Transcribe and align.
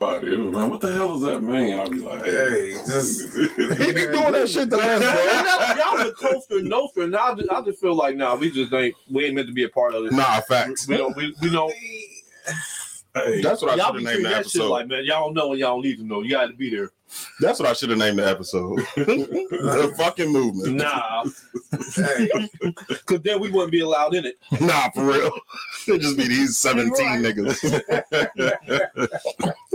Body, 0.00 0.34
man, 0.34 0.70
what 0.70 0.80
the 0.80 0.90
hell 0.94 1.08
does 1.08 1.20
that 1.20 1.42
mean? 1.42 1.78
I'll 1.78 1.90
be 1.90 1.98
like, 1.98 2.24
Hey, 2.24 2.72
just 2.86 3.34
He 3.36 3.92
be 3.92 4.06
doing 4.06 4.32
that 4.32 4.48
shit 4.48 4.70
to 4.70 4.78
us, 4.78 4.98
bro. 4.98 5.98
Y'all 5.98 6.06
the 6.06 6.12
Costa 6.12 6.62
Nostra, 6.62 7.04
and 7.04 7.14
I 7.14 7.34
just, 7.34 7.50
I 7.50 7.60
just 7.60 7.82
feel 7.82 7.94
like, 7.94 8.16
nah, 8.16 8.34
we 8.34 8.50
just 8.50 8.72
ain't, 8.72 8.94
we 9.10 9.26
ain't 9.26 9.34
meant 9.34 9.48
to 9.48 9.52
be 9.52 9.64
a 9.64 9.68
part 9.68 9.94
of 9.94 10.04
this. 10.04 10.14
Nah, 10.14 10.40
facts. 10.40 10.88
We 10.88 10.96
don't, 10.96 11.14
we, 11.18 11.34
we 11.42 11.50
don't. 11.50 11.70
hey, 13.14 13.42
That's 13.42 13.60
what 13.60 13.78
I 13.78 13.84
should 13.84 13.94
have 13.96 14.02
named 14.02 14.24
the 14.24 14.30
that 14.30 14.46
shit 14.46 14.62
episode. 14.62 14.70
like, 14.70 14.88
man, 14.88 15.04
y'all 15.04 15.26
don't 15.26 15.34
know 15.34 15.48
what 15.48 15.58
y'all 15.58 15.82
need 15.82 15.98
to 15.98 16.04
know. 16.04 16.22
You 16.22 16.30
got 16.30 16.46
to 16.46 16.54
be 16.54 16.70
there. 16.70 16.92
That's 17.40 17.58
what 17.58 17.68
I 17.68 17.72
should 17.72 17.90
have 17.90 17.98
named 17.98 18.18
the 18.20 18.26
episode. 18.26 18.78
the 18.96 19.94
fucking 19.98 20.32
movement. 20.32 20.76
Nah, 20.76 21.24
hey, 21.94 22.30
because 22.88 23.20
then 23.22 23.40
we 23.40 23.50
wouldn't 23.50 23.72
be 23.72 23.80
allowed 23.80 24.14
in 24.14 24.24
it. 24.24 24.38
Nah, 24.60 24.90
for 24.90 25.04
real. 25.04 25.32
It'd 25.88 26.02
just 26.02 26.16
be 26.16 26.28
these 26.28 26.56
17 26.56 26.94
niggas. 26.94 27.60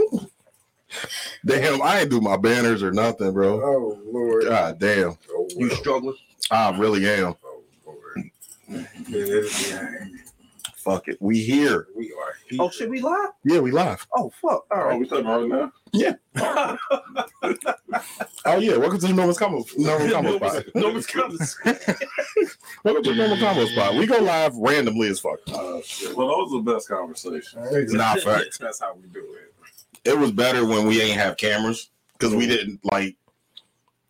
damn, 1.45 1.81
I 1.81 2.01
ain't 2.01 2.09
do 2.09 2.21
my 2.21 2.37
banners 2.37 2.83
or 2.83 2.91
nothing, 2.91 3.33
bro. 3.33 3.61
oh 3.63 3.99
Lord, 4.11 4.43
God 4.45 4.79
damn. 4.79 5.17
oh, 5.31 5.47
You 5.55 5.67
well. 5.67 5.77
struggling? 5.77 6.15
I 6.51 6.77
really 6.77 7.07
am. 7.07 7.35
oh 7.43 7.61
Lord. 7.85 8.31
Fuck 10.75 11.07
it. 11.07 11.17
We 11.19 11.39
here. 11.39 11.87
we 11.95 12.13
are 12.13 12.33
here. 12.47 12.59
Oh, 12.61 12.69
shit, 12.69 12.87
we 12.87 13.01
live? 13.01 13.31
Yeah, 13.43 13.59
we 13.59 13.71
live. 13.71 14.05
Oh, 14.15 14.29
fuck. 14.39 14.65
All 14.69 14.91
oh, 14.91 14.97
we 14.97 15.07
talking 15.07 15.25
right 15.25 15.47
now? 15.47 15.71
Yeah. 15.93 16.13
oh 18.45 18.59
yeah, 18.59 18.77
welcome 18.77 18.99
to 18.99 19.07
the 19.07 19.13
Norman's 19.13 19.39
Combo 19.39 19.63
Norman 19.77 20.11
Combo 20.11 20.37
Spot. 20.37 20.63
Nobody's 20.75 21.07
coming. 21.07 21.37
welcome 22.83 23.03
to 23.03 23.09
the 23.09 23.15
Normal 23.15 23.37
Convos 23.37 23.73
Pod. 23.73 23.97
We 23.97 24.05
go 24.05 24.19
live 24.19 24.55
randomly 24.57 25.07
as 25.07 25.19
fuck. 25.19 25.39
Uh, 25.51 25.79
shit. 25.83 26.15
Well, 26.15 26.27
those 26.27 26.53
are 26.53 26.61
the 26.61 26.71
best 26.73 26.87
conversations. 26.87 27.93
Nah, 27.93 28.15
facts. 28.17 28.59
That's 28.59 28.79
how 28.79 28.93
we 28.93 29.07
do 29.07 29.21
it. 29.21 29.54
It 30.05 30.17
was 30.17 30.31
better 30.31 30.65
when 30.65 30.85
we 30.87 31.01
ain't 31.01 31.19
have 31.19 31.37
cameras 31.37 31.89
because 32.13 32.33
we 32.33 32.47
didn't 32.47 32.79
like 32.83 33.15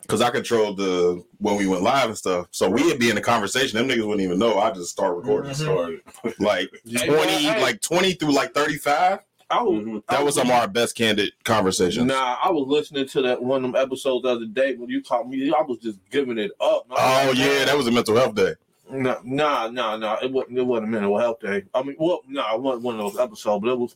because 0.02 0.22
I 0.22 0.30
controlled 0.30 0.78
the 0.78 1.24
when 1.40 1.56
we 1.56 1.68
went 1.68 1.82
live 1.82 2.10
and 2.10 2.18
stuff. 2.18 2.48
So 2.52 2.70
we'd 2.70 3.00
be 3.00 3.10
in 3.10 3.16
the 3.16 3.22
conversation. 3.22 3.78
Them 3.78 3.88
niggas 3.88 4.06
wouldn't 4.06 4.22
even 4.22 4.38
know. 4.38 4.60
I 4.60 4.72
just 4.72 4.92
start 4.92 5.16
recording. 5.18 5.54
Started. 5.54 6.02
Like 6.40 6.70
twenty, 7.06 7.44
hey. 7.44 7.62
like 7.62 7.82
twenty 7.82 8.14
through 8.14 8.34
like 8.34 8.54
thirty 8.54 8.78
five. 8.78 9.20
I 9.50 9.62
was, 9.62 9.84
Mhm. 9.84 10.04
I 10.10 10.16
That 10.16 10.26
was 10.26 10.36
some 10.36 10.48
of 10.48 10.54
our 10.54 10.68
best 10.68 10.96
candid 10.96 11.32
conversations. 11.44 12.06
Nah, 12.06 12.38
I 12.44 12.50
was 12.50 12.68
listening 12.68 13.08
to 13.10 13.22
that 13.24 13.42
one 13.42 13.64
of 13.64 13.72
them 13.72 13.82
episodes 13.82 14.24
the 14.24 14.30
other 14.30 14.46
day 14.48 14.76
when 14.76 14.90
you 14.90 15.02
taught 15.04 15.30
me. 15.30 15.54
I 15.54 15.62
was 15.62 15.78
just 15.80 16.00
giving 16.10 16.38
it 16.40 16.52
up. 16.60 16.88
Oh 16.90 17.32
yeah, 17.36 17.66
that 17.66 17.78
was 17.78 17.88
a 17.88 17.92
mental 17.92 18.16
health 18.16 18.36
day. 18.36 18.56
Nah, 18.92 19.18
nah, 19.24 19.68
nah, 19.70 19.98
nah. 19.98 20.18
It 20.22 20.32
wasn't. 20.32 20.58
It 20.58 20.64
wasn't 20.64 20.88
a 20.88 20.92
mental 20.92 21.18
health 21.18 21.40
day. 21.40 21.64
I 21.74 21.84
mean, 21.84 21.96
well, 22.00 22.22
nah, 22.28 22.56
it 22.56 22.62
wasn't 22.62 22.84
one 22.84 23.00
of 23.00 23.12
those 23.12 23.20
episodes, 23.20 23.64
but 23.64 23.72
it 23.72 23.80
was. 23.80 23.96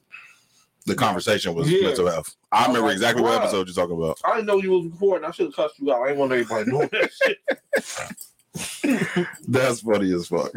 The 0.86 0.96
conversation 0.96 1.54
was 1.54 1.70
Yeah. 1.72 1.88
mental 1.88 2.10
health. 2.10 2.36
I 2.52 2.66
remember 2.68 2.88
like, 2.88 2.94
exactly 2.94 3.24
what 3.24 3.40
episode 3.42 3.68
you're 3.68 3.76
talking 3.76 3.98
about. 3.98 4.20
I 4.26 4.36
didn't 4.36 4.48
know 4.48 4.58
you 4.58 4.72
was 4.72 4.86
recording. 4.86 5.28
I 5.28 5.32
should 5.32 5.48
have 5.48 5.56
cussed 5.56 5.80
you 5.80 5.92
out. 5.94 6.02
I 6.02 6.10
ain't 6.10 6.18
want 6.18 6.32
anybody 6.32 6.72
knowing 6.72 6.90
that 6.92 7.12
shit. 7.22 7.38
That's 9.48 9.82
funny 9.82 10.14
as 10.14 10.28
fuck. 10.28 10.52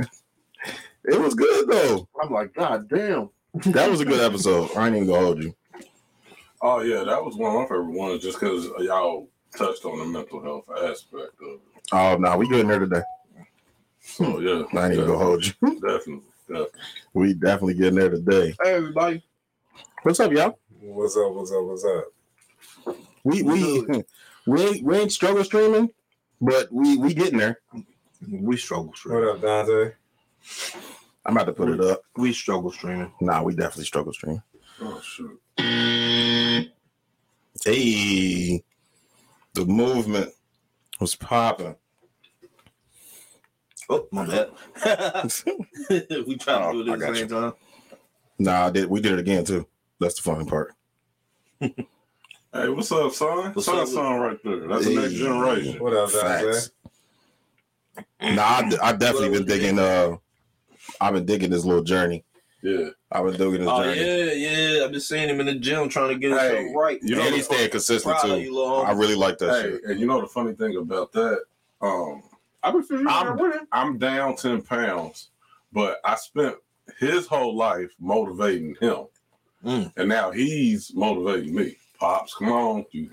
It 1.04 1.20
was 1.20 1.34
good 1.34 1.68
though. 1.68 2.08
I'm 2.22 2.32
like, 2.32 2.54
God 2.54 2.88
damn. 2.88 3.28
That 3.72 3.90
was 3.90 4.00
a 4.00 4.04
good 4.04 4.20
episode. 4.20 4.70
I 4.76 4.86
ain't 4.86 4.96
even 4.96 5.08
gonna 5.08 5.20
hold 5.26 5.42
you. 5.42 5.54
Oh 6.62 6.80
yeah, 6.80 7.04
that 7.04 7.22
was 7.22 7.36
one 7.36 7.50
of 7.54 7.60
my 7.60 7.64
favorite 7.64 7.90
ones, 7.98 8.22
just 8.22 8.38
because 8.40 8.66
y'all 8.78 9.28
touched 9.56 9.84
on 9.84 9.98
the 9.98 10.04
mental 10.06 10.42
health 10.42 10.64
aspect 10.70 11.34
of 11.42 11.54
it. 11.54 11.60
Oh 11.92 12.16
no, 12.16 12.36
we 12.38 12.48
good 12.48 12.60
in 12.60 12.68
there 12.68 12.78
today. 12.78 13.02
So 14.00 14.38
yeah, 14.40 14.62
I 14.78 14.84
ain't 14.86 14.94
even 14.94 15.06
gonna 15.06 15.18
hold 15.18 15.44
you. 15.44 15.52
definitely, 15.60 16.22
definitely. 16.48 16.80
We 17.14 17.34
definitely 17.34 17.74
getting 17.74 17.98
there 17.98 18.10
today. 18.10 18.54
Hey, 18.62 18.74
everybody. 18.74 19.22
What's 20.03 20.19
up, 20.19 20.33
y'all? 20.33 20.58
What's 20.81 21.17
up? 21.17 21.33
What's 21.33 21.53
up? 21.53 21.62
What's 21.62 21.84
up? 21.84 22.05
We 23.22 23.45
we 23.45 23.86
we 24.47 24.61
ain't, 24.61 24.84
we 24.84 24.97
ain't 24.97 25.12
struggle 25.12 25.45
streaming, 25.45 25.91
but 26.41 26.72
we 26.72 26.97
we 26.97 27.14
getting 27.14 27.39
there. 27.39 27.61
We 28.28 28.56
struggle 28.56 28.92
streaming. 28.97 29.27
What 29.27 29.39
streaming. 29.39 29.61
up, 29.61 29.67
Dante? 29.68 29.95
I'm 31.24 31.36
about 31.36 31.45
to 31.45 31.52
put 31.52 31.68
it 31.68 31.80
up. 31.80 32.02
We 32.17 32.33
struggle 32.33 32.73
streaming. 32.73 33.12
Nah, 33.20 33.45
we 33.45 33.55
definitely 33.55 33.85
struggle 33.85 34.12
streaming. 34.12 34.42
Oh 34.80 35.01
shoot. 35.01 35.41
Hey, 37.64 38.64
the 39.55 39.64
movement 39.67 40.33
was 40.98 41.14
popping. 41.14 41.77
Oh, 43.89 44.08
my 44.11 44.27
bad. 44.27 44.51
we 46.27 46.36
trying 46.39 46.73
to 46.73 46.85
do 46.85 46.91
Oh, 46.91 46.92
I 46.92 46.95
it 46.95 46.95
at 46.95 46.98
got 46.98 47.11
the 47.11 47.14
same 47.14 47.29
time. 47.29 47.52
Nah, 48.41 48.67
I 48.67 48.70
did 48.70 48.91
we 48.91 49.01
did 49.01 49.12
it 49.12 49.20
again 49.20 49.45
too. 49.45 49.64
That's 50.02 50.17
the 50.17 50.23
funny 50.23 50.45
part. 50.45 50.74
Hey, 52.55 52.68
what's 52.68 52.92
up, 52.92 53.13
son? 53.13 53.55
What's 53.55 53.64
son, 53.64 53.79
up? 53.79 53.89
son, 53.89 54.20
right 54.20 54.39
there. 54.45 54.68
That's 54.68 54.85
the 54.85 54.95
next 54.95 55.14
generation. 55.14 55.83
What 55.83 55.95
up, 55.95 56.13
Dante? 56.13 56.52
Facts. 56.52 56.70
Nah, 58.20 58.42
I, 58.42 58.70
I 58.83 58.92
definitely 58.92 59.30
been 59.30 59.46
digging. 59.46 59.79
Uh, 59.79 60.17
I've 61.01 61.14
been 61.14 61.24
digging 61.24 61.48
this 61.48 61.64
little 61.64 61.83
journey. 61.83 62.24
Yeah. 62.62 62.91
I've 63.11 63.24
been 63.24 63.33
digging 63.39 63.61
this 63.61 63.68
Oh 63.70 63.83
journey. 63.83 64.01
yeah, 64.01 64.33
yeah. 64.74 64.85
I've 64.85 64.92
been 64.92 65.01
seeing 65.01 65.30
him 65.30 65.41
in 65.41 65.46
the 65.46 65.55
gym 65.55 65.89
trying 65.89 66.11
to 66.11 66.18
get 66.18 66.29
himself 66.33 66.52
Hey, 66.52 66.73
right. 66.77 66.98
You 67.02 67.17
know, 67.17 67.23
and 67.23 67.35
he's 67.35 67.46
staying 67.46 67.70
consistent 67.70 68.18
too. 68.20 68.83
I 68.86 68.92
really 68.92 69.14
like 69.14 69.39
that 69.39 69.55
hey, 69.55 69.62
shit. 69.70 69.85
and 69.85 69.98
you 69.98 70.05
know 70.07 70.20
the 70.20 70.27
funny 70.27 70.52
thing 70.52 70.77
about 70.77 71.11
that, 71.12 71.39
um, 71.80 72.23
I've 72.62 72.74
been 72.74 72.83
feeling 72.83 73.08
I'm- 73.08 73.35
with 73.39 73.55
him. 73.55 73.67
I'm 73.73 73.96
down 73.96 74.36
ten 74.36 74.61
pounds, 74.61 75.30
but 75.73 76.01
I 76.05 76.17
spent 76.17 76.57
his 77.01 77.27
whole 77.27 77.57
life 77.57 77.91
motivating 77.98 78.77
him, 78.79 79.07
Mm. 79.64 79.92
and 79.96 80.08
now 80.08 80.30
he's 80.33 80.92
motivating 80.95 81.55
me. 81.55 81.77
Pops, 81.98 82.34
come 82.34 82.50
on, 82.52 82.84
you. 82.90 83.11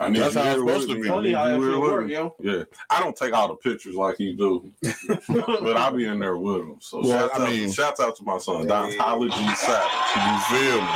I 0.00 0.08
need 0.08 0.20
That's 0.20 0.34
you 0.34 0.40
how 0.40 0.46
it's 0.46 0.56
here 0.62 0.66
supposed 0.66 0.88
to 0.88 0.94
me. 0.94 1.02
be. 1.02 1.08
I 1.08 1.12
Funny 1.12 1.28
need 1.28 1.34
how 1.36 1.44
you 1.46 1.52
that 1.52 1.58
here 1.60 1.70
shit 1.72 1.80
with 1.80 1.90
work, 1.92 2.08
yo. 2.08 2.34
Yeah, 2.40 2.62
I 2.90 3.00
don't 3.00 3.14
take 3.16 3.32
all 3.34 3.48
the 3.48 3.54
pictures 3.56 3.94
like 3.94 4.18
you 4.18 4.34
do, 4.34 4.72
but 5.28 5.76
I'll 5.76 5.92
be 5.94 6.06
in 6.06 6.18
there 6.18 6.36
with 6.38 6.56
him. 6.62 6.76
So 6.80 7.00
Well, 7.00 7.28
shouts, 7.28 7.38
I 7.38 7.42
out, 7.42 7.50
mean- 7.50 7.72
shouts 7.72 8.00
out 8.00 8.16
to 8.16 8.24
my 8.24 8.38
son, 8.38 8.62
Hey. 8.62 8.66
Dontology 8.68 9.56
Savage. 9.56 9.90
You 10.16 10.56
feel 10.56 10.80
me? 10.80 10.88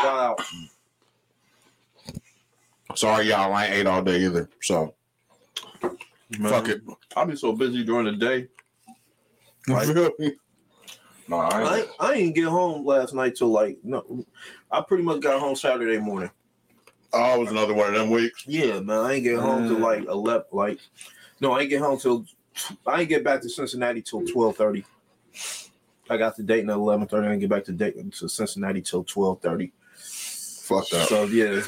Shout 0.00 0.18
out. 0.18 0.40
Sorry, 2.94 3.26
y'all. 3.28 3.52
I 3.52 3.66
ain't 3.66 3.74
ate 3.74 3.86
all 3.86 4.02
day 4.02 4.20
either. 4.24 4.48
So 4.62 4.94
Man, 5.82 6.50
fuck 6.50 6.68
it. 6.68 6.82
I've 7.16 7.26
been 7.26 7.36
so 7.36 7.52
busy 7.52 7.82
during 7.84 8.06
the 8.06 8.12
day. 8.12 8.48
You 9.66 9.74
Right. 9.74 9.86
feel 9.86 10.10
me? 10.18 10.32
No, 11.28 11.36
I 11.36 11.60
ain't. 11.60 11.68
I 11.68 11.78
ain't, 11.78 11.88
I 12.00 12.12
ain't 12.14 12.34
get 12.34 12.44
home 12.48 12.84
last 12.84 13.14
night 13.14 13.36
till 13.36 13.48
like 13.48 13.78
no. 13.82 14.24
I 14.70 14.80
pretty 14.82 15.02
much 15.04 15.20
got 15.20 15.40
home 15.40 15.56
Saturday 15.56 15.98
morning. 15.98 16.30
Oh, 17.12 17.34
it 17.36 17.38
was 17.40 17.50
another 17.50 17.74
one 17.74 17.88
of 17.88 17.94
them 17.94 18.10
weeks. 18.10 18.44
Yeah, 18.46 18.80
man. 18.80 18.98
I 18.98 19.14
ain't 19.14 19.24
get 19.24 19.38
home 19.38 19.66
till 19.68 19.76
Mm. 19.78 19.82
like 19.82 20.04
eleven. 20.08 20.44
Like, 20.52 20.78
no, 21.40 21.52
I 21.52 21.60
ain't 21.60 21.70
get 21.70 21.80
home 21.80 21.98
till. 21.98 22.24
I 22.86 23.00
ain't 23.00 23.08
get 23.08 23.24
back 23.24 23.40
to 23.42 23.48
Cincinnati 23.48 24.02
till 24.02 24.24
twelve 24.26 24.56
thirty. 24.56 24.84
I 26.10 26.16
got 26.16 26.36
to 26.36 26.42
Dayton 26.42 26.70
at 26.70 26.74
eleven 26.76 27.06
thirty. 27.06 27.26
I 27.26 27.30
didn't 27.30 27.40
get 27.40 27.50
back 27.50 27.64
to 27.64 27.72
Dayton 27.72 28.10
to 28.12 28.28
Cincinnati 28.28 28.82
till 28.82 29.04
twelve 29.04 29.40
thirty. 29.40 29.72
Fucked 29.96 30.92
up. 30.94 31.08
So 31.08 31.24
yeah, 31.24 31.62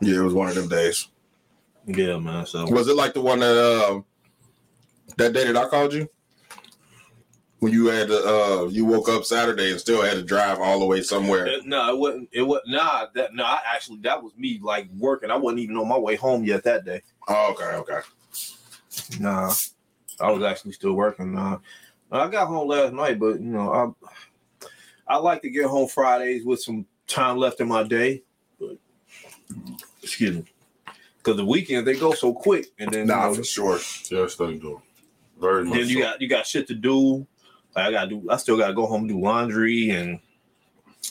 Yeah, 0.00 0.18
it 0.20 0.22
was 0.22 0.34
one 0.34 0.48
of 0.48 0.54
them 0.54 0.68
days. 0.68 1.08
yeah, 1.86 2.18
man. 2.18 2.46
So 2.46 2.66
Was 2.68 2.88
it 2.88 2.96
like 2.96 3.14
the 3.14 3.20
one 3.20 3.40
that 3.40 3.84
um 3.88 4.04
that 5.16 5.32
day 5.32 5.44
that 5.50 5.56
I 5.56 5.68
called 5.68 5.94
you? 5.94 6.08
When 7.66 7.72
you 7.72 7.86
had 7.86 8.06
to 8.06 8.24
uh 8.24 8.68
you 8.68 8.84
woke 8.84 9.08
up 9.08 9.24
Saturday 9.24 9.72
and 9.72 9.80
still 9.80 10.00
had 10.00 10.14
to 10.14 10.22
drive 10.22 10.60
all 10.60 10.78
the 10.78 10.86
way 10.86 11.02
somewhere. 11.02 11.48
Uh, 11.48 11.62
no, 11.64 11.92
it 11.92 11.98
wasn't. 11.98 12.28
It 12.30 12.42
was 12.42 12.60
nah. 12.64 13.06
That 13.16 13.34
no. 13.34 13.42
I 13.42 13.58
actually 13.74 13.98
that 14.02 14.22
was 14.22 14.32
me 14.36 14.60
like 14.62 14.88
working. 14.96 15.32
I 15.32 15.36
wasn't 15.36 15.62
even 15.62 15.76
on 15.76 15.88
my 15.88 15.98
way 15.98 16.14
home 16.14 16.44
yet 16.44 16.62
that 16.62 16.84
day. 16.84 17.02
Oh, 17.26 17.50
okay, 17.50 17.74
okay. 17.78 18.06
Nah, 19.18 19.52
I 20.20 20.30
was 20.30 20.44
actually 20.44 20.74
still 20.74 20.92
working. 20.92 21.34
Nah, 21.34 21.58
I 22.12 22.28
got 22.28 22.46
home 22.46 22.68
last 22.68 22.92
night, 22.92 23.18
but 23.18 23.40
you 23.40 23.50
know, 23.50 23.96
I 25.08 25.14
I 25.14 25.16
like 25.16 25.42
to 25.42 25.50
get 25.50 25.64
home 25.64 25.88
Fridays 25.88 26.44
with 26.44 26.62
some 26.62 26.86
time 27.08 27.36
left 27.36 27.60
in 27.60 27.66
my 27.66 27.82
day. 27.82 28.22
But 28.60 28.76
excuse 30.04 30.36
me, 30.36 30.44
because 31.18 31.36
the 31.36 31.44
weekends 31.44 31.84
they 31.84 31.98
go 31.98 32.14
so 32.14 32.32
quick, 32.32 32.66
and 32.78 32.92
then 32.92 33.08
Nah, 33.08 33.24
you 33.24 33.28
know, 33.30 33.34
for 33.34 33.42
sure. 33.42 33.78
Yes, 34.08 34.36
they 34.36 34.54
do. 34.54 34.80
Very 35.40 35.64
much. 35.64 35.78
then 35.78 35.88
you 35.88 35.96
so. 35.96 36.02
got 36.02 36.20
you 36.20 36.28
got 36.28 36.46
shit 36.46 36.68
to 36.68 36.74
do. 36.74 37.26
Like 37.76 37.86
I 37.86 37.90
gotta 37.92 38.08
do. 38.10 38.26
I 38.30 38.36
still 38.38 38.56
gotta 38.56 38.72
go 38.74 38.86
home 38.86 39.02
and 39.02 39.08
do 39.10 39.20
laundry, 39.20 39.90
and 39.90 40.18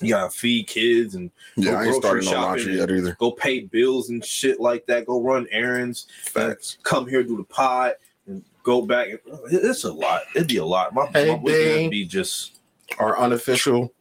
you 0.02 0.10
gotta 0.10 0.32
feed 0.32 0.68
kids 0.68 1.14
and 1.16 1.30
Yeah, 1.56 1.72
Go 1.72 1.78
I 1.78 1.84
ain't 1.84 2.02
grocery 2.02 2.24
started 2.24 2.26
no 2.26 2.32
laundry 2.42 2.62
shopping 2.64 2.78
yet 2.78 2.92
either. 2.92 3.18
go 3.20 3.32
pay 3.32 3.60
bills 3.62 4.10
and 4.10 4.26
shit 4.26 4.60
like 4.60 4.86
that. 4.88 5.06
Go 5.06 5.22
run 5.22 5.48
errands. 5.52 6.08
Facts. 6.24 6.78
come 6.84 7.08
here 7.08 7.24
do 7.24 7.38
the 7.38 7.44
pod 7.44 7.94
and 8.28 8.44
go 8.64 8.82
back. 8.82 9.10
It's 9.52 9.84
a 9.84 9.94
lot. 9.94 10.24
It'd 10.36 10.48
be 10.48 10.58
a 10.58 10.66
lot. 10.66 10.94
My, 10.94 11.06
Hey, 11.14 11.30
my 11.30 11.36
weekend 11.36 11.84
would 11.84 11.92
be 11.92 12.06
just. 12.06 12.54
Our 13.00 13.18
unofficial 13.20 13.92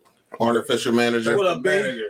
artificial 0.41 0.93
manager. 0.93 1.37
What 1.37 1.47
up, 1.47 1.63
baby? 1.63 2.05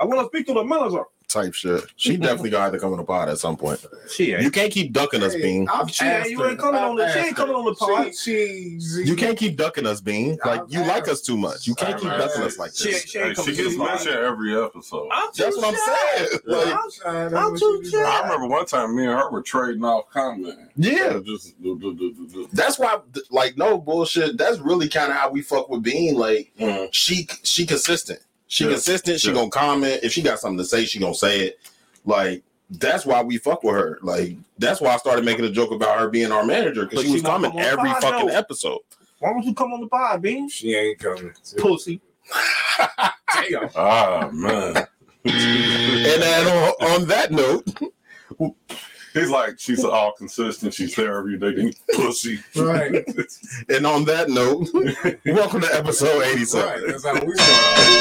I 0.00 0.04
want 0.04 0.20
to 0.20 0.26
speak 0.26 0.46
to 0.48 0.54
the 0.54 0.64
manager. 0.64 1.04
Type 1.30 1.54
shit. 1.54 1.84
She 1.96 2.16
definitely 2.16 2.50
gonna 2.50 2.78
come 2.78 2.92
on 2.92 2.98
the 2.98 3.04
pod 3.04 3.28
at 3.28 3.38
some 3.38 3.56
point. 3.56 3.84
She 4.10 4.32
ain't. 4.34 4.42
You 4.42 4.50
can't 4.50 4.72
keep 4.72 4.92
ducking 4.92 5.22
us, 5.22 5.34
Bean. 5.34 5.66
She 5.88 6.04
ain't- 6.04 6.30
you 6.30 6.44
ain't 6.44 6.58
coming 6.58 6.80
on 6.80 6.96
the- 6.96 7.06
I've 7.06 7.12
she 7.12 7.18
ain't 7.20 7.36
coming 7.36 7.54
on 7.54 7.64
the 7.64 7.74
pod. 7.74 8.14
She, 8.14 8.78
she, 8.80 9.02
You 9.04 9.16
can't 9.16 9.38
keep 9.38 9.56
ducking 9.56 9.86
us, 9.86 10.00
Bean. 10.00 10.38
Like 10.44 10.62
you 10.68 10.80
like 10.84 11.08
us 11.08 11.20
too 11.22 11.36
much. 11.36 11.66
You 11.66 11.74
can't 11.74 11.98
keep 12.00 12.10
ducking 12.10 12.42
us 12.42 12.58
like 12.58 12.72
She 12.74 12.90
this. 12.92 13.16
ain't, 13.16 13.36
she 13.36 13.42
Hey, 13.50 13.54
she 13.56 13.62
gets 13.62 13.72
to 13.74 13.78
my 13.78 13.84
my 13.86 13.96
shit 13.96 14.14
every 14.14 14.56
episode. 14.62 15.08
I'm 15.12 15.28
That's 15.36 15.56
what 15.56 15.74
I'm 15.74 16.16
saying. 16.16 16.40
Like, 16.46 16.66
Like, 16.66 17.06
I'm, 17.06 17.36
I'm 17.36 17.58
too 17.58 17.82
shy. 17.90 17.98
I 18.02 18.22
remember 18.24 18.46
one 18.48 18.66
time 18.66 18.94
me 18.96 19.04
and 19.06 19.12
her 19.18 19.30
were 19.30 19.42
trading 19.42 19.84
off 19.84 20.10
comment. 20.10 20.58
yeah. 20.76 21.18
Just. 21.24 21.54
That's 22.52 22.78
why, 22.78 22.98
like, 23.30 23.56
no 23.56 23.78
bullshit. 23.78 24.36
That's 24.36 24.58
really 24.58 24.88
kind 24.88 25.10
of 25.10 25.16
how 25.16 25.30
we 25.30 25.42
fuck 25.42 25.68
with 25.68 25.82
Bean. 25.82 26.16
Like, 26.16 26.50
Mm. 26.60 26.88
she 26.92 27.26
she 27.42 27.66
consistent. 27.66 28.20
She 28.50 28.64
Yeah. 28.64 28.70
consistent. 28.72 29.20
She 29.20 29.28
Yeah. 29.28 29.34
gonna 29.34 29.48
comment 29.50 30.00
if 30.02 30.12
she 30.12 30.22
got 30.22 30.40
something 30.40 30.58
to 30.58 30.64
say. 30.64 30.84
She 30.84 30.98
gonna 30.98 31.14
say 31.14 31.40
it. 31.46 31.60
Like 32.04 32.42
that's 32.68 33.06
why 33.06 33.22
we 33.22 33.38
fuck 33.38 33.62
with 33.62 33.74
her. 33.76 33.98
Like 34.02 34.34
that's 34.58 34.80
why 34.80 34.92
I 34.92 34.96
started 34.96 35.24
making 35.24 35.44
a 35.44 35.50
joke 35.50 35.70
about 35.70 35.98
her 36.00 36.08
being 36.10 36.32
our 36.32 36.44
manager 36.44 36.82
because 36.84 36.98
But 36.98 37.02
she 37.02 37.08
she 37.08 37.12
was 37.14 37.22
coming 37.22 37.52
come 37.52 37.60
every 37.60 37.90
pod, 37.90 38.02
fucking 38.02 38.26
though. 38.26 38.34
episode. 38.34 38.80
Why 39.20 39.30
don't 39.32 39.44
you 39.44 39.54
come 39.54 39.72
on 39.72 39.80
the 39.82 39.86
pod, 39.86 40.20
Bean? 40.20 40.48
She 40.48 40.74
ain't 40.74 40.98
coming. 40.98 41.32
Pussy. 41.58 42.00
Damn. 43.34 43.70
Ah 43.76 44.28
man. 44.32 44.86
And 45.24 46.22
then 46.22 46.46
on, 46.46 46.72
on 46.92 47.06
that 47.08 47.30
note, 47.30 47.68
He's 49.20 49.30
like, 49.30 49.58
she's 49.58 49.84
all 49.84 50.12
consistent. 50.12 50.72
She's 50.74 50.94
there 50.94 51.16
every 51.18 51.38
day. 51.38 51.54
Then 51.54 51.72
pussy. 51.94 52.40
Right. 52.56 53.04
and 53.68 53.86
on 53.86 54.04
that 54.06 54.28
note, 54.30 54.68
welcome 55.26 55.60
to 55.62 55.74
episode 55.74 56.20
Right. 56.20 56.28
eighty-seven. 56.34 56.86
That's 56.90 57.04
how 57.04 57.14
we 57.24 57.34
start. 57.36 57.96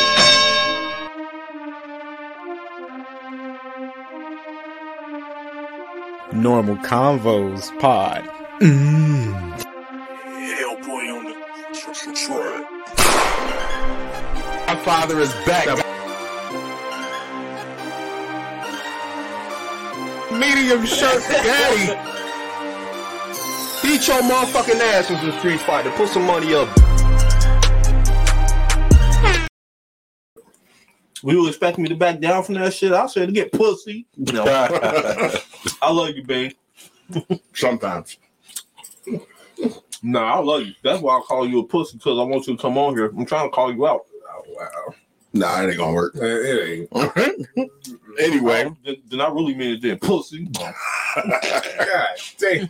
Normal 6.33 6.75
Convos 6.77 7.77
Pod. 7.79 8.23
Mm. 8.61 9.33
Hellboy 10.55 11.17
on 11.17 11.23
the 11.25 11.35
truck. 11.73 12.69
My 14.67 14.75
father 14.85 15.19
is 15.19 15.33
back. 15.45 15.67
Medium 20.39 20.85
shirt 20.85 21.21
daddy. 21.29 21.87
Beat 23.83 24.07
your 24.07 24.21
motherfucking 24.21 24.79
ass 24.79 25.09
in 25.09 25.17
some 25.17 25.37
street 25.39 25.59
fighter. 25.59 25.91
Put 25.91 26.07
some 26.07 26.25
money 26.25 26.53
up. 26.53 26.69
We 31.21 31.35
were 31.35 31.49
expecting 31.49 31.83
me 31.83 31.89
to 31.89 31.95
back 31.95 32.21
down 32.21 32.43
from 32.43 32.55
that 32.55 32.73
shit. 32.73 32.93
I 32.93 33.07
said 33.07 33.25
to 33.27 33.31
get 33.33 33.51
pussy. 33.51 34.07
No, 34.15 34.45
I 35.81 35.91
love 35.91 36.15
you, 36.15 36.23
babe. 36.23 36.53
Sometimes. 37.53 38.17
No, 40.01 40.19
I 40.19 40.39
love 40.39 40.61
you. 40.61 40.73
That's 40.83 41.01
why 41.01 41.17
I 41.17 41.21
call 41.21 41.45
you 41.47 41.59
a 41.59 41.65
pussy 41.65 41.97
because 41.97 42.17
I 42.17 42.23
want 42.23 42.47
you 42.47 42.55
to 42.55 42.61
come 42.61 42.77
on 42.77 42.95
here. 42.95 43.07
I'm 43.07 43.25
trying 43.25 43.49
to 43.49 43.53
call 43.53 43.73
you 43.73 43.85
out. 43.85 44.05
Oh, 44.29 44.43
wow. 44.47 44.95
Nah, 45.31 45.61
it 45.61 45.67
ain't 45.69 45.77
gonna 45.77 45.93
work. 45.93 46.15
Uh, 46.15 46.21
It 46.25 46.89
ain't. 46.91 47.69
anyway, 48.19 48.71
then, 48.83 48.95
then 49.09 49.21
I 49.21 49.27
really 49.29 49.53
mean 49.53 49.75
it. 49.75 49.81
Then 49.81 49.99
pussy. 49.99 50.45
God 50.55 52.07
damn. 52.39 52.67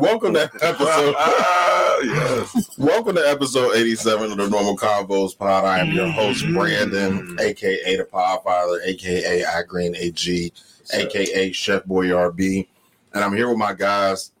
welcome 0.00 0.34
to 0.34 0.42
episode. 0.60 1.14
Ah, 1.18 1.98
yes. 2.02 2.78
welcome 2.78 3.14
to 3.16 3.26
episode 3.26 3.74
eighty-seven 3.74 4.32
of 4.32 4.36
the 4.36 4.48
Normal 4.50 4.76
Convos 4.76 5.36
Pod. 5.36 5.64
I 5.64 5.78
am 5.78 5.92
your 5.92 6.08
host 6.08 6.44
Brandon, 6.52 7.36
aka 7.40 7.96
the 7.96 8.04
Podfather, 8.04 8.84
aka 8.84 9.42
I 9.44 9.62
Green 9.62 9.96
AG, 9.96 10.52
aka 10.92 11.52
Chef 11.52 11.84
Boyardee, 11.84 12.68
and 13.14 13.24
I'm 13.24 13.34
here 13.34 13.48
with 13.48 13.58
my 13.58 13.72
guys. 13.72 14.32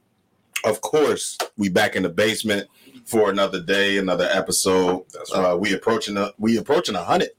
Of 0.64 0.82
course, 0.82 1.38
we 1.56 1.70
back 1.70 1.96
in 1.96 2.02
the 2.02 2.10
basement 2.10 2.68
for 3.10 3.28
another 3.30 3.60
day, 3.60 3.98
another 3.98 4.28
episode. 4.32 5.04
That's 5.12 5.34
right. 5.34 5.50
Uh, 5.52 5.56
we 5.56 5.74
approaching 5.74 6.16
a, 6.16 6.32
we 6.38 6.56
approaching 6.58 6.94
a 6.94 7.02
hundred. 7.02 7.30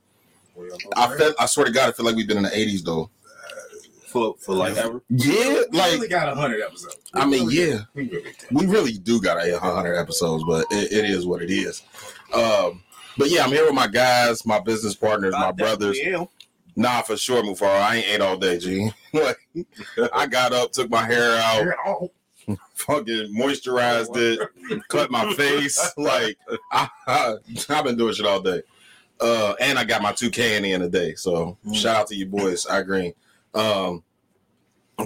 I 0.95 1.17
felt 1.17 1.35
I 1.39 1.45
swear 1.45 1.65
to 1.67 1.71
God, 1.71 1.89
I 1.89 1.91
feel 1.93 2.05
like 2.05 2.15
we've 2.15 2.27
been 2.27 2.37
in 2.37 2.43
the 2.43 2.57
eighties 2.57 2.83
though. 2.83 3.09
For 4.07 4.35
for 4.39 4.53
like 4.53 4.75
ever. 4.75 5.01
Yeah, 5.09 5.61
We 5.71 5.77
like 5.79 5.93
really 5.93 6.07
got 6.09 6.27
a 6.27 6.35
hundred 6.35 6.61
episodes. 6.61 6.97
I 7.13 7.25
mean, 7.25 7.49
yeah, 7.49 7.79
We 7.93 8.09
really 8.09 8.33
we 8.51 8.65
really 8.65 8.97
do 8.97 9.21
got 9.21 9.37
a 9.37 9.57
hundred 9.57 9.95
episodes, 9.95 10.43
but 10.45 10.65
it, 10.71 10.91
it 10.91 11.05
is 11.09 11.25
what 11.25 11.41
it 11.41 11.49
is. 11.49 11.81
Um, 12.33 12.83
but 13.17 13.29
yeah, 13.29 13.43
I'm 13.45 13.49
here 13.51 13.63
with 13.65 13.73
my 13.73 13.87
guys, 13.87 14.45
my 14.45 14.59
business 14.59 14.95
partners, 14.95 15.33
my 15.33 15.47
I 15.47 15.51
brothers. 15.53 15.95
definitely 15.97 16.21
am. 16.23 16.27
Nah, 16.75 17.01
for 17.01 17.15
sure, 17.17 17.41
Mufar. 17.43 17.67
I 17.81 17.97
ain't 17.97 18.07
ate 18.07 18.21
all 18.21 18.37
day, 18.37 18.57
G. 18.59 18.91
Like, 19.13 19.37
I 20.13 20.25
got 20.25 20.53
up, 20.53 20.71
took 20.71 20.89
my 20.89 21.05
hair 21.05 21.35
out, 21.37 22.09
fucking 22.73 23.33
moisturized 23.35 24.15
it, 24.15 24.39
cut 24.87 25.11
my 25.11 25.33
face. 25.33 25.79
Like, 25.97 26.37
I, 26.71 26.89
I, 27.07 27.35
have 27.69 27.85
been 27.85 27.97
doing 27.97 28.13
shit 28.13 28.25
all 28.25 28.41
day. 28.41 28.61
Uh, 29.19 29.53
and 29.59 29.77
I 29.77 29.83
got 29.83 30.01
my 30.01 30.11
2K 30.11 30.57
in 30.57 30.63
the 30.63 30.73
end 30.73 30.83
of 30.83 30.91
the 30.91 30.97
day. 30.99 31.15
So 31.15 31.57
Mm. 31.65 31.75
shout 31.75 31.95
out 31.95 32.07
to 32.07 32.15
you 32.15 32.25
boys. 32.25 32.65
I 32.65 32.79
agree. 32.79 33.13
Um, 33.53 34.03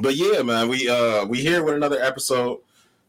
but 0.01 0.15
yeah, 0.15 0.41
man, 0.41 0.67
we 0.69 0.89
uh 0.89 1.25
we 1.25 1.39
here 1.39 1.63
with 1.63 1.75
another 1.75 2.01
episode. 2.01 2.59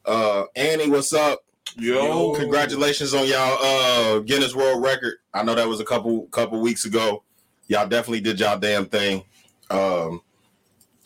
Uh 0.05 0.45
Annie, 0.55 0.89
what's 0.91 1.13
up? 1.13 1.45
Yo, 1.77 2.35
Congratulations 2.35 3.13
on 3.15 3.27
y'all 3.27 3.59
uh 3.61 4.19
Guinness 4.21 4.55
World 4.55 4.83
Record. 4.83 5.15
I 5.35 5.43
know 5.43 5.55
that 5.55 5.69
was 5.69 5.81
a 5.81 5.85
couple 5.85 6.27
couple 6.29 6.61
weeks 6.61 6.85
ago. 6.85 7.23
Y'all 7.69 7.89
definitely 7.89 8.21
did 8.21 8.39
y'all 8.41 8.59
damn 8.59 8.87
thing. 8.87 9.25
Um 9.71 10.23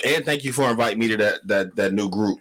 and 0.05 0.25
thank 0.25 0.45
you 0.45 0.53
for 0.53 0.71
inviting 0.71 0.99
me 0.99 1.09
to 1.09 1.17
that 1.19 1.47
that 1.47 1.77
that 1.77 1.93
new 1.93 2.09
group 2.09 2.39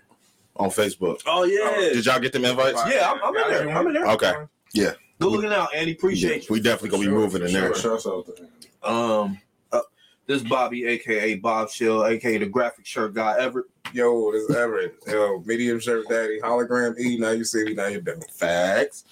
on 0.60 0.70
Facebook. 0.70 1.22
Oh 1.26 1.44
yeah. 1.44 1.94
Did 1.94 2.06
y'all 2.06 2.20
get 2.20 2.34
them 2.34 2.46
invites? 2.46 2.82
Yeah, 2.88 3.10
I'm- 3.10 3.20
I'm 3.24 3.36
in 3.36 3.50
there. 3.66 3.70
I'm 3.78 3.88
in 3.88 3.94
there. 3.94 4.06
Okay. 4.08 4.34
Yeah. 4.74 4.92
Good 5.20 5.32
looking 5.32 5.52
out, 5.52 5.74
Andy. 5.76 5.94
Appreciate 5.94 6.50
We 6.50 6.60
definitely 6.62 6.90
gonna 6.90 7.10
be 7.10 7.10
moving 7.16 7.42
in 7.44 7.52
there. 7.52 7.74
Shouts 7.76 8.06
out 8.06 8.26
to 8.28 8.90
Um, 8.90 9.40
uh, 9.72 9.82
this 10.28 10.44
Bobby, 10.44 10.86
aka 10.86 11.36
Bob 11.36 11.70
Shell, 11.70 12.06
aka 12.06 12.38
the 12.38 12.46
graphic 12.46 12.86
shirt 12.86 13.14
guy. 13.16 13.36
Everett. 13.40 13.66
Yo, 13.94 14.32
this 14.32 14.44
is 14.44 14.56
Everett. 14.56 14.96
Yo, 15.08 15.42
medium 15.46 15.80
shirt 15.80 16.08
daddy, 16.08 16.40
hologram 16.42 16.98
E. 17.00 17.18
Now 17.18 17.32
you 17.32 17.44
see 17.44 17.64
me, 17.64 17.74
now 17.74 17.88
you 17.88 18.02
don't. 18.02 18.24
Facts. 18.32 19.04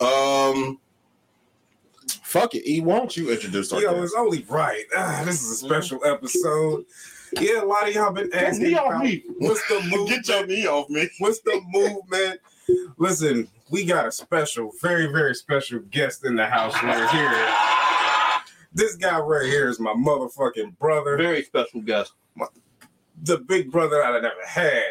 Um 0.00 0.78
fuck 2.22 2.54
it. 2.54 2.68
E, 2.68 2.80
why 2.80 2.98
don't 2.98 3.16
you 3.16 3.30
introduce 3.30 3.72
our 3.72 3.80
Yo, 3.80 3.92
guest? 3.92 4.04
it's 4.04 4.14
only 4.14 4.44
right. 4.48 4.84
Ah, 4.96 5.22
this 5.24 5.42
is 5.42 5.50
a 5.50 5.56
special 5.66 6.00
episode. 6.04 6.84
Yeah, 7.40 7.62
a 7.62 7.64
lot 7.64 7.88
of 7.88 7.94
y'all 7.94 8.12
been 8.12 8.32
asking 8.34 8.68
knee 8.68 8.74
off 8.74 8.86
about 8.88 9.04
me. 9.04 9.24
what's 9.38 9.66
the 9.68 9.80
movement. 9.80 10.08
Get 10.08 10.28
your 10.28 10.46
knee 10.46 10.66
off 10.66 10.88
me. 10.88 11.08
What's 11.18 11.40
the 11.40 11.60
movement? 11.68 12.40
Listen, 12.96 13.48
we 13.70 13.84
got 13.84 14.06
a 14.06 14.12
special, 14.12 14.70
very, 14.80 15.06
very 15.06 15.34
special 15.34 15.80
guest 15.90 16.24
in 16.24 16.36
the 16.36 16.46
house 16.46 16.74
right 16.82 17.10
here. 17.10 18.44
This 18.72 18.96
guy 18.96 19.18
right 19.18 19.46
here 19.46 19.68
is 19.68 19.78
my 19.78 19.92
motherfucking 19.92 20.78
brother, 20.78 21.16
Very 21.16 21.42
special 21.44 21.80
guest. 21.80 22.12
the 23.22 23.38
big 23.38 23.70
brother 23.70 23.98
that 23.98 24.14
I 24.14 24.20
never 24.20 24.44
had, 24.44 24.82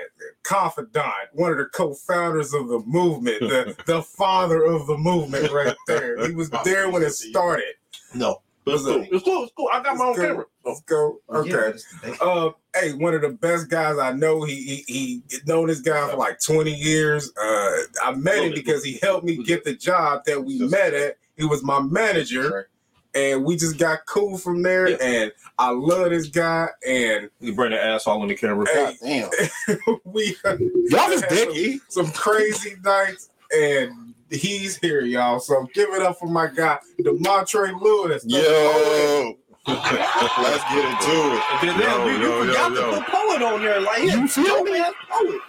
confidant, 0.43 1.05
one 1.33 1.51
of 1.51 1.57
the 1.57 1.65
co-founders 1.65 2.53
of 2.53 2.69
the 2.69 2.79
movement, 2.85 3.41
the, 3.41 3.75
the 3.85 4.01
father 4.01 4.63
of 4.63 4.87
the 4.87 4.97
movement 4.97 5.51
right 5.51 5.75
there. 5.87 6.25
He 6.27 6.33
was 6.33 6.49
there 6.63 6.89
when 6.89 7.03
it 7.03 7.11
started. 7.11 7.73
No, 8.15 8.41
it's 8.65 8.83
cool. 8.83 9.01
up? 9.01 9.07
It's 9.11 9.23
cool. 9.23 9.43
It's 9.43 9.53
cool. 9.55 9.69
I 9.71 9.83
got 9.83 9.97
my 9.97 10.05
own 10.05 10.09
Let's 10.11 10.19
go. 10.19 10.27
camera. 10.27 10.45
Let's 10.65 10.81
go. 10.81 11.19
Okay. 11.29 12.17
Uh, 12.21 12.51
hey, 12.75 12.93
one 12.93 13.13
of 13.13 13.21
the 13.21 13.29
best 13.29 13.69
guys 13.69 13.97
I 13.97 14.11
know. 14.13 14.43
He 14.43 14.55
he, 14.55 14.83
he 14.87 15.23
known 15.45 15.67
this 15.67 15.81
guy 15.81 16.09
for 16.09 16.17
like 16.17 16.39
twenty 16.39 16.73
years. 16.73 17.31
Uh, 17.41 17.71
I 18.03 18.13
met 18.15 18.43
him 18.43 18.53
because 18.53 18.83
he 18.83 18.99
helped 19.01 19.25
me 19.25 19.43
get 19.43 19.63
the 19.63 19.73
job 19.73 20.23
that 20.25 20.43
we 20.43 20.59
met 20.59 20.93
at. 20.93 21.17
He 21.35 21.45
was 21.45 21.63
my 21.63 21.81
manager, 21.81 22.69
and 23.15 23.43
we 23.43 23.55
just 23.57 23.77
got 23.77 24.05
cool 24.05 24.37
from 24.37 24.61
there. 24.61 24.89
Yeah. 24.89 24.97
And 25.01 25.31
I 25.57 25.69
love 25.71 26.09
this 26.11 26.27
guy. 26.27 26.67
And 26.87 27.29
You 27.39 27.53
bring 27.55 27.71
the 27.71 27.83
asshole 27.83 28.15
all 28.15 28.23
in 28.23 28.29
the 28.29 28.35
camera. 28.35 28.65
Hey. 28.71 28.95
damn. 29.01 29.77
we 30.03 30.35
Y'all 30.43 31.09
just 31.09 31.27
dick, 31.29 31.49
E. 31.55 31.79
some 31.89 32.11
crazy 32.11 32.75
nights. 32.83 33.29
And 33.55 33.91
he's 34.33 34.77
here, 34.77 35.01
y'all. 35.01 35.39
So 35.39 35.67
give 35.73 35.89
it 35.93 36.01
up 36.01 36.19
for 36.19 36.27
my 36.27 36.47
guy, 36.47 36.79
Demontre 36.99 37.79
Lewis. 37.79 38.23
Yo. 38.25 39.37
Let's 39.65 40.63
get 40.73 40.83
into 40.83 41.11
it. 41.11 41.43
And 41.61 41.69
then, 41.69 41.79
then 41.79 41.89
Yo, 41.89 42.07
you, 42.07 42.17
you 42.17 42.23
yo, 42.23 42.45
forgot 42.47 42.71
yo, 42.73 42.91
to 42.91 42.97
put 42.97 43.07
poet 43.07 43.41
on 43.41 43.61
there. 43.61 43.79
Like, 43.79 43.99
yeah, 43.99 44.15
You 44.15 44.27
feel 44.27 44.63
me? 44.63 44.83
Poet. 45.09 45.41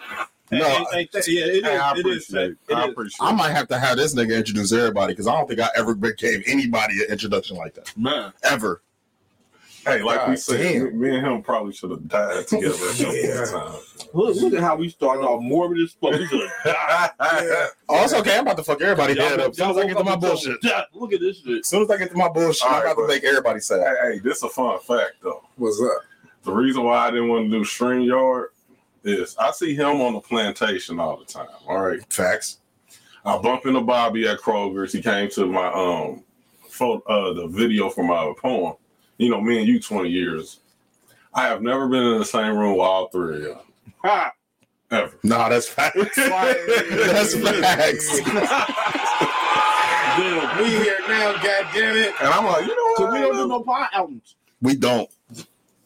No, 0.53 0.65
Hey, 0.69 0.85
hey, 0.93 1.09
hey, 1.13 1.21
yeah, 1.27 1.45
it 1.45 1.57
is. 1.57 1.65
Hey, 1.65 1.77
I 1.77 1.91
appreciate 1.93 2.51
it. 2.51 2.59
It 2.69 2.75
I 2.75 2.85
is. 2.85 2.91
appreciate 2.93 3.27
I 3.27 3.33
might 3.33 3.51
have 3.51 3.67
to 3.69 3.79
have 3.79 3.97
this 3.97 4.15
nigga 4.15 4.37
introduce 4.37 4.73
everybody 4.73 5.13
because 5.15 5.27
I 5.27 5.33
don't 5.35 5.49
think 5.49 5.59
I 5.59 5.69
ever 5.75 5.95
gave 5.95 6.45
anybody 6.47 7.03
an 7.03 7.11
introduction 7.11 7.57
like 7.57 7.75
that. 7.75 7.93
Man. 7.97 8.33
Ever. 8.45 8.83
Hey, 9.85 10.03
like 10.03 10.27
we 10.29 10.37
said, 10.37 10.59
damn. 10.61 10.99
me 11.01 11.17
and 11.17 11.27
him 11.27 11.43
probably 11.43 11.73
should 11.73 11.91
have 11.91 12.07
died 12.09 12.47
together 12.47 12.69
at 12.69 12.75
some 12.75 13.07
point 13.07 13.19
Yeah. 13.25 13.45
time. 13.45 13.75
Look, 14.15 14.37
look 14.37 14.53
at 14.55 14.61
how 14.61 14.77
we 14.77 14.89
started 14.89 15.23
off 15.23 15.43
morbid 15.43 15.79
as 15.83 15.93
fuck. 15.93 16.13
We 16.13 16.27
could've 16.27 16.51
died. 16.65 17.11
Yeah. 17.21 17.67
Oh, 17.89 18.05
it's 18.05 18.15
okay. 18.15 18.37
I'm 18.37 18.43
about 18.43 18.57
to 18.57 18.63
fuck 18.65 18.81
everybody 18.81 19.15
Y'all- 19.15 19.41
up. 19.41 19.51
As 19.51 19.57
soon 19.57 19.71
as 19.71 19.77
I 19.77 19.87
get 19.87 19.97
to 19.99 20.05
my 20.05 20.13
woke 20.13 20.21
bullshit. 20.21 20.63
told, 20.63 20.65
"Yeah, 20.65 20.83
Look 20.95 21.13
at 21.13 21.21
this 21.21 21.39
shit. 21.43 21.59
As 21.61 21.67
soon 21.69 21.83
as 21.83 21.91
I 21.91 21.97
get 21.99 22.11
to 22.11 22.17
my 22.17 22.29
bullshit, 22.29 22.67
All 22.67 22.75
I'm 22.77 22.83
about 22.83 23.03
to 23.03 23.09
make 23.09 23.25
everybody 23.25 23.61
sad. 23.61 23.81
Hey, 24.03 24.13
hey, 24.15 24.19
this 24.21 24.43
a 24.43 24.49
fun 24.49 24.79
fact 24.81 25.15
though. 25.23 25.43
What's 25.57 25.81
up? 25.83 26.03
The 26.45 26.53
reason 26.53 26.85
why 26.85 27.07
I 27.07 27.11
didn't 27.11 27.29
want 27.29 27.51
to 27.51 27.59
do 27.59 27.65
StreamYard 27.65 28.47
is 29.05 29.37
I 29.39 29.51
see 29.51 29.75
him 29.75 30.01
on 30.01 30.15
the 30.15 30.21
plantation 30.21 30.99
all 31.01 31.17
the 31.19 31.25
time. 31.25 31.49
All 31.69 31.81
right. 31.81 32.01
Facts. 32.13 32.59
I 33.25 33.39
bump 33.39 33.65
into 33.67 33.81
Bobby 33.81 34.29
at 34.29 34.39
Kroger's. 34.39 34.93
He 34.93 35.01
came 35.03 35.29
to 35.31 35.47
my 35.47 35.67
um 35.73 36.23
photo 36.69 37.03
uh 37.07 37.33
the 37.35 37.47
video 37.49 37.89
for 37.91 38.05
my 38.05 38.33
poem. 38.41 38.75
You 39.19 39.31
know, 39.31 39.41
me 39.41 39.59
and 39.59 39.67
you 39.67 39.79
20 39.81 40.09
years. 40.09 40.61
I 41.33 41.43
have 41.47 41.63
never 41.63 41.89
been 41.89 42.03
in 42.03 42.19
the 42.19 42.25
same 42.25 42.57
room 42.57 42.73
with 42.73 42.81
all 42.81 43.09
three 43.09 43.37
of 43.37 43.43
y'all. 43.43 43.63
Ha! 44.05 44.33
Ever. 44.91 45.13
Nah, 45.23 45.49
that's 45.49 45.67
facts. 45.67 45.97
that's 46.17 47.35
facts. 47.35 48.21
Damn. 50.17 50.63
We 50.63 50.71
here 50.71 50.99
now, 51.09 51.33
God 51.43 51.67
damn 51.75 51.97
it. 51.97 52.15
And 52.21 52.29
I'm 52.29 52.45
like, 52.47 52.67
you 52.67 52.69
know 52.69 53.05
what? 53.07 53.13
we 53.13 53.19
don't 53.21 53.35
do 53.35 53.49
no 53.49 53.63
pod 53.63 53.89
albums. 53.93 54.37
We 54.63 54.77
don't. 54.77 55.11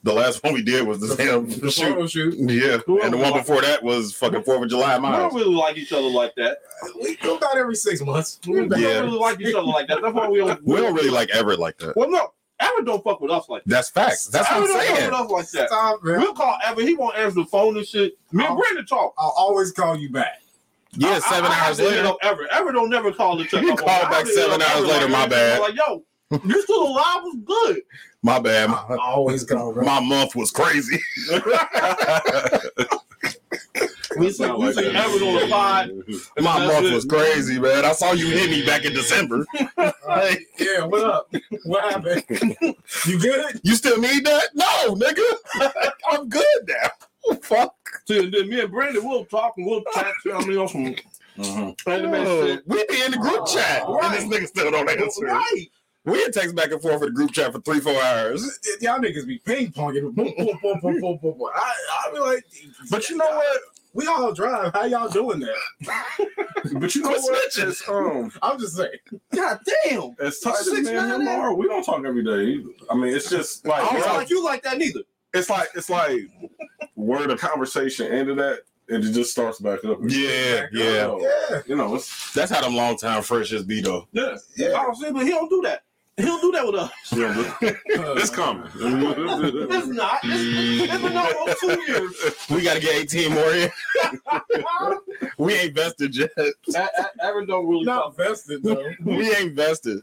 The 0.02 0.12
last 0.12 0.44
one 0.44 0.52
we 0.52 0.62
did 0.62 0.86
was 0.86 1.00
the 1.00 1.14
damn 1.16 1.48
The 1.48 1.70
shoot. 1.70 1.84
photo 1.94 2.06
shoot. 2.06 2.34
Yeah, 2.38 2.78
and 3.02 3.12
the 3.12 3.16
one 3.16 3.32
before 3.32 3.62
that 3.62 3.82
was 3.82 4.12
fucking 4.14 4.42
Fourth 4.42 4.62
of 4.62 4.68
July 4.68 4.96
We 4.98 5.02
don't 5.02 5.12
miles. 5.12 5.34
really 5.34 5.54
like 5.54 5.76
each 5.78 5.92
other 5.92 6.08
like 6.08 6.34
that. 6.36 6.58
We 7.02 7.16
do 7.16 7.34
about 7.36 7.56
every 7.56 7.74
six 7.74 8.00
months. 8.02 8.38
We 8.46 8.56
don't 8.68 8.78
Yeah. 8.78 9.00
really 9.00 9.18
like 9.18 9.40
each 9.40 9.54
other 9.54 9.66
like 9.66 9.88
that. 9.88 10.02
That's 10.02 10.14
why 10.14 10.28
we 10.28 10.38
don't. 10.38 10.62
We 10.64 10.76
don't 10.76 10.94
really 10.94 11.10
like 11.10 11.30
ever 11.30 11.56
like 11.56 11.78
that. 11.78 11.96
Well, 11.96 12.10
no, 12.10 12.32
Evan 12.60 12.84
don't 12.84 13.02
fuck 13.04 13.20
with 13.20 13.30
us 13.30 13.48
like 13.48 13.62
that. 13.64 13.70
That's 13.70 13.88
facts. 13.90 14.26
That's 14.26 14.48
what 14.50 14.56
Evan 14.58 14.70
I'm 14.70 14.76
don't 14.76 14.96
saying. 14.96 15.10
fuck 15.10 15.28
with 15.30 15.40
us 15.40 15.54
like 15.54 15.62
that. 15.62 15.68
Stop, 15.68 16.02
man. 16.04 16.20
We'll 16.20 16.34
call 16.34 16.58
Evan. 16.64 16.86
He 16.86 16.94
won't 16.94 17.16
answer 17.16 17.36
the 17.36 17.46
phone 17.46 17.76
and 17.76 17.86
shit. 17.86 18.18
Me 18.32 18.44
and. 18.44 18.56
Brandon 18.58 18.84
talk. 18.86 19.14
I'll 19.18 19.34
always 19.36 19.70
call 19.72 19.96
you 19.96 20.10
back. 20.10 20.40
Yeah, 20.92 21.18
seven 21.20 21.50
I- 21.50 21.54
I 21.54 21.58
hours 21.66 21.78
have 21.78 21.86
to 21.88 21.92
hit 21.94 22.04
later. 22.04 22.14
Ever, 22.22 22.42
Evan. 22.42 22.46
Evan 22.50 22.74
don't 22.74 22.90
never 22.90 23.12
call 23.12 23.36
to 23.38 23.44
check 23.44 23.62
He 23.62 23.70
up 23.70 23.78
on 23.80 23.84
called 23.84 23.88
me. 23.88 24.06
I 24.06 24.10
back 24.10 24.12
have 24.14 24.22
to 24.26 24.28
hit 24.32 24.36
seven 24.36 24.62
hours 24.62 24.84
later, 24.86 25.04
like, 25.08 25.12
my 25.12 25.26
bad. 25.28 25.60
Like, 25.60 25.74
yo, 25.76 26.02
you 26.44 26.62
still 26.62 26.82
alive? 26.88 27.22
Was 27.22 27.36
good. 27.44 27.82
My 28.22 28.38
bad. 28.40 28.70
I 28.70 28.96
always 29.00 29.44
call, 29.44 29.72
bro. 29.72 29.84
My 29.84 30.00
month 30.00 30.34
was 30.34 30.50
crazy. 30.50 30.98
We 34.18 34.30
see, 34.32 34.50
we 34.50 34.72
see 34.72 34.86
Evan 34.86 35.22
on 35.22 35.34
the 35.40 35.46
pod. 35.50 35.90
My 36.42 36.58
That's 36.60 36.72
month 36.82 36.94
was 36.94 37.04
crazy, 37.04 37.58
man. 37.58 37.84
I 37.84 37.92
saw 37.92 38.12
you 38.12 38.28
hit 38.28 38.50
me 38.50 38.64
back 38.64 38.84
in 38.84 38.92
December. 38.92 39.46
Like, 40.08 40.46
Yeah, 40.58 40.86
what 40.86 41.04
up? 41.04 41.34
What 41.64 41.84
happened? 41.92 42.56
you 43.06 43.18
good? 43.20 43.60
you 43.62 43.74
still 43.76 43.98
need 44.00 44.24
that? 44.24 44.48
No, 44.54 44.94
nigga. 44.94 45.82
I'm 46.10 46.28
good 46.28 46.44
now. 46.66 47.34
Fuck. 47.42 47.74
See, 48.06 48.18
and 48.24 48.32
then 48.32 48.48
me 48.48 48.60
and 48.60 48.70
Brandon 48.72 49.06
we'll 49.06 49.26
talk 49.26 49.52
and 49.58 49.66
we'll 49.66 49.82
chat. 49.94 50.12
You 50.24 50.30
know 50.32 50.38
what 50.38 50.44
I 50.44 50.48
mean? 50.48 50.58
On 50.58 50.68
some 50.68 50.94
Mhm. 51.38 51.74
anime 51.86 52.14
Oh, 52.14 52.46
shit. 52.46 52.62
we 52.66 52.84
be 52.88 53.02
in 53.02 53.10
the 53.12 53.18
group 53.18 53.46
chat, 53.46 53.84
and 53.86 54.14
this 54.14 54.24
nigga 54.24 54.48
still 54.48 54.70
don't 54.70 54.88
answer. 54.90 55.26
Right. 55.26 55.66
We 56.04 56.22
had 56.22 56.32
text 56.32 56.54
back 56.56 56.72
and 56.72 56.80
forth 56.80 56.94
in 57.02 57.08
the 57.08 57.10
group 57.10 57.32
chat 57.32 57.52
for 57.52 57.60
three, 57.60 57.80
four 57.80 58.02
hours. 58.02 58.42
Y'all 58.80 58.98
niggas 58.98 59.26
be 59.26 59.38
ping 59.44 59.70
ponging. 59.72 60.14
I, 60.18 61.72
I 62.08 62.10
be 62.12 62.18
like, 62.18 62.44
But 62.90 63.08
you 63.10 63.16
know 63.18 63.26
what? 63.26 63.60
We 63.98 64.06
all 64.06 64.32
drive. 64.32 64.72
How 64.74 64.84
y'all 64.84 65.08
doing 65.08 65.40
that? 65.40 65.56
But 66.72 66.94
you 66.94 67.02
know 67.02 67.08
Quit 67.10 67.22
what? 67.22 67.52
snitching. 67.52 67.68
It's 67.68 67.88
um 67.88 68.32
I'm 68.42 68.58
just 68.58 68.76
saying. 68.76 68.90
God 69.34 69.58
damn. 69.84 70.10
as 70.20 70.38
tight 70.40 70.56
as 70.60 70.66
Six 70.70 70.88
me 70.88 70.94
and 70.96 71.22
him 71.22 71.28
are, 71.28 71.54
we 71.54 71.66
don't 71.66 71.82
talk 71.84 72.04
every 72.04 72.22
day 72.24 72.52
either. 72.52 72.70
I 72.90 72.94
mean, 72.94 73.14
it's 73.14 73.30
just 73.30 73.66
like 73.66 73.80
I 73.82 73.86
don't 73.86 73.96
it's 73.96 74.04
feel 74.04 74.12
like 74.14 74.22
like 74.22 74.30
you 74.30 74.44
like 74.44 74.62
that 74.64 74.76
neither. 74.78 75.00
it's 75.34 75.48
like 75.48 75.68
it's 75.74 75.88
like 75.88 76.20
where 76.94 77.26
the 77.26 77.36
conversation 77.36 78.12
ended 78.12 78.38
at, 78.38 78.58
and 78.88 79.02
it 79.04 79.12
just 79.12 79.30
starts 79.32 79.60
back 79.60 79.84
up. 79.84 79.98
Yeah, 80.06 80.66
yeah. 80.72 80.82
So, 81.02 81.20
Yeah. 81.50 81.60
You 81.66 81.76
know, 81.76 81.94
it's 81.94 82.32
That's 82.34 82.50
how 82.52 82.60
them 82.60 82.74
long 82.74 82.96
time 82.98 83.22
freshes 83.22 83.62
be 83.62 83.80
though. 83.80 84.06
yeah. 84.12 84.36
Yeah. 84.56 84.72
Oh, 84.74 84.92
see, 84.94 85.10
but 85.12 85.22
he 85.24 85.30
don't 85.30 85.48
do 85.48 85.62
that. 85.62 85.82
He 86.18 86.24
don't 86.24 86.40
do 86.42 86.50
that 86.52 86.66
with 86.66 86.74
us. 86.74 86.90
yeah 87.16 87.54
it's 88.18 88.28
coming. 88.30 88.68
It's 88.74 89.86
not. 89.86 90.18
It's, 90.24 90.92
it's 90.92 91.02
been 91.02 91.16
almost 91.16 91.60
two 91.60 91.80
years. 91.82 92.14
We 92.50 92.62
gotta 92.62 92.80
get 92.80 92.94
18 92.96 93.32
more 93.32 93.52
in. 93.54 93.70
we 95.38 95.54
ain't 95.54 95.74
vested 95.74 96.16
yet. 96.16 96.30
A- 96.36 96.52
A- 96.76 97.24
Evan 97.24 97.46
don't 97.46 97.66
really 97.68 97.84
Not 97.84 98.16
fuck. 98.16 98.26
vested 98.26 98.62
though. 98.64 98.90
We 99.04 99.32
ain't 99.34 99.54
vested. 99.54 100.02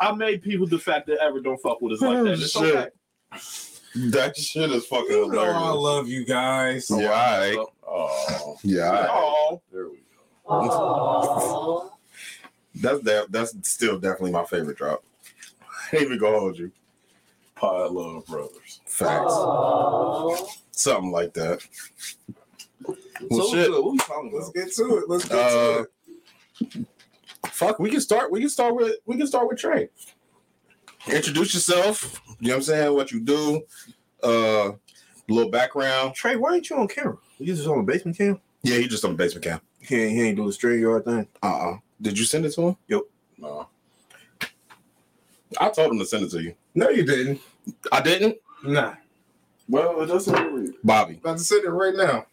I 0.00 0.12
made 0.12 0.42
people 0.42 0.66
the 0.66 0.78
fact 0.78 1.06
that 1.06 1.18
Evan 1.20 1.42
don't 1.42 1.58
fuck 1.62 1.80
with 1.80 1.92
us 1.94 2.00
like 2.02 2.24
that. 2.24 2.32
It's 2.40 2.56
Oh, 2.56 2.64
shit. 2.64 2.76
okay. 2.76 2.90
That 4.10 4.36
shit 4.36 4.72
is 4.72 4.86
fucking 4.86 5.10
You 5.10 5.28
know 5.32 5.42
I 5.44 5.70
love 5.70 6.08
you 6.08 6.24
guys. 6.24 6.88
Yeah, 6.90 6.96
oh, 6.96 7.06
all 7.06 7.38
right. 7.38 7.58
Oh, 7.86 8.56
Yeah, 8.64 8.86
all 8.86 8.92
right. 8.92 9.08
Oh, 9.12 9.62
there 9.72 9.88
we 9.88 9.96
go. 9.98 10.02
Oh. 10.48 11.92
That's 12.74 13.00
that. 13.02 13.30
That's 13.30 13.54
still 13.68 13.98
definitely 13.98 14.32
my 14.32 14.44
favorite 14.44 14.78
drop. 14.78 15.04
I 15.92 15.96
ain't 15.96 16.06
even 16.06 16.18
gonna 16.18 16.38
hold 16.38 16.58
you. 16.58 16.72
Pod 17.54 17.92
Love 17.92 18.26
Brothers. 18.26 18.80
Facts. 18.86 19.34
Something 20.72 21.12
like 21.12 21.34
that. 21.34 21.60
Well, 23.30 23.48
so 23.48 23.54
shit. 23.54 23.68
good. 23.68 23.84
What 23.84 23.92
we 23.92 23.98
talking 23.98 24.32
Let's 24.34 24.50
get 24.50 24.72
to 24.74 24.96
it. 24.98 25.08
Let's 25.08 25.28
get 25.28 25.38
Uh, 25.38 25.84
to 25.84 25.88
it. 26.70 26.86
Fuck, 27.48 27.78
we 27.78 27.90
can 27.90 28.00
start. 28.00 28.30
We 28.32 28.40
can 28.40 28.48
start 28.48 28.74
with. 28.74 28.96
We 29.06 29.16
can 29.16 29.26
start 29.26 29.48
with 29.48 29.58
Trey. 29.58 29.88
Introduce 31.08 31.54
yourself. 31.54 32.20
You 32.40 32.48
know 32.48 32.54
what 32.54 32.56
I'm 32.56 32.62
saying? 32.62 32.94
What 32.94 33.12
you 33.12 33.20
do. 33.20 33.62
Uh, 34.22 34.72
little 35.28 35.50
background. 35.50 36.14
Trey, 36.14 36.36
why 36.36 36.54
ain't 36.54 36.70
you 36.70 36.76
on 36.76 36.88
camera? 36.88 37.18
You 37.38 37.54
just 37.54 37.68
on 37.68 37.84
the 37.84 37.92
basement 37.92 38.16
cam? 38.16 38.40
Yeah, 38.62 38.78
he 38.78 38.86
just 38.86 39.04
on 39.04 39.12
the 39.12 39.16
basement 39.16 39.44
cam. 39.44 39.60
He 39.80 39.96
ain't, 40.00 40.12
he 40.12 40.22
ain't 40.22 40.36
doing 40.36 40.48
the 40.48 40.54
StreamYard 40.54 41.04
thing. 41.04 41.26
Uh 41.42 41.46
uh 41.46 41.76
Did 42.00 42.18
you 42.18 42.24
send 42.24 42.46
it 42.46 42.52
to 42.54 42.68
him? 42.68 42.76
Yep. 42.88 43.00
No. 43.38 43.68
I 45.60 45.68
told 45.70 45.92
him 45.92 45.98
to 45.98 46.06
send 46.06 46.24
it 46.24 46.30
to 46.32 46.42
you. 46.42 46.54
No, 46.74 46.88
you 46.88 47.04
didn't. 47.04 47.40
I 47.90 48.00
didn't. 48.00 48.38
Nah. 48.64 48.94
Well, 49.68 50.00
it 50.02 50.06
doesn't 50.06 50.34
really. 50.34 50.72
Bobby. 50.84 51.14
About 51.18 51.38
to 51.38 51.44
send 51.44 51.64
it 51.64 51.70
right 51.70 51.94
now. 51.94 52.26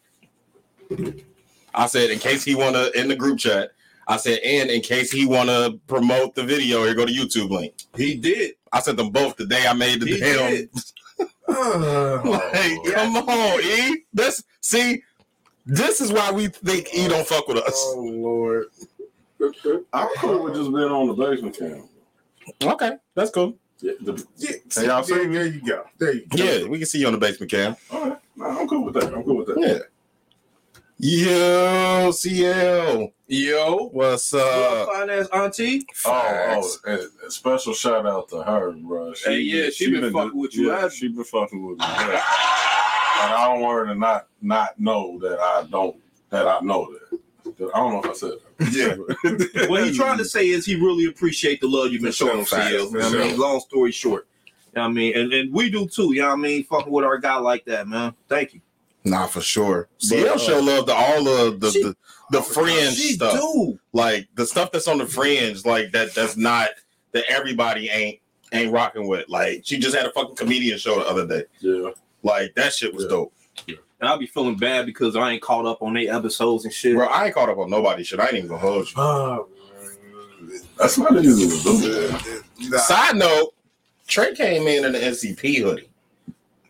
I 1.74 1.86
said 1.86 2.10
in 2.10 2.18
case 2.18 2.42
he 2.44 2.54
wanna 2.54 2.90
in 2.94 3.08
the 3.08 3.16
group 3.16 3.38
chat. 3.38 3.70
I 4.08 4.16
said 4.16 4.40
and 4.40 4.70
in 4.70 4.80
case 4.80 5.12
he 5.12 5.24
wanna 5.26 5.72
promote 5.86 6.34
the 6.34 6.42
video, 6.42 6.84
here 6.84 6.94
go 6.94 7.06
to 7.06 7.12
YouTube 7.12 7.50
link. 7.50 7.74
He 7.96 8.16
did. 8.16 8.54
I 8.72 8.80
sent 8.80 8.96
them 8.96 9.10
both 9.10 9.36
the 9.36 9.46
day 9.46 9.66
I 9.66 9.72
made 9.72 10.00
the 10.00 10.06
He 10.06 10.18
damn. 10.18 10.50
did. 10.50 10.70
Uh, 11.48 12.20
Like, 12.24 12.94
come 12.94 13.16
on, 13.28 13.60
E. 13.62 14.02
This 14.12 14.42
see, 14.60 15.02
this 15.66 16.00
is 16.00 16.12
why 16.12 16.32
we 16.32 16.48
think 16.48 16.88
E 16.94 17.06
don't 17.08 17.26
fuck 17.26 17.46
with 17.48 17.58
us. 17.58 17.72
oh 17.76 18.00
Lord. 18.00 18.66
I'm 19.92 20.08
cool 20.18 20.42
with 20.44 20.54
just 20.54 20.70
being 20.70 20.84
on 20.90 21.06
the 21.08 21.14
basement 21.14 21.56
cam. 21.58 21.88
Okay, 22.62 22.92
that's 23.14 23.30
cool. 23.30 23.56
Yeah, 23.80 23.92
the, 24.00 24.24
Yeah, 24.36 24.50
Hey, 24.74 24.86
y'all 24.86 25.02
see 25.02 25.14
there, 25.14 25.28
there 25.32 25.46
you 25.46 25.60
go. 25.62 25.84
There 25.98 26.12
you 26.14 26.26
go. 26.26 26.42
Yeah, 26.44 26.66
we 26.66 26.78
can 26.78 26.86
see 26.86 26.98
you 27.00 27.06
on 27.06 27.12
the 27.12 27.18
basement 27.18 27.50
cam. 27.50 27.76
all 27.90 28.08
right. 28.10 28.18
No, 28.36 28.44
I'm 28.46 28.68
cool 28.68 28.84
with 28.84 28.94
that. 28.94 29.12
I'm 29.14 29.22
cool 29.24 29.38
with 29.38 29.46
that. 29.48 29.58
Yeah. 29.58 29.78
Yo, 31.02 32.10
CL. 32.10 33.10
Yo. 33.26 33.88
What's 33.92 34.34
Uh, 34.34 34.38
up? 34.38 34.88
finance 34.88 35.28
auntie. 35.32 35.86
Oh, 36.04 36.22
oh 36.86 36.90
and 36.92 37.00
a 37.26 37.30
special 37.30 37.72
shout 37.72 38.06
out 38.06 38.28
to 38.28 38.42
her, 38.42 38.72
bro. 38.72 39.14
Hey, 39.24 39.38
yeah, 39.40 39.70
she 39.70 39.90
been 39.90 40.12
fucking 40.12 40.38
with 40.38 40.54
you, 40.54 40.68
Yeah, 40.70 40.88
she 40.90 41.08
been 41.08 41.24
fucking 41.24 41.64
with 41.64 41.78
me. 41.78 41.84
yeah. 41.88 42.22
And 43.22 43.32
I 43.34 43.48
don't 43.48 43.60
want 43.62 43.78
her 43.88 43.94
to 43.94 43.98
not 43.98 44.26
not 44.42 44.78
know 44.78 45.18
that 45.20 45.38
I 45.40 45.66
don't 45.70 45.96
that 46.28 46.46
I 46.46 46.60
know 46.60 46.92
that. 46.92 47.18
I 47.74 47.78
don't 47.78 47.92
know 47.92 48.00
if 48.02 48.10
I 48.10 48.12
said 48.12 48.32
that. 48.58 48.72
Yeah. 49.60 49.66
What 49.68 49.84
he 49.84 49.94
trying 49.96 50.18
to 50.18 50.24
say 50.24 50.48
is 50.48 50.66
he 50.66 50.74
really 50.76 51.06
appreciate 51.06 51.60
the 51.60 51.68
love 51.68 51.92
you've 51.92 52.02
been 52.02 52.12
showing 52.12 52.38
him, 52.40 52.44
CL. 52.44 52.70
You 52.70 52.90
know 52.92 53.08
I 53.08 53.12
mean, 53.28 53.38
long 53.38 53.60
story 53.60 53.92
short. 53.92 54.26
You 54.46 54.52
know 54.76 54.82
what 54.82 54.88
I 54.88 54.92
mean, 54.92 55.16
and, 55.16 55.32
and 55.32 55.52
we 55.52 55.70
do 55.70 55.86
too. 55.88 56.14
You 56.14 56.22
know 56.22 56.28
what 56.28 56.34
I 56.34 56.36
mean, 56.36 56.64
fucking 56.64 56.92
with 56.92 57.04
our 57.04 57.18
guy 57.18 57.36
like 57.36 57.64
that, 57.64 57.88
man. 57.88 58.14
Thank 58.28 58.54
you. 58.54 58.60
Nah, 59.04 59.26
for 59.26 59.40
sure. 59.40 59.88
But, 59.98 60.06
CL 60.06 60.34
uh, 60.34 60.38
show 60.38 60.60
love 60.60 60.86
to 60.86 60.92
all 60.94 61.26
of 61.28 61.60
the 61.60 61.70
She- 61.70 61.82
the, 61.82 61.96
the 62.30 62.42
fringe 62.42 62.94
She 62.94 63.12
stuff. 63.14 63.40
do. 63.40 63.78
Like 63.92 64.28
the 64.36 64.46
stuff 64.46 64.70
that's 64.72 64.86
on 64.88 64.98
the 64.98 65.06
fringe, 65.06 65.64
like 65.64 65.90
that 65.92 66.14
that's 66.14 66.36
not 66.36 66.68
that 67.12 67.24
everybody 67.28 67.88
ain't 67.88 68.20
ain't 68.52 68.72
rocking 68.72 69.08
with. 69.08 69.28
Like 69.28 69.62
she 69.64 69.78
just 69.78 69.96
had 69.96 70.06
a 70.06 70.12
fucking 70.12 70.36
comedian 70.36 70.78
show 70.78 70.96
the 71.00 71.06
other 71.08 71.26
day. 71.26 71.44
Yeah. 71.60 71.90
Like 72.22 72.54
that 72.54 72.72
shit 72.74 72.94
was 72.94 73.04
Yeah. 73.04 73.10
dope. 73.10 73.32
And 74.00 74.08
I'll 74.08 74.18
be 74.18 74.26
feeling 74.26 74.56
bad 74.56 74.86
because 74.86 75.14
I 75.14 75.32
ain't 75.32 75.42
caught 75.42 75.66
up 75.66 75.82
on 75.82 75.96
eight 75.96 76.08
episodes 76.08 76.64
and 76.64 76.72
shit. 76.72 76.96
Bro, 76.96 77.08
I 77.08 77.26
ain't 77.26 77.34
caught 77.34 77.50
up 77.50 77.58
on 77.58 77.68
nobody 77.68 78.02
shit. 78.02 78.18
I 78.18 78.26
ain't 78.26 78.36
even 78.36 78.48
gonna 78.48 78.60
hold 78.60 78.90
you. 78.90 78.94
Oh, 78.96 79.48
That's 80.78 80.96
my 80.96 81.08
easy 81.18 81.48
to 81.48 82.42
do. 82.60 82.70
nah. 82.70 82.78
Side 82.78 83.16
note, 83.16 83.52
Trey 84.06 84.34
came 84.34 84.66
in 84.66 84.86
in 84.86 84.92
the 84.92 84.98
NCP 84.98 85.62
hoodie. 85.62 85.90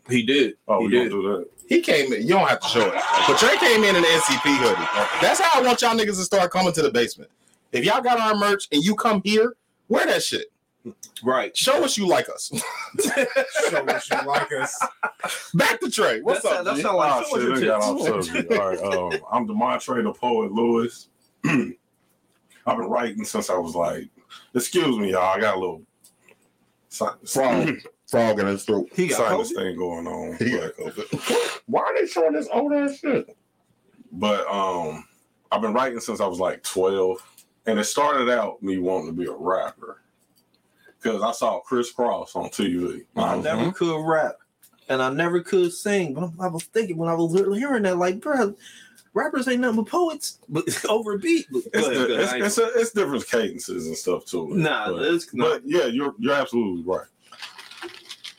He 0.09 0.25
did. 0.25 0.55
Oh, 0.67 0.81
he 0.83 0.89
did. 0.89 1.11
don't 1.11 1.23
do 1.23 1.39
that. 1.39 1.47
He 1.69 1.81
came 1.81 2.13
in, 2.13 2.23
you 2.23 2.31
don't 2.31 2.49
have 2.49 2.59
to 2.59 2.67
show 2.67 2.85
it. 2.85 2.95
But 3.29 3.39
Trey 3.39 3.57
came 3.59 3.85
in 3.85 3.95
in 3.95 4.03
the 4.03 4.09
NCP 4.09 4.57
hoodie. 4.59 4.89
That's 5.23 5.39
how 5.41 5.61
I 5.61 5.65
want 5.65 5.81
y'all 5.83 5.97
niggas 5.97 6.17
to 6.17 6.25
start 6.25 6.51
coming 6.51 6.73
to 6.73 6.83
the 6.83 6.91
basement. 6.91 7.31
If 7.71 7.85
y'all 7.85 8.03
got 8.03 8.19
our 8.19 8.35
merch 8.35 8.67
and 8.73 8.83
you 8.83 8.97
come 8.97 9.23
here, 9.25 9.55
wear 9.89 10.05
that 10.07 10.25
shit. 10.25 10.50
Right. 11.23 11.55
Show 11.57 11.85
us 11.85 11.99
you 11.99 12.07
like 12.09 12.29
us. 12.29 12.51
Show 13.71 13.85
us 13.87 14.11
you 14.11 14.23
like 14.27 14.51
us. 14.53 14.79
Back 15.55 15.81
to 15.81 15.91
Trey. 15.91 16.21
What's 16.23 16.43
That 16.43 16.49
up? 16.49 16.55
sound- 16.55 16.67
that 16.69 16.77
G? 16.77 16.83
sound 16.83 16.97
like 16.97 17.13
Oh, 17.13 17.23
show 17.29 17.37
us 17.37 17.43
your 17.43 17.57
shit, 17.57 17.61
they 17.61 17.67
got 17.67 17.83
off 17.83 18.25
subject. 18.25 18.53
All 18.53 18.69
right, 18.69 19.15
um, 19.15 19.21
I'm 19.31 19.47
Demontre 19.47 20.03
the 20.03 20.13
poet 20.13 20.53
Lewis. 20.53 21.09
I've 21.45 22.77
been 22.77 22.89
writing 22.89 23.25
since 23.25 23.51
I 23.51 23.57
was 23.59 23.75
like, 23.75 24.09
excuse 24.55 24.97
me, 24.99 25.11
y'all. 25.13 25.35
I 25.37 25.41
got 25.41 25.57
a 25.57 25.61
little 25.61 25.83
Frog, 26.91 27.19
frog 28.09 28.41
in 28.41 28.47
his 28.47 28.65
throat. 28.65 28.89
He 28.95 29.07
got 29.07 29.19
sinus 29.19 29.53
COVID. 29.53 29.57
thing 29.57 29.77
going 29.79 30.07
on. 30.09 30.37
He 30.39 30.51
got 30.51 30.73
COVID. 30.75 31.61
Why 31.67 31.83
are 31.83 31.95
they 32.01 32.07
showing 32.09 32.33
this 32.33 32.49
old 32.53 32.73
ass 32.73 32.99
shit? 32.99 33.37
But 34.11 34.45
um, 34.53 35.05
I've 35.53 35.61
been 35.63 35.73
writing 35.73 36.01
since 36.01 36.21
I 36.21 36.27
was 36.27 36.41
like 36.41 36.65
12, 36.65 37.19
and 37.67 37.79
it 37.79 37.85
started 37.85 38.29
out 38.29 38.61
me 38.61 38.79
wanting 38.79 39.07
to 39.07 39.13
be 39.13 39.27
a 39.27 39.33
rapper 39.33 40.03
because 41.01 41.23
I 41.23 41.33
saw 41.33 41.61
Kris 41.61 41.93
Kross 41.93 42.37
on 42.37 42.51
TV. 42.51 43.05
I 43.17 43.37
never 43.39 43.73
could 43.73 44.05
rap, 44.07 44.37
and 44.89 45.03
I 45.03 45.11
never 45.11 45.41
could 45.41 45.73
sing. 45.73 46.15
But 46.15 46.31
I 46.41 46.49
was 46.49 46.65
thinking 46.65 46.97
when 46.97 47.09
I 47.09 47.15
was 47.15 47.33
hearing 47.59 47.83
that, 47.85 47.97
like, 47.99 48.21
bro, 48.21 48.55
rappers 49.15 49.49
ain't 49.49 49.61
nothing 49.61 49.83
but 49.83 49.91
poets, 49.91 50.39
but 50.49 50.65
over 50.89 51.15
a 51.15 51.19
beat. 51.19 51.47
But 51.51 51.63
It's, 51.73 51.89
go 51.89 51.91
ahead, 51.91 52.09
go 52.09 52.15
it's, 52.15 52.33
it's, 52.33 52.59
a, 52.59 52.79
it's 52.81 52.91
different 52.93 53.27
cadences 53.27 53.87
and 53.87 53.97
stuff 53.97 54.25
too. 54.27 54.49
Nah, 54.55 54.93
but, 54.93 55.03
it's 55.03 55.33
not. 55.35 55.49
but 55.49 55.63
yeah, 55.65 55.87
you're 55.87 56.15
you're 56.19 56.35
absolutely 56.35 56.83
right. 56.85 57.07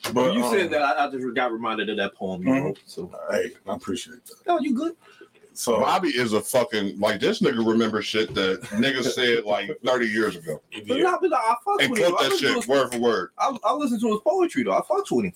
But 0.04 0.14
When 0.14 0.32
you 0.32 0.42
um, 0.44 0.52
said 0.52 0.70
that, 0.70 0.82
I, 0.82 1.06
I 1.06 1.10
just 1.10 1.34
got 1.34 1.52
reminded 1.52 1.88
of 1.88 1.96
that 1.96 2.14
poem. 2.14 2.42
You 2.42 2.48
Mhm. 2.48 2.64
wrote, 2.64 2.78
so, 2.86 3.10
Hey, 3.30 3.52
I 3.68 3.74
appreciate 3.76 4.24
that. 4.26 4.34
oh, 4.48 4.58
you 4.60 4.74
good? 4.74 4.96
So 5.54 5.80
Bobby 5.80 6.08
is 6.10 6.32
a 6.32 6.40
fucking 6.40 6.98
like 6.98 7.20
this 7.20 7.40
nigga 7.40 7.66
remembers 7.66 8.06
shit 8.06 8.34
that 8.34 8.62
niggas 8.70 9.04
said 9.14 9.44
like 9.44 9.70
30 9.84 10.06
years 10.06 10.36
ago. 10.36 10.60
But 10.88 10.96
yeah. 10.98 11.02
not, 11.04 11.20
but 11.20 11.32
I 11.34 11.54
fucks 11.66 11.82
And 11.82 11.90
with 11.90 12.00
quote 12.00 12.20
I 12.20 12.28
that 12.28 12.38
shit 12.38 12.54
his- 12.56 12.68
word 12.68 12.92
for 12.92 12.98
word. 12.98 13.30
I, 13.38 13.56
I 13.64 13.74
listen 13.74 14.00
to 14.00 14.08
his 14.12 14.20
poetry 14.26 14.62
though. 14.64 14.72
I 14.72 14.80
fucks 14.80 15.10
with 15.10 15.26
him. 15.26 15.32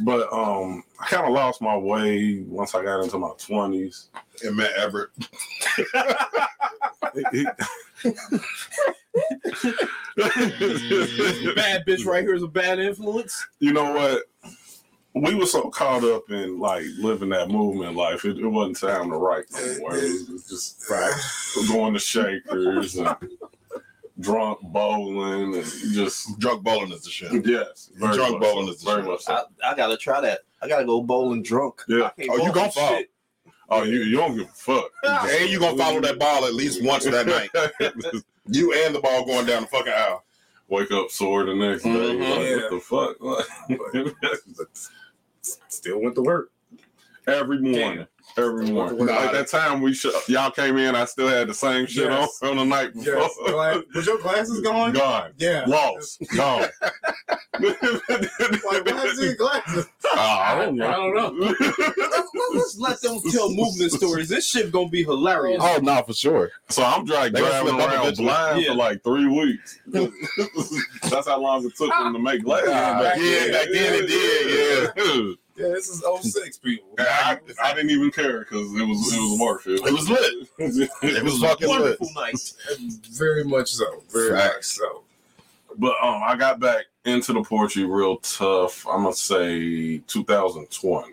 but 0.00 0.30
um, 0.32 0.82
I 1.00 1.06
kind 1.08 1.26
of 1.26 1.32
lost 1.32 1.62
my 1.62 1.76
way 1.76 2.42
once 2.46 2.74
I 2.74 2.82
got 2.82 3.02
into 3.02 3.18
my 3.18 3.30
twenties. 3.38 4.08
And 4.44 4.56
met 4.56 4.72
Everett. 4.72 5.10
bad 10.16 11.84
bitch 11.86 12.06
right 12.06 12.22
here 12.22 12.34
is 12.34 12.42
a 12.42 12.48
bad 12.48 12.78
influence. 12.78 13.46
you 13.58 13.72
know 13.72 13.92
what? 13.92 14.22
We 15.14 15.34
were 15.34 15.46
so 15.46 15.70
caught 15.70 16.04
up 16.04 16.30
in 16.30 16.58
like 16.60 16.84
living 16.98 17.30
that 17.30 17.48
movement 17.48 17.96
life. 17.96 18.24
It, 18.24 18.38
it 18.38 18.46
wasn't 18.46 18.78
time 18.78 19.10
to 19.10 19.16
write 19.16 19.46
no 19.52 19.78
more. 19.78 19.96
It 19.96 20.28
was 20.30 20.46
just 20.48 20.86
going 21.68 21.94
to 21.94 21.98
shakers 21.98 22.96
and 22.96 23.16
drunk 24.20 24.60
bowling 24.62 25.54
and 25.56 25.64
just 25.92 26.38
Drunk 26.38 26.62
bowling 26.62 26.92
is 26.92 27.02
the 27.02 27.10
shit. 27.10 27.44
yes, 27.46 27.90
very 27.96 28.14
Drunk 28.14 28.34
much 28.34 28.42
bowling 28.42 28.66
so, 28.66 28.72
is 28.72 28.80
the 28.82 28.90
very 28.90 29.02
shit. 29.02 29.10
much 29.10 29.20
so. 29.22 29.32
I, 29.64 29.72
I 29.72 29.74
gotta 29.74 29.96
try 29.96 30.20
that. 30.20 30.40
I 30.62 30.68
gotta 30.68 30.84
go 30.84 31.02
bowling 31.02 31.42
drunk. 31.42 31.82
Yeah. 31.88 32.04
I 32.04 32.10
can't 32.10 32.30
Oh, 32.30 32.36
you 32.36 32.42
bowl 32.44 32.52
gonna 32.52 32.70
for 32.70 32.80
fall. 32.80 32.88
shit. 32.96 33.10
Oh, 33.70 33.82
you 33.84 34.00
you 34.02 34.16
don't 34.16 34.36
give 34.36 34.46
a 34.46 34.52
fuck. 34.52 34.90
And 35.04 35.50
you 35.50 35.58
gonna 35.58 35.76
follow 35.76 36.00
that 36.02 36.18
ball 36.18 36.44
at 36.44 36.54
least 36.54 36.82
once 36.84 37.04
that 37.04 37.26
night. 37.26 37.50
You 38.52 38.72
and 38.84 38.94
the 38.94 39.00
ball 39.00 39.24
going 39.26 39.46
down 39.46 39.62
the 39.62 39.68
fucking 39.68 39.92
aisle. 39.92 40.24
Wake 40.68 40.90
up 40.92 41.10
sore 41.10 41.44
the 41.44 41.54
next 41.54 41.82
day. 41.84 41.88
Mhm. 41.90 42.70
Like, 42.70 42.72
what 42.72 43.16
the 43.68 44.06
fuck? 44.08 44.16
Still 45.80 45.98
went 46.02 46.14
to 46.16 46.20
work. 46.22 46.50
Every 47.26 47.58
morning. 47.58 48.06
Every 48.36 48.70
morning. 48.70 49.06
Nah, 49.06 49.12
like 49.16 49.32
that 49.32 49.48
time 49.48 49.80
we 49.80 49.94
sh- 49.94 50.06
y'all 50.28 50.50
came 50.50 50.76
in, 50.76 50.94
I 50.94 51.06
still 51.06 51.26
had 51.28 51.48
the 51.48 51.54
same 51.54 51.86
shit 51.86 52.10
Yes. 52.10 52.38
on 52.42 52.50
on 52.50 52.56
the 52.58 52.64
night 52.64 52.92
before. 52.92 53.14
Yes. 53.14 53.38
Like, 53.54 53.84
was 53.94 54.06
your 54.06 54.18
glasses 54.18 54.60
gone? 54.60 54.92
Gone. 54.92 55.32
Yeah. 55.38 55.64
Lost. 55.66 56.22
Gone. 56.36 56.66
Like, 57.60 58.62
what 58.62 58.86
happened 58.88 59.18
to 59.18 59.24
your 59.24 59.34
glasses? 59.36 59.86
I 60.14 60.54
don't 60.64 60.76
know. 60.76 60.86
I 60.86 60.92
don't 60.96 61.14
know. 61.38 61.54
Let's 62.54 62.76
let 62.78 63.00
them 63.02 63.20
tell 63.30 63.50
movement 63.50 63.92
stories. 63.92 64.28
This 64.28 64.46
shit 64.46 64.70
gonna 64.72 64.88
be 64.88 65.02
hilarious. 65.02 65.60
Oh 65.62 65.78
no, 65.82 66.02
for 66.02 66.12
sure. 66.14 66.50
So 66.68 66.82
I'm 66.82 67.04
like 67.06 67.32
driving 67.32 67.78
around 67.78 68.16
blind 68.16 68.62
Yeah. 68.62 68.68
for 68.72 68.74
like 68.76 69.02
three 69.04 69.26
weeks. 69.26 69.78
That's 69.86 71.26
how 71.28 71.40
long 71.40 71.64
it 71.66 71.74
took 71.76 71.90
them 71.92 72.12
to 72.14 72.18
make 72.18 72.44
glasses. 72.44 72.70
Ah, 72.72 73.02
back 73.02 73.18
yeah, 73.18 73.50
back 73.50 73.68
then 73.72 74.04
it 74.04 74.06
did, 74.08 74.94
yeah. 74.96 75.32
Yeah, 75.60 75.68
this 75.68 75.88
is 75.88 76.02
06 76.22 76.58
people. 76.58 76.88
I, 76.98 77.38
I 77.62 77.74
didn't 77.74 77.90
even 77.90 78.10
care 78.10 78.40
because 78.40 78.72
it 78.74 78.82
was 78.82 79.12
it 79.14 79.20
was 79.20 79.40
worth 79.40 79.66
it. 79.66 79.80
It 79.86 79.92
was 79.92 80.08
lit. 80.08 80.48
It 81.02 81.22
was 81.24 81.40
fucking 81.40 81.68
lit. 81.68 81.80
Wonderful 81.80 82.10
night. 82.14 82.52
Very 83.12 83.44
much 83.44 83.70
so. 83.72 84.02
Very 84.10 84.32
much 84.32 84.64
so. 84.64 85.02
But 85.78 85.94
um, 86.02 86.22
I 86.24 86.36
got 86.36 86.60
back 86.60 86.86
into 87.04 87.32
the 87.32 87.42
poetry 87.42 87.84
real 87.84 88.16
tough. 88.18 88.86
I'm 88.86 89.02
gonna 89.04 89.14
say 89.14 89.98
2020, 89.98 91.12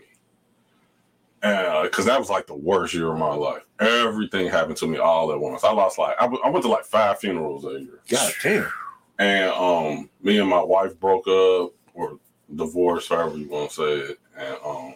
because 1.41 2.05
that 2.05 2.19
was 2.19 2.29
like 2.29 2.47
the 2.47 2.55
worst 2.55 2.93
year 2.93 3.11
of 3.11 3.17
my 3.17 3.33
life. 3.33 3.63
Everything 3.79 4.47
happened 4.49 4.77
to 4.77 4.87
me 4.87 4.97
all 4.97 5.31
at 5.31 5.39
once. 5.39 5.63
I 5.63 5.71
lost 5.71 5.97
like 5.97 6.15
I, 6.19 6.23
w- 6.23 6.41
I 6.43 6.49
went 6.49 6.63
to 6.63 6.69
like 6.71 6.85
five 6.85 7.19
funerals 7.19 7.63
that 7.63 7.79
year, 7.81 7.99
God 8.09 8.33
damn. 8.41 8.71
and 9.19 9.51
um, 9.51 10.09
me 10.21 10.39
and 10.39 10.49
my 10.49 10.61
wife 10.63 10.99
broke 10.99 11.27
up 11.27 11.73
or 11.93 12.19
divorced, 12.55 13.09
however 13.09 13.37
you 13.37 13.47
want 13.49 13.69
to 13.71 13.75
say 13.75 14.11
it, 14.11 14.19
and 14.37 14.55
um, 14.65 14.95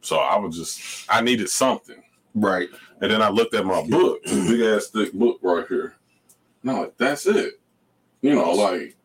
so 0.00 0.16
I 0.16 0.36
was 0.38 0.56
just 0.56 1.06
I 1.08 1.20
needed 1.20 1.48
something. 1.48 2.02
Right. 2.34 2.68
And 3.00 3.10
then 3.10 3.22
I 3.22 3.28
looked 3.28 3.54
at 3.54 3.64
my 3.64 3.86
book, 3.86 4.22
big 4.24 4.60
ass 4.60 4.88
thick 4.88 5.12
book 5.12 5.38
right 5.42 5.66
here. 5.68 5.94
And 6.62 6.70
I'm 6.70 6.78
like, 6.78 6.96
that's 6.96 7.26
it. 7.26 7.60
You 8.22 8.34
know, 8.34 8.52
like 8.52 8.96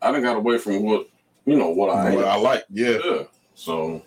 I 0.00 0.08
didn't 0.10 0.24
got 0.24 0.36
away 0.36 0.58
from 0.58 0.82
what 0.82 1.08
you 1.44 1.56
know 1.56 1.70
what 1.70 1.90
I 1.90 2.14
What 2.14 2.24
I 2.24 2.36
like. 2.36 2.64
Yeah. 2.70 2.98
Yeah. 3.04 3.22
So 3.54 4.02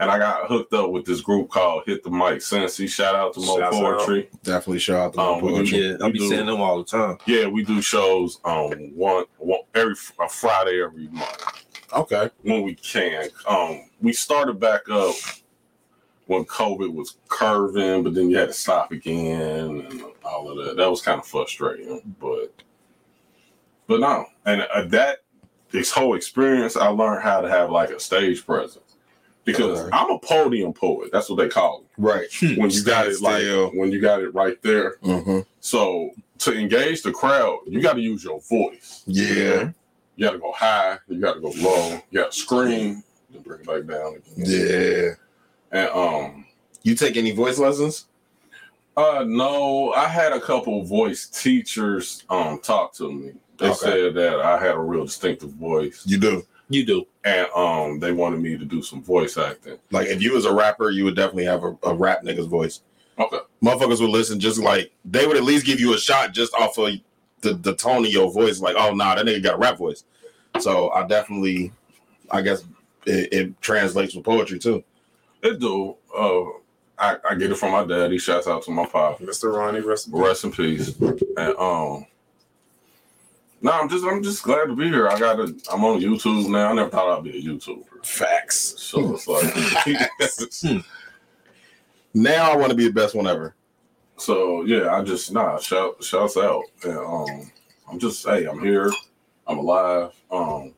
and 0.00 0.10
I 0.10 0.18
got 0.18 0.48
hooked 0.48 0.72
up 0.72 0.90
with 0.90 1.04
this 1.04 1.20
group 1.20 1.50
called 1.50 1.84
Hit 1.86 2.02
the 2.02 2.10
Mic 2.10 2.38
Cincy. 2.38 2.88
Shout 2.88 3.14
out 3.14 3.32
to 3.34 3.40
Mo 3.40 3.58
Shouts 3.58 3.76
out. 3.76 3.82
Poetry. 3.98 4.28
Definitely 4.42 4.80
shout 4.80 4.96
out 4.96 5.12
to 5.14 5.20
Um, 5.20 5.40
my 5.40 5.42
we 5.46 5.52
poetry. 5.58 5.78
Yeah, 5.78 5.96
I 6.02 6.10
be 6.10 6.18
do. 6.18 6.28
saying 6.28 6.46
them 6.46 6.60
all 6.60 6.78
the 6.78 6.84
time. 6.84 7.18
Yeah, 7.26 7.46
we 7.46 7.64
do 7.64 7.80
shows 7.80 8.40
um 8.44 8.70
one, 8.94 9.24
one 9.38 9.60
every 9.74 9.94
a 10.20 10.28
Friday 10.28 10.82
every 10.82 11.08
month 11.08 11.63
Okay. 11.96 12.30
when 12.42 12.62
we 12.62 12.74
can. 12.74 13.28
Um 13.48 13.90
we 14.00 14.12
started 14.12 14.58
back 14.60 14.88
up 14.90 15.14
when 16.26 16.44
COVID 16.46 16.92
was 16.94 17.16
curving, 17.28 18.02
but 18.02 18.14
then 18.14 18.30
you 18.30 18.36
had 18.38 18.48
to 18.48 18.54
stop 18.54 18.92
again 18.92 19.86
and 19.90 20.02
all 20.24 20.50
of 20.50 20.64
that. 20.64 20.76
That 20.76 20.90
was 20.90 21.02
kind 21.02 21.20
of 21.20 21.26
frustrating, 21.26 22.00
but 22.20 22.52
but 23.86 24.00
no, 24.00 24.24
and 24.46 24.62
uh, 24.62 24.84
that 24.86 25.18
this 25.70 25.90
whole 25.90 26.14
experience, 26.14 26.76
I 26.76 26.88
learned 26.88 27.22
how 27.22 27.40
to 27.40 27.48
have 27.50 27.70
like 27.70 27.90
a 27.90 28.00
stage 28.00 28.46
presence 28.46 28.96
because 29.44 29.80
Okay. 29.80 29.90
I'm 29.92 30.10
a 30.10 30.18
podium 30.18 30.72
poet. 30.72 31.10
That's 31.12 31.28
what 31.28 31.36
they 31.36 31.48
call 31.48 31.80
it. 31.82 31.86
Right. 31.98 32.26
When 32.56 32.70
you 32.70 32.82
got 32.82 33.06
it 33.08 33.20
like 33.20 33.44
when 33.74 33.92
you 33.92 34.00
got 34.00 34.22
it 34.22 34.32
right 34.34 34.60
there. 34.62 34.96
Mm-hmm. 35.02 35.40
So 35.60 36.10
to 36.38 36.58
engage 36.58 37.02
the 37.02 37.12
crowd, 37.12 37.58
you 37.66 37.82
got 37.82 37.94
to 37.94 38.00
use 38.00 38.24
your 38.24 38.40
voice. 38.40 39.02
Yeah. 39.06 39.24
You 39.34 39.74
got 40.18 40.32
to 40.32 40.38
go 40.38 40.52
high. 40.52 40.98
You 41.08 41.20
got 41.20 41.34
to 41.34 41.40
go 41.40 41.50
low. 41.56 42.00
You 42.10 42.20
got 42.20 42.32
to 42.32 42.38
scream. 42.38 43.02
Then 43.30 43.42
bring 43.42 43.60
it 43.60 43.66
back 43.66 43.86
down 43.86 44.16
again. 44.16 44.34
Yeah. 44.36 45.10
And 45.72 45.88
um, 45.90 46.46
You 46.82 46.94
take 46.94 47.16
any 47.16 47.32
voice 47.32 47.58
lessons? 47.58 48.06
uh, 48.96 49.24
no, 49.26 49.92
I 49.92 50.06
had 50.06 50.32
a 50.32 50.40
couple 50.40 50.84
voice 50.84 51.26
teachers 51.26 52.22
um 52.30 52.60
talk 52.60 52.94
to 52.94 53.10
me. 53.12 53.32
They 53.58 53.66
Okay. 53.66 53.74
said 53.76 54.14
that 54.14 54.40
I 54.40 54.58
had 54.58 54.74
a 54.76 54.78
real 54.80 55.04
distinctive 55.04 55.50
voice, 55.50 56.02
You 56.06 56.18
do. 56.18 56.46
You 56.68 56.84
do. 56.86 57.06
and 57.24 57.46
um, 57.56 57.98
they 57.98 58.12
wanted 58.12 58.40
me 58.40 58.56
to 58.56 58.64
do 58.64 58.82
some 58.82 59.02
voice 59.02 59.36
acting. 59.36 59.78
Like 59.90 60.06
if 60.08 60.22
you 60.22 60.32
was 60.32 60.44
a 60.44 60.52
rapper, 60.54 60.90
you 60.90 61.04
would 61.04 61.14
definitely 61.16 61.44
have 61.44 61.62
a, 61.64 61.76
a 61.82 61.94
rap 61.94 62.22
nigga's 62.22 62.46
voice. 62.46 62.80
Okay. 63.18 63.38
Motherfuckers 63.62 64.00
would 64.00 64.10
listen 64.10 64.38
just 64.40 64.58
like 64.58 64.92
they 65.04 65.26
would 65.26 65.36
at 65.36 65.42
least 65.44 65.66
give 65.66 65.78
you 65.80 65.94
a 65.94 65.98
shot 65.98 66.32
just 66.32 66.54
off 66.54 66.78
of 66.78 66.90
the, 67.44 67.54
the 67.54 67.74
tone 67.74 68.04
of 68.04 68.10
your 68.10 68.30
voice. 68.32 68.60
Like, 68.60 68.76
oh 68.76 68.92
nah, 68.92 69.14
that 69.14 69.24
nigga 69.24 69.42
got 69.42 69.54
a 69.54 69.58
rap 69.58 69.78
voice. 69.78 70.04
So 70.60 70.90
I 70.90 71.06
definitely 71.06 71.72
I 72.30 72.42
guess 72.42 72.64
it, 73.06 73.32
it 73.32 73.60
translates 73.60 74.14
with 74.14 74.24
poetry 74.24 74.58
too. 74.58 74.82
It 75.42 75.60
do. 75.60 75.96
Uh, 76.16 76.44
I, 76.98 77.16
I 77.30 77.34
get 77.34 77.50
it 77.50 77.56
from 77.56 77.72
my 77.72 77.84
daddy. 77.84 78.18
Shouts 78.18 78.46
out 78.46 78.62
to 78.64 78.70
my 78.70 78.86
pop. 78.86 79.18
Mr. 79.18 79.52
Ronnie, 79.52 79.80
rest 79.80 80.06
in 80.06 80.12
peace. 80.12 80.20
Rest 80.20 80.44
in 80.44 80.52
peace. 80.52 80.96
And 81.36 81.56
um, 81.56 82.06
no, 83.60 83.72
I'm 83.72 83.88
just 83.88 84.04
I'm 84.04 84.22
just 84.22 84.42
glad 84.42 84.66
to 84.66 84.76
be 84.76 84.88
here. 84.88 85.08
I 85.08 85.18
got 85.18 85.36
to 85.36 85.58
I'm 85.72 85.84
on 85.84 86.00
YouTube 86.00 86.48
now. 86.48 86.70
I 86.70 86.72
never 86.72 86.90
thought 86.90 87.18
I'd 87.18 87.24
be 87.24 87.38
a 87.38 87.42
YouTuber. 87.42 88.04
Facts. 88.04 88.74
So 88.78 89.14
it's 89.14 89.26
like, 89.26 90.84
Now 92.14 92.52
I 92.52 92.56
want 92.56 92.70
to 92.70 92.76
be 92.76 92.84
the 92.84 92.92
best 92.92 93.14
one 93.14 93.26
ever. 93.26 93.54
So 94.16 94.64
yeah, 94.64 94.94
I 94.94 95.02
just 95.02 95.32
nah 95.32 95.58
shout 95.58 96.02
shouts 96.02 96.36
out. 96.36 96.62
And 96.84 96.98
um, 96.98 97.50
I'm 97.90 97.98
just 97.98 98.24
hey, 98.26 98.46
I'm 98.46 98.60
here. 98.62 98.90
I'm 99.46 99.58
alive. 99.58 100.12
Um, 100.30 100.72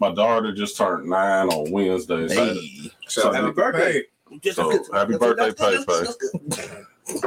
my 0.00 0.12
daughter 0.14 0.52
just 0.52 0.76
turned 0.76 1.08
nine 1.08 1.48
on 1.48 1.70
Wednesday. 1.70 2.28
So, 2.28 2.34
Hey. 2.54 2.90
Shout 3.08 3.34
Happy 3.34 3.52
birthday. 3.52 4.02
Hey, 4.42 4.50
so 4.50 4.70
happy 4.92 5.16
birthday, 5.16 5.52
Pay 5.52 5.84
Pay. 5.84 6.72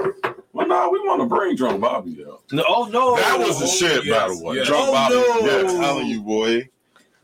Well, 0.54 0.68
no, 0.68 0.90
we 0.90 1.00
want 1.00 1.22
to 1.22 1.28
bring 1.34 1.56
Drunk 1.56 1.80
Bobby 1.82 2.24
out. 2.28 2.44
No, 2.52 2.64
oh 2.68 2.86
no. 2.92 3.16
That 3.16 3.40
was 3.40 3.58
the 3.58 3.66
oh, 3.66 3.68
shit, 3.68 4.02
by 4.02 4.06
yes, 4.08 4.38
the 4.38 4.44
way. 4.46 4.56
yes. 4.58 4.68
Drunk 4.68 4.90
Oh, 4.90 4.92
Bobby. 4.92 5.16
no. 5.16 5.48
Yeah, 5.48 5.70
I'm 5.70 5.82
telling 5.82 6.08
you, 6.08 6.22
boy. 6.22 6.70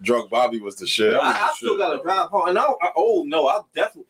Drunk 0.01 0.29
Bobby 0.29 0.59
was 0.61 0.77
the 0.77 0.87
shit. 0.87 1.11
Was 1.13 1.21
I, 1.21 1.47
I 1.47 1.51
still 1.55 1.77
gotta 1.77 1.97
though. 1.97 2.03
drive 2.03 2.29
home, 2.29 2.47
and 2.49 2.57
I, 2.57 2.63
I 2.63 2.91
oh 2.95 3.23
no, 3.27 3.47
I 3.47 3.59
definitely. 3.75 4.05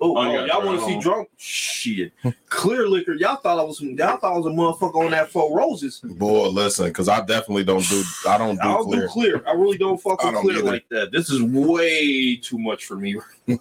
Oh, 0.00 0.16
Oh, 0.16 0.22
you 0.22 0.38
oh, 0.38 0.46
got 0.46 0.48
y'all 0.48 0.66
want 0.66 0.78
to 0.80 0.86
see 0.86 1.00
drunk? 1.00 1.28
Shit. 1.36 2.12
Clear 2.48 2.88
liquor. 2.88 3.14
Y'all 3.14 3.36
thought 3.36 3.58
I 3.58 3.62
was 3.62 3.80
y'all 3.80 4.16
thought 4.16 4.32
I 4.34 4.38
was 4.38 4.46
a 4.46 4.50
motherfucker 4.50 5.04
on 5.04 5.10
that 5.10 5.30
four 5.30 5.56
roses. 5.56 6.00
Boy, 6.02 6.48
listen, 6.48 6.86
because 6.86 7.08
I 7.08 7.20
definitely 7.24 7.64
don't 7.64 7.86
do. 7.88 8.02
I 8.28 8.38
don't 8.38 8.60
I 8.60 8.64
do 8.64 8.68
don't 8.68 8.84
clear. 8.84 9.00
do 9.02 9.08
clear. 9.08 9.42
I 9.46 9.52
really 9.52 9.78
don't 9.78 10.00
fuck 10.00 10.22
with 10.22 10.34
don't 10.34 10.42
clear 10.42 10.62
like 10.62 10.88
that. 10.90 11.10
This 11.10 11.30
is 11.30 11.42
way 11.42 12.36
too 12.36 12.58
much 12.58 12.84
for 12.86 12.96
me. 12.96 13.16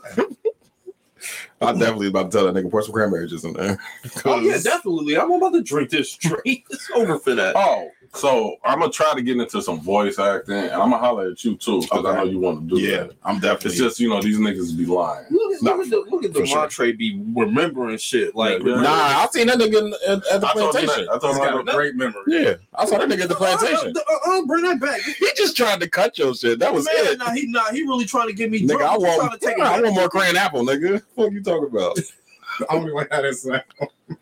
I 1.60 1.72
definitely 1.72 2.08
about 2.08 2.32
to 2.32 2.38
tell 2.38 2.52
that 2.52 2.54
nigga 2.64 2.70
pour 2.70 2.84
some 2.84 2.94
cranberry 2.94 3.28
juice 3.28 3.44
in 3.44 3.54
there. 3.54 3.80
Oh 4.26 4.40
yeah, 4.40 4.58
definitely. 4.64 5.18
I'm 5.18 5.32
about 5.32 5.54
to 5.54 5.64
drink 5.64 5.90
this 5.90 6.12
straight. 6.12 6.66
It's 6.70 6.90
over 6.92 7.18
for 7.18 7.34
that. 7.34 7.56
Oh, 7.56 7.90
so 8.14 8.56
I'm 8.64 8.80
gonna 8.80 8.92
try 8.92 9.14
to 9.14 9.22
get 9.22 9.38
into 9.38 9.62
some 9.62 9.80
voice 9.82 10.20
acting, 10.20 10.56
and 10.56 10.72
I'm 10.72 10.90
gonna 10.92 10.98
holler 10.98 11.32
at 11.32 11.44
you 11.44 11.56
too 11.58 11.82
because 11.82 12.06
I 12.06 12.16
know 12.16 12.24
you 12.24 12.40
want 12.40 12.68
to 12.70 12.76
do. 12.76 12.82
Yeah, 12.82 13.04
that. 13.04 13.12
I'm 13.24 13.40
definitely. 13.40 13.72
It's 13.72 13.78
just 13.80 14.00
you 14.00 14.10
know 14.10 14.22
these 14.22 14.38
niggas 14.38 14.78
be 14.78 14.86
lying. 14.86 15.26
Look 15.30 15.56
at, 15.56 15.62
Nah, 15.64 15.72
look 15.74 15.86
at 15.86 15.90
the 15.90 15.98
look 16.10 16.24
at 16.26 16.34
the 16.34 16.40
for 16.46 16.70
sure. 16.70 16.94
Be 16.94 17.22
remembering 17.36 17.98
shit. 17.98 18.36
Like 18.36 18.62
Yeah, 18.64 18.76
yeah. 18.76 18.82
nah, 18.82 18.90
I 18.92 19.28
seen 19.32 19.48
that 19.48 19.58
nigga 19.58 19.92
at, 20.08 20.26
at 20.34 20.42
the 20.42 20.48
I 20.48 20.54
told 20.54 20.72
plantation. 20.72 21.06
that. 21.06 21.14
I 21.14 21.20
told 21.20 21.36
He's 21.36 21.46
him 21.46 21.52
got 21.52 21.68
I 21.70 21.72
a 21.72 21.76
great 21.76 21.96
memory. 21.96 22.22
Yeah, 22.28 22.54
I 22.74 22.86
saw 22.86 22.98
that 23.00 23.10
nigga 23.10 23.24
at 23.24 23.30
the 23.30 23.36
plantation. 23.36 23.94
Uh, 23.98 24.00
uh, 24.00 24.40
uh, 24.40 24.46
bring 24.46 24.64
that 24.66 24.80
back. 24.80 25.02
He 25.02 25.30
just 25.36 25.58
tried 25.58 25.80
to 25.82 25.90
cut 25.90 26.18
your 26.18 26.36
shit. 26.36 26.60
That 26.60 26.74
was 26.74 26.86
Man, 26.86 26.94
it. 26.98 27.18
nah, 27.20 27.32
he 27.32 27.48
nah, 27.48 27.72
he 27.72 27.82
really 27.84 28.06
trying 28.06 28.28
to 28.28 28.34
get 28.34 28.52
me 28.52 28.62
Nigga, 28.62 28.78
drunk. 28.78 28.84
I 28.84 28.98
want, 28.98 29.20
trying 29.22 29.40
to 29.40 29.46
take 29.46 29.60
I 29.60 29.82
want 29.82 29.96
more 29.96 30.10
Cranapple, 30.10 30.66
nigga. 30.68 31.02
What 31.16 31.32
you 31.32 31.42
talking 31.44 31.68
about? 31.76 31.98
I 32.70 32.76
only 32.76 32.92
way 32.94 33.06
how 33.12 33.22
that 33.22 33.36
sound. 33.36 33.64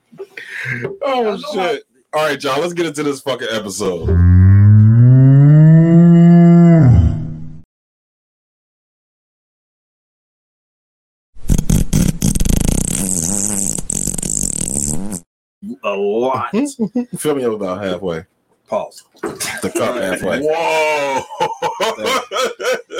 Oh 1.01 1.37
shit! 1.53 1.83
All 2.15 2.23
right, 2.23 2.41
y'all. 2.41 2.61
Let's 2.61 2.71
get 2.71 2.85
into 2.85 3.03
this 3.03 3.19
fucking 3.19 3.49
episode. 3.51 4.07
a 15.83 15.93
lot. 15.93 16.51
Fill 17.17 17.35
me 17.35 17.43
up 17.43 17.51
about 17.51 17.83
halfway. 17.83 18.23
Pause. 18.69 19.03
The 19.21 19.71
cup 19.75 19.95
halfway. 19.95 20.41
Whoa! 20.47 21.21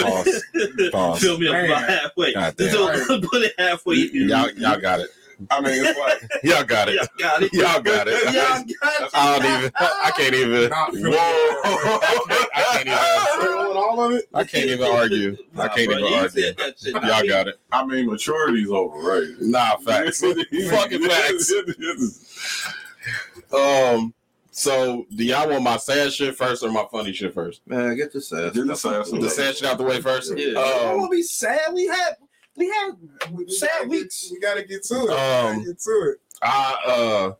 Pause. 0.01 0.43
Pause. 0.91 1.21
Fill 1.21 1.37
me 1.39 1.47
up 1.47 1.53
Man. 1.53 1.65
about 1.65 1.89
halfway. 1.89 2.33
God 2.33 2.57
damn. 2.57 2.69
So, 2.69 3.21
put 3.21 3.43
it 3.43 3.53
halfway. 3.57 3.95
Y'all, 3.95 4.51
y'all 4.51 4.77
got 4.77 4.99
it. 4.99 5.09
I 5.51 5.61
mean, 5.61 5.83
it's 5.85 5.99
like 5.99 6.31
Y'all 6.43 6.63
got 6.63 6.89
it. 6.89 6.95
Y'all 6.95 7.07
got 7.19 7.41
it. 7.41 7.53
Y'all 7.53 7.81
got 7.81 8.07
it. 8.07 8.23
Y'all 8.33 8.33
got 8.33 9.03
it. 9.03 9.09
I 9.13 9.39
don't 9.39 9.45
even. 9.45 9.71
I 9.79 10.11
can't 10.15 10.33
even. 10.35 10.71
Whoa! 10.71 11.99
I 12.55 12.63
can't 12.73 12.87
even. 12.87 13.77
All 13.77 14.03
of 14.03 14.11
it. 14.13 14.25
I 14.33 14.43
can't 14.43 14.65
even 14.65 14.87
argue. 14.91 15.37
I 15.57 15.67
can't 15.69 15.89
bro, 15.89 15.97
even 15.99 16.13
argue. 16.13 16.41
shit. 16.41 16.93
Y'all 16.93 17.27
got 17.27 17.47
it. 17.47 17.59
I 17.71 17.85
mean, 17.85 18.07
maturity's 18.09 18.69
overrated. 18.69 19.41
Nah, 19.41 19.77
facts. 19.77 20.19
Fucking 20.69 21.03
facts. 21.07 21.53
Um. 23.53 24.13
So, 24.51 25.05
do 25.13 25.25
y'all 25.25 25.49
want 25.49 25.63
my 25.63 25.75
sad 25.75 26.13
shit 26.13 26.33
first 26.33 26.63
or 26.63 26.71
my 26.71 26.85
funny 26.89 27.11
shit 27.11 27.33
first? 27.33 27.59
Man, 27.67 27.93
get 27.97 28.13
this 28.13 28.31
ass. 28.31 28.53
Get 28.53 28.67
this 28.67 28.85
ass 28.85 29.11
The 29.11 29.29
sad 29.29 29.53
shit 29.57 29.67
out 29.67 29.77
the 29.77 29.83
way 29.83 29.99
first. 30.01 30.31
Yeah. 30.37 30.57
I 30.57 30.91
Um, 30.91 30.99
want 30.99 31.11
to 31.11 31.17
be 31.17 31.23
sad. 31.23 31.73
We 31.73 31.87
had 31.87 32.15
we 32.55 32.67
had 32.67 32.91
We 33.31 33.49
sad 33.49 33.69
gotta 33.79 33.89
weeks. 33.89 34.23
Get, 34.23 34.31
we 34.31 34.39
gotta 34.39 34.63
get 34.63 34.83
to 34.83 34.95
it. 34.95 35.09
Um, 35.11 35.63
get 35.63 35.79
to 35.79 36.13
it. 36.13 36.21
I 36.41 36.75
uh, 36.85 37.31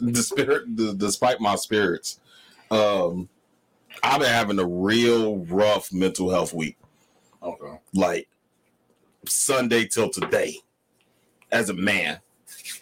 the 0.00 0.22
spirit, 0.22 0.76
the, 0.76 0.94
despite 0.94 1.40
my 1.40 1.56
spirits, 1.56 2.20
um, 2.70 3.28
I've 4.02 4.20
been 4.20 4.30
having 4.30 4.58
a 4.58 4.66
real 4.66 5.38
rough 5.38 5.92
mental 5.92 6.30
health 6.30 6.52
week. 6.52 6.76
Okay. 7.40 7.78
like 7.94 8.28
Sunday 9.26 9.86
till 9.86 10.10
today 10.10 10.56
as 11.52 11.70
a 11.70 11.74
man, 11.74 12.18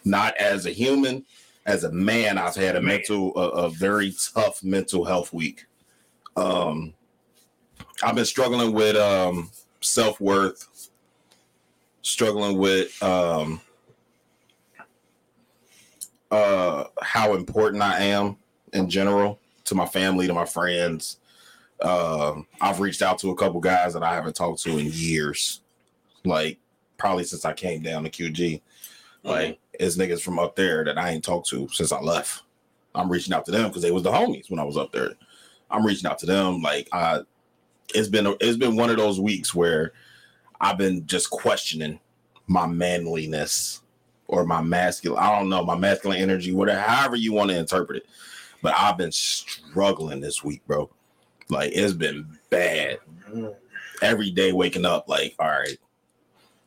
not 0.03 0.35
as 0.37 0.65
a 0.65 0.71
human. 0.71 1.25
As 1.65 1.83
a 1.83 1.91
man, 1.91 2.37
I've 2.37 2.55
had 2.55 2.77
a 2.77 2.81
mental, 2.81 3.37
a, 3.37 3.49
a 3.49 3.69
very 3.69 4.15
tough 4.33 4.63
mental 4.63 5.03
health 5.03 5.33
week. 5.33 5.65
Um, 6.37 6.93
I've 8.01 8.15
been 8.15 8.25
struggling 8.25 8.71
with 8.71 8.95
um, 8.95 9.51
self 9.81 10.21
worth, 10.21 10.67
struggling 12.07 12.57
with 12.57 13.01
um, 13.03 13.59
uh, 16.31 16.85
how 17.01 17.35
important 17.35 17.83
I 17.83 17.99
am 17.99 18.37
in 18.73 18.89
general 18.89 19.39
to 19.65 19.75
my 19.75 19.85
family, 19.85 20.25
to 20.27 20.33
my 20.33 20.45
friends. 20.45 21.17
Um, 21.81 22.47
I've 22.61 22.79
reached 22.79 23.01
out 23.01 23.19
to 23.19 23.31
a 23.31 23.35
couple 23.35 23.59
guys 23.59 23.93
that 23.93 24.03
I 24.03 24.15
haven't 24.15 24.35
talked 24.35 24.63
to 24.63 24.77
in 24.77 24.87
years, 24.91 25.61
like 26.23 26.59
probably 26.97 27.25
since 27.25 27.45
I 27.45 27.53
came 27.53 27.81
down 27.81 28.03
to 28.03 28.09
QG. 28.09 28.61
Like 29.23 29.59
it's 29.73 29.97
niggas 29.97 30.21
from 30.21 30.39
up 30.39 30.55
there 30.55 30.85
that 30.85 30.97
I 30.97 31.09
ain't 31.09 31.25
talked 31.25 31.49
to 31.49 31.67
since 31.69 31.91
I 31.91 31.99
left. 31.99 32.43
I'm 32.95 33.11
reaching 33.11 33.33
out 33.33 33.45
to 33.45 33.51
them 33.51 33.67
because 33.67 33.81
they 33.81 33.91
was 33.91 34.03
the 34.03 34.11
homies 34.11 34.49
when 34.49 34.59
I 34.59 34.63
was 34.63 34.77
up 34.77 34.91
there. 34.91 35.11
I'm 35.69 35.85
reaching 35.85 36.09
out 36.09 36.19
to 36.19 36.25
them. 36.25 36.61
Like 36.61 36.87
I, 36.93 37.19
it's 37.93 38.07
been 38.07 38.33
it's 38.39 38.57
been 38.57 38.77
one 38.77 38.89
of 38.89 38.97
those 38.97 39.19
weeks 39.19 39.53
where 39.53 39.91
I've 40.59 40.77
been 40.77 41.05
just 41.05 41.29
questioning 41.29 41.99
my 42.47 42.65
manliness 42.65 43.81
or 44.27 44.45
my 44.45 44.61
masculine. 44.61 45.19
I 45.21 45.37
don't 45.37 45.49
know 45.49 45.63
my 45.63 45.77
masculine 45.77 46.19
energy, 46.19 46.53
whatever, 46.53 46.79
however 46.81 47.15
you 47.15 47.33
want 47.33 47.49
to 47.51 47.57
interpret 47.57 47.97
it. 47.97 48.05
But 48.61 48.73
I've 48.77 48.97
been 48.97 49.11
struggling 49.11 50.19
this 50.21 50.43
week, 50.43 50.65
bro. 50.67 50.89
Like 51.49 51.71
it's 51.73 51.93
been 51.93 52.37
bad. 52.49 52.99
Every 54.01 54.31
day 54.31 54.51
waking 54.51 54.85
up, 54.85 55.07
like, 55.07 55.35
all 55.39 55.47
right, 55.47 55.77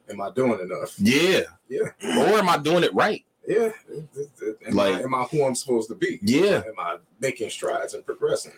Am 0.08 0.20
I 0.20 0.30
doing 0.30 0.58
enough? 0.60 0.94
yeah, 0.98 1.42
Yeah. 1.68 1.90
or 2.02 2.38
am 2.38 2.48
I 2.48 2.58
doing 2.58 2.82
it 2.82 2.92
right? 2.94 3.24
Yeah. 3.46 3.70
Am, 4.66 4.74
Like- 4.74 4.94
I, 4.96 5.00
am 5.02 5.14
I 5.14 5.24
who 5.24 5.44
I'm 5.44 5.54
supposed 5.54 5.88
to 5.90 5.94
be? 5.94 6.18
Yeah. 6.22 6.62
Am 6.66 6.74
I 6.78 6.96
making 7.20 7.50
strides 7.50 7.94
and 7.94 8.04
progressing? 8.04 8.52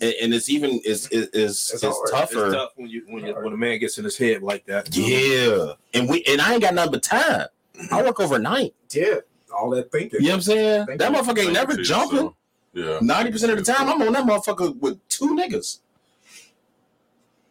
And, 0.00 0.14
and 0.22 0.34
it's 0.34 0.48
even 0.48 0.80
it's 0.84 1.06
it's 1.06 1.28
it's, 1.32 1.72
It's 1.72 1.82
it's 1.82 2.10
tougher. 2.10 2.46
It's 2.46 2.54
tough 2.54 2.72
when 2.76 2.88
you 2.88 3.04
when 3.08 3.24
you, 3.24 3.34
when 3.34 3.52
a 3.52 3.56
man 3.56 3.78
gets 3.78 3.98
in 3.98 4.04
his 4.04 4.16
head 4.16 4.42
like 4.42 4.66
that. 4.66 4.94
Yeah, 4.94 5.72
and 5.94 6.08
we 6.08 6.22
and 6.24 6.40
I 6.40 6.52
ain't 6.52 6.62
got 6.62 6.74
nothing 6.74 6.92
but 6.92 7.02
time. 7.02 7.46
I 7.90 8.02
work 8.02 8.20
overnight. 8.20 8.74
Yeah. 8.90 9.16
All 9.56 9.70
that 9.70 9.90
thinking. 9.90 10.20
You 10.20 10.26
know 10.26 10.32
what 10.32 10.36
I'm 10.36 10.42
saying? 10.42 10.86
Thank 10.86 11.00
that 11.00 11.12
motherfucker 11.12 11.44
ain't 11.44 11.52
never 11.52 11.76
jumping. 11.76 12.34
Yeah. 12.72 12.98
Ninety 13.00 13.30
percent 13.30 13.52
of 13.52 13.58
the 13.58 13.72
time, 13.72 13.88
I'm 13.88 14.02
on 14.02 14.12
that 14.12 14.24
motherfucker 14.24 14.78
with 14.78 15.06
two 15.08 15.34
niggas. 15.34 15.78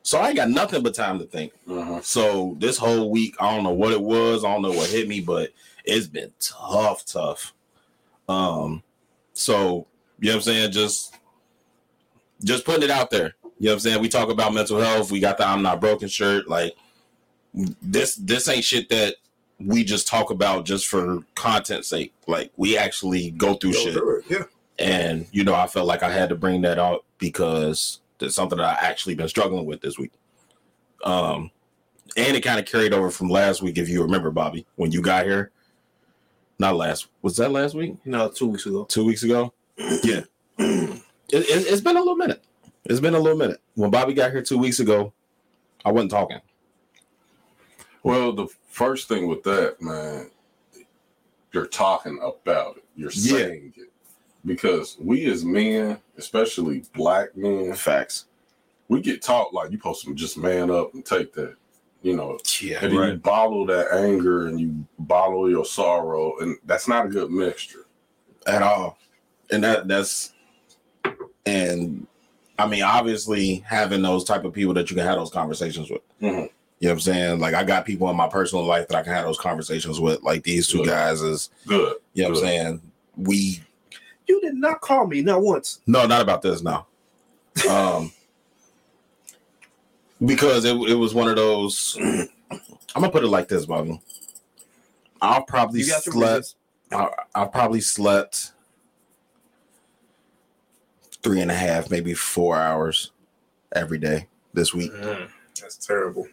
So 0.03 0.19
I 0.19 0.27
ain't 0.27 0.35
got 0.35 0.51
nothing 0.51 0.83
but 0.83 0.93
time 0.93 1.17
to 1.17 1.25
think. 1.25 1.51
Uh-huh. 1.67 1.99
So 2.03 2.55
this 2.59 2.77
whole 2.77 3.09
week, 3.09 3.35
I 3.39 3.55
don't 3.55 3.63
know 3.63 3.73
what 3.73 3.91
it 3.91 4.01
was. 4.01 4.45
I 4.45 4.53
don't 4.53 4.61
know 4.61 4.71
what 4.71 4.87
hit 4.87 5.07
me, 5.07 5.19
but 5.19 5.51
it's 5.83 6.05
been 6.05 6.31
tough, 6.39 7.05
tough. 7.05 7.55
Um, 8.29 8.83
so 9.33 9.87
you 10.19 10.27
know 10.27 10.33
what 10.33 10.35
I'm 10.35 10.41
saying? 10.41 10.71
Just 10.73 11.17
just 12.45 12.63
putting 12.63 12.83
it 12.83 12.91
out 12.91 13.09
there. 13.11 13.35
You 13.59 13.67
know 13.67 13.71
what 13.71 13.73
I'm 13.73 13.79
saying? 13.79 14.01
We 14.01 14.09
talk 14.09 14.29
about 14.29 14.53
mental 14.53 14.79
health. 14.79 15.11
We 15.11 15.19
got 15.19 15.37
the 15.37 15.47
I'm 15.47 15.61
not 15.61 15.81
broken 15.81 16.07
shirt. 16.07 16.47
Like 16.47 16.75
this 17.81 18.15
this 18.15 18.47
ain't 18.47 18.63
shit 18.63 18.89
that 18.89 19.15
we 19.59 19.83
just 19.83 20.07
talk 20.07 20.29
about 20.29 20.65
just 20.65 20.87
for 20.87 21.19
content 21.35 21.85
sake. 21.85 22.13
Like 22.27 22.51
we 22.57 22.77
actually 22.77 23.31
go 23.31 23.55
through 23.55 23.73
Go 23.73 23.79
shit. 23.79 23.93
through 23.93 24.19
it. 24.19 24.25
Yeah. 24.29 24.43
And 24.77 25.27
you 25.31 25.43
know, 25.43 25.55
I 25.55 25.67
felt 25.67 25.87
like 25.87 26.03
I 26.03 26.11
had 26.11 26.29
to 26.29 26.35
bring 26.35 26.61
that 26.61 26.79
out 26.79 27.05
because 27.17 27.99
that's 28.19 28.35
something 28.35 28.57
that 28.57 28.81
I 28.81 28.87
actually 28.87 29.15
been 29.15 29.29
struggling 29.29 29.65
with 29.65 29.81
this 29.81 29.97
week. 29.97 30.11
Um, 31.03 31.51
and 32.17 32.35
it 32.35 32.41
kind 32.41 32.59
of 32.59 32.65
carried 32.65 32.93
over 32.93 33.09
from 33.09 33.29
last 33.29 33.61
week, 33.61 33.77
if 33.77 33.89
you 33.89 34.01
remember, 34.01 34.31
Bobby, 34.31 34.65
when 34.75 34.91
you 34.91 35.01
got 35.01 35.25
here. 35.25 35.51
Not 36.57 36.77
last. 36.77 37.07
Was 37.21 37.35
that 37.37 37.51
last 37.51 37.75
week? 37.75 37.95
No, 38.05 38.29
two 38.29 38.47
weeks 38.47 38.65
ago. 38.65 38.85
Two 38.85 39.03
weeks 39.03 39.23
ago? 39.23 39.53
Yeah. 40.03 40.21
it, 41.29 41.37
it, 41.49 41.67
it's 41.67 41.81
been 41.81 41.95
a 41.97 41.99
little 41.99 42.15
minute. 42.15 42.43
It's 42.85 42.99
been 42.99 43.15
a 43.15 43.19
little 43.19 43.37
minute. 43.37 43.61
When 43.75 43.89
Bobby 43.89 44.13
got 44.13 44.31
here 44.31 44.41
two 44.43 44.57
weeks 44.57 44.79
ago, 44.79 45.11
I 45.83 45.91
wasn't 45.91 46.11
talking. 46.11 46.39
Well, 48.03 48.31
the 48.33 48.47
first 48.69 49.07
thing 49.07 49.27
with 49.27 49.43
that, 49.43 49.81
man, 49.81 50.29
you're 51.51 51.65
talking 51.65 52.19
about 52.21 52.77
it. 52.77 52.83
You're 52.95 53.11
Yeah. 53.11 53.37
saying 53.37 53.73
it. 53.77 53.91
Because 54.45 54.97
we 54.99 55.25
as 55.31 55.43
men, 55.43 55.99
especially 56.17 56.83
black 56.93 57.35
men, 57.35 57.73
Facts. 57.73 58.25
we 58.89 59.01
get 59.01 59.23
taught 59.23 59.53
like 59.53 59.71
you 59.71 59.77
supposed 59.77 60.05
to 60.05 60.13
just 60.13 60.37
man 60.37 60.69
up 60.69 60.93
and 60.93 61.03
take 61.03 61.33
that, 61.33 61.55
you 62.03 62.15
know, 62.15 62.37
Yeah. 62.61 62.77
and 62.85 62.95
then 62.95 63.09
you 63.09 63.17
bottle 63.17 63.65
that 63.65 63.91
anger 63.91 64.45
and 64.45 64.59
you 64.61 64.85
bottle 64.99 65.49
your 65.49 65.65
sorrow, 65.65 66.37
and 66.39 66.57
that's 66.65 66.87
not 66.87 67.07
a 67.07 67.09
good 67.09 67.31
mixture. 67.31 67.87
at 68.45 68.61
all. 68.61 68.99
And 69.49 69.63
that 69.63 69.87
that's 69.87 70.33
and 71.45 72.05
I 72.57 72.67
mean 72.67 72.83
obviously 72.83 73.63
having 73.67 74.01
those 74.01 74.23
type 74.23 74.45
of 74.45 74.53
people 74.53 74.73
that 74.75 74.89
you 74.89 74.95
can 74.95 75.05
have 75.05 75.17
those 75.17 75.31
conversations 75.31 75.89
with. 75.89 76.01
Mhm. 76.21 76.49
You 76.79 76.89
know 76.89 76.89
what 76.89 76.91
I'm 76.91 76.99
saying? 76.99 77.39
Like 77.39 77.53
I 77.53 77.63
got 77.63 77.85
people 77.85 78.09
in 78.09 78.15
my 78.15 78.27
personal 78.27 78.65
life 78.65 78.87
that 78.89 78.97
I 78.97 79.03
can 79.03 79.13
have 79.13 79.25
those 79.25 79.39
conversations 79.39 79.99
with. 79.99 80.21
Like 80.23 80.43
these 80.43 80.67
two 80.67 80.79
Good. 80.79 80.87
guys 80.87 81.21
is 81.21 81.49
Good. 81.67 81.95
you 82.13 82.23
know 82.23 82.29
what 82.29 82.37
I'm 82.39 82.43
saying? 82.43 82.81
We 83.17 83.61
You 84.27 84.41
did 84.41 84.55
not 84.55 84.81
call 84.81 85.07
me 85.07 85.21
not 85.21 85.41
once. 85.41 85.79
no, 85.87 86.05
not 86.05 86.21
about 86.21 86.41
this 86.41 86.61
now. 86.61 86.85
Um 87.69 88.11
because 90.25 90.65
it, 90.65 90.75
it 90.89 90.95
was 90.95 91.13
one 91.13 91.27
of 91.29 91.35
those 91.35 91.97
I'm 92.01 93.01
gonna 93.01 93.11
put 93.11 93.23
it 93.23 93.27
like 93.29 93.47
this, 93.47 93.65
Bobby. 93.65 93.99
I've 95.21 95.47
probably 95.47 95.79
You 95.79 95.85
slept. 95.85 96.55
I, 96.91 97.09
I've 97.33 97.51
probably 97.51 97.81
slept 97.81 98.51
three 101.25 101.41
and 101.41 101.49
a 101.49 101.55
half, 101.55 101.89
maybe 101.89 102.13
four 102.13 102.55
hours 102.55 103.11
every 103.75 103.97
day 103.97 104.27
this 104.53 104.75
week. 104.75 104.93
Mm, 104.93 105.27
that's 105.59 105.75
terrible. 105.75 106.27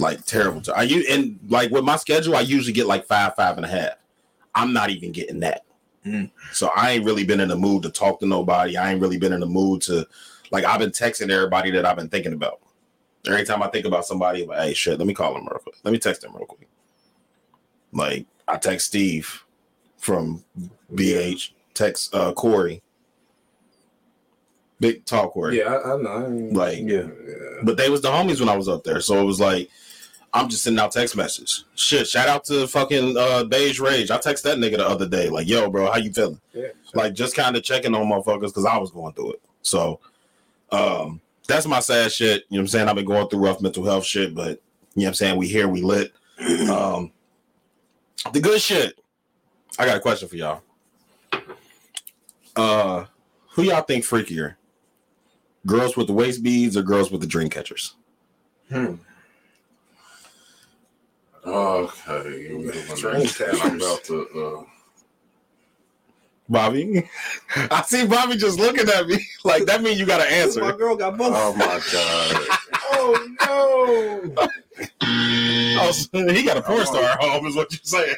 Like 0.00 0.26
terrible. 0.26 0.60
I 0.74 0.82
you 0.82 1.04
and 1.08 1.38
like 1.48 1.70
with 1.70 1.84
my 1.84 1.94
schedule, 1.94 2.34
I 2.34 2.40
usually 2.40 2.72
get 2.72 2.88
like 2.88 3.06
five, 3.06 3.36
five 3.36 3.58
and 3.58 3.64
a 3.64 3.68
half. 3.68 3.92
I'm 4.52 4.72
not 4.72 4.90
even 4.90 5.12
getting 5.12 5.38
that. 5.40 5.64
Mm. 6.04 6.32
So 6.50 6.68
I 6.74 6.90
ain't 6.90 7.04
really 7.04 7.24
been 7.24 7.38
in 7.38 7.48
the 7.48 7.56
mood 7.56 7.84
to 7.84 7.90
talk 7.90 8.18
to 8.20 8.26
nobody. 8.26 8.76
I 8.76 8.90
ain't 8.90 9.00
really 9.00 9.18
been 9.18 9.32
in 9.32 9.38
the 9.38 9.46
mood 9.46 9.82
to 9.82 10.04
like 10.50 10.64
I've 10.64 10.80
been 10.80 10.90
texting 10.90 11.30
everybody 11.30 11.70
that 11.70 11.86
I've 11.86 11.96
been 11.96 12.08
thinking 12.08 12.32
about. 12.32 12.58
Every 13.28 13.44
time 13.44 13.62
I 13.62 13.68
think 13.68 13.86
about 13.86 14.04
somebody, 14.04 14.42
I'm 14.42 14.48
like, 14.48 14.62
hey 14.62 14.74
shit, 14.74 14.98
let 14.98 15.06
me 15.06 15.14
call 15.14 15.36
him 15.36 15.46
real 15.48 15.60
quick. 15.60 15.76
Let 15.84 15.92
me 15.92 15.98
text 15.98 16.24
him 16.24 16.34
real 16.34 16.46
quick. 16.46 16.68
Like 17.92 18.26
I 18.48 18.56
text 18.56 18.88
Steve 18.88 19.44
from 19.96 20.42
BH, 20.92 21.52
text 21.72 22.12
uh 22.12 22.32
Corey. 22.32 22.82
Big 24.84 25.04
talk. 25.06 25.32
Yeah, 25.50 25.64
I, 25.64 25.94
I 25.94 25.96
know. 25.96 26.10
I 26.10 26.28
mean, 26.28 26.52
Like 26.52 26.78
Yeah. 26.80 27.04
yeah. 27.26 27.60
but 27.62 27.78
they 27.78 27.88
was 27.88 28.02
the 28.02 28.08
homies 28.08 28.38
when 28.38 28.50
I 28.50 28.56
was 28.56 28.68
up 28.68 28.84
there. 28.84 29.00
So 29.00 29.18
it 29.18 29.24
was 29.24 29.40
like 29.40 29.70
I'm 30.34 30.48
just 30.50 30.62
sending 30.64 30.78
out 30.78 30.92
text 30.92 31.16
messages. 31.16 31.64
Shit, 31.74 32.06
shout 32.06 32.28
out 32.28 32.44
to 32.46 32.66
fucking 32.66 33.16
uh 33.16 33.44
Beige 33.44 33.80
Rage. 33.80 34.10
I 34.10 34.18
text 34.18 34.44
that 34.44 34.58
nigga 34.58 34.76
the 34.76 34.86
other 34.86 35.08
day, 35.08 35.30
like, 35.30 35.48
yo, 35.48 35.70
bro, 35.70 35.90
how 35.90 35.96
you 35.96 36.12
feeling? 36.12 36.38
yeah. 36.52 36.66
Like 36.92 37.14
just 37.14 37.34
kind 37.34 37.56
of 37.56 37.62
checking 37.62 37.94
on 37.94 38.06
motherfuckers 38.06 38.48
because 38.48 38.66
I 38.66 38.76
was 38.76 38.90
going 38.90 39.14
through 39.14 39.32
it. 39.32 39.42
So 39.62 40.00
um 40.70 41.22
that's 41.48 41.66
my 41.66 41.80
sad 41.80 42.12
shit. 42.12 42.44
You 42.50 42.56
know 42.56 42.58
what 42.58 42.60
I'm 42.60 42.68
saying? 42.68 42.88
I've 42.90 42.96
been 42.96 43.06
going 43.06 43.26
through 43.28 43.40
rough 43.46 43.62
mental 43.62 43.84
health 43.84 44.04
shit, 44.04 44.34
but 44.34 44.60
you 44.94 45.02
know 45.02 45.04
what 45.04 45.06
I'm 45.08 45.14
saying? 45.14 45.38
We 45.38 45.48
here, 45.48 45.66
we 45.66 45.80
lit. 45.80 46.12
Um 46.68 47.10
the 48.32 48.40
good 48.40 48.60
shit. 48.60 48.98
I 49.78 49.86
got 49.86 49.96
a 49.96 50.00
question 50.00 50.28
for 50.28 50.36
y'all. 50.36 50.60
Uh 52.54 53.06
who 53.50 53.62
y'all 53.62 53.82
think 53.82 54.04
freakier? 54.04 54.56
Girls 55.66 55.96
with 55.96 56.06
the 56.08 56.12
waist 56.12 56.42
beads 56.42 56.76
or 56.76 56.82
girls 56.82 57.10
with 57.10 57.20
the 57.20 57.26
dream 57.26 57.48
catchers? 57.48 57.94
Hmm. 58.70 58.94
Okay. 61.46 62.48
you 62.50 62.72
Dream 62.96 63.26
catchers. 63.26 63.60
I'm 63.62 63.76
about 63.76 64.04
to. 64.04 64.28
Uh, 64.28 64.70
Bobby. 66.48 67.08
I 67.56 67.82
see 67.82 68.06
Bobby 68.06 68.36
just 68.36 68.58
looking 68.58 68.88
at 68.88 69.06
me 69.06 69.18
like 69.44 69.64
that 69.64 69.82
means 69.82 69.98
you 69.98 70.06
got 70.06 70.18
to 70.18 70.30
answer. 70.32 70.60
My 70.60 70.76
girl 70.76 70.96
got 70.96 71.16
both. 71.16 71.32
oh 71.34 71.54
my 71.54 71.80
god. 71.92 72.58
Oh 72.92 74.32
no! 74.36 74.48
Oh, 75.80 75.90
so 75.92 76.32
he 76.32 76.42
got 76.42 76.56
a 76.56 76.62
porn 76.62 76.86
star 76.86 77.02
at 77.02 77.20
home, 77.20 77.46
is 77.46 77.56
what 77.56 77.72
you're 77.72 77.80
saying. 77.82 78.16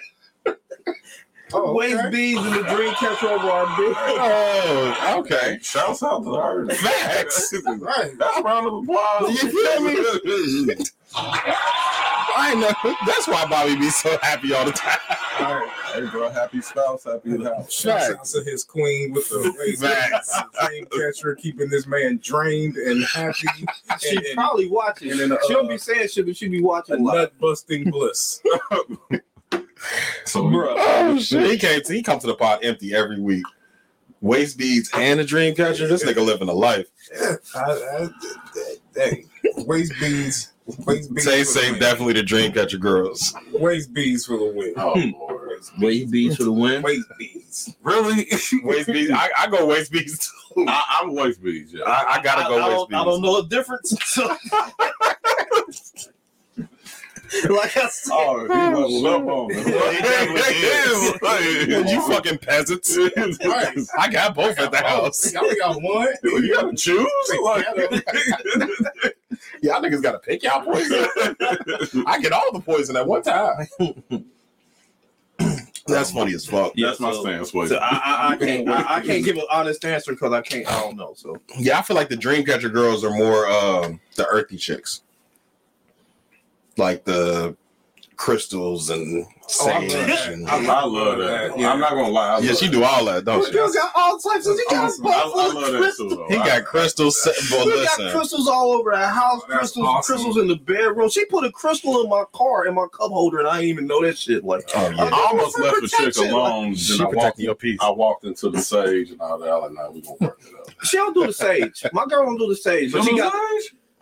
Oh, 1.52 1.80
okay. 1.80 2.11
beads 2.11 2.40
and 2.40 2.54
the 2.54 2.62
dream 2.74 2.92
catcher 2.94 3.28
over 3.28 3.48
our 3.48 3.66
big. 3.76 3.94
Oh, 3.96 5.16
okay. 5.20 5.59
Shouts 5.62 6.02
out 6.02 6.24
to 6.24 6.35
her. 6.35 6.68
Facts. 6.74 7.54
Right. 7.64 8.18
That's 8.18 8.38
a 8.38 8.42
round 8.42 8.66
of 8.66 8.74
applause. 8.82 9.42
You 9.42 9.50
feel 9.50 9.80
me? 9.82 10.76
I 12.38 12.54
know. 12.54 12.94
That's 13.06 13.26
why 13.28 13.46
Bobby 13.46 13.76
be 13.76 13.88
so 13.90 14.18
happy 14.22 14.52
all 14.52 14.64
the 14.64 14.72
time. 14.72 14.98
All 15.40 15.54
right. 15.54 15.68
Hey, 15.94 16.04
bro, 16.06 16.28
happy 16.30 16.61
spouse, 16.61 17.04
happy 17.04 17.42
house. 17.42 17.72
Shouts 17.72 18.11
out 18.11 18.24
to 18.44 18.50
his 18.50 18.64
queen 18.64 19.12
with 19.12 19.28
the 19.28 19.76
Facts. 19.80 20.38
dream 20.66 20.87
catcher, 20.87 21.35
keeping 21.37 21.70
this 21.70 21.87
man 21.87 22.18
drained 22.22 22.76
and 22.76 23.04
happy. 23.04 23.48
She's 24.00 24.16
and, 24.16 24.35
probably 24.35 24.68
watching. 24.68 25.12
and 25.18 25.32
uh, 25.32 25.38
she 25.46 25.54
don't 25.54 25.68
be 25.68 25.78
saying 25.78 26.09
shit, 26.09 26.26
but 26.26 26.37
she 26.37 26.48
be 26.48 26.61
watching 26.61 27.04
nut 27.04 27.32
busting 27.40 27.90
bliss. 27.90 28.42
So, 30.25 30.44
Bruh. 30.44 30.75
Oh! 30.77 31.14
He 31.14 31.59
came. 31.59 31.83
To, 31.83 31.92
he 31.92 32.03
come 32.03 32.18
to 32.18 32.27
the 32.27 32.35
pot 32.35 32.64
empty 32.64 32.94
every 32.94 33.20
week. 33.20 33.44
Waist 34.20 34.59
beads 34.59 34.90
and 34.94 35.20
a 35.20 35.25
dream 35.25 35.55
catcher. 35.55 35.87
This 35.87 36.05
nigga 36.05 36.25
living 36.25 36.49
a 36.49 36.53
life. 36.53 36.87
Yeah, 37.14 37.37
I, 37.55 37.61
I, 37.61 38.09
hey, 38.94 39.25
waist 39.59 39.92
beads, 40.01 40.53
waist 40.87 41.14
beads. 41.14 41.25
Say 41.25 41.44
for 41.44 41.53
the 41.53 41.61
say 41.61 41.79
definitely 41.79 42.14
the 42.14 42.22
dream 42.22 42.53
catcher 42.53 42.79
girls. 42.79 43.35
Waist 43.53 43.92
beads 43.92 44.27
for 44.27 44.38
the 44.38 44.53
win. 44.53 44.75
oh 44.77 45.01
hmm. 45.01 45.11
lord. 45.12 45.61
Waist 45.79 46.11
beads 46.11 46.37
for 46.37 46.44
the 46.44 46.53
win. 46.53 46.83
Waist 46.83 47.07
beads. 47.18 47.77
Really? 47.83 48.27
Waist 48.62 48.88
beads. 48.88 49.11
I, 49.11 49.31
I 49.38 49.46
go 49.49 49.66
waist 49.66 49.92
beads 49.92 50.18
too. 50.18 50.64
I, 50.66 51.01
I'm 51.01 51.14
waist 51.14 51.42
beads, 51.42 51.72
yeah. 51.72 51.85
I, 51.85 52.18
I 52.18 52.22
gotta 52.22 52.46
I, 52.46 52.49
go 52.49 52.59
I 52.59 52.68
waist 52.68 52.88
beads. 52.88 53.01
I 53.01 53.05
don't 53.05 53.22
know 53.22 53.42
the 53.42 53.49
difference. 53.49 54.18
So- 57.28 57.52
like 57.54 57.76
I 57.76 57.88
said, 57.88 58.12
Oh, 58.14 58.40
he 58.42 58.48
leveled 58.48 59.06
up 59.06 59.26
on 59.26 59.48
me. 59.48 59.54
Yeah, 59.56 59.92
he 59.92 60.02
definitely 60.02 61.74
is. 61.84 61.92
you 61.92 62.00
fucking 62.08 62.38
peasants. 62.38 62.96
Right. 63.46 63.78
I 63.98 64.08
got 64.10 64.34
both 64.34 64.58
at 64.58 64.70
the 64.70 64.78
house. 64.78 65.34
I 65.34 65.38
only 65.40 65.56
got 65.56 65.80
one. 65.82 66.08
You 66.22 66.54
gotta 66.54 66.74
choose. 66.76 67.08
Like, 67.42 67.64
Y'all 69.62 69.80
niggas 69.82 70.02
gotta 70.02 70.18
pick 70.18 70.42
y'all 70.42 70.62
poison. 70.64 71.04
I 72.06 72.18
get 72.20 72.32
all 72.32 72.52
the 72.52 72.60
poison 72.60 72.96
at 72.96 73.06
one 73.06 73.22
time. 73.22 73.66
That's 75.86 76.10
funny 76.10 76.34
as 76.34 76.44
fuck. 76.46 76.72
That's 76.76 76.98
my 76.98 77.12
so- 77.12 77.22
stance. 77.22 77.54
Wait. 77.54 77.68
So 77.68 77.76
I, 77.76 78.00
I, 78.04 78.28
I 78.32 78.36
can't 78.36 78.68
I, 78.68 78.96
I 78.96 79.00
can't 79.00 79.24
give 79.24 79.36
an 79.36 79.44
honest 79.50 79.84
answer 79.84 80.12
because 80.12 80.32
I 80.32 80.40
can't 80.42 80.66
I 80.66 80.80
don't 80.80 80.96
know. 80.96 81.14
So 81.16 81.36
Yeah, 81.58 81.78
I 81.78 81.82
feel 81.82 81.96
like 81.96 82.08
the 82.08 82.16
Dreamcatcher 82.16 82.72
girls 82.72 83.04
are 83.04 83.10
more 83.16 83.46
um, 83.48 84.00
the 84.16 84.26
earthy 84.26 84.56
chicks, 84.56 85.02
like 86.76 87.04
the 87.04 87.56
crystals 88.16 88.88
and 88.90 89.26
Oh, 89.60 89.68
I 89.70 89.86
sage. 89.86 89.92
love 89.94 90.32
and, 90.32 90.48
I, 90.48 90.56
I 90.80 90.84
love 90.84 91.18
that. 91.18 91.56
Yeah. 91.56 91.70
I'm 91.72 91.78
not 91.78 91.90
gonna 91.90 92.08
lie. 92.08 92.30
I 92.30 92.38
yeah, 92.40 92.48
love 92.48 92.58
she 92.58 92.66
that. 92.66 92.72
do 92.72 92.82
all 92.82 93.04
that, 93.04 93.24
don't 93.24 93.46
she? 93.46 93.52
Girls 93.52 93.76
got 93.76 93.92
all 93.94 94.18
types 94.18 94.44
of. 94.46 94.56
He 94.56 94.64
got 94.68 94.86
Awesome. 94.86 95.04
a 95.04 95.08
I, 95.08 95.12
I 95.12 95.22
full 95.22 95.40
of 95.40 95.54
love 95.54 95.72
that 95.72 95.78
crystals. 95.78 96.12
too. 96.12 96.16
Though. 96.16 96.26
He 96.30 96.36
I- 96.36 96.46
got 96.46 96.64
crystals. 96.64 97.28
Well, 97.52 97.64
He 97.78 97.84
got 97.84 98.12
crystals 98.12 98.48
all 98.48 98.72
over 98.72 98.90
the 98.90 99.06
house. 99.06 99.42
That's 99.42 99.58
crystals, 99.58 99.86
awesome. 99.86 100.14
crystals 100.16 100.36
in 100.38 100.48
the 100.48 100.56
bedroom. 100.56 101.08
She 101.10 101.26
put 101.26 101.44
a 101.44 101.52
crystal 101.52 102.02
in 102.02 102.08
my 102.10 102.24
car 102.32 102.66
in 102.66 102.74
my 102.74 102.86
cup 102.92 103.12
holder, 103.12 103.38
and 103.38 103.46
I 103.46 103.58
didn't 103.60 103.68
even 103.70 103.86
know 103.86 104.02
that 104.02 104.18
shit. 104.18 104.42
Like, 104.44 104.68
Oh, 104.74 104.90
yeah. 104.90 105.04
I 105.12 105.26
almost 105.30 105.60
left 105.60 105.76
the 105.80 105.86
chick 105.88 105.98
protection. 105.98 106.30
alone. 106.32 106.74
she 106.74 106.98
Then 106.98 107.06
I 107.06 107.10
walked, 107.10 107.38
your 107.38 107.54
peace. 107.54 107.78
I 107.80 107.90
walked 107.90 108.24
into 108.24 108.50
the 108.50 108.60
sage 108.60 109.10
and 109.12 109.20
all 109.20 109.38
that. 109.38 109.48
I 109.48 109.58
was 109.58 109.70
like, 109.70 109.72
nah, 109.74 109.90
we 109.92 110.00
gonna 110.00 110.16
work 110.22 110.40
it 110.44 110.52
out. 110.58 110.74
she 110.86 110.96
don't 110.96 111.14
do 111.14 111.24
the 111.24 111.32
sage. 111.32 111.84
My 111.92 112.04
girl 112.06 112.24
don't 112.24 112.36
do 112.38 112.48
the 112.48 112.56
sage, 112.56 112.90
but 112.92 113.04
she 113.04 113.16
got 113.16 113.32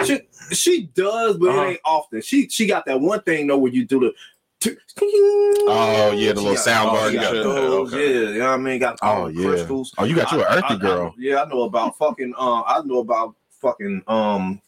she 0.05 0.21
she 0.53 0.83
does, 0.95 1.37
but 1.39 1.49
Uh-huh. 1.51 1.61
it 1.63 1.71
ain't 1.73 1.81
often. 1.85 2.23
She 2.23 2.49
she 2.49 2.67
got 2.67 2.85
that 2.87 3.01
one 3.01 3.21
thing 3.23 3.47
though 3.47 3.59
where 3.59 3.73
you 3.73 3.85
do 3.85 4.01
the. 4.01 4.13
Oh 5.69 6.13
yeah, 6.17 6.33
the 6.33 6.41
little 6.41 6.57
sound 6.57 6.89
oh, 6.91 6.93
bar. 6.95 7.11
you 7.11 7.21
got 7.21 7.33
Those, 7.35 7.93
okay. 7.93 8.15
Yeah, 8.15 8.21
you 8.31 8.39
know 8.39 8.45
what 8.47 8.55
I 8.55 8.57
mean. 8.57 8.79
Got 8.81 8.99
Oh, 9.03 9.27
yeah. 9.27 9.45
crystals. 9.49 9.93
Oh, 9.99 10.05
you 10.05 10.15
got 10.17 10.33
you 10.33 10.39
an 10.41 10.47
I- 10.49 10.57
earthy 10.57 10.67
I- 10.69 10.75
I- 10.75 10.77
girl. 10.77 11.15
yeah, 11.19 11.43
I 11.43 11.49
know 11.49 11.63
about 11.63 11.99
fucking. 11.99 12.33
Uh, 12.37 12.63
I 12.63 12.81
know 12.85 13.01
about 13.01 13.35
fucking 13.61 14.03
um 14.07 14.61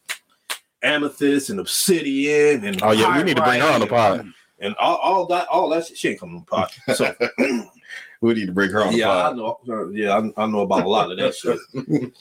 amethyst 0.83 1.49
and 1.51 1.61
obsidian 1.61 2.65
and. 2.65 2.83
Oh 2.83 2.93
yeah, 2.93 3.17
we 3.17 3.23
need 3.25 3.37
to 3.37 3.43
bring 3.43 3.61
her 3.61 3.69
on 3.69 3.81
the 3.81 3.87
pyrite 3.87 4.19
pod. 4.21 4.33
And 4.59 4.75
all, 4.77 4.97
all 4.97 5.27
that, 5.27 5.47
all 5.49 5.69
that 5.71 5.87
shit, 5.87 5.99
she 5.99 6.09
ain't 6.11 6.21
coming 6.21 6.37
on 6.37 6.67
the 6.87 6.95
pod. 6.95 6.97
So 6.97 7.15
We 8.23 8.33
need 8.35 8.47
to 8.47 8.53
bring 8.53 8.71
her 8.71 8.83
on 8.83 8.93
the 8.93 8.99
yeah, 8.99 9.29
I 9.29 9.33
know. 9.33 9.59
uh, 9.69 9.89
Yeah, 9.91 10.17
I, 10.37 10.43
I 10.43 10.47
know 10.47 10.61
about 10.61 10.85
a 10.85 10.89
lot 10.89 11.11
of 11.13 11.19
that 11.19 11.35
shit. 11.35 11.59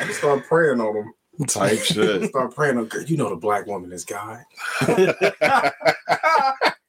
I 0.00 0.06
just 0.06 0.18
start 0.18 0.44
praying 0.46 0.80
on 0.80 0.94
them. 0.94 1.14
Type 1.48 1.78
shit. 1.82 2.28
Start 2.30 2.54
praying 2.54 2.78
on. 2.78 2.90
You 3.06 3.16
know 3.16 3.28
the 3.30 3.36
black 3.36 3.66
woman 3.66 3.92
is 3.92 4.04
God. 4.04 4.44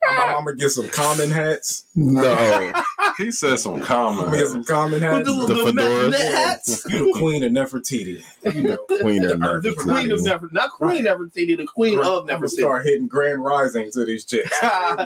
I'm, 0.06 0.36
I'm 0.38 0.46
gonna 0.46 0.56
get 0.58 0.70
some 0.70 0.90
common 0.90 1.32
hats. 1.32 1.86
No, 1.96 2.72
He 3.18 3.32
said 3.32 3.58
some 3.60 3.82
I'm 3.82 4.32
get 4.32 4.48
some 4.48 4.64
common 4.64 5.02
hats. 5.02 5.28
the, 5.28 5.34
The 5.34 5.54
the, 5.54 5.72
fedoras. 5.72 6.12
the 6.12 6.18
hats. 6.18 6.86
You 6.90 7.14
the 7.14 7.20
queen 7.20 7.44
of 7.44 7.52
Nefertiti. 7.52 8.24
You 8.54 8.62
know. 8.64 8.78
Queen 9.02 9.24
of 9.26 9.40
The 9.64 9.74
queen 9.78 10.12
of 10.12 10.20
Nefertiti. 10.20 10.52
not 10.54 10.72
queen 10.72 11.06
Nefertiti, 11.06 11.58
the 11.58 11.66
queen 11.66 12.00
of 12.00 12.06
I'm 12.30 12.42
Nefertiti. 12.42 12.50
start 12.50 12.86
hitting 12.86 13.08
grand 13.08 13.44
rising 13.44 13.92
to 13.92 14.06
these 14.06 14.26
chicks. 14.26 14.52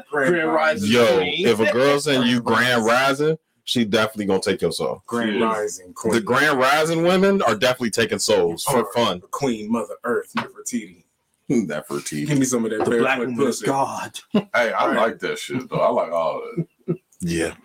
Grand 0.10 0.51
Rising. 0.51 0.91
Yo, 0.91 1.19
if 1.21 1.60
a 1.60 1.71
girl 1.71 1.99
send 1.99 2.27
you 2.27 2.41
Grand 2.41 2.83
Rising, 2.86 3.38
she 3.67 3.84
definitely 3.84 4.25
gonna 4.25 4.39
take 4.39 4.62
your 4.62 4.71
soul. 4.71 5.03
Grand 5.06 5.32
Cheers. 5.32 5.43
rising 5.43 5.93
queen. 5.93 6.13
The 6.13 6.21
Grand 6.21 6.58
Rising 6.58 7.03
women 7.03 7.41
are 7.41 7.53
definitely 7.53 7.89
taking 7.89 8.17
souls 8.17 8.63
for 8.63 8.89
fun. 8.93 9.21
Queen 9.32 9.69
Mother 9.69 9.95
Earth 10.06 10.32
Nefertiti. 10.38 11.03
Nefertiti. 11.49 12.27
Give 12.27 12.39
me 12.39 12.45
some 12.45 12.63
of 12.63 12.71
that 12.71 12.86
the 12.86 12.97
black 12.97 13.19
woman 13.19 13.36
pussy. 13.36 13.65
God. 13.65 14.17
Hey, 14.34 14.71
I 14.71 14.93
like 14.93 15.19
that 15.19 15.38
shit 15.38 15.69
though. 15.69 15.80
I 15.80 15.89
like 15.89 16.13
all 16.13 16.41
that. 16.56 16.97
Yeah. 17.19 17.56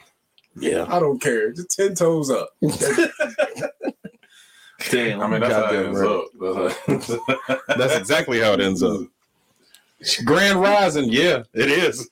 Yeah. 0.56 0.86
I 0.88 0.98
don't 0.98 1.20
care. 1.20 1.52
Just 1.52 1.76
ten 1.76 1.94
toes 1.94 2.32
up. 2.32 2.48
Damn. 4.90 5.20
I 5.20 5.28
mean, 5.28 5.40
that's 5.40 5.54
how 5.54 5.66
it 5.66 5.84
Goddamn 5.84 5.86
ends 5.86 6.00
right. 6.00 6.10
up. 6.10 6.24
That's 6.88 7.10
uh, 7.10 7.76
That's 7.76 7.94
exactly 7.94 8.40
how 8.40 8.54
it 8.54 8.60
ends 8.60 8.82
up. 8.82 9.02
Grand 10.24 10.60
Rising, 10.60 11.10
yeah, 11.10 11.44
it 11.54 11.70
is. 11.70 12.10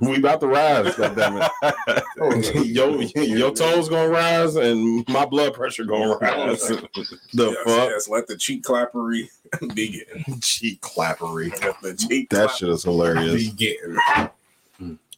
We 0.00 0.18
about 0.18 0.40
to 0.40 0.46
rise, 0.48 0.94
goddammit. 0.96 2.66
yo, 2.74 3.00
your 3.22 3.54
toes 3.54 3.88
gonna 3.88 4.08
rise 4.08 4.56
and 4.56 5.06
my 5.08 5.24
blood 5.24 5.54
pressure 5.54 5.84
gonna 5.84 6.16
rise. 6.16 6.60
the 6.68 6.86
yes, 7.34 7.56
fuck? 7.64 7.88
yes, 7.90 8.08
let 8.08 8.26
the 8.26 8.36
cheek 8.36 8.62
clappery 8.64 9.28
begin. 9.74 10.04
Cheek 10.42 10.80
clappery. 10.82 11.50
The 11.82 11.94
cheek 11.94 12.28
That 12.30 12.46
clap 12.48 12.58
shit 12.58 12.68
is 12.68 12.84
hilarious. 12.84 13.48
begin. 13.50 13.98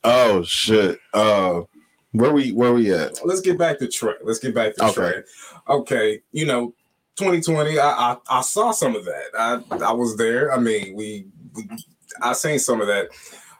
Oh 0.04 0.42
shit. 0.44 0.98
Uh, 1.12 1.62
where 2.12 2.32
we 2.32 2.52
where 2.52 2.72
we 2.72 2.92
at? 2.92 3.24
Let's 3.24 3.40
get 3.40 3.58
back 3.58 3.78
to 3.80 3.88
Trey. 3.88 4.14
Let's 4.22 4.38
get 4.38 4.54
back 4.54 4.74
to 4.76 4.84
Okay. 4.86 4.94
Trey. 4.94 5.22
Okay, 5.68 6.20
you 6.32 6.46
know, 6.46 6.74
2020. 7.16 7.78
I, 7.78 7.88
I 7.88 8.16
I 8.28 8.40
saw 8.42 8.70
some 8.70 8.96
of 8.96 9.04
that. 9.04 9.24
I 9.38 9.60
I 9.84 9.92
was 9.92 10.16
there. 10.16 10.52
I 10.52 10.58
mean, 10.58 10.94
we, 10.94 11.26
we 11.54 11.68
I 12.22 12.32
seen 12.34 12.58
some 12.58 12.80
of 12.80 12.86
that. 12.86 13.08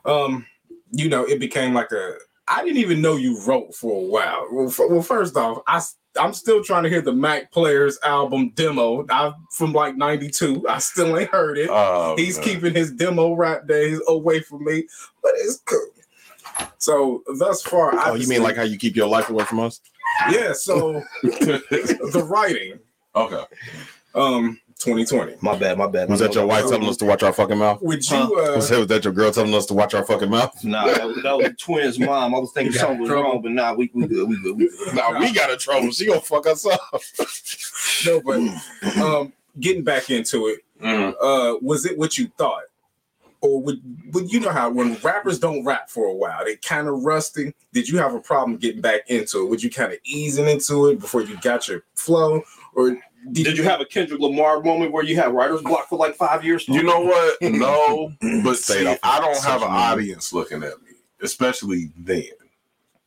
Um, 0.05 0.47
you 0.91 1.09
know, 1.09 1.25
it 1.25 1.39
became 1.41 1.75
like 1.75 1.93
a. 1.93 2.15
I 2.49 2.65
didn't 2.65 2.79
even 2.79 3.01
know 3.01 3.17
you 3.17 3.41
wrote 3.45 3.75
for 3.75 3.97
a 3.97 4.05
while. 4.05 4.47
Well, 4.51 4.69
f- 4.69 4.81
well 4.91 5.03
first 5.03 5.37
off, 5.37 5.63
I 5.69 5.81
I'm 6.21 6.33
still 6.33 6.65
trying 6.65 6.83
to 6.83 6.89
hear 6.89 7.01
the 7.03 7.13
Mac 7.13 7.53
Players 7.53 7.99
album 8.03 8.51
demo. 8.57 9.07
I 9.09 9.33
from 9.53 9.73
like 9.73 9.97
'92. 9.97 10.67
I 10.69 10.79
still 10.79 11.17
ain't 11.17 11.31
heard 11.31 11.59
it. 11.59 11.69
Oh, 11.71 12.15
He's 12.17 12.37
man. 12.39 12.45
keeping 12.45 12.75
his 12.75 12.91
demo 12.93 13.35
rap 13.35 13.69
days 13.69 14.01
away 14.09 14.41
from 14.41 14.65
me, 14.65 14.87
but 15.23 15.33
it's 15.37 15.59
cool. 15.65 15.87
So 16.79 17.23
thus 17.39 17.63
far, 17.63 17.93
Oh, 17.95 18.15
you 18.15 18.27
mean 18.27 18.43
like 18.43 18.57
how 18.57 18.63
you 18.63 18.79
keep 18.79 18.97
your 18.97 19.07
life 19.07 19.31
away 19.31 19.45
from 19.45 19.61
us? 19.61 19.81
yeah? 20.31 20.53
So 20.53 21.03
the 21.23 22.27
writing, 22.29 22.81
okay. 23.15 23.45
um, 24.15 24.59
2020. 24.81 25.37
My 25.41 25.57
bad, 25.57 25.79
my 25.79 25.87
bad. 25.87 26.09
Was 26.09 26.21
that 26.21 26.35
your 26.35 26.47
wife 26.47 26.63
telling 26.69 26.89
us 26.89 26.97
to 26.99 27.05
watch 27.05 27.23
our 27.23 27.33
fucking 27.33 27.59
mouth? 27.59 27.81
Would 27.83 28.09
you? 28.11 28.17
Uh, 28.17 28.57
Was 28.57 28.69
that, 28.71 28.79
was 28.79 28.87
that 28.89 29.05
your 29.05 29.13
girl 29.13 29.31
telling 29.31 29.55
us 29.55 29.67
to 29.67 29.75
watch 29.75 29.95
our 29.95 30.05
fucking 30.05 30.31
mouth? 30.31 30.53
Nah, 30.65 30.87
that 30.87 31.07
was, 31.07 31.23
that 31.23 31.37
was 31.37 31.47
the 31.49 31.55
twins' 31.55 31.99
mom. 31.99 32.35
I 32.35 32.39
was 32.39 32.53
thinking 32.53 32.73
something 32.73 33.01
was 33.01 33.09
trouble. 33.09 33.25
wrong, 33.31 33.43
but 33.43 33.53
nah, 33.53 33.75
we 33.75 33.91
we 33.95 34.07
good, 34.07 34.29
we 34.29 34.41
good, 34.43 34.57
we 34.57 34.69
good. 34.69 34.95
Nah, 34.95 35.19
we 35.21 35.33
got 35.33 35.51
a 35.53 35.57
trouble. 35.57 35.91
She 35.93 36.07
gonna 36.07 36.21
fuck 36.21 36.47
us 36.47 36.67
up. 36.67 36.81
no, 38.07 38.21
but 38.21 39.01
um, 39.03 39.33
getting 39.61 39.85
back 39.85 40.11
into 40.11 40.47
it, 40.49 40.61
Mhm. 40.83 41.13
uh, 41.21 41.59
was 41.61 41.85
it 41.85 41.99
what 41.99 42.17
you 42.17 42.31
thought, 42.39 42.63
or 43.43 43.61
would 43.63 43.81
would 44.13 44.33
you 44.33 44.41
know 44.41 44.51
how 44.51 44.71
when 44.71 44.95
rappers 45.03 45.39
don't 45.39 45.65
rap 45.65 45.91
for 45.91 46.07
a 46.07 46.15
while, 46.15 46.45
they 46.45 46.57
kind 46.57 46.89
of 46.89 47.03
rusty? 47.05 47.55
Did 47.73 47.89
you 47.89 47.99
have 47.99 48.15
a 48.15 48.21
problem 48.21 48.57
getting 48.57 48.81
back 48.81 49.03
into 49.09 49.43
it? 49.43 49.51
Would 49.51 49.63
you 49.63 49.71
kind 49.71 49.93
of 49.93 49.99
easing 50.05 50.49
into 50.49 50.87
it 50.89 50.99
before 51.01 51.21
you 51.23 51.37
got 51.43 51.69
your 51.69 51.85
flow, 51.95 52.43
or 52.75 52.97
Did 53.33 53.57
you 53.59 53.65
have 53.65 53.81
a 53.81 53.85
Kendrick 53.85 54.21
Lamar 54.21 54.63
moment 54.63 54.93
where 54.93 55.05
you 55.05 55.17
had 55.17 55.33
writer's 55.33 55.63
block 55.63 55.89
for 55.89 55.99
like 55.99 56.15
five 56.15 56.45
years? 56.45 56.67
You 56.69 56.83
know 56.83 57.01
what? 57.01 57.37
No, 57.61 58.13
but 58.43 58.57
see, 58.57 58.87
I 59.03 59.21
don't 59.21 59.45
have 59.45 59.63
an 59.63 59.69
audience 59.69 60.33
looking 60.33 60.63
at 60.63 60.81
me, 60.83 60.93
especially 61.23 61.91
then. 61.99 62.31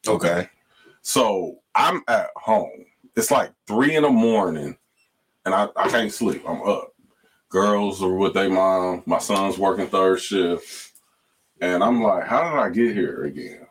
Okay. 0.07 0.47
So 1.01 1.59
I'm 1.75 2.03
at 2.07 2.29
home. 2.35 2.85
It's 3.15 3.31
like 3.31 3.51
three 3.67 3.95
in 3.95 4.03
the 4.03 4.09
morning, 4.09 4.77
and 5.45 5.53
I, 5.55 5.67
I 5.75 5.89
can't 5.89 6.11
sleep. 6.11 6.43
I'm 6.47 6.61
up. 6.61 6.93
Girls 7.49 8.01
are 8.01 8.13
with 8.13 8.33
their 8.33 8.49
mom. 8.49 9.03
My 9.05 9.19
son's 9.19 9.57
working 9.57 9.87
third 9.87 10.19
shift, 10.19 10.93
and 11.61 11.83
I'm 11.83 12.01
like, 12.01 12.25
how 12.25 12.49
did 12.49 12.59
I 12.59 12.69
get 12.69 12.95
here 12.95 13.23
again? 13.23 13.67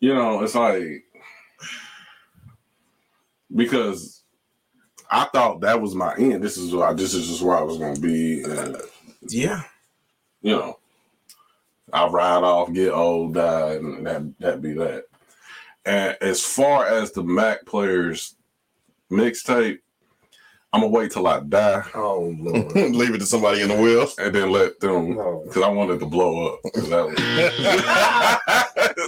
You 0.00 0.14
know, 0.14 0.42
it's 0.42 0.54
like 0.54 1.04
because 3.54 4.22
I 5.10 5.24
thought 5.26 5.60
that 5.60 5.80
was 5.80 5.94
my 5.94 6.14
end. 6.16 6.42
This 6.42 6.56
is 6.56 6.74
why 6.74 6.92
this 6.92 7.14
is 7.14 7.28
just 7.28 7.42
where 7.42 7.56
I 7.56 7.62
was 7.62 7.78
gonna 7.78 7.98
be, 8.00 8.42
and 8.42 8.76
yeah? 9.28 9.62
you 10.42 10.52
know, 10.56 10.78
I 11.92 12.06
ride 12.08 12.42
off, 12.42 12.72
get 12.72 12.92
old, 12.92 13.34
die, 13.34 13.74
and 13.74 14.06
that 14.06 14.38
that 14.40 14.62
be 14.62 14.72
that. 14.74 15.04
And 15.84 16.16
as 16.20 16.42
far 16.44 16.86
as 16.86 17.12
the 17.12 17.22
Mac 17.22 17.64
players 17.66 18.34
mixtape, 19.10 19.78
I'm 20.72 20.80
gonna 20.80 20.92
wait 20.92 21.12
till 21.12 21.28
I 21.28 21.38
die 21.40 21.84
Oh 21.94 22.34
lord. 22.38 22.72
Leave 22.74 23.14
it 23.14 23.18
to 23.18 23.26
somebody 23.26 23.60
in 23.62 23.68
the 23.68 23.76
wheel. 23.76 24.08
and 24.18 24.34
then 24.34 24.50
let 24.50 24.80
them 24.80 25.16
oh. 25.16 25.22
No. 25.22 25.42
because 25.46 25.62
I 25.62 25.68
wanted 25.68 26.00
to 26.00 26.06
blow 26.06 26.54
up. 26.54 26.60
that 26.74 27.06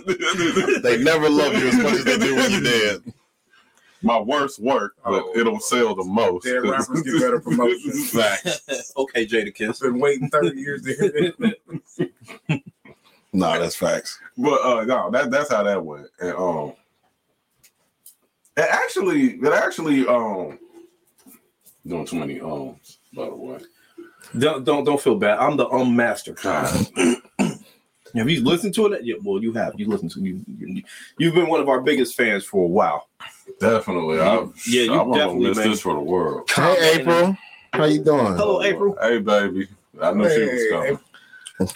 was- 0.06 0.82
They 0.82 1.02
never 1.02 1.28
love 1.28 1.52
you 1.54 1.68
as 1.68 1.76
much 1.78 1.94
as 1.94 2.04
they 2.04 2.16
do 2.18 2.36
when 2.36 2.50
you're 2.52 2.60
dead. 2.62 3.02
My 4.02 4.18
worst 4.20 4.60
work, 4.60 4.94
but 5.04 5.24
Oh. 5.24 5.32
it'll 5.36 5.58
sell 5.60 5.94
the 5.94 6.04
most. 6.04 6.44
Dead 6.44 6.62
rappers 6.62 7.02
get 7.02 7.20
better 7.20 7.40
promotions. 7.40 8.10
Facts. 8.12 8.92
okay, 8.96 9.26
Jadakiss. 9.26 9.80
Been 9.80 9.98
waiting 9.98 10.28
30 10.30 10.60
years 10.60 10.82
to 10.82 10.94
hear 10.94 11.32
it. 11.38 12.62
Nah, 13.34 13.58
that's 13.58 13.76
facts. 13.76 14.18
But 14.38 14.62
uh 14.62 14.84
no, 14.86 15.10
that 15.10 15.30
that's 15.30 15.50
how 15.52 15.62
that 15.62 15.84
went. 15.84 16.06
And 16.18 16.32
um 16.34 16.72
it 18.56 18.66
actually 18.70 19.34
it 19.34 19.52
actually 19.52 20.06
um 20.06 20.58
doing 21.86 22.06
too 22.06 22.18
many 22.18 22.40
ums, 22.40 22.98
by 23.14 23.26
the 23.26 23.34
way. 23.34 23.58
Don't 24.38 24.64
don't 24.64 24.84
don't 24.84 25.00
feel 25.00 25.14
bad. 25.16 25.38
I'm 25.38 25.58
the 25.58 25.68
um 25.68 25.94
master. 25.94 26.32
God. 26.42 26.74
Have 28.14 28.30
you 28.30 28.42
listened 28.42 28.74
to 28.74 28.86
it? 28.86 29.04
Yeah, 29.04 29.16
well, 29.22 29.42
you 29.42 29.52
have. 29.52 29.78
You 29.78 29.86
listened 29.88 30.10
to 30.12 30.20
you. 30.22 30.42
you 30.48 30.82
you've 31.18 31.34
been 31.34 31.48
one 31.48 31.60
of 31.60 31.68
our 31.68 31.82
biggest 31.82 32.16
fans 32.16 32.44
for 32.46 32.64
a 32.64 32.68
while. 32.68 33.08
Definitely. 33.60 34.20
I, 34.20 34.46
Yeah, 34.66 34.82
you 34.82 34.94
I 34.94 35.02
wanna 35.02 35.18
definitely, 35.18 35.48
miss 35.48 35.58
this 35.58 35.80
for 35.80 35.94
the 35.94 36.00
world. 36.00 36.48
Hey, 36.50 37.00
April. 37.00 37.36
How 37.72 37.84
you 37.84 38.02
doing? 38.02 38.34
Hello, 38.34 38.62
April. 38.62 38.96
Hey 39.00 39.18
baby. 39.18 39.68
I 40.00 40.12
know 40.12 40.28
she 40.28 40.44
was 40.44 40.68
coming. 40.70 40.98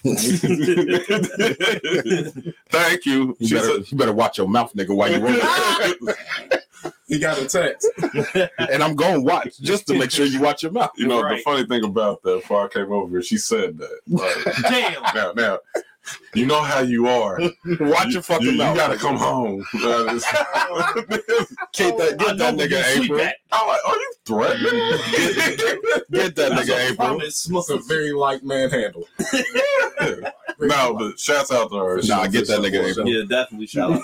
Thank 2.70 3.06
you. 3.06 3.36
You 3.40 3.56
better, 3.56 3.66
said- 3.74 3.90
you 3.92 3.98
better 3.98 4.12
watch 4.12 4.38
your 4.38 4.48
mouth, 4.48 4.72
nigga, 4.74 4.94
while 4.94 5.10
you 5.10 5.20
work. 5.20 6.16
He 7.06 7.18
got 7.18 7.38
a 7.38 7.46
text. 7.46 7.86
and 8.58 8.82
I'm 8.82 8.96
going 8.96 9.16
to 9.16 9.20
watch 9.20 9.58
just 9.58 9.86
to 9.88 9.94
make 9.98 10.10
sure 10.10 10.24
you 10.24 10.40
watch 10.40 10.62
your 10.62 10.72
mouth. 10.72 10.90
you 10.96 11.06
know, 11.06 11.20
Right. 11.22 11.36
the 11.36 11.42
funny 11.42 11.64
thing 11.66 11.84
about 11.84 12.22
that, 12.22 12.40
before 12.40 12.64
I 12.64 12.68
came 12.68 12.90
over 12.90 13.08
here, 13.10 13.22
she 13.22 13.36
said 13.36 13.76
that. 13.78 14.00
Like, 14.08 14.34
Damn. 14.62 15.02
now, 15.14 15.32
now, 15.36 15.58
you 16.34 16.46
know 16.46 16.62
how 16.62 16.80
you 16.80 17.06
are. 17.08 17.38
Watch 17.80 18.06
You- 18.06 18.12
your 18.12 18.22
fucking 18.22 18.46
you, 18.46 18.58
mouth. 18.58 18.76
You 18.76 18.80
gotta 18.82 18.96
come 18.96 19.16
home. 19.16 19.64
Get 21.74 21.96
that, 21.98 22.16
I 22.20 22.24
get 22.24 22.38
that 22.38 22.54
nigga 22.54 23.02
April. 23.02 23.20
I'm 23.52 23.66
like, 23.68 23.80
are 23.86 23.96
you 23.96 24.12
threatening? 24.26 24.72
Get 26.10 26.36
that 26.36 26.52
nigga 26.52 26.76
a 26.76 26.80
April. 26.92 27.08
promise. 27.08 27.48
It's 27.50 27.70
a 27.70 27.78
very 27.78 28.12
light 28.12 28.44
manhandle. 28.44 29.06
no, 30.60 30.94
but 30.94 31.18
shouts 31.18 31.50
out 31.50 31.70
to 31.70 31.76
her. 31.76 32.02
She 32.02 32.08
Nah, 32.08 32.26
get 32.26 32.46
that 32.48 32.60
nigga 32.60 32.92
so- 32.94 33.04
Yeah, 33.06 33.22
definitely. 33.28 33.66
Shout 33.66 33.92
out. 33.92 34.02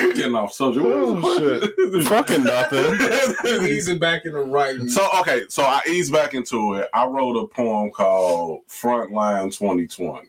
We're 0.00 0.12
getting 0.14 0.34
off 0.34 0.52
subject. 0.52 0.84
Oh, 0.88 1.38
shit. 1.38 2.04
Fucking 2.08 2.44
nothing. 2.44 3.64
Easing 3.66 3.98
back 3.98 4.24
in 4.24 4.32
the 4.32 4.40
writing. 4.40 4.88
So 4.88 5.06
okay, 5.20 5.42
so 5.48 5.62
I 5.62 5.80
eased 5.88 6.12
back 6.12 6.34
into 6.34 6.74
it. 6.74 6.88
I 6.94 7.06
wrote 7.06 7.36
a 7.36 7.46
poem 7.46 7.90
called 7.90 8.60
Frontline 8.68 9.56
2020, 9.56 10.28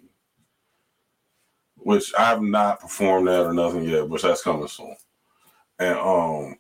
which 1.78 2.14
I 2.18 2.26
have 2.26 2.42
not 2.42 2.82
performed 2.82 3.28
that 3.28 3.46
or 3.46 3.54
nothing 3.54 3.84
yet, 3.84 4.10
but 4.10 4.22
that's 4.22 4.42
coming 4.44 4.68
soon. 4.68 4.96
And 5.80 5.98
um, 5.98 6.56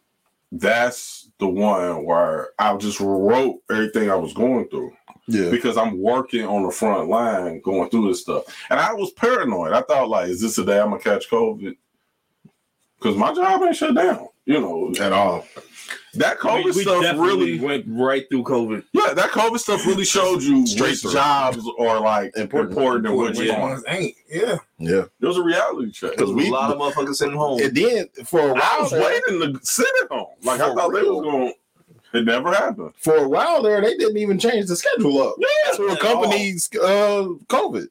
that's 0.51 1.29
the 1.39 1.47
one 1.47 2.05
where 2.05 2.49
I 2.59 2.75
just 2.77 2.99
wrote 2.99 3.59
everything 3.69 4.09
I 4.09 4.15
was 4.15 4.33
going 4.33 4.67
through 4.69 4.93
Yeah. 5.27 5.49
because 5.49 5.77
I'm 5.77 6.01
working 6.01 6.45
on 6.45 6.63
the 6.63 6.71
front 6.71 7.09
line 7.09 7.61
going 7.61 7.89
through 7.89 8.07
this 8.09 8.21
stuff, 8.21 8.43
and 8.69 8.79
I 8.79 8.93
was 8.93 9.11
paranoid. 9.13 9.73
I 9.73 9.81
thought 9.81 10.09
like, 10.09 10.29
is 10.29 10.41
this 10.41 10.55
the 10.55 10.63
day 10.65 10.79
I'm 10.79 10.89
gonna 10.91 11.01
catch 11.01 11.29
COVID? 11.29 11.75
Because 13.05 13.19
my 13.19 13.33
job 13.35 13.61
ain't 13.61 13.75
shut 13.75 13.93
down, 13.93 14.27
you 14.47 14.59
know. 14.59 14.91
At 14.99 15.13
all. 15.13 15.45
That 16.15 16.39
COVID 16.39 16.63
we, 16.63 16.71
we 16.71 16.81
stuff 16.81 17.03
really 17.19 17.59
went 17.59 17.85
right 17.87 18.25
through 18.29 18.43
COVID. 18.45 18.83
yeah, 18.93 19.13
that 19.13 19.29
COVID 19.29 19.59
stuff 19.59 19.85
really 19.85 20.05
showed 20.15 20.41
you 20.41 20.65
Straight 20.65 21.03
which 21.03 21.13
jobs 21.13 21.59
are 21.77 21.99
like 21.99 22.35
Important. 22.35 22.71
important, 22.75 23.05
and 23.05 23.15
which 23.17 23.37
which 23.37 23.47
Yeah. 23.49 23.59
ones 23.61 23.83
ain't? 23.87 24.15
Yeah. 24.27 24.57
Yeah. 24.79 25.03
It 25.21 25.25
was 25.27 25.37
a 25.37 25.43
reality 25.43 25.91
check. 25.91 26.11
Because 26.11 26.31
we- 26.31 26.47
a 26.47 26.51
lot 26.51 26.71
of 26.71 26.79
motherfuckers 26.79 27.15
sitting 27.17 27.35
home. 27.37 27.61
And 27.61 27.75
then 27.77 28.07
for 28.25 28.39
a 28.39 28.53
while, 28.53 28.61
I 28.63 28.79
was 28.81 28.89
there, 28.89 29.01
waiting 29.03 29.53
to 29.53 29.59
sit 29.63 29.85
at 30.03 30.09
home. 30.09 30.27
Like 30.41 30.59
I 30.61 30.69
For 30.69 30.75
thought 30.75 30.93
they 30.93 31.01
real. 31.01 31.21
was 31.21 31.25
going. 31.31 31.53
It 32.13 32.25
never 32.25 32.53
happened. 32.53 32.93
for 32.97 33.17
a 33.17 33.29
while 33.29 33.61
there, 33.61 33.81
they 33.81 33.95
didn't 33.97 34.17
even 34.17 34.39
change 34.39 34.65
the 34.67 34.75
schedule 34.77 35.21
up. 35.21 35.35
Yeah, 35.37 35.75
to 35.75 35.89
at 35.89 35.97
accompany 35.97 36.53
uh, 36.81 37.27
COVID. 37.49 37.87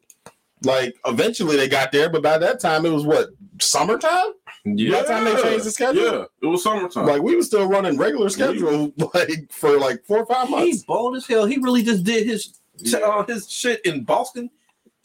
Like 0.64 0.96
eventually 1.07 1.57
they 1.57 1.68
got 1.68 1.92
there, 1.92 2.09
but 2.09 2.22
by 2.22 2.38
that 2.38 2.59
time 2.59 2.85
it 2.87 2.90
was 2.90 3.05
what 3.05 3.29
summertime. 3.61 4.33
Yeah. 4.64 4.90
By 4.92 5.03
the 5.03 5.09
time 5.09 5.24
they 5.24 5.42
changed 5.42 5.64
the 5.66 5.70
schedule, 5.70 6.03
Yeah, 6.03 6.24
it 6.42 6.46
was 6.46 6.62
summertime. 6.62 7.07
like 7.07 7.22
we 7.22 7.37
were 7.37 7.42
still 7.42 7.66
running 7.68 7.96
regular 7.98 8.29
schedule 8.29 8.92
like 9.14 9.50
for 9.53 9.79
like 9.79 10.05
four 10.05 10.18
or 10.18 10.27
five 10.27 10.48
months. 10.50 10.66
He's 10.66 10.85
bold 10.85 11.16
as 11.16 11.27
hell. 11.27 11.46
He 11.46 11.59
really 11.59 11.83
just 11.83 12.05
did 12.05 12.27
his 12.27 12.59
uh, 12.94 13.24
his 13.24 13.50
shit 13.50 13.85
in 13.85 14.05
Boston. 14.05 14.50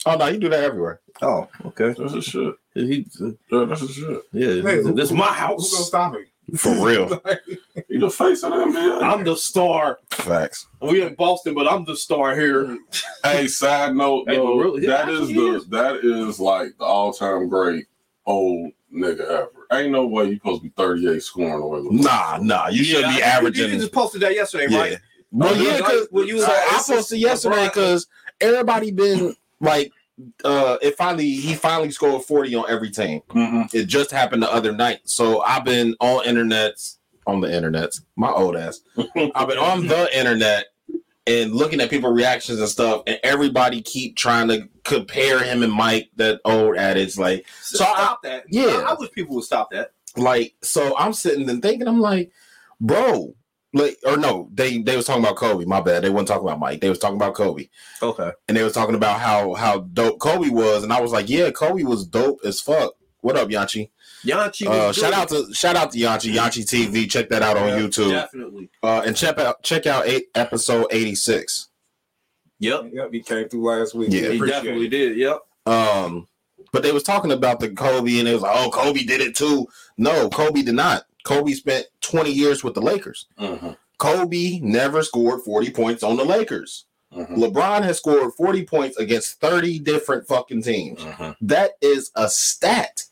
Oh 0.06 0.15
no, 0.15 0.28
you 0.28 0.39
do 0.39 0.50
that 0.50 0.63
everywhere. 0.63 1.02
Oh, 1.22 1.48
okay. 1.65 1.93
that's 1.98 2.13
a 2.13 2.22
shit. 2.22 2.54
He, 2.74 3.06
Yeah, 3.51 3.66
that's 3.66 3.82
a 3.82 3.88
shit. 3.91 4.22
yeah, 4.32 4.47
Hey, 4.62 4.82
who- 4.82 4.93
this 4.93 5.10
is 5.10 5.12
my 5.12 5.26
Who's 5.26 5.36
gonna 5.36 5.47
house. 5.47 5.88
stop 5.88 6.16
him? 6.16 6.26
For 6.55 6.74
real. 6.86 7.22
You 7.89 7.99
the 7.99 8.10
face 8.10 8.43
of 8.43 8.51
the 8.51 8.57
NBA. 8.57 9.01
I'm 9.03 9.24
the 9.24 9.36
star. 9.36 9.99
Facts. 10.12 10.68
We 10.82 11.01
in 11.03 11.16
Boston, 11.16 11.53
but 11.53 11.68
I'm 11.68 11.84
the 11.86 11.95
star 11.95 12.36
here. 12.36 12.78
hey, 13.24 13.47
side 13.47 13.95
note 13.95 14.26
Hey, 14.30 14.36
though, 14.38 14.57
but 14.57 14.64
really, 14.64 14.86
that 14.88 15.07
yeah, 15.07 15.20
is 15.20 15.28
the 15.28 15.55
is. 15.55 15.66
that 15.68 15.95
is 16.03 16.39
like 16.39 16.78
the 16.78 16.86
all 16.86 17.12
time 17.14 17.49
great 17.49 17.86
old 18.26 18.72
nigga 18.93 19.21
ever. 19.21 19.49
Ain't 19.71 19.91
no 19.91 20.05
way 20.07 20.25
you 20.25 20.35
supposed 20.35 20.61
to 20.63 20.69
be 20.69 20.73
38 20.75 21.21
scoring 21.23 21.61
away. 21.61 21.81
with 21.81 21.91
Nah, 22.03 22.39
nah, 22.41 22.67
you 22.69 22.83
should 22.83 23.01
Yeah, 23.01 23.09
be 23.09 23.15
you- 23.17 23.21
averaging. 23.21 23.69
You 23.71 23.77
just 23.79 23.91
posted 23.91 24.21
that 24.21 24.33
yesterday, 24.33 24.67
yeah. 24.69 24.79
right? 24.79 24.97
Well, 25.31 25.49
Oh, 25.53 25.61
yeah, 25.61 25.77
because 25.77 26.07
when 26.11 26.27
you 26.27 26.39
so 26.39 26.47
was- 26.47 26.57
I 26.57 26.71
just 26.71 26.89
posted 26.89 27.19
yesterday 27.19 27.65
because 27.65 28.07
everybody 28.41 28.91
been 28.91 29.35
like 29.61 29.91
uh 30.43 30.77
it 30.81 30.97
finally 30.97 31.29
he 31.31 31.53
finally 31.55 31.91
scored 31.91 32.23
40 32.23 32.53
on 32.55 32.65
every 32.69 32.89
team. 32.89 33.21
Mhm. 33.29 33.73
It 33.73 33.85
just 33.85 34.11
happened 34.11 34.43
the 34.43 34.51
other 34.51 34.71
night. 34.73 34.99
So 35.05 35.41
I've 35.41 35.63
been 35.63 35.95
on 35.99 36.25
internets 36.25 36.97
on 37.27 37.41
the 37.41 37.47
internets, 37.47 38.01
my 38.15 38.31
old 38.31 38.57
ass. 38.57 38.81
I've 39.35 39.47
been 39.47 39.57
on 39.59 39.85
the 39.87 40.09
internet 40.17 40.65
and 41.27 41.53
looking 41.53 41.79
at 41.79 41.89
people 41.91 42.09
reactions 42.11 42.59
and 42.59 42.67
stuff, 42.67 43.03
and 43.05 43.19
everybody 43.23 43.81
keep 43.81 44.15
trying 44.17 44.47
to 44.47 44.67
compare 44.89 45.43
him 45.43 45.63
and 45.63 45.71
Mike. 45.73 46.09
That 46.17 46.41
old 46.45 46.77
adage, 46.77 47.17
like, 47.17 47.45
So 47.61 47.77
So 47.79 47.85
I- 47.85 48.15
that. 48.23 48.43
yeah. 48.49 48.83
I, 48.85 48.91
I 48.91 48.95
wish 48.99 49.11
people 49.11 49.35
would 49.35 49.45
stop 49.45 49.71
that. 49.71 49.91
like. 50.17 50.55
So 50.61 50.95
I'm 50.97 51.13
sitting 51.13 51.49
and 51.49 51.61
thinking, 51.61 51.87
I'm 51.87 52.01
like, 52.01 52.31
bro, 52.81 53.35
like, 53.73 53.97
or 54.05 54.17
no, 54.17 54.49
they 54.53 54.79
they 54.79 54.95
was 54.95 55.05
talking 55.05 55.23
about 55.23 55.35
Kobe. 55.35 55.65
My 55.65 55.79
bad, 55.81 56.03
they 56.03 56.09
wasn't 56.09 56.29
talking 56.29 56.47
about 56.47 56.59
Mike. 56.59 56.81
They 56.81 56.89
was 56.89 56.97
talking 56.99 57.17
about 57.17 57.35
Kobe, 57.35 57.69
Okay. 58.01 58.31
and 58.47 58.57
they 58.57 58.63
was 58.63 58.73
talking 58.73 58.95
about 58.95 59.19
how 59.19 59.53
how 59.53 59.79
dope 59.79 60.19
Kobe 60.19 60.49
was, 60.49 60.83
and 60.83 60.91
I 60.91 60.99
was 61.01 61.11
like, 61.11 61.29
yeah, 61.29 61.51
Kobe 61.51 61.83
was 61.83 62.05
dope 62.05 62.39
as 62.43 62.59
fuck. 62.59 62.93
What 63.21 63.35
up, 63.37 63.49
Yanchi? 63.49 63.89
Yanchi. 64.25 64.65
Uh, 64.67 64.91
shout 64.91 65.13
out 65.13 65.29
to 65.29 65.53
shout 65.53 65.75
out 65.75 65.91
to 65.91 65.99
Yanchi 65.99 66.33
Yanchi 66.33 66.63
TV. 66.65 67.09
Check 67.09 67.29
that 67.29 67.41
out 67.41 67.57
on 67.57 67.69
Yeah, 67.69 67.79
YouTube. 67.79 68.11
Definitely. 68.11 68.69
Uh, 68.81 69.03
and 69.05 69.15
check 69.15 69.37
out 69.37 69.61
check 69.61 69.85
out 69.85 70.07
eight, 70.07 70.25
episode 70.35 70.87
eighty 70.91 71.15
six. 71.15 71.68
Yep. 72.60 72.89
Yep, 72.93 73.14
he 73.14 73.22
came 73.22 73.49
through 73.49 73.64
last 73.64 73.95
week. 73.95 74.10
Yeah. 74.12 74.30
He 74.30 74.39
definitely 74.39 74.88
it. 74.88 74.89
did. 74.89 75.18
Yep. 75.18 75.39
Um, 75.66 76.28
but 76.72 76.84
they 76.84 76.91
was 76.91 77.03
talking 77.03 77.32
about 77.32 77.60
the 77.60 77.70
Kobe, 77.70 78.20
and 78.20 78.28
it 78.28 78.34
was 78.34 78.41
like, 78.41 78.55
oh, 78.55 78.70
Kobe 78.70 79.03
did 79.03 79.22
it 79.22 79.36
too. 79.36 79.68
No, 79.97 80.30
Kobe 80.30 80.62
did 80.62 80.76
not. 80.76 81.05
Kobe 81.24 81.51
spent 81.53 81.88
twenty 82.01 82.32
years 82.32 82.64
with 82.64 82.74
the 82.74 82.82
Lakers. 82.82 83.28
Mhm. 83.39 83.78
Kobe 83.97 84.60
never 84.62 85.03
scored 85.03 85.41
forty 85.41 85.70
points 85.72 86.03
on 86.03 86.16
the 86.18 86.24
Lakers. 86.26 86.86
Mhm. 87.14 87.38
LeBron 87.38 87.84
has 87.84 87.97
scored 87.97 88.34
forty 88.36 88.64
points 88.66 88.97
against 88.97 89.39
thirty 89.39 89.80
different 89.80 90.28
fucking 90.28 90.62
teams. 90.62 91.01
Mhm. 91.01 91.36
That 91.41 91.72
is 91.82 92.12
a 92.16 92.30
stat. 92.30 93.03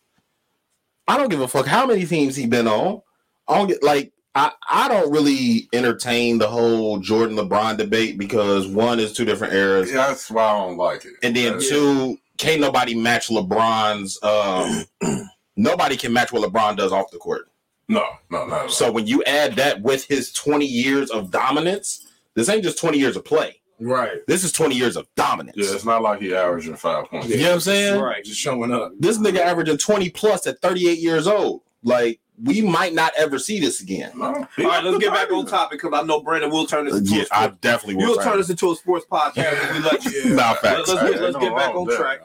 I 1.08 1.18
don't 1.18 1.30
give 1.30 1.41
a 1.41 1.48
fuck 1.48 1.66
how 1.68 1.86
many 1.86 2.06
teams 2.06 2.36
he 2.36 2.48
been 2.48 2.68
on. 2.68 3.02
I 3.48 3.58
don't 3.58 3.68
get 3.68 3.84
like 3.84 4.12
I, 4.38 4.52
I 4.70 4.88
don't 4.88 5.12
really 5.12 5.68
entertain 5.74 6.38
the 6.38 6.48
whole 6.48 7.00
Jordan 7.00 7.36
LeBron 7.36 7.78
debate 7.78 8.18
because 8.18 8.68
one 8.68 9.00
is 9.00 9.12
two 9.14 9.26
different 9.26 9.54
eras, 9.54 9.90
Yeah, 9.90 10.08
that's 10.08 10.30
why 10.30 10.44
I 10.46 10.54
don't 10.60 10.78
like 10.78 11.06
it. 11.06 11.14
and 11.24 11.36
then 11.36 11.54
That's- 11.54 11.70
two 11.70 12.18
can't 12.38 12.62
nobody 12.62 12.94
match 12.94 13.30
LeBron's. 13.30 14.22
Um, 14.22 14.86
nobody 15.56 15.98
can 15.98 16.14
match 16.14 16.32
what 16.32 16.48
LeBron 16.48 16.78
does 16.78 16.92
off 16.92 17.10
the 17.12 17.18
court. 17.18 17.50
No, 17.90 18.04
no, 18.30 18.46
no. 18.46 18.68
So 18.68 18.92
when 18.92 19.08
you 19.08 19.24
add 19.24 19.56
that 19.56 19.82
with 19.82 20.06
his 20.06 20.32
twenty 20.34 20.66
years 20.68 21.10
of 21.10 21.32
dominance, 21.32 22.06
this 22.36 22.48
ain't 22.50 22.64
just 22.64 22.78
twenty 22.80 23.00
years 23.00 23.16
of 23.16 23.26
play. 23.26 23.60
Right. 23.80 24.20
This 24.28 24.44
is 24.44 24.52
twenty 24.52 24.76
years 24.76 24.98
of 24.98 25.08
dominance. 25.16 25.58
yeah, 25.58 25.74
it's 25.74 25.86
not 25.86 26.02
like 26.04 26.22
he 26.22 26.36
averaging 26.36 26.76
five 26.76 27.06
points. 27.10 27.28
You 27.30 27.38
know 27.38 27.44
what 27.48 27.54
I'm 27.56 27.60
saying? 27.62 28.00
Right. 28.02 28.24
Just 28.24 28.40
showing 28.40 28.72
up. 28.72 28.92
This 29.00 29.18
nigga 29.18 29.40
averaging 29.40 29.78
20 29.78 30.10
plus 30.12 30.46
at 30.48 30.62
38 30.62 31.00
years 31.00 31.26
old. 31.28 31.62
Like, 31.84 32.20
we 32.44 32.62
might 32.62 32.94
not 32.94 33.12
ever 33.18 33.40
see 33.40 33.60
this 33.60 33.82
again. 33.82 34.12
No, 34.16 34.26
All 34.26 34.34
right, 34.60 34.84
let's 34.84 34.98
get 35.00 35.12
back 35.12 35.32
on 35.32 35.46
topic 35.48 35.82
because 35.82 35.98
I 36.00 36.04
know 36.06 36.20
Brandon 36.22 36.52
will 36.52 36.68
turn 36.68 36.86
this 36.86 36.96
into 36.96 37.16
Yeah, 37.16 37.22
a 37.22 37.26
I 37.32 37.44
sports. 37.46 37.58
definitely 37.62 38.04
You'll 38.04 38.16
will. 38.18 38.24
turn 38.24 38.38
this 38.38 38.50
into 38.52 38.72
a 38.72 38.76
sports 38.76 39.06
podcast 39.12 39.54
if 39.54 39.74
we 39.74 39.80
let 39.80 40.06
you. 40.06 40.36
Nah, 40.36 40.52
Let- 40.52 40.62
facts. 40.62 40.88
Let's, 40.90 41.02
get, 41.12 41.22
let's 41.22 41.38
get 41.38 41.56
back 41.56 41.74
on 41.74 41.88
track. 41.96 42.20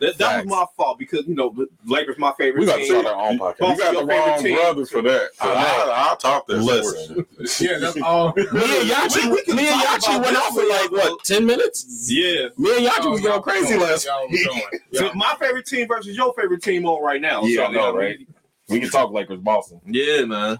That, 0.00 0.16
that 0.18 0.44
was 0.44 0.50
my 0.50 0.64
fault 0.76 0.98
because 0.98 1.26
you 1.26 1.34
know 1.34 1.50
the 1.50 1.68
Lakers 1.84 2.16
my 2.18 2.32
favorite 2.38 2.60
We 2.60 2.66
got 2.66 2.76
to 2.76 2.82
team. 2.84 3.00
start 3.00 3.06
our 3.06 3.28
own 3.28 3.38
podcast. 3.38 3.68
You 3.76 3.76
got 3.78 3.94
the 3.94 4.06
wrong 4.06 4.42
team. 4.42 4.56
brother 4.56 4.86
for 4.86 5.02
that. 5.02 5.28
So 5.34 5.44
I, 5.52 6.06
I'll 6.08 6.16
talk 6.16 6.46
that 6.46 6.56
Listen. 6.58 7.26
sports 7.26 7.60
Yeah, 7.60 7.78
that's 7.78 8.00
all. 8.00 8.32
Me 8.36 8.42
and 8.44 8.90
Yachi, 8.90 9.24
We- 9.26 9.30
we 9.32 9.42
can 9.44 9.56
me 9.56 9.68
and 9.68 9.82
talk 9.82 10.00
Yachi 10.00 10.12
went 10.22 10.26
this 10.28 10.36
off 10.38 10.54
for 10.54 10.66
like, 10.66 10.90
what, 10.90 11.22
10 11.24 11.44
minutes? 11.44 12.06
Yeah. 12.10 12.48
Me 12.56 12.78
and 12.78 12.86
Yachi 12.86 13.10
was 13.10 13.20
going 13.20 13.42
crazy 13.42 13.76
last 13.76 14.06
Y'all 14.06 14.22
was 14.22 14.30
week. 14.32 14.46
going. 14.46 14.62
So 14.94 15.04
Yeah. 15.06 15.12
my 15.14 15.36
favorite 15.38 15.66
team 15.66 15.86
versus 15.86 16.16
your 16.16 16.32
favorite 16.32 16.62
team 16.62 16.86
on 16.86 17.02
right 17.04 17.20
now. 17.20 17.42
Yeah, 17.42 17.56
so, 17.56 17.64
I 17.66 17.72
know, 17.72 17.94
right? 17.94 18.18
We 18.70 18.80
can 18.80 18.90
talk 18.90 19.10
Lakers 19.12 19.40
Boston. 19.40 19.80
Yeah, 19.86 20.24
man. 20.24 20.58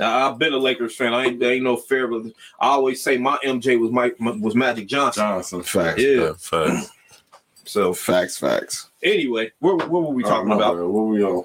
I- 0.00 0.28
I've 0.28 0.38
been 0.38 0.52
a 0.52 0.58
Lakers 0.58 0.96
fan. 0.96 1.14
I 1.14 1.26
ain't, 1.26 1.40
there 1.40 1.52
ain't 1.52 1.64
no 1.64 1.76
fair, 1.76 2.08
but 2.08 2.22
I 2.60 2.68
always 2.68 3.02
say 3.02 3.16
my 3.18 3.38
MJ 3.44 3.78
was 3.78 3.90
Mike 3.90 4.16
was 4.18 4.54
Magic 4.54 4.86
Johnson. 4.88 5.22
Johnson. 5.22 5.62
Facts. 5.62 6.02
Yeah. 6.02 6.32
Facts. 6.38 6.90
So 7.64 7.92
Facts, 7.94 8.38
facts. 8.38 8.90
anyway, 9.04 9.52
what, 9.60 9.88
what 9.88 10.02
were 10.02 10.14
we 10.14 10.22
talking 10.24 10.50
Oh, 10.50 10.56
about? 10.56 10.74
bad. 10.74 10.82
What 10.82 10.92
were 10.92 11.06
we 11.06 11.22
on? 11.22 11.44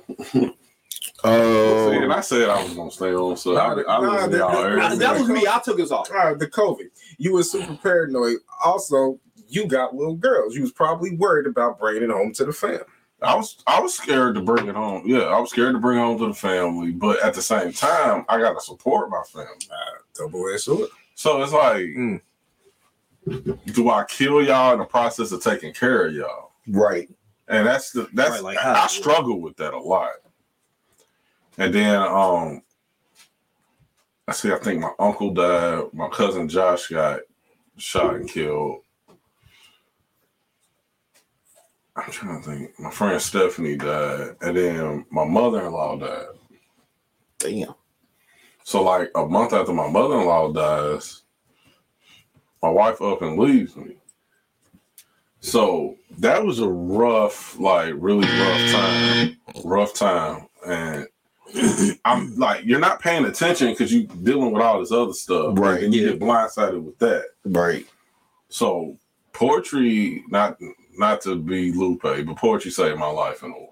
Oh, 1.23 1.89
See, 1.91 1.97
um, 1.97 2.03
and 2.03 2.13
I 2.13 2.21
said 2.21 2.49
I 2.49 2.63
was 2.63 2.73
gonna 2.73 2.89
stay 2.91 3.13
on, 3.13 3.37
so 3.37 3.55
I, 3.55 3.73
I 3.73 4.01
Nah, 4.01 4.11
listen 4.13 4.31
to 4.31 4.37
that- 4.37 4.99
that 4.99 5.19
was 5.19 5.29
me. 5.29 5.45
I 5.47 5.59
took 5.63 5.79
us 5.79 5.91
off. 5.91 6.09
All 6.11 6.17
right, 6.17 6.39
the 6.39 6.47
COVID. 6.47 6.89
You 7.19 7.33
were 7.33 7.43
super 7.43 7.75
paranoid. 7.75 8.37
Also, 8.63 9.19
you 9.47 9.67
got 9.67 9.95
little 9.95 10.15
girls. 10.15 10.55
You 10.55 10.61
was 10.61 10.71
probably 10.71 11.15
worried 11.17 11.45
about 11.47 11.79
bringing 11.79 12.03
it 12.03 12.09
home 12.09 12.33
to 12.33 12.45
the 12.45 12.51
fam. 12.53 12.79
I 13.21 13.35
was 13.35 13.57
I 13.65 13.79
was 13.79 13.95
scared 13.95 14.35
to 14.35 14.41
bring 14.41 14.67
it 14.67 14.75
home. 14.75 15.03
Yeah, 15.05 15.21
I 15.23 15.39
was 15.39 15.49
scared 15.49 15.73
to 15.73 15.79
bring 15.79 15.97
it 15.97 16.01
home 16.01 16.19
to 16.19 16.27
the 16.27 16.33
family, 16.33 16.91
but 16.91 17.21
at 17.23 17.33
the 17.33 17.41
same 17.41 17.71
time, 17.71 18.25
I 18.29 18.37
gotta 18.39 18.61
support 18.61 19.09
my 19.09 19.23
family. 19.31 19.49
Double 20.15 20.47
edged 20.53 20.61
sword. 20.63 20.89
So 21.15 21.41
it's 21.41 21.51
like, 21.53 21.77
Mm. 21.85 22.21
do 23.73 23.89
I 23.89 24.03
kill 24.05 24.43
y'all 24.43 24.73
in 24.73 24.79
the 24.79 24.85
process 24.85 25.31
of 25.31 25.41
taking 25.41 25.73
care 25.73 26.07
of 26.07 26.13
y'all? 26.13 26.51
right. 26.67 27.09
And 27.47 27.65
that's 27.65 27.91
the 27.91 28.07
that's 28.13 28.31
Right, 28.31 28.43
like 28.43 28.57
how? 28.57 28.73
I 28.83 28.87
struggle 28.87 29.39
with 29.41 29.55
that 29.57 29.73
a 29.73 29.79
lot. 29.79 30.11
And 31.57 31.73
then 31.73 31.95
um 32.01 32.61
I 34.27 34.33
see 34.33 34.51
I 34.51 34.57
think 34.59 34.81
my 34.81 34.91
uncle 34.99 35.33
died, 35.33 35.85
my 35.93 36.09
cousin 36.09 36.47
Josh 36.49 36.87
got 36.87 37.21
shot 37.77 38.15
and 38.15 38.29
killed. 38.29 38.81
I'm 41.97 42.11
trying 42.11 42.41
to 42.41 42.47
think. 42.47 42.79
My 42.79 42.91
friend 42.91 43.19
Stephanie 43.21 43.75
died, 43.75 44.35
and 44.41 44.55
then 44.55 45.05
my 45.09 45.25
mother-in-law 45.25 45.97
died. 45.97 46.25
Damn. 47.39 47.73
So 48.63 48.83
like 48.83 49.09
a 49.15 49.25
month 49.25 49.53
after 49.53 49.73
my 49.73 49.89
mother-in-law 49.89 50.53
dies, 50.53 51.23
my 52.61 52.69
wife 52.69 53.01
up 53.01 53.21
and 53.21 53.39
leaves 53.39 53.75
me. 53.75 53.95
So 55.39 55.95
that 56.17 56.43
was 56.43 56.59
a 56.59 56.67
rough, 56.67 57.57
like 57.59 57.93
really 57.97 58.27
rough 58.27 58.71
time. 58.71 59.37
Rough 59.63 59.93
time. 59.93 60.47
And 60.67 61.07
I'm 62.05 62.35
like, 62.35 62.65
you're 62.65 62.79
not 62.79 62.99
paying 62.99 63.25
attention 63.25 63.69
because 63.69 63.93
you're 63.93 64.07
dealing 64.23 64.51
with 64.51 64.61
all 64.61 64.79
this 64.79 64.91
other 64.91 65.13
stuff. 65.13 65.57
Right, 65.57 65.83
And 65.83 65.93
you 65.93 66.01
yeah. 66.01 66.11
get 66.11 66.19
blindsided 66.19 66.83
with 66.83 66.97
that. 66.99 67.25
Right. 67.45 67.85
So 68.49 68.97
poetry, 69.31 70.23
not 70.29 70.57
not 70.97 71.21
to 71.21 71.35
be 71.35 71.71
Lupe, 71.71 72.01
but 72.01 72.35
poetry 72.37 72.71
saved 72.71 72.97
my 72.99 73.07
life 73.09 73.43
in 73.43 73.51
a 73.51 73.53
way. 73.53 73.63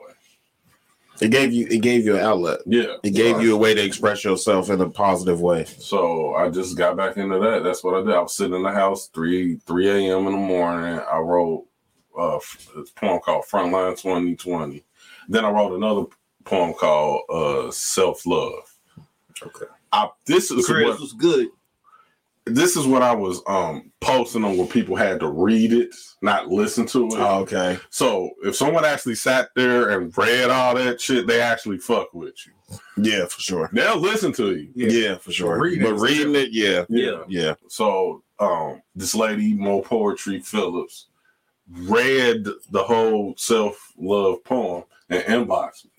It 1.21 1.29
gave 1.31 1.53
you 1.53 1.65
it 1.67 1.81
gave 1.81 2.03
you 2.05 2.15
an 2.17 2.21
outlet. 2.23 2.59
Yeah. 2.65 2.97
It 3.03 3.11
gave 3.11 3.37
Right. 3.37 3.45
you 3.45 3.55
a 3.55 3.57
way 3.57 3.73
to 3.73 3.81
express 3.83 4.25
yourself 4.25 4.69
in 4.69 4.81
a 4.81 4.89
positive 4.89 5.39
way. 5.39 5.63
So 5.63 6.35
I 6.35 6.49
just 6.49 6.77
got 6.77 6.97
back 6.97 7.15
into 7.15 7.39
that. 7.39 7.63
That's 7.63 7.83
what 7.85 7.93
I 7.95 8.01
did. 8.05 8.13
I 8.13 8.19
was 8.19 8.35
sitting 8.35 8.55
in 8.55 8.63
the 8.63 8.71
house 8.71 9.07
three 9.07 9.55
three 9.65 9.87
a.m. 9.87 10.25
in 10.27 10.33
the 10.33 10.37
morning. 10.37 10.99
I 11.09 11.19
wrote 11.19 11.67
uh, 12.19 12.37
a 12.75 12.83
poem 12.99 13.21
called 13.21 13.45
Frontline 13.49 13.91
2020. 13.97 14.83
Then 15.29 15.45
I 15.45 15.51
wrote 15.51 15.73
another 15.75 16.03
poem 16.43 16.73
called 16.73 17.21
uh, 17.29 17.71
Self 17.71 18.25
Love. 18.25 18.75
Okay. 19.41 19.65
I, 19.93 20.09
this 20.25 20.51
is 20.51 20.65
Chris 20.65 20.85
what 20.85 20.99
was 20.99 21.13
good. 21.13 21.47
This 22.45 22.75
is 22.75 22.85
what 22.85 23.01
I 23.01 23.13
was 23.13 23.41
um 23.47 23.91
posting 24.01 24.43
on 24.43 24.57
where 24.57 24.67
people 24.67 24.95
had 24.95 25.19
to 25.21 25.27
read 25.29 25.73
it, 25.73 25.95
not 26.21 26.47
listen 26.47 26.85
to 26.87 27.07
it. 27.07 27.13
Oh, 27.15 27.39
okay. 27.39 27.77
So 27.89 28.29
if 28.43 28.55
someone 28.55 28.85
actually 28.85 29.15
sat 29.15 29.49
there 29.55 29.89
and 29.89 30.15
read 30.17 30.49
all 30.49 30.75
that 30.75 31.01
shit, 31.01 31.27
they 31.27 31.41
actually 31.41 31.79
fuck 31.79 32.13
with 32.13 32.35
you. 32.45 32.53
Yeah, 32.97 33.25
for 33.25 33.41
sure. 33.41 33.69
They'll 33.73 33.97
listen 33.97 34.31
to 34.33 34.55
you. 34.55 34.71
Yeah, 34.75 35.17
for 35.17 35.31
sure. 35.31 35.59
Reading 35.59 35.83
but 35.83 35.99
reading 35.99 36.35
it, 36.35 36.49
yeah. 36.51 36.85
Yeah. 36.89 37.23
Yeah. 37.27 37.55
So 37.67 38.23
um 38.39 38.81
this 38.95 39.15
lady, 39.15 39.53
Mo 39.53 39.81
Poetry 39.81 40.39
Phillips, 40.39 41.07
read 41.69 42.45
the 42.69 42.83
whole 42.83 43.33
self-love 43.37 44.43
poem 44.43 44.83
and 45.09 45.23
inboxed 45.23 45.85
me. 45.85 45.91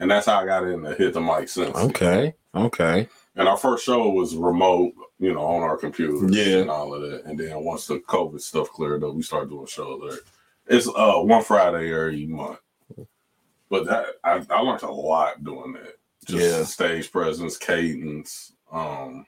And 0.00 0.10
that's 0.10 0.26
how 0.26 0.40
I 0.40 0.44
got 0.44 0.64
in 0.64 0.82
to 0.82 0.94
hit 0.94 1.14
the 1.14 1.20
mic 1.20 1.48
since. 1.48 1.74
Okay. 1.76 2.34
Okay. 2.54 3.08
And 3.36 3.48
our 3.48 3.56
first 3.56 3.84
show 3.84 4.08
was 4.10 4.36
remote, 4.36 4.92
you 5.18 5.32
know, 5.34 5.44
on 5.44 5.62
our 5.62 5.76
computer 5.76 6.14
Yeah. 6.28 6.58
and 6.58 6.70
all 6.70 6.94
of 6.94 7.02
that. 7.02 7.24
And 7.24 7.38
then 7.38 7.64
once 7.64 7.86
the 7.86 7.98
COVID 8.00 8.40
stuff 8.40 8.70
cleared 8.70 9.02
up, 9.02 9.14
we 9.14 9.22
started 9.22 9.50
doing 9.50 9.66
shows 9.66 10.00
there. 10.08 10.18
It's 10.78 10.86
uh 10.88 11.14
one 11.20 11.42
Friday 11.42 11.92
every 11.92 12.26
month. 12.26 12.58
But 13.70 13.86
that 13.86 14.06
I, 14.22 14.44
I 14.50 14.60
learned 14.60 14.82
a 14.82 14.90
lot 14.90 15.42
doing 15.42 15.72
that. 15.74 15.96
Just 16.26 16.42
Yeah. 16.58 16.64
stage 16.64 17.10
presence, 17.10 17.56
cadence. 17.58 18.52
Um 18.72 19.26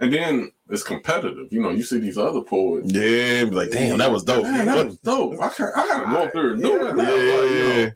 and 0.00 0.12
then 0.12 0.52
it's 0.70 0.82
competitive. 0.82 1.52
You 1.52 1.60
know, 1.62 1.70
you 1.70 1.82
see 1.82 1.98
these 1.98 2.18
other 2.18 2.40
poets. 2.40 2.92
Yeah, 2.92 3.44
be 3.44 3.50
like, 3.50 3.70
damn, 3.70 3.98
that 3.98 4.10
was 4.10 4.24
dope. 4.24 4.42
Man, 4.44 4.66
that 4.66 4.86
was 4.86 4.98
dope. 4.98 5.40
I, 5.40 5.48
can't, 5.48 5.76
I 5.76 5.86
gotta 5.86 6.06
go 6.10 6.22
up 6.22 6.32
there 6.32 6.50
and 6.50 6.62
do 6.62 6.86
it. 6.86 6.96
yeah. 6.96 7.02
Like, 7.02 7.50
you 7.50 7.84
know. 7.86 7.90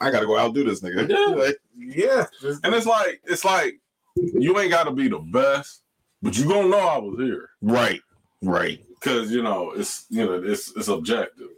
I 0.00 0.10
gotta 0.10 0.26
go 0.26 0.38
outdo 0.38 0.64
this 0.64 0.80
nigga. 0.80 1.08
Yeah. 1.08 1.34
Like, 1.34 1.56
Yeah. 1.76 2.26
And 2.64 2.74
it's 2.74 2.86
like 2.86 3.20
it's 3.24 3.44
like 3.44 3.80
you 4.16 4.58
ain't 4.58 4.70
gotta 4.70 4.90
be 4.90 5.08
the 5.08 5.18
best, 5.18 5.82
but 6.22 6.36
you 6.36 6.46
gonna 6.48 6.68
know 6.68 6.78
I 6.78 6.98
was 6.98 7.18
here. 7.18 7.50
right. 7.62 8.00
Right. 8.42 8.84
Cause 9.00 9.30
you 9.30 9.42
know, 9.42 9.72
it's 9.72 10.06
you 10.10 10.24
know, 10.24 10.34
it's 10.34 10.74
it's 10.76 10.88
objective. 10.88 11.48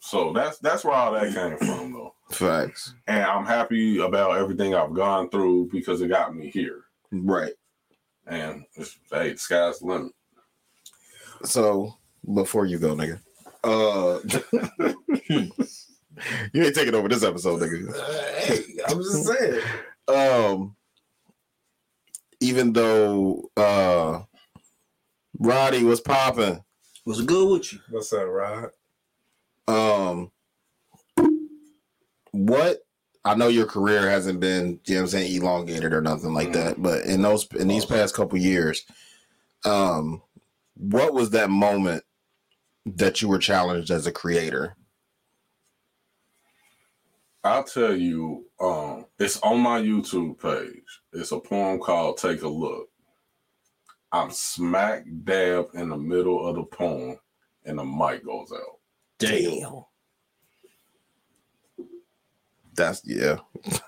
So 0.00 0.32
that's 0.32 0.58
that's 0.58 0.84
where 0.84 0.94
all 0.94 1.12
that 1.12 1.34
came 1.34 1.56
from, 1.58 1.92
though. 1.92 2.14
Facts. 2.30 2.94
And 3.06 3.22
I'm 3.22 3.44
happy 3.44 3.98
about 3.98 4.38
everything 4.38 4.74
I've 4.74 4.94
gone 4.94 5.28
through 5.30 5.68
because 5.70 6.00
it 6.00 6.08
got 6.08 6.34
me 6.34 6.50
here. 6.50 6.84
Right. 7.12 7.52
And 8.26 8.64
it's, 8.76 8.98
hey, 9.10 9.32
the 9.32 9.38
sky's 9.38 9.80
the 9.80 9.86
limit. 9.86 10.12
So 11.44 11.96
before 12.32 12.66
you 12.66 12.78
go, 12.78 12.94
nigga, 12.94 13.20
uh, 13.64 14.20
you 16.52 16.62
ain't 16.62 16.74
taking 16.74 16.94
over 16.94 17.08
this 17.08 17.24
episode, 17.24 17.60
nigga. 17.60 17.94
Uh, 17.94 18.40
hey, 18.40 18.64
I'm 18.88 18.98
just 18.98 19.26
saying. 19.26 19.62
Um, 20.08 20.76
even 22.40 22.72
though 22.72 23.50
uh, 23.56 24.22
Roddy 25.38 25.84
was 25.84 26.00
popping, 26.00 26.64
Was 27.04 27.22
good 27.22 27.50
with 27.50 27.72
you? 27.72 27.80
What's 27.90 28.12
up, 28.12 28.26
Rod? 28.26 28.70
um, 29.68 30.30
what 32.32 32.78
I 33.24 33.34
know 33.34 33.48
your 33.48 33.66
career 33.66 34.08
hasn't 34.08 34.40
been, 34.40 34.80
you 34.86 34.94
know 34.94 35.02
what 35.02 35.04
I'm 35.04 35.08
saying, 35.08 35.36
elongated 35.36 35.92
or 35.92 36.00
nothing 36.00 36.32
like 36.32 36.52
that, 36.54 36.80
but 36.82 37.04
in 37.04 37.22
those 37.22 37.46
in 37.58 37.68
these 37.68 37.84
past 37.84 38.14
couple 38.14 38.38
years, 38.38 38.84
um, 39.64 40.22
what 40.74 41.12
was 41.12 41.30
that 41.30 41.50
moment 41.50 42.02
that 42.86 43.20
you 43.20 43.28
were 43.28 43.38
challenged 43.38 43.90
as 43.90 44.06
a 44.06 44.12
creator? 44.12 44.76
I'll 47.42 47.64
tell 47.64 47.94
you, 47.94 48.44
um, 48.60 49.06
it's 49.18 49.40
on 49.40 49.60
my 49.60 49.80
YouTube 49.80 50.40
page. 50.40 51.00
It's 51.12 51.32
a 51.32 51.38
poem 51.38 51.78
called 51.78 52.18
Take 52.18 52.42
a 52.42 52.48
Look. 52.48 52.88
I'm 54.12 54.30
smack 54.30 55.04
dab 55.24 55.68
in 55.74 55.88
the 55.88 55.96
middle 55.96 56.46
of 56.46 56.56
the 56.56 56.64
poem 56.64 57.18
and 57.64 57.78
the 57.78 57.84
mic 57.84 58.24
goes 58.24 58.52
out. 58.52 58.78
Damn. 59.18 59.84
That's 62.74 63.02
yeah. 63.04 63.38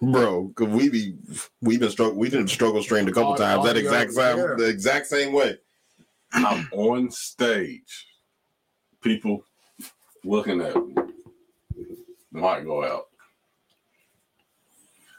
Bro, 0.00 0.52
cause 0.54 0.68
we 0.68 0.88
be 0.88 1.16
we 1.60 1.76
been 1.76 1.90
struggle 1.90 2.16
we 2.18 2.30
didn't 2.30 2.48
struggle 2.48 2.82
strained 2.82 3.08
a 3.08 3.12
couple 3.12 3.34
Au- 3.34 3.36
times 3.36 3.64
that 3.64 3.76
exact 3.76 4.12
same 4.12 4.38
yeah. 4.38 4.54
the 4.56 4.66
exact 4.66 5.06
same 5.06 5.32
way. 5.32 5.58
I'm 6.32 6.68
on 6.72 7.10
stage. 7.10 8.06
People 9.02 9.44
looking 10.24 10.62
at 10.62 10.74
me. 10.74 10.94
Mic 12.34 12.64
go 12.64 12.84
out. 12.84 13.06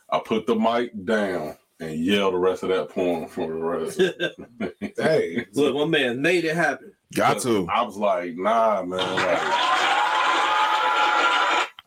I 0.09 0.19
put 0.19 0.45
the 0.45 0.55
mic 0.55 0.91
down 1.05 1.55
and 1.79 1.97
yell 1.97 2.31
the 2.31 2.37
rest 2.37 2.63
of 2.63 2.69
that 2.69 2.89
poem 2.89 3.27
for 3.27 3.47
the 3.47 3.53
rest. 3.53 4.01
Hey, 4.97 5.45
Look, 5.53 5.75
my 5.75 5.85
man 5.85 6.21
made 6.21 6.45
it 6.45 6.55
happen. 6.55 6.91
Got 7.13 7.41
to. 7.41 7.67
I 7.69 7.81
was 7.83 7.95
like, 7.95 8.35
nah, 8.35 8.83
man. 8.83 8.99
Like, 8.99 9.39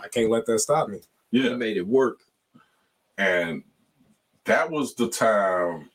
I 0.00 0.08
can't 0.10 0.30
let 0.30 0.46
that 0.46 0.58
stop 0.60 0.88
me. 0.88 1.00
He 1.30 1.46
yeah. 1.46 1.56
made 1.56 1.76
it 1.76 1.86
work. 1.86 2.20
And 3.18 3.62
that 4.44 4.70
was 4.70 4.94
the 4.94 5.08
time 5.08 5.90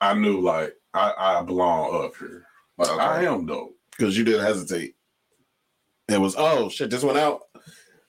I 0.00 0.14
knew 0.14 0.40
like 0.40 0.74
I, 0.94 1.12
I 1.16 1.42
belong 1.42 2.04
up 2.04 2.16
here. 2.16 2.46
Like 2.76 2.88
Okay. 2.88 3.00
I 3.00 3.22
am 3.24 3.46
dope. 3.46 3.76
Because 3.96 4.18
you 4.18 4.24
didn't 4.24 4.44
hesitate. 4.44 4.95
It 6.08 6.20
was 6.20 6.34
oh 6.38 6.68
shit, 6.68 6.90
this 6.90 7.02
went 7.02 7.18
out. 7.18 7.40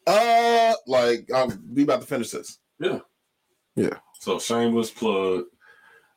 Uh 0.06 0.74
like 0.86 1.30
um 1.34 1.64
we 1.74 1.84
about 1.84 2.02
to 2.02 2.08
finish 2.08 2.32
this. 2.32 2.60
Yeah, 2.80 3.00
yeah. 3.76 3.98
So 4.20 4.40
shameless 4.40 4.92
plug. 4.92 5.46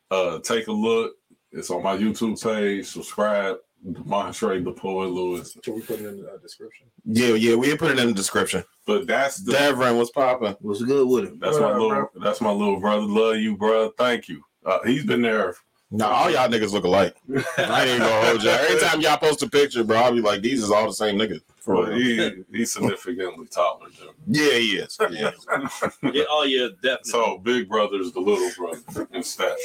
Uh 0.09 0.39
take 0.39 0.67
a 0.67 0.71
look. 0.71 1.13
It's 1.51 1.69
on 1.69 1.83
my 1.83 1.97
YouTube 1.97 2.41
page. 2.41 2.85
Subscribe. 2.87 3.57
Demonstrate 3.91 4.63
the 4.63 4.71
poet 4.71 5.07
Lewis. 5.09 5.57
Should 5.63 5.73
we 5.73 5.81
put 5.81 5.99
it 5.99 6.05
in 6.05 6.21
the 6.21 6.29
uh, 6.29 6.37
description? 6.37 6.85
Yeah, 7.03 7.33
yeah, 7.33 7.55
we 7.55 7.75
put 7.75 7.89
it 7.91 7.97
in 7.99 8.09
the 8.09 8.13
description. 8.13 8.63
But 8.85 9.07
that's 9.07 9.37
the 9.37 9.53
Devin 9.53 9.97
was 9.97 10.11
popping. 10.11 10.55
Was 10.61 10.83
good 10.83 11.07
with 11.07 11.25
him. 11.25 11.39
that's 11.39 11.57
What 11.57 11.63
my 11.63 11.71
up, 11.71 11.79
little 11.79 12.09
that's 12.21 12.41
my 12.41 12.51
little 12.51 12.79
brother. 12.79 13.01
Love 13.01 13.37
you, 13.37 13.57
bro. 13.57 13.91
Thank 13.97 14.29
you. 14.29 14.43
Uh, 14.63 14.79
he's 14.85 15.03
been 15.03 15.23
there. 15.23 15.55
Now 15.93 16.09
all 16.09 16.29
y'all 16.31 16.47
niggas 16.47 16.71
look 16.71 16.85
alike. 16.85 17.15
I 17.57 17.85
ain't 17.85 17.99
gonna 17.99 18.25
hold 18.25 18.43
y'all. 18.43 18.53
Every 18.53 18.79
time 18.79 19.01
y'all 19.01 19.17
post 19.17 19.43
a 19.43 19.49
picture, 19.49 19.83
bro, 19.83 19.97
I'll 19.97 20.13
be 20.13 20.21
like, 20.21 20.41
these 20.41 20.63
is 20.63 20.71
all 20.71 20.87
the 20.87 20.93
same 20.93 21.17
niggas. 21.17 21.41
For 21.57 21.75
But 21.85 21.89
real. 21.89 22.31
he 22.31 22.43
he's 22.57 22.71
significantly 22.73 23.45
taller 23.47 23.87
than 23.99 24.07
me. 24.07 24.39
Yeah, 24.39 24.53
he 24.57 24.67
is. 24.77 24.97
Yeah. 25.11 25.31
Yeah, 26.13 26.23
oh 26.29 26.43
yeah, 26.43 26.67
definitely. 26.81 27.11
So 27.11 27.37
big 27.39 27.67
brother's 27.69 28.11
the 28.13 28.19
little 28.21 28.49
brother 28.57 29.07
in 29.13 29.21
stature. 29.21 29.55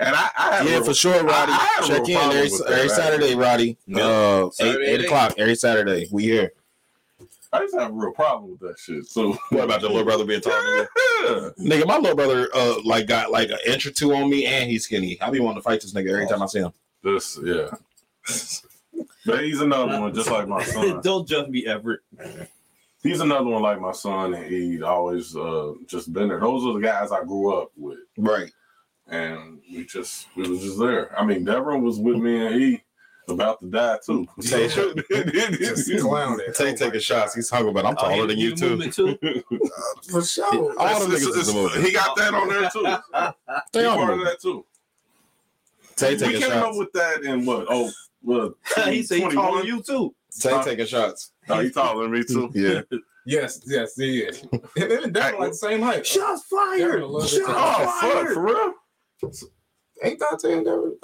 And 0.00 0.16
I, 0.16 0.30
I 0.38 0.42
had 0.56 0.66
a 0.66 0.68
Yeah, 0.70 0.76
real- 0.76 0.84
for 0.84 0.94
sure, 0.94 1.22
Roddy. 1.22 1.52
I- 1.52 1.56
I 1.56 1.82
had 1.82 1.86
Check 1.86 2.08
in 2.08 2.16
every, 2.16 2.50
every 2.74 2.88
Saturday, 2.88 3.34
Roddy. 3.34 3.76
Yeah. 3.86 4.02
Uh, 4.06 4.46
eight, 4.46 4.54
Saturday 4.54 4.86
eight 4.86 5.00
at 5.00 5.04
o'clock 5.06 5.34
every 5.36 5.54
Saturday. 5.54 6.08
We 6.10 6.22
here. 6.24 6.52
I 7.52 7.62
used 7.62 7.74
to 7.74 7.80
have 7.80 7.90
a 7.90 7.94
real 7.94 8.12
problem 8.12 8.50
with 8.52 8.60
that 8.60 8.78
shit. 8.78 9.06
So 9.06 9.32
What 9.50 9.64
about 9.64 9.80
your 9.80 9.90
little 9.90 10.04
brother 10.04 10.24
being 10.24 10.40
taller? 10.40 10.88
Yeah. 11.24 11.50
Nigga, 11.58 11.86
my 11.86 11.96
little 11.98 12.16
brother 12.16 12.48
uh 12.54 12.76
like 12.84 13.06
got 13.06 13.30
like 13.30 13.50
an 13.50 13.58
inch 13.66 13.86
or 13.86 13.90
two 13.90 14.14
on 14.14 14.30
me, 14.30 14.46
and 14.46 14.70
he's 14.70 14.84
skinny. 14.84 15.20
I 15.20 15.30
be 15.30 15.40
wanting 15.40 15.58
to 15.60 15.62
fight 15.62 15.80
this 15.80 15.92
nigga 15.92 16.10
every 16.12 16.26
time 16.26 16.42
I 16.42 16.46
see 16.46 16.60
him. 16.60 16.72
This, 17.02 17.38
yeah. 17.42 17.70
but 19.26 19.42
he's 19.44 19.60
another 19.60 20.00
one, 20.00 20.14
just 20.14 20.30
like 20.30 20.46
my 20.48 20.62
son. 20.62 21.00
Don't 21.02 21.26
judge 21.26 21.48
me, 21.48 21.66
Everett. 21.66 22.00
He's 23.02 23.20
another 23.20 23.46
one 23.46 23.62
like 23.62 23.80
my 23.80 23.92
son, 23.92 24.34
and 24.34 24.46
he 24.46 24.82
always 24.82 25.34
uh, 25.34 25.72
just 25.86 26.12
been 26.12 26.28
there. 26.28 26.40
Those 26.40 26.64
are 26.66 26.74
the 26.74 26.86
guys 26.86 27.10
I 27.10 27.24
grew 27.24 27.54
up 27.54 27.70
with, 27.76 27.98
Right. 28.18 28.52
and 29.08 29.60
we 29.72 29.86
just 29.86 30.28
we 30.36 30.48
was 30.48 30.60
just 30.62 30.78
there. 30.78 31.18
I 31.18 31.24
mean, 31.24 31.44
Devin 31.44 31.82
was 31.82 31.98
with 31.98 32.16
me, 32.18 32.46
and 32.46 32.54
he 32.54 32.82
about 33.30 33.60
to 33.60 33.66
die 33.70 33.98
too. 34.04 34.26
Tay- 34.42 34.68
Just 34.68 35.90
clown 36.00 36.40
it. 36.40 36.54
Tay 36.54 36.74
taking 36.74 37.00
shots. 37.00 37.34
He's 37.34 37.48
hungry, 37.50 37.72
but 37.72 37.86
I'm 37.86 37.94
Oh, 37.98 38.00
taller 38.02 38.14
he- 38.22 38.26
than 38.26 38.38
you 38.38 38.54
too. 38.56 38.70
movement 38.70 38.92
too. 38.94 39.18
Uh, 39.22 40.00
for 40.10 40.22
sure. 40.22 40.78
All 40.78 41.00
them 41.00 41.12
It's- 41.12 41.24
niggas 41.24 41.28
it's- 41.30 41.48
is 41.48 41.54
moving. 41.54 41.82
he 41.82 41.92
got 41.92 42.16
that 42.16 42.34
on 42.34 42.48
there 42.48 42.70
too. 42.70 42.96
Stay 43.68 43.80
He 43.80 43.86
on 43.86 43.96
part 43.98 44.14
of 44.18 44.24
that 44.24 44.40
too. 44.40 44.64
Tay 45.96 46.16
we 46.16 46.38
came 46.40 46.52
up 46.52 46.76
with 46.76 46.92
that 46.94 47.22
in 47.24 47.44
what? 47.44 47.66
Oh, 47.68 47.90
what? 48.22 48.54
he 48.86 49.02
said 49.02 49.16
he 49.16 49.20
21? 49.22 49.34
calling 49.34 49.66
you 49.66 49.82
too. 49.82 50.14
Tay 50.38 50.62
taking 50.62 50.86
shots. 50.86 51.32
Oh, 51.48 51.60
he 51.60 51.70
taller 51.70 52.04
than 52.04 52.12
me 52.12 52.22
too. 52.24 52.50
Yeah. 52.54 52.82
Yes, 53.26 53.60
yes, 53.66 53.96
he 53.96 54.20
is. 54.20 54.42
And 54.50 54.62
then 54.90 55.12
they're 55.12 55.38
like 55.38 55.50
the 55.50 55.54
same 55.56 55.82
height. 55.82 56.06
Shots 56.06 56.44
fired. 56.50 57.02
a 57.02 57.06
little 57.06 57.20
bit 57.20 57.28
Shots 57.28 57.46
taller. 57.46 57.84
Oh, 57.86 58.00
fuck, 58.00 58.12
fired. 58.12 58.34
for 58.34 58.42
real? 58.44 58.72
Ain't 60.02 60.18
that 60.20 60.38
ten? 60.40 60.64
Devin? 60.64 60.96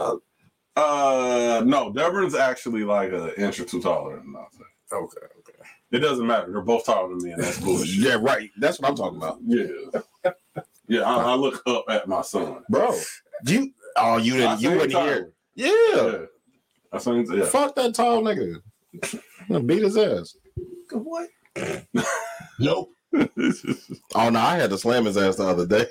Uh, 0.76 1.62
no, 1.64 1.90
Deverin's 1.92 2.34
actually 2.34 2.84
like 2.84 3.12
an 3.12 3.30
inch 3.38 3.58
or 3.58 3.64
two 3.64 3.80
taller 3.80 4.16
than 4.16 4.32
Dante. 4.32 4.64
okay, 4.92 5.26
okay. 5.38 5.68
It 5.90 6.00
doesn't 6.00 6.26
matter. 6.26 6.52
They're 6.52 6.60
both 6.60 6.84
taller 6.84 7.08
than 7.08 7.24
me, 7.24 7.30
and 7.32 7.42
that's 7.42 7.58
bullshit. 7.60 7.96
Yeah, 7.98 8.18
right. 8.20 8.50
That's 8.58 8.78
what 8.78 8.90
I'm 8.90 8.96
talking 8.96 9.16
about. 9.18 9.38
Yeah. 9.44 10.32
Yeah, 10.88 11.00
I, 11.02 11.32
I 11.32 11.34
look 11.34 11.62
up 11.66 11.84
at 11.88 12.06
my 12.08 12.22
son. 12.22 12.62
Bro. 12.68 12.96
You 13.46 13.72
oh 13.96 14.18
you 14.18 14.34
didn't 14.36 14.60
you 14.60 14.68
seen 14.68 14.78
wouldn't 14.78 15.02
hear. 15.02 15.32
Yeah. 15.54 15.72
Yeah. 15.94 16.18
I 16.92 16.98
seen 16.98 17.26
yeah. 17.32 17.44
Fuck 17.46 17.74
that 17.76 17.94
tall 17.94 18.22
nigga. 18.22 18.60
I'm 19.02 19.20
gonna 19.48 19.64
beat 19.64 19.82
his 19.82 19.96
ass. 19.96 20.36
What? 20.92 21.28
Nope. 22.58 22.90
Oh 24.14 24.28
no, 24.30 24.38
I 24.40 24.56
had 24.56 24.70
to 24.70 24.78
slam 24.78 25.06
his 25.06 25.16
ass 25.16 25.36
the 25.36 25.44
other 25.44 25.66
day. 25.66 25.86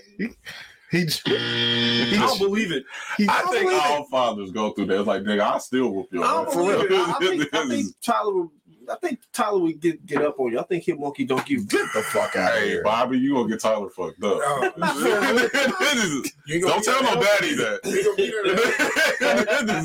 He, 0.95 1.05
he, 1.25 2.15
I 2.17 2.25
don't 2.25 2.39
believe 2.39 2.71
it. 2.71 2.85
he 3.17 3.27
I 3.29 3.41
think 3.51 3.71
all 3.71 4.05
fathers 4.05 4.51
go 4.51 4.71
through 4.71 4.85
that. 4.87 4.99
It's 4.99 5.07
like, 5.07 5.23
nigga, 5.23 5.41
I 5.41 5.57
still 5.59 5.89
whoop 5.91 6.07
your 6.11 6.23
I 6.23 6.27
don't 6.33 6.47
ass. 6.47 6.53
believe 6.55 6.79
it. 6.79 6.91
I, 6.91 7.11
I 7.11 7.19
think, 7.19 7.53
I 7.53 7.67
think 7.69 7.87
Tyler 8.01 8.33
would. 8.33 8.49
I 8.87 8.95
think 9.01 9.19
Tyler 9.33 9.57
would 9.57 9.79
get 9.81 10.05
get 10.05 10.21
up 10.21 10.39
on 10.39 10.51
you. 10.51 10.59
I 10.59 10.63
think 10.63 10.87
him 10.87 10.99
monkey 10.99 11.25
don't 11.25 11.43
give. 11.43 11.67
get 11.67 11.91
the 11.95 12.03
fuck 12.03 12.35
out 12.35 12.53
of 12.53 12.59
Hey, 12.59 12.67
here. 12.69 12.83
Bobby, 12.83 13.17
you 13.17 13.33
gonna 13.33 13.49
get 13.49 13.59
Tyler 13.59 13.89
fucked 13.89 14.23
up. 14.23 14.37
Oh, 14.39 14.71
You 16.47 16.61
Don't 16.61 16.83
tell 16.83 17.01
no 17.01 17.15
daddy 17.19 17.55
that. 17.55 17.79
You 17.83 18.03
gonna 18.03 18.15
be 18.15 18.29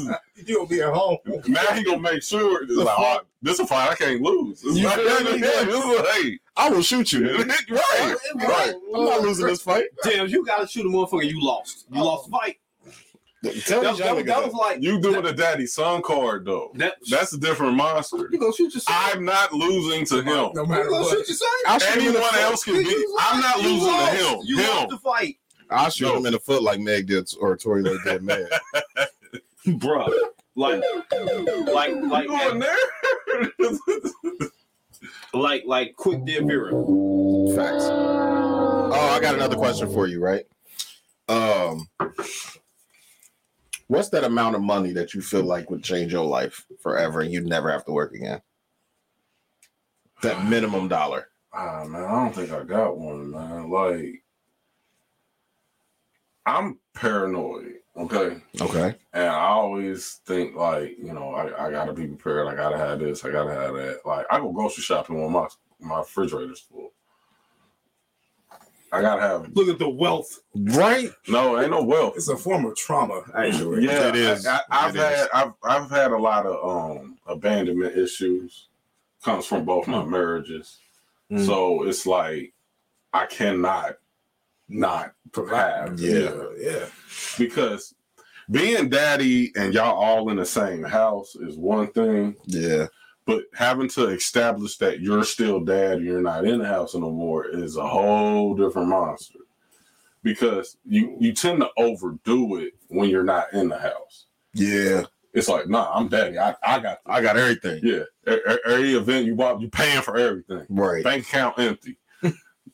there. 0.04 0.20
You 0.46 0.56
gonna 0.56 0.68
be 0.68 0.82
at 0.82 0.92
home. 0.92 1.16
now 1.48 1.64
he 1.72 1.82
gonna 1.82 1.98
make 1.98 2.22
sure 2.22 2.62
it's 2.64 2.72
like, 2.72 2.94
oh, 2.98 3.20
this 3.40 3.54
is 3.54 3.60
a 3.60 3.66
fight 3.66 3.90
I 3.90 3.94
can't 3.94 4.20
lose. 4.20 4.62
It's 4.64 4.76
You 4.76 4.84
like, 4.86 4.96
feel 4.96 5.32
me? 5.32 5.40
this 5.40 5.64
is 5.84 6.38
I 6.60 6.68
will 6.70 6.82
shoot 6.82 7.12
you. 7.12 7.20
nigga. 7.20 7.70
right, 7.70 8.16
right. 8.36 8.74
I'm 8.94 9.04
not 9.04 9.20
losing 9.22 9.46
this 9.46 9.62
fight. 9.62 9.86
Damn, 10.04 10.28
you 10.28 10.44
gotta 10.44 10.66
shoot 10.66 10.84
a 10.86 10.88
motherfucker. 10.88 11.28
You 11.28 11.42
lost. 11.42 11.86
You 11.92 12.02
lost 12.04 12.26
the 12.26 12.32
fight. 12.32 12.56
Tell 13.42 13.52
That, 13.52 13.54
these 13.54 13.64
that, 13.64 13.80
was- 13.82 13.98
that 13.98 14.26
that. 14.26 14.44
was 14.44 14.52
like 14.52 14.82
You 14.82 15.00
doing 15.00 15.24
a 15.24 15.32
daddy 15.32 15.66
son 15.66 16.02
card 16.02 16.44
though. 16.44 16.72
that. 16.74 16.96
That's 17.08 17.32
a 17.32 17.38
different 17.38 17.74
monster. 17.74 18.28
you 18.30 18.38
gonna 18.38 18.52
shoot 18.52 18.74
your 18.74 18.82
son. 18.82 18.94
I'm 18.98 19.24
not 19.24 19.52
losing 19.54 20.04
to 20.06 20.16
him. 20.18 20.26
No 20.26 20.52
You 20.54 20.66
matter 20.66 20.84
gonna 20.90 21.02
what. 21.02 21.10
shoot 21.16 21.28
your 21.28 21.36
son. 21.36 21.48
I'll 21.66 21.78
shoot 21.78 22.02
him 22.02 22.08
in 22.08 22.12
the 22.12 22.18
Anyone 22.20 22.34
else 22.40 22.64
can 22.64 22.74
be. 22.74 23.06
I'm 23.20 23.40
not 23.40 23.56
lost. 23.56 23.62
You 23.64 23.70
losing 23.72 23.94
to 23.94 24.28
him. 24.34 24.40
You 24.44 24.56
lost 24.58 24.82
Him. 24.82 24.88
the 24.90 24.98
fight, 24.98 25.36
I'll 25.70 25.90
shoot 25.90 26.04
No. 26.08 26.16
him 26.18 26.26
in 26.26 26.32
the 26.32 26.38
foot 26.38 26.62
like 26.62 26.80
Meg 26.80 27.06
did 27.06 27.30
or 27.40 27.56
Tory 27.56 27.82
Lanez 27.82 28.04
did 28.04 28.22
Meg. 28.22 28.44
bro. 29.78 30.06
Like, 30.56 30.82
like, 31.72 31.92
like, 31.94 32.24
You 32.24 32.28
going 32.28 32.58
there? 32.58 32.76
like, 35.32 35.64
like, 35.66 35.96
quick 35.96 36.24
did 36.24 36.46
Vera. 36.46 36.70
Facts. 37.54 37.84
Oh, 37.90 39.12
I 39.12 39.20
got 39.20 39.34
another 39.34 39.56
question 39.56 39.92
for 39.92 40.06
you, 40.06 40.20
right? 40.20 40.44
Um, 41.28 41.88
what's 43.86 44.08
that 44.10 44.24
amount 44.24 44.54
of 44.54 44.62
money 44.62 44.92
that 44.92 45.14
you 45.14 45.20
feel 45.20 45.42
like 45.42 45.70
would 45.70 45.82
change 45.82 46.12
your 46.12 46.24
life 46.24 46.64
forever 46.80 47.20
and 47.20 47.32
you'd 47.32 47.46
never 47.46 47.70
have 47.70 47.84
to 47.86 47.92
work 47.92 48.14
again? 48.14 48.40
That 50.22 50.44
minimum 50.46 50.88
dollar. 50.88 51.28
Ah 51.52 51.84
man, 51.84 52.04
I 52.04 52.10
don't 52.12 52.34
think 52.34 52.52
I 52.52 52.62
got 52.62 52.96
one, 52.96 53.30
man. 53.30 53.70
Like 53.70 54.22
I'm 56.46 56.78
paranoid, 56.94 57.79
okay? 58.00 58.36
Okay. 58.60 58.94
And 59.12 59.28
I 59.28 59.46
always 59.46 60.20
think 60.26 60.56
like, 60.56 60.96
you 60.98 61.12
know, 61.12 61.34
I, 61.34 61.66
I 61.66 61.70
gotta 61.70 61.92
be 61.92 62.06
prepared. 62.06 62.48
I 62.48 62.54
gotta 62.54 62.78
have 62.78 62.98
this, 62.98 63.24
I 63.24 63.30
gotta 63.30 63.54
have 63.54 63.74
that. 63.74 64.00
Like 64.04 64.26
I 64.30 64.38
go 64.38 64.52
grocery 64.52 64.82
shopping 64.82 65.20
when 65.20 65.32
my 65.32 65.48
my 65.80 65.98
refrigerator's 65.98 66.60
full. 66.60 66.92
I 68.92 69.00
gotta 69.02 69.22
have 69.22 69.48
Look 69.54 69.68
at 69.68 69.78
the 69.78 69.88
wealth. 69.88 70.40
Right? 70.54 71.10
no, 71.28 71.60
ain't 71.60 71.70
no 71.70 71.82
wealth. 71.82 72.14
It's 72.16 72.28
a 72.28 72.36
form 72.36 72.64
of 72.64 72.76
trauma, 72.76 73.22
actually. 73.36 73.84
Yeah, 73.84 74.08
It 74.08 74.16
is. 74.16 74.46
I, 74.46 74.60
I, 74.70 74.86
have 74.86 74.96
It 74.96 74.98
had 74.98 75.12
is. 75.12 75.28
I've 75.32 75.52
I've 75.62 75.90
had 75.90 76.12
a 76.12 76.18
lot 76.18 76.46
of 76.46 76.98
um 76.98 77.18
abandonment 77.26 77.96
issues. 77.96 78.68
Comes 79.24 79.46
from 79.46 79.64
both 79.64 79.86
my 79.86 80.04
marriages. 80.04 80.78
Mm. 81.30 81.44
So 81.44 81.82
it's 81.84 82.06
like 82.06 82.54
I 83.12 83.26
cannot 83.26 83.96
not 84.70 85.12
have. 85.50 85.98
Yeah. 86.00 86.32
yeah. 86.58 86.86
Because 87.38 87.94
being 88.50 88.88
daddy 88.88 89.52
and 89.56 89.74
y'all 89.74 89.96
all 90.02 90.30
in 90.30 90.36
the 90.36 90.46
same 90.46 90.82
house 90.82 91.36
is 91.36 91.56
one 91.56 91.88
thing, 91.92 92.36
Yeah. 92.46 92.86
but 93.26 93.42
having 93.54 93.88
to 93.90 94.08
establish 94.08 94.76
that 94.78 95.00
you're 95.00 95.24
still 95.24 95.60
dad 95.60 96.02
you're 96.02 96.22
not 96.22 96.44
in 96.46 96.58
the 96.58 96.66
house 96.66 96.94
no 96.94 97.10
more 97.10 97.46
is 97.46 97.76
a 97.76 97.86
whole 97.86 98.54
different 98.54 98.88
monster. 98.88 99.38
Because 100.22 100.76
you 100.84 101.16
you 101.18 101.32
tend 101.32 101.60
to 101.60 101.70
overdo 101.78 102.56
it 102.56 102.74
when 102.88 103.08
you're 103.08 103.24
not 103.24 103.52
in 103.54 103.68
the 103.68 103.78
house. 103.78 104.26
Yeah. 104.54 105.04
It's 105.32 105.48
like, 105.48 105.68
nah, 105.68 105.90
I'm 105.94 106.08
daddy. 106.08 106.38
I, 106.38 106.54
I 106.62 106.78
got 106.80 106.98
I 107.06 107.22
got 107.22 107.36
everything. 107.38 107.80
yeah. 107.82 108.02
Every 108.66 108.94
event 108.94 109.26
you 109.26 109.34
bought, 109.34 109.60
you 109.62 109.68
paying 109.70 110.02
for 110.02 110.16
everything. 110.18 110.66
Right. 110.68 111.02
Bank 111.04 111.24
account 111.24 111.58
empty. 111.58 111.96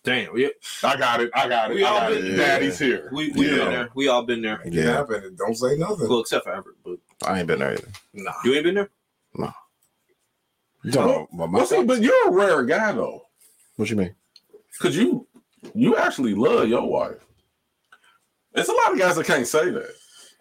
Damn. 0.06 0.36
Yeah. 0.38 0.48
I 0.84 0.96
got 0.96 1.20
it. 1.20 1.30
I 1.34 1.48
got 1.48 1.70
it. 1.72 1.74
We 1.74 1.84
I 1.84 1.88
all 1.90 1.98
got 2.00 2.10
been- 2.10 2.26
it. 2.26 2.36
Daddy's 2.36 2.78
here. 2.78 3.10
We 3.12 3.32
we 3.32 3.46
Yeah. 3.50 3.56
been 3.56 3.70
there. 3.72 3.88
We 3.94 4.08
all 4.08 4.22
been 4.22 4.40
there. 4.40 4.62
It 4.64 4.72
Yeah. 4.72 4.84
happened. 4.92 5.36
Don't 5.36 5.54
say 5.56 5.76
nothing. 5.76 6.08
Well, 6.08 6.20
except 6.20 6.44
for 6.44 6.52
Everett, 6.52 6.76
but 6.84 6.98
I 7.26 7.38
ain't 7.40 7.48
been 7.48 7.58
there 7.58 7.72
either. 7.72 7.88
Nah. 8.14 8.32
you 8.44 8.54
ain't 8.54 8.64
been 8.64 8.74
there. 8.76 8.90
You 10.84 10.92
talking 10.92 11.10
about 11.10 11.32
my- 11.32 11.46
my- 11.46 11.58
Well, 11.58 11.66
see, 11.66 11.82
but 11.82 12.00
you're 12.00 12.28
a 12.28 12.30
rare 12.30 12.62
guy 12.62 12.92
though, 12.92 13.26
what 13.76 13.90
you 13.90 13.96
mean? 13.96 14.14
because 14.72 14.96
you 14.96 15.26
you 15.74 15.96
actually 15.96 16.34
love 16.34 16.68
your 16.68 16.88
wife. 16.88 17.16
It's 18.54 18.68
a 18.68 18.72
lot 18.72 18.92
of 18.92 18.98
guys 18.98 19.16
that 19.16 19.26
can't 19.26 19.46
say 19.46 19.70
that. 19.70 19.90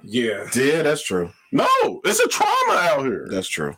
Yeah. 0.04 0.48
Yeah, 0.54 0.84
that's 0.84 1.02
true. 1.02 1.32
No, 1.52 1.68
it's 2.04 2.20
a 2.20 2.28
trauma 2.28 2.74
out 2.80 3.04
here. 3.06 3.28
That's 3.32 3.48
true. 3.48 3.76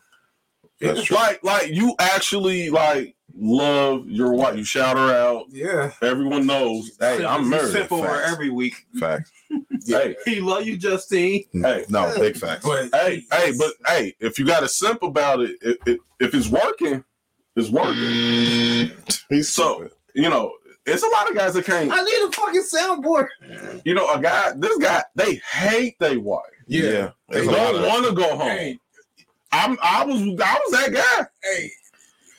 That's 0.82 1.04
true. 1.04 1.16
like 1.16 1.42
like 1.44 1.70
you 1.70 1.96
actually 2.00 2.70
like 2.70 3.16
love 3.40 4.08
your 4.10 4.34
wife. 4.34 4.58
You 4.58 4.64
shout 4.64 4.98
her 4.98 5.14
out. 5.14 5.46
Yeah. 5.50 5.92
Everyone 6.02 6.46
knows. 6.46 6.92
Hey, 7.00 7.26
I'm 7.26 7.50
married. 7.50 7.72
Sip 7.72 7.92
over 7.92 8.08
Facts. 8.08 8.32
every 8.32 8.50
week. 8.50 8.86
Facts. 9.00 9.32
Hey, 9.86 10.18
He 10.26 10.42
love 10.42 10.66
you, 10.68 10.76
Justine. 10.76 11.46
Hey. 11.54 11.86
No, 11.88 12.14
big 12.18 12.36
facts. 12.36 12.66
But 12.66 12.90
hey, 12.94 13.24
hey, 13.32 13.54
but 13.58 13.72
hey, 13.88 14.14
if 14.20 14.38
you 14.38 14.46
got 14.46 14.64
a 14.64 14.68
simp 14.68 15.02
about 15.04 15.40
it, 15.40 15.52
it, 15.62 15.78
it 15.86 16.00
if 16.20 16.34
it's 16.36 16.50
working, 16.50 17.06
it's 17.56 17.70
working. 17.70 18.92
He's 19.30 19.48
So 19.48 19.88
you 20.14 20.30
know, 20.30 20.52
it's 20.86 21.04
a 21.04 21.08
lot 21.08 21.30
of 21.30 21.36
guys 21.38 21.54
that 21.54 21.64
can't. 21.64 21.90
I 21.90 22.02
need 22.02 22.28
a 22.28 22.32
fucking 22.34 22.64
soundboard. 22.64 23.28
You 23.86 23.94
know, 23.94 24.14
a 24.14 24.20
guy, 24.22 24.52
this 24.58 24.78
guy, 24.80 25.04
they 25.16 25.36
hate 25.36 25.98
their 26.00 26.20
wife. 26.20 26.42
yeah. 26.68 27.12
They 27.30 27.46
There's 27.46 27.48
a 27.48 27.52
lot 27.52 27.72
don't 27.72 27.88
want 27.88 28.06
to 28.08 28.12
go 28.14 28.30
home. 28.36 28.40
Hey, 28.50 28.80
I'm, 29.54 29.78
I 29.82 30.04
was, 30.04 30.22
I 30.22 30.60
was 30.66 30.72
that 30.72 30.92
guy. 30.94 31.26
hey, 31.44 31.72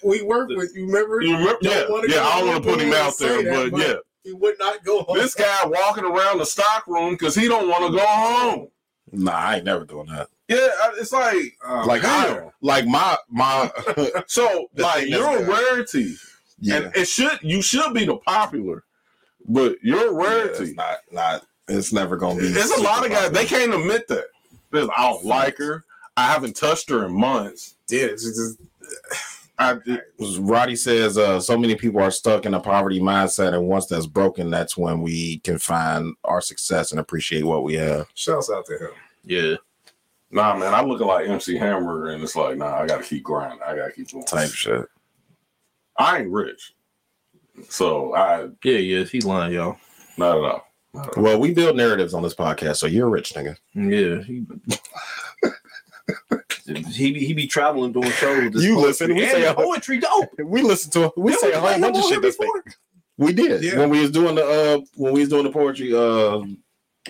we 0.05 0.23
worked 0.23 0.53
with 0.57 0.73
you. 0.75 0.87
Remember? 0.87 1.21
You 1.23 1.37
remember? 1.37 1.59
Don't 1.63 2.09
Yeah, 2.11 2.17
yeah. 2.17 2.23
I 2.27 2.39
don't 2.41 2.49
want 2.49 2.65
to 2.65 2.71
put 2.71 2.81
him 2.81 2.93
out 2.93 3.19
there, 3.19 3.43
that, 3.43 3.51
but 3.53 3.71
but- 3.79 3.81
yeah, 3.89 3.95
He 4.25 4.33
would 4.33 4.59
not 4.59 4.85
go 4.85 5.03
home. 5.03 5.17
this 5.19 5.35
guy 5.35 5.65
walking 5.67 6.05
around 6.05 6.39
the 6.39 6.47
stock 6.47 6.87
room 6.87 7.15
because 7.15 7.35
he 7.35 7.49
don't 7.49 7.69
want 7.69 7.87
to 7.87 7.99
go 7.99 8.05
home. 8.07 8.69
Nah, 9.13 9.33
I 9.33 9.57
ain't 9.57 9.65
never 9.65 9.85
doing 9.85 10.07
that. 10.09 10.29
Yeah, 10.49 10.69
it's 10.97 11.13
like, 11.13 11.57
Um, 11.67 11.87
Like 11.87 12.05
I, 12.05 12.27
hell. 12.27 12.53
like 12.61 12.87
my 12.87 13.17
my 13.31 13.71
so, 14.27 14.69
like 14.77 15.09
you're 15.09 15.27
a 15.43 15.45
rarity, 15.45 16.15
yeah. 16.61 16.77
and 16.77 16.97
it 16.97 17.07
should, 17.09 17.39
you 17.43 17.61
should 17.63 17.93
be 17.95 18.05
the 18.07 18.17
popular, 18.17 18.85
but 19.47 19.77
you're 19.83 20.11
a 20.11 20.23
Yeah, 20.23 20.29
rarity. 20.29 20.65
it's 20.65 20.75
not 20.75 20.99
not 21.11 21.47
it's 21.69 21.93
never 21.93 22.17
gonna 22.17 22.39
be 22.41 22.49
There's 22.49 22.71
a 22.71 22.81
lot 22.83 22.99
of 22.99 23.13
super 23.13 23.15
guys 23.29 23.31
they 23.33 23.45
can't 23.45 23.75
admit 23.75 24.09
that. 24.09 24.25
There's, 24.71 24.89
I 24.97 25.03
don't 25.11 25.25
like 25.25 25.57
her. 25.59 25.85
I 26.17 26.27
haven't 26.33 26.57
touched 26.57 26.89
her 26.91 27.05
in 27.07 27.13
months. 27.13 27.75
yeah, 27.91 28.05
it's 28.07 28.25
just, 28.25 28.59
I, 29.59 29.77
Roddy 30.39 30.77
says 30.77 31.19
uh, 31.19 31.41
so 31.41 31.59
many 31.59 31.75
people 31.75 32.01
are 32.01 32.13
stuck 32.13 32.47
in 32.47 32.55
a 32.55 32.61
poverty 32.61 33.01
mindset, 33.01 33.55
and 33.55 33.67
once 33.67 33.87
that's 33.87 34.07
broken, 34.07 34.51
that's 34.51 34.77
when 34.77 35.03
we 35.03 35.41
can 35.41 35.59
find 35.59 36.15
our 36.25 36.41
success 36.41 36.93
and 36.93 37.01
appreciate 37.01 37.43
what 37.45 37.65
we 37.65 37.75
have. 37.75 38.07
shouts 38.15 38.51
out 38.51 38.67
to 38.67 38.79
him. 38.79 38.91
Yeah. 39.25 39.57
Nah, 40.31 40.57
man, 40.57 40.75
I'm 40.75 40.87
looking 40.87 41.07
like 41.07 41.29
MC 41.29 41.57
Hammer, 41.57 42.11
and 42.11 42.23
it's 42.23 42.37
like, 42.37 42.57
nah, 42.57 42.77
I 42.77 42.87
gotta 42.87 43.03
keep 43.03 43.25
grinding. 43.25 43.61
I 43.67 43.75
gotta 43.75 43.93
keep 43.93 44.13
going. 44.13 44.27
Type 44.27 44.51
shit. 44.51 44.87
I 45.97 46.19
ain't 46.19 46.31
rich, 46.31 46.75
so 47.69 48.15
I 48.15 48.49
Yeah, 48.63 48.79
yeah. 48.79 49.05
He 49.05 49.21
lying, 49.23 49.55
y'all. 49.55 49.79
not 50.17 50.39
at 50.39 50.45
all. 50.45 50.65
Well, 51.17 51.41
we 51.41 51.53
build 51.53 51.77
narratives 51.77 52.15
on 52.15 52.23
this 52.23 52.35
podcast, 52.35 52.77
so 52.77 52.87
you're 52.87 53.09
a 53.09 53.11
rich 53.11 53.35
nigga. 53.35 53.57
Yeah. 53.75 54.23
He, 54.23 54.47
he 56.77 57.13
be 57.13 57.21
he 57.25 57.33
be 57.35 57.47
traveling 57.47 57.93
doing 57.93 58.11
shows. 58.11 58.45
with 58.45 58.53
this 58.55 58.65
You 58.65 58.79
listen, 58.79 59.15
we 59.15 59.23
and 59.23 59.31
say 59.31 59.41
the 59.43 59.51
a 59.51 59.55
whole- 59.55 59.73
poetry 59.73 59.99
dope. 59.99 60.31
We 60.45 60.63
listen 60.63 60.91
to 60.93 61.13
we 61.17 61.33
Yeah, 61.33 61.39
say 61.39 61.53
a 61.53 61.61
whole 61.61 61.81
bunch 61.81 61.97
him 61.97 62.03
of 62.03 62.09
shit. 62.09 62.23
before. 62.23 62.65
We 63.17 63.33
did 63.33 63.63
Yeah. 63.63 63.79
when 63.79 63.91
we 63.91 64.01
was 64.01 64.11
doing 64.11 64.35
the 64.37 64.45
uh 64.45 64.81
when 64.97 65.13
we 65.13 65.21
was 65.21 65.29
doing 65.29 65.45
the 65.45 65.51
poetry 65.51 65.95
uh 65.95 66.39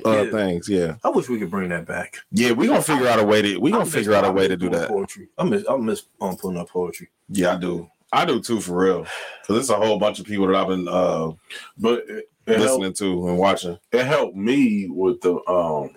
uh 0.06 0.22
Yeah. 0.24 0.30
things. 0.30 0.68
Yeah, 0.68 0.94
I 1.04 1.08
wish 1.10 1.28
we 1.28 1.38
could 1.38 1.50
bring 1.50 1.68
that 1.70 1.86
back. 1.86 2.16
yeah. 2.30 2.52
We 2.52 2.66
gonna 2.66 2.82
figure 2.82 3.08
out 3.08 3.18
a 3.18 3.24
way 3.24 3.42
to 3.42 3.58
we 3.58 3.70
gonna 3.70 3.84
figure 3.86 4.14
out 4.14 4.24
I 4.24 4.28
a 4.28 4.32
way 4.32 4.46
to 4.48 4.56
do 4.56 4.70
that. 4.70 4.88
Poetry. 4.88 5.28
I 5.36 5.44
miss 5.44 5.64
I 5.68 5.76
miss 5.76 6.04
um, 6.20 6.36
putting 6.36 6.58
up 6.58 6.68
poetry. 6.68 7.08
Yeah, 7.28 7.54
I 7.54 7.56
do. 7.58 7.88
I 8.12 8.24
do 8.24 8.40
too, 8.40 8.60
for 8.60 8.78
real. 8.84 9.00
Because 9.42 9.56
there's 9.68 9.70
a 9.70 9.74
whole 9.76 9.98
bunch 9.98 10.18
of 10.18 10.24
people 10.24 10.46
that 10.46 10.56
I've 10.56 10.68
been 10.68 10.88
uh 10.88 11.32
But 11.76 12.04
it, 12.08 12.30
it 12.46 12.56
helped, 12.58 12.80
listening 12.80 12.92
to 12.94 13.28
and 13.28 13.36
watching. 13.38 13.78
it 13.92 14.04
helped 14.04 14.34
me 14.36 14.88
with 14.88 15.20
the 15.20 15.34
um 15.46 15.90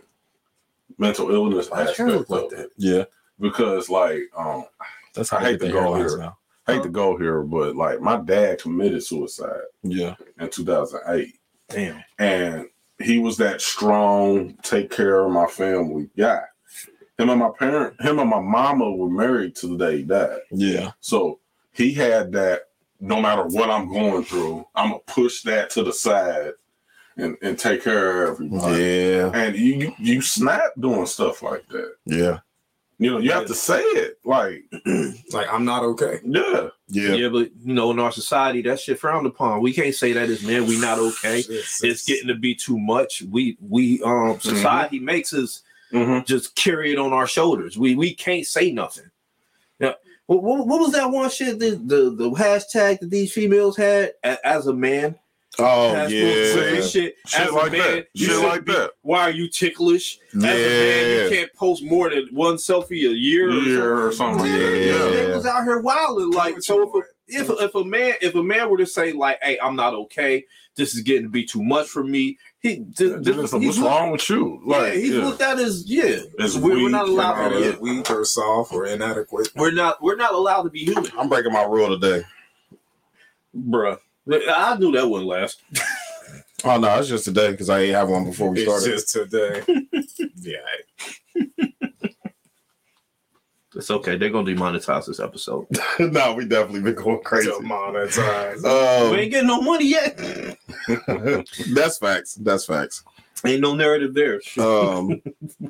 mental 0.97 1.31
illness 1.31 1.69
aspect 1.71 1.99
like 2.29 2.43
of 2.43 2.49
that. 2.51 2.69
Yeah, 2.77 3.03
because, 3.41 3.89
like, 3.89 4.21
um, 4.37 4.65
that's 5.13 5.33
I 5.33 5.41
hate 5.41 5.59
to 5.61 5.71
go 5.71 5.95
here. 5.95 6.17
now. 6.17 6.37
hate 6.67 6.83
to 6.83 6.89
go 6.89 7.17
here, 7.17 7.41
but 7.41 7.75
like 7.75 7.99
my 7.99 8.17
dad 8.17 8.59
committed 8.61 9.03
suicide 9.03 9.61
Yeah, 9.83 10.15
in 10.39 10.49
2008, 10.49 11.33
Damn. 11.69 12.03
and 12.19 12.67
he 12.99 13.19
was 13.19 13.35
that 13.37 13.59
strong, 13.61 14.55
take 14.61 14.89
care 14.91 15.25
of 15.25 15.31
my 15.31 15.47
family 15.47 16.09
guy. 16.17 16.43
Him 17.17 17.29
and 17.29 17.39
my 17.39 17.49
parent, 17.57 17.99
him 18.01 18.19
and 18.19 18.29
my 18.29 18.39
mama 18.39 18.89
were 18.91 19.09
married 19.09 19.55
to 19.57 19.67
the 19.67 19.77
day 19.77 19.97
he 19.97 20.03
died. 20.03 20.39
yeah, 20.51 20.91
So 21.01 21.39
he 21.73 21.93
had 21.93 22.31
that. 22.33 22.61
No 23.03 23.19
matter 23.19 23.43
what 23.47 23.71
I'm 23.71 23.91
going 23.91 24.23
through, 24.23 24.63
I'm 24.75 24.89
gonna 24.91 24.99
push 25.07 25.41
that 25.43 25.71
to 25.71 25.83
the 25.83 25.91
side 25.91 26.51
and, 27.17 27.35
and 27.41 27.57
take 27.57 27.83
care 27.83 28.23
of 28.25 28.29
everybody. 28.35 28.83
yeah, 28.83 29.31
And 29.33 29.55
you, 29.55 29.73
you 29.75 29.93
you 29.97 30.21
snap 30.21 30.61
doing 30.79 31.07
stuff 31.07 31.41
like 31.41 31.67
that. 31.69 31.95
yeah, 32.05 32.39
You 33.01 33.09
know, 33.13 33.17
you 33.17 33.31
have 33.31 33.47
to 33.47 33.55
say 33.55 33.81
it. 33.81 34.19
Like, 34.23 34.63
Like, 35.33 35.51
I'm 35.51 35.65
not 35.65 35.83
okay. 35.83 36.19
yeah, 36.23 36.67
yeah. 36.87 37.13
Yeah. 37.13 37.29
but 37.29 37.49
you 37.65 37.73
know, 37.73 37.89
in 37.89 37.97
our 37.99 38.11
society, 38.11 38.61
that 38.61 38.79
shit 38.79 38.99
frowned 38.99 39.25
upon. 39.25 39.61
We 39.61 39.73
can't 39.73 39.95
say 39.95 40.13
that 40.13 40.29
as 40.29 40.43
men. 40.43 40.67
We 40.67 40.79
not 40.79 40.99
okay. 41.09 41.39
It's, 41.39 41.83
It's 41.83 42.05
getting 42.05 42.27
to 42.27 42.35
be 42.35 42.53
too 42.53 42.77
much. 42.79 43.23
We 43.23 43.57
we 43.59 44.01
um 44.03 44.39
society 44.39 44.99
makes 44.99 45.33
us 45.33 45.63
Mhm. 45.91 46.25
just 46.25 46.55
carry 46.55 46.93
it 46.93 46.99
on 46.99 47.11
our 47.11 47.25
shoulders. 47.27 47.75
We 47.77 47.95
we 47.95 48.13
can't 48.13 48.45
say 48.45 48.71
nothing. 48.71 49.09
Yeah. 49.79 49.93
What, 50.27 50.43
what, 50.43 50.67
what 50.67 50.79
was 50.79 50.91
that 50.93 51.09
one 51.11 51.29
shit 51.31 51.57
the, 51.59 51.71
the 51.71 52.11
the 52.15 52.29
hashtag 52.31 52.99
that 52.99 53.09
these 53.09 53.33
females 53.33 53.75
had 53.75 54.13
as 54.23 54.67
a 54.67 54.73
man? 54.73 55.15
Oh 55.59 56.07
yeah, 56.07 56.07
shit. 56.07 56.85
Shit 56.89 57.15
as 57.37 57.49
a 57.49 57.53
like 57.53 57.71
man, 57.73 57.79
that. 57.81 58.07
Shit 58.15 58.37
like 58.43 58.65
be- 58.65 58.71
that. 58.73 58.91
Why 59.01 59.23
are 59.23 59.31
you 59.31 59.49
ticklish? 59.49 60.17
As 60.29 60.35
a 60.35 60.37
man, 60.37 60.57
yeah. 60.57 61.23
you 61.25 61.29
can't 61.29 61.53
post 61.55 61.83
more 61.83 62.09
than 62.09 62.29
one 62.31 62.55
selfie 62.55 63.09
a 63.09 63.13
year. 63.13 63.49
or 63.49 63.53
year 63.53 64.05
or 64.07 64.11
something. 64.13 64.45
that. 64.45 64.57
Yeah. 64.57 64.93
Yeah. 65.09 65.09
They 65.27 65.31
was 65.35 65.45
out 65.45 65.63
here 65.63 65.79
wilding 65.79 66.31
like 66.31 66.61
so. 66.61 66.83
If 66.83 66.95
a, 66.95 67.07
if 67.27 67.49
a, 67.49 67.63
if 67.65 67.75
a 67.75 67.83
man 67.83 68.13
if 68.21 68.35
a 68.35 68.43
man 68.43 68.69
were 68.69 68.77
to 68.77 68.85
say 68.85 69.11
like, 69.11 69.39
"Hey, 69.43 69.59
I'm 69.61 69.75
not 69.75 69.93
okay. 69.93 70.45
This 70.77 70.95
is 70.95 71.01
getting 71.01 71.23
to 71.23 71.29
be 71.29 71.43
too 71.43 71.61
much 71.61 71.89
for 71.89 72.01
me," 72.01 72.37
he 72.61 72.85
th- 72.95 73.23
th- 73.23 73.35
Listen, 73.35 73.61
he's 73.61 73.77
what's 73.77 73.79
wrong 73.79 74.11
with 74.11 74.29
you? 74.29 74.61
Yeah, 74.65 74.77
Like, 74.77 74.93
he's 74.93 75.09
yeah. 75.15 75.25
looked 75.25 75.41
at 75.41 75.59
as 75.59 75.83
yeah. 75.85 76.19
As 76.39 76.57
we're, 76.57 76.75
we're 76.81 76.89
not 76.89 77.09
allowed 77.09 77.49
to. 77.49 77.55
that. 77.55 77.61
Yeah. 77.61 77.75
Uh, 77.75 77.79
weak 77.81 78.09
or 78.09 78.23
soft 78.23 78.71
or 78.71 78.85
inadequate. 78.85 79.49
We're 79.57 79.71
not. 79.71 80.01
We're 80.01 80.15
not 80.15 80.33
allowed 80.33 80.63
to 80.63 80.69
be 80.69 80.85
human, 80.85 81.11
I'm 81.17 81.27
breaking 81.27 81.51
my 81.51 81.63
rule 81.63 81.99
today. 81.99 82.23
bruh. 83.53 83.97
I 84.29 84.75
knew 84.79 84.91
that 84.93 85.07
wouldn't 85.07 85.29
last. 85.29 85.61
Oh 86.63 86.77
no, 86.77 86.95
it's 86.99 87.07
just 87.09 87.25
today 87.25 87.49
because 87.49 87.71
I 87.71 87.79
ain't 87.81 87.95
have 87.95 88.07
one 88.07 88.23
before 88.23 88.51
we 88.51 88.61
It's 88.61 88.69
started. 88.69 88.91
just 88.91 89.09
today. 89.09 89.63
yeah. 90.41 91.67
It's 93.75 93.89
okay. 93.89 94.17
They're 94.17 94.29
gonna 94.29 94.51
demonetize 94.51 95.05
this 95.07 95.19
episode. 95.21 95.65
no, 95.99 96.33
we 96.33 96.45
definitely 96.45 96.81
been 96.81 96.95
going 97.03 97.23
crazy. 97.23 97.49
Monetize. 97.49 98.63
Um, 98.65 99.11
we 99.11 99.17
ain't 99.21 99.31
getting 99.31 99.47
no 99.47 99.61
money 99.61 99.85
yet. 99.87 100.17
that's 101.73 101.97
facts. 101.97 102.35
That's 102.35 102.65
facts. 102.65 103.03
Ain't 103.45 103.61
no 103.61 103.73
narrative 103.73 104.13
there. 104.13 104.39
Um, 104.59 105.21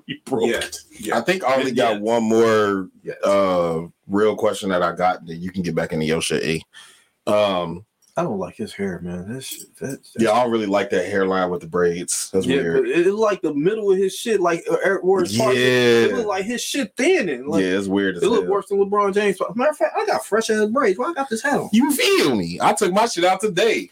we 0.08 0.22
broke. 0.26 0.50
yeah, 0.50 0.62
yeah. 1.00 1.18
I 1.20 1.22
think 1.22 1.44
I 1.46 1.56
only 1.56 1.72
got 1.72 1.94
Yeah. 1.96 2.00
one 2.00 2.24
more 2.24 2.90
Yes. 3.04 3.24
uh 3.24 3.84
real 4.08 4.36
question 4.36 4.70
that 4.70 4.82
I 4.82 4.94
got 4.96 5.26
that 5.28 5.36
you 5.36 5.52
can 5.52 5.62
get 5.62 5.76
back 5.76 5.94
into 5.94 6.06
your 6.06 6.22
shit. 6.22 6.44
E. 6.44 6.64
Um, 7.28 7.86
I 8.18 8.24
don't 8.24 8.40
like 8.40 8.56
his 8.58 8.74
hair, 8.74 9.00
man. 9.02 9.32
This 9.34 9.46
shit, 9.46 9.76
that, 9.78 9.90
that's, 9.90 10.16
yeah, 10.20 10.32
I 10.32 10.44
don't 10.44 10.52
really 10.52 10.66
like 10.66 10.90
that 10.90 11.06
hairline 11.06 11.50
with 11.50 11.62
the 11.62 11.68
braids. 11.68 12.30
That's 12.32 12.46
yeah, 12.46 12.58
weird. 12.58 12.84
but 12.84 12.90
it, 12.90 13.08
it's 13.08 13.16
like 13.16 13.42
the 13.42 13.54
middle 13.54 13.90
of 13.92 13.98
his 13.98 14.14
shit, 14.16 14.42
like 14.42 14.64
uh, 14.70 14.76
er- 14.86 15.00
where 15.02 15.24
it's 15.24 15.38
parked. 15.38 15.58
It 15.58 16.12
Yeah, 16.12 16.18
look 16.18 16.28
like 16.28 16.44
his 16.46 16.62
shit 16.62 16.94
thinning. 16.98 17.48
Like, 17.48 17.62
yeah, 17.64 17.78
it's 17.78 17.88
weird. 17.88 18.18
As 18.18 18.24
It 18.24 18.28
look 18.30 18.44
hell. 18.44 18.52
worse 18.52 18.68
than 18.68 18.80
LeBron 18.80 19.14
James. 19.14 19.38
Matter 19.56 19.72
of 19.72 19.78
fact, 19.78 19.96
I 19.98 20.06
got 20.06 20.26
fresh 20.26 20.50
ass 20.50 20.66
braids. 20.70 21.00
Why 21.00 21.06
I 21.12 21.14
got 21.14 21.30
this 21.30 21.42
hat 21.42 21.60
on? 21.60 21.70
You 21.72 21.92
feel 21.94 22.36
me? 22.36 22.60
I 22.62 22.74
took 22.74 22.92
my 22.94 23.06
shit 23.06 23.24
out 23.24 23.40
today. 23.40 23.90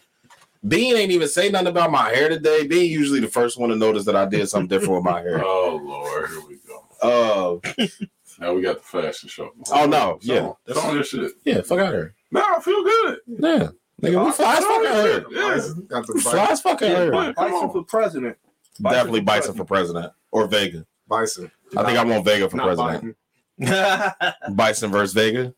Bean 0.67 0.97
ain't 0.97 1.11
even 1.11 1.30
say 1.30 1.49
nothing 1.49 1.67
about 1.70 1.89
my 1.89 2.09
hair 2.09 2.28
today. 2.28 2.67
Bean 2.67 2.91
usually 2.91 3.22
the 3.22 3.28
first 3.30 3.57
one 3.57 3.70
to 3.70 3.76
notice 3.78 4.03
that 4.03 4.17
I 4.17 4.26
did 4.26 4.49
something 4.49 4.67
different 4.67 4.95
with 4.95 5.03
my 5.05 5.22
hair. 5.22 5.41
Oh 5.43 5.80
Lord, 5.82 6.30
here 6.30 6.41
we 6.47 6.57
go. 6.67 7.61
Uh, 7.72 7.86
Now 8.41 8.53
we 8.53 8.61
got 8.61 8.78
the 8.78 8.84
fashion 8.84 9.28
show. 9.28 9.51
Oh, 9.70 9.86
no, 9.86 10.17
Show- 10.22 10.34
yeah. 10.34 10.51
that's 10.65 10.80
all 10.80 10.93
your 10.93 11.03
shit. 11.03 11.34
yeah, 11.43 11.59
fuck 11.61 11.80
out 11.80 11.91
here. 11.93 12.13
Nah, 12.32 12.55
I 12.55 12.61
feel 12.61 12.82
good. 12.86 13.17
Yeah, 13.28 13.70
nigga, 14.01 14.25
we 14.25 14.31
fly 14.31 14.55
as 14.57 14.65
fuck 14.65 14.85
out 14.85 15.05
here. 15.05 15.25
Yeah. 15.31 15.67
Got 15.87 16.07
the 16.07 16.13
We 16.13 16.21
fly 16.21 16.45
as 16.51 16.61
fuck 16.61 16.81
out 16.81 16.89
here. 16.89 17.11
Bison 17.33 17.69
for 17.71 17.83
president. 17.83 18.37
Definitely 18.81 19.21
Bison 19.21 19.55
for 19.55 19.65
president 19.65 20.11
or 20.31 20.47
Vega. 20.47 20.85
bison. 21.07 21.51
I 21.77 21.83
think 21.85 21.97
I 21.97 22.03
want 22.03 22.23
Vega 22.25 22.49
for 22.49 22.57
Not 22.57 22.75
president. 22.75 23.15
Biden. 23.59 24.33
Bison 24.55 24.91
versus 24.91 25.13
Vega. 25.13 25.53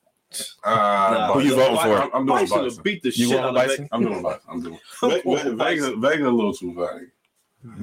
Uh, 0.63 1.33
Who 1.33 1.41
you 1.41 1.55
voting 1.55 1.77
for? 1.77 2.01
I'm, 2.01 2.09
I'm 2.13 2.25
doing 2.25 2.39
Bison 2.39 2.63
Bison. 2.63 2.77
to 2.77 2.83
beat 2.83 3.03
the 3.03 3.09
You 3.09 3.27
shit 3.27 3.35
want 3.35 3.57
out 3.57 3.63
of 3.63 3.67
Bison? 3.67 3.89
I'm 3.91 4.01
doing 4.01 4.21
Bison. 4.23 4.39
I'm 4.49 4.61
doing. 4.61 4.79
Ve- 5.03 5.21
Ve- 5.25 5.55
Vega, 5.55 5.95
Vega 5.97 6.29
a 6.29 6.31
little 6.31 6.53
too 6.53 6.73
vague. 6.73 7.09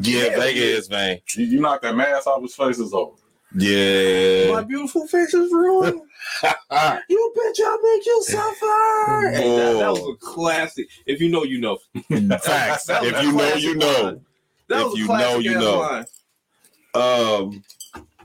Yeah, 0.00 0.24
Yeah, 0.30 0.36
Vega 0.40 0.60
is 0.60 0.90
man. 0.90 1.18
You, 1.36 1.44
you 1.44 1.60
knock 1.60 1.82
that 1.82 1.94
mask 1.94 2.26
off 2.26 2.42
his 2.42 2.54
face, 2.54 2.78
it's 2.78 2.92
over. 2.92 3.16
My 3.52 4.64
beautiful 4.66 5.06
face 5.06 5.32
is 5.34 5.50
ruined. 5.52 6.00
you 6.42 7.34
bitch, 7.36 7.60
I'll 7.64 7.82
make 7.82 8.06
you 8.06 8.22
suffer. 8.24 9.30
Hey, 9.30 9.56
that, 9.56 9.78
that 9.78 9.90
was 9.92 10.14
a 10.14 10.16
classic. 10.24 10.88
If 11.06 11.20
you 11.20 11.28
know, 11.30 11.44
you 11.44 11.60
know. 11.60 11.78
Facts. 12.38 12.86
That 12.88 13.02
was 13.02 13.12
If 13.12 13.22
you 13.22 13.32
know, 13.32 13.54
you 13.54 13.74
know. 13.76 14.20
That 14.68 14.80
If 14.80 14.84
was 14.84 14.94
a 14.94 14.98
you 14.98 15.06
know, 15.08 15.38
you 15.38 15.54
know. 15.54 15.78
line. 15.80 16.04
Um, 16.94 17.64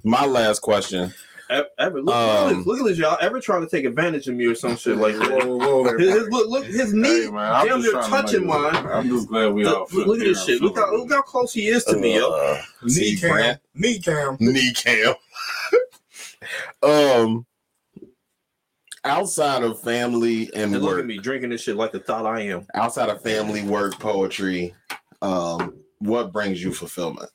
my 0.03 0.25
last 0.25 0.59
question. 0.59 1.13
Ever, 1.53 1.67
ever 1.77 2.01
look, 2.01 2.15
Um, 2.15 2.23
look, 2.33 2.51
at 2.51 2.57
this, 2.57 2.65
look 2.65 2.79
at 2.79 2.85
this, 2.85 2.97
y'all. 2.97 3.17
Ever 3.21 3.39
trying 3.39 3.61
to 3.61 3.69
take 3.69 3.85
advantage 3.85 4.27
of 4.27 4.35
me 4.35 4.45
or 4.47 4.55
some 4.55 4.75
shit 4.75 4.97
like 4.97 5.15
that? 5.17 5.29
whoa, 5.29 5.55
whoa, 5.57 5.83
whoa. 5.83 5.97
His, 5.99 6.11
his, 6.11 6.27
look, 6.29 6.49
look, 6.49 6.65
his 6.65 6.93
knee 6.93 7.25
Hey, 7.25 7.29
man, 7.29 7.65
damn 7.67 7.79
near 7.81 7.91
trying 7.91 8.03
to 8.05 8.09
touching 8.09 8.47
mine. 8.47 8.75
I'm 8.75 9.07
just 9.07 9.27
glad 9.27 9.53
we 9.53 9.63
all. 9.65 9.85
Look, 9.93 10.07
look 10.07 10.19
at 10.19 10.23
this 10.25 10.43
shit. 10.45 10.61
Look 10.63 10.77
how, 10.77 10.91
look 10.95 11.11
how 11.11 11.21
close 11.21 11.53
he 11.53 11.67
is 11.67 11.83
to 11.85 11.95
me, 11.95 12.15
yo. 12.15 12.31
Uh, 12.31 12.61
Knee 12.83 13.15
cam. 13.17 13.57
Knee 13.75 13.99
cam. 13.99 14.37
knee 14.39 14.73
cam. 14.73 15.13
um, 16.83 17.45
outside 19.05 19.63
of 19.63 19.79
family 19.81 20.49
and 20.55 20.73
And 20.73 20.81
look 20.81 20.93
work, 20.93 20.99
at 21.01 21.05
me 21.05 21.19
drinking 21.19 21.51
this 21.51 21.61
shit 21.61 21.75
like 21.75 21.91
the 21.91 21.99
thought 21.99 22.25
I 22.25 22.41
am. 22.41 22.65
outside 22.73 23.09
of 23.09 23.21
family, 23.21 23.61
work, 23.63 23.99
poetry, 23.99 24.73
um, 25.21 25.75
what 25.99 26.33
brings 26.33 26.63
you 26.63 26.73
fulfillment? 26.73 27.29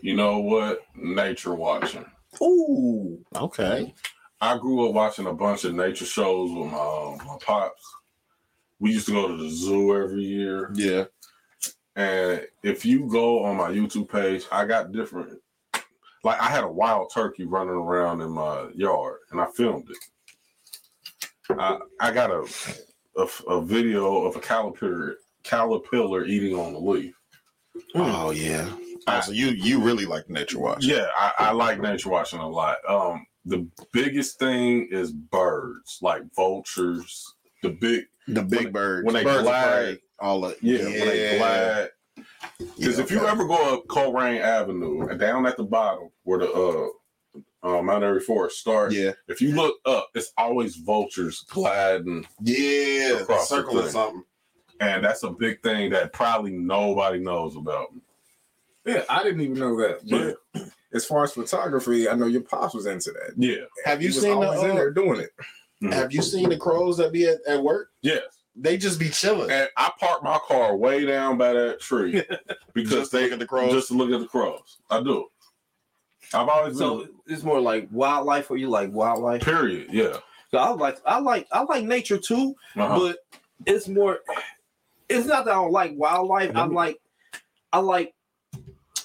You 0.00 0.16
know 0.16 0.38
what? 0.40 0.80
Nature 0.96 1.54
watching. 1.54 2.04
Ooh. 2.42 3.24
Okay. 3.36 3.94
I 4.40 4.58
grew 4.58 4.88
up 4.88 4.94
watching 4.94 5.26
a 5.26 5.32
bunch 5.32 5.64
of 5.64 5.74
nature 5.74 6.04
shows 6.04 6.50
with 6.50 6.72
my 6.72 6.78
um, 6.78 7.18
my 7.26 7.36
pops. 7.40 7.80
We 8.80 8.92
used 8.92 9.06
to 9.06 9.12
go 9.12 9.28
to 9.28 9.36
the 9.36 9.48
zoo 9.50 9.94
every 9.96 10.22
year, 10.24 10.72
Yeah. 10.74 11.04
and 11.94 12.44
if 12.64 12.84
you 12.84 13.08
go 13.08 13.44
on 13.44 13.56
my 13.56 13.70
YouTube 13.70 14.10
page, 14.10 14.44
I 14.50 14.64
got 14.66 14.90
different. 14.90 15.38
Like 16.24 16.40
I 16.40 16.50
had 16.50 16.64
a 16.64 16.68
wild 16.68 17.12
turkey 17.14 17.44
running 17.44 17.74
around 17.74 18.20
in 18.22 18.30
my 18.30 18.68
yard, 18.74 19.18
and 19.30 19.40
I 19.40 19.46
filmed 19.56 19.88
it. 19.88 19.98
I 21.58 21.78
I 22.00 22.10
got 22.12 22.30
a 22.30 22.44
a, 23.16 23.28
a 23.48 23.62
video 23.62 24.24
of 24.24 24.34
a 24.34 24.40
caterpillar 24.40 25.16
caterpillar 25.44 26.24
eating 26.24 26.58
on 26.58 26.72
the 26.72 26.80
leaf. 26.80 27.14
Oh 27.94 28.30
yeah. 28.32 28.68
Oh, 29.06 29.20
so 29.20 29.32
you 29.32 29.48
you 29.48 29.80
really 29.80 30.06
like 30.06 30.28
nature 30.30 30.58
watching? 30.58 30.90
Yeah, 30.90 31.06
I, 31.18 31.32
I 31.38 31.50
like 31.52 31.80
nature 31.80 32.08
watching 32.10 32.38
a 32.40 32.48
lot. 32.48 32.76
Um, 32.88 33.26
the 33.44 33.66
biggest 33.92 34.38
thing 34.38 34.88
is 34.90 35.12
birds, 35.12 35.98
like 36.02 36.22
vultures. 36.34 37.34
The 37.62 37.70
big 37.70 38.04
The 38.28 38.42
big 38.42 38.64
When- 38.64 38.72
birds. 38.72 39.04
when 39.06 39.14
they 39.14 39.24
birds 39.24 39.42
glide- 39.42 39.98
all 40.20 40.44
of 40.44 40.56
yeah, 40.62 40.84
when 40.84 40.92
they 41.08 41.38
glide. 41.38 41.88
Because 42.58 42.98
Yeah, 42.98 43.04
if 43.04 43.10
you 43.10 43.26
ever 43.26 43.44
go 43.46 43.74
up 43.74 43.86
Colerain 43.86 44.40
Avenue 44.40 45.06
and 45.08 45.18
down 45.18 45.46
at 45.46 45.56
the 45.56 45.64
bottom 45.64 46.10
where 46.24 46.38
the 46.40 46.52
uh, 46.52 46.88
uh 47.64 47.82
Mount 47.82 48.04
Airy 48.04 48.20
Forest 48.20 48.58
starts, 48.58 48.94
Yeah. 48.94 49.12
if 49.28 49.40
you 49.40 49.54
look 49.54 49.76
up, 49.86 50.08
it's 50.14 50.32
always 50.36 50.76
vultures 50.76 51.44
gliding, 51.48 52.26
Yeah. 52.42 53.24
Circle 53.44 53.82
something. 53.88 54.22
and 54.80 55.04
that's 55.04 55.22
a 55.24 55.30
big 55.30 55.62
thing 55.62 55.90
that 55.90 56.12
probably 56.12 56.52
nobody 56.52 57.18
knows 57.18 57.56
about. 57.56 57.88
Yeah, 58.84 59.04
I 59.08 59.22
didn't 59.22 59.40
even 59.42 59.58
know 59.58 59.76
that. 59.80 60.36
But 60.54 60.64
as 60.92 61.04
far 61.04 61.24
as 61.24 61.32
photography, 61.32 62.08
I 62.08 62.14
know 62.14 62.26
your 62.26 62.42
pops 62.42 62.74
was 62.74 62.86
into 62.86 63.12
that. 63.12 63.32
Yeah, 63.36 63.64
Have 63.84 64.02
you 64.02 64.08
He 64.08 64.14
was 64.14 64.22
seen 64.22 64.40
the, 64.40 64.46
always 64.46 64.62
in 64.64 64.70
uh, 64.72 64.74
there 64.74 64.90
doing 64.90 65.20
it? 65.20 65.30
Have 65.92 66.12
you 66.12 66.22
seen 66.22 66.48
the 66.48 66.56
crows 66.56 66.96
that 66.98 67.12
be 67.12 67.26
at, 67.26 67.38
at 67.46 67.62
work? 67.62 67.90
yes. 68.02 68.22
They 68.54 68.76
just 68.76 68.98
be 69.00 69.08
chilling. 69.08 69.50
And 69.50 69.66
I 69.78 69.90
parked 69.98 70.22
my 70.22 70.38
car 70.46 70.76
way 70.76 71.06
down 71.06 71.38
by 71.38 71.54
that 71.54 71.80
tree 71.80 72.22
because 72.74 73.08
they 73.08 73.22
look 73.22 73.32
at 73.32 73.38
the 73.38 73.46
crows? 73.46 73.72
Just 73.72 73.88
to 73.88 73.94
look 73.94 74.10
at 74.10 74.20
the 74.20 74.26
crows. 74.28 74.76
I 74.90 75.00
do. 75.02 75.26
I've 76.34 76.48
always 76.48 76.76
So 76.76 76.98
been. 76.98 77.08
it's 77.28 77.44
more 77.44 77.62
like 77.62 77.88
wildlife, 77.90 78.50
or 78.50 78.58
you 78.58 78.68
like 78.68 78.92
wildlife? 78.92 79.40
Period. 79.40 79.86
Yeah. 79.90 80.18
So 80.50 80.58
I 80.58 80.68
like, 80.68 80.98
I 81.06 81.18
like, 81.18 81.46
I 81.50 81.62
like 81.62 81.84
nature 81.84 82.18
too, 82.18 82.54
Uh-huh. 82.76 82.98
but 82.98 83.18
it's 83.64 83.88
more. 83.88 84.18
It's 85.08 85.26
not 85.26 85.46
that 85.46 85.52
I 85.52 85.54
don't 85.54 85.72
like 85.72 85.92
wildlife. 85.96 86.50
I 86.54 86.66
Mhm. 86.66 86.74
like, 86.74 87.00
I 87.72 87.78
like. 87.78 88.12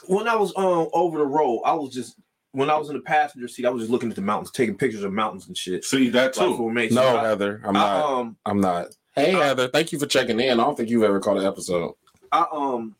When 0.07 0.27
I 0.27 0.35
was 0.35 0.51
um 0.55 0.89
over 0.93 1.17
the 1.19 1.25
road, 1.25 1.61
I 1.65 1.73
was 1.73 1.93
just 1.93 2.15
when 2.51 2.69
I 2.69 2.77
was 2.77 2.89
in 2.89 2.95
the 2.95 3.01
passenger 3.01 3.47
seat, 3.47 3.65
I 3.65 3.69
was 3.69 3.83
just 3.83 3.91
looking 3.91 4.09
at 4.09 4.15
the 4.15 4.21
mountains, 4.21 4.51
taking 4.51 4.75
pictures 4.77 5.03
of 5.03 5.13
mountains 5.13 5.47
and 5.47 5.57
shit. 5.57 5.83
See 5.85 6.09
that 6.09 6.35
Like 6.37 6.47
too. 6.49 6.57
formation. 6.57 6.95
no, 6.95 7.17
I, 7.17 7.27
Heather. 7.27 7.61
I'm 7.65 7.75
I, 7.75 7.79
not. 7.79 8.05
um, 8.19 8.37
I'm 8.45 8.59
not. 8.61 8.87
Hey, 9.15 9.31
Heather. 9.33 9.67
Thank 9.67 9.91
you 9.91 9.99
for 9.99 10.05
checking 10.05 10.39
in. 10.39 10.59
I 10.59 10.63
don't 10.63 10.75
think 10.75 10.89
you've 10.89 11.03
ever 11.03 11.19
caught 11.19 11.37
an 11.37 11.45
episode. 11.45 11.93
I 12.31 12.45
um. 12.51 12.95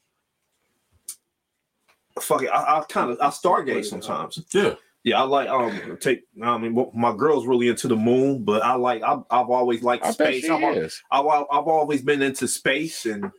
Fuck 2.19 2.43
it. 2.43 2.47
I, 2.49 2.79
I 2.79 2.83
kind 2.89 3.11
of 3.11 3.19
I 3.21 3.27
stargaze 3.29 3.85
sometimes. 3.85 4.39
Yeah. 4.51 4.73
Yeah, 5.03 5.21
I 5.21 5.23
like 5.23 5.47
um 5.47 5.97
take. 6.01 6.23
I 6.43 6.57
mean, 6.57 6.89
my 6.93 7.15
girl's 7.15 7.47
really 7.47 7.69
into 7.69 7.87
the 7.87 7.95
moon, 7.95 8.43
but 8.43 8.61
I 8.63 8.73
like 8.73 9.03
I've, 9.03 9.19
I've 9.29 9.49
always 9.49 9.81
liked 9.81 10.03
I 10.03 10.07
bet 10.09 10.15
space. 10.15 10.43
she 10.45 10.49
I've, 10.49 10.75
is. 10.77 11.01
I've, 11.11 11.25
I've 11.25 11.67
always 11.67 12.01
been 12.01 12.21
into 12.21 12.47
space 12.47 13.05
and 13.05 13.31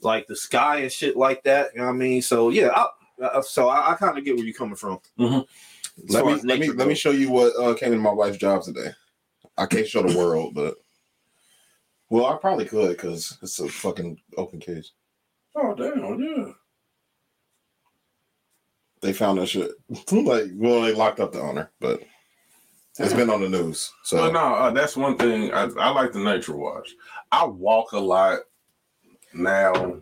like 0.00 0.26
the 0.26 0.34
sky 0.34 0.78
and 0.78 0.90
shit 0.90 1.16
like 1.16 1.44
that. 1.44 1.72
You 1.74 1.80
know 1.80 1.86
what 1.86 1.92
I 1.92 1.96
mean? 1.96 2.22
So 2.22 2.48
yeah, 2.48 2.70
I, 2.74 2.86
uh, 3.22 3.42
so 3.42 3.68
I, 3.68 3.92
I 3.92 3.94
kind 3.94 4.18
of 4.18 4.24
get 4.24 4.36
where 4.36 4.44
you're 4.44 4.54
coming 4.54 4.76
from. 4.76 5.00
Mhm. 5.18 5.46
As 6.04 6.14
Let 6.14 6.26
me 6.26 6.34
let 6.42 6.58
me 6.58 6.68
let 6.70 6.88
me 6.88 6.94
show 6.94 7.10
you 7.10 7.30
what 7.30 7.52
uh, 7.58 7.74
came 7.74 7.92
in 7.92 7.98
my 7.98 8.12
wife's 8.12 8.38
job 8.38 8.62
today. 8.62 8.90
I 9.56 9.66
can't 9.66 9.86
show 9.88 10.02
the 10.02 10.16
world, 10.16 10.54
but 10.54 10.74
well, 12.10 12.26
I 12.26 12.36
probably 12.36 12.66
could 12.66 12.90
because 12.90 13.38
it's 13.42 13.58
a 13.58 13.68
fucking 13.68 14.20
open 14.36 14.60
case. 14.60 14.92
Oh 15.54 15.74
damn. 15.74 16.20
Yeah. 16.20 16.52
They 19.00 19.12
found 19.12 19.38
that 19.38 19.46
shit. 19.46 19.70
like, 20.12 20.50
well, 20.54 20.82
they 20.82 20.92
locked 20.92 21.20
up 21.20 21.32
the 21.32 21.40
owner, 21.40 21.70
but 21.80 22.02
it's 22.98 23.12
been 23.12 23.30
on 23.30 23.42
the 23.42 23.48
news. 23.48 23.92
So 24.04 24.18
But 24.18 24.32
no, 24.32 24.54
uh, 24.54 24.70
that's 24.70 24.96
one 24.96 25.16
thing. 25.16 25.52
I, 25.52 25.64
I 25.78 25.90
like 25.90 26.12
the 26.12 26.20
nature 26.20 26.56
watch. 26.56 26.94
I 27.30 27.44
walk 27.44 27.92
a 27.92 27.98
lot 27.98 28.40
now, 29.34 30.00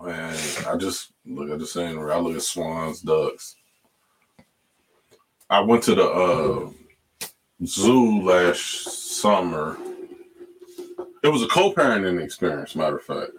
and 0.00 0.66
I 0.66 0.76
just 0.76 1.12
look 1.26 1.50
at 1.50 1.58
the 1.58 1.66
scenery. 1.66 2.12
I 2.12 2.18
look 2.18 2.36
at 2.36 2.42
swans, 2.42 3.00
ducks. 3.00 3.56
I 5.48 5.60
went 5.60 5.82
to 5.84 5.94
the 5.94 6.04
uh, 6.04 6.70
zoo 7.64 8.22
last 8.22 9.20
summer. 9.20 9.76
It 11.22 11.28
was 11.28 11.42
a 11.42 11.48
co-parenting 11.48 12.22
experience. 12.22 12.74
Matter 12.76 12.98
of 12.98 13.02
fact, 13.04 13.32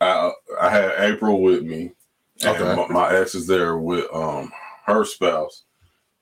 I 0.00 0.32
I 0.60 0.70
had 0.70 0.92
April 0.98 1.40
with 1.40 1.62
me, 1.62 1.92
and 2.42 2.54
Okay. 2.62 2.74
my, 2.74 2.86
my 2.88 3.16
ex 3.16 3.34
is 3.34 3.46
there 3.46 3.76
with 3.78 4.06
um 4.12 4.52
her 4.86 5.04
spouse, 5.04 5.64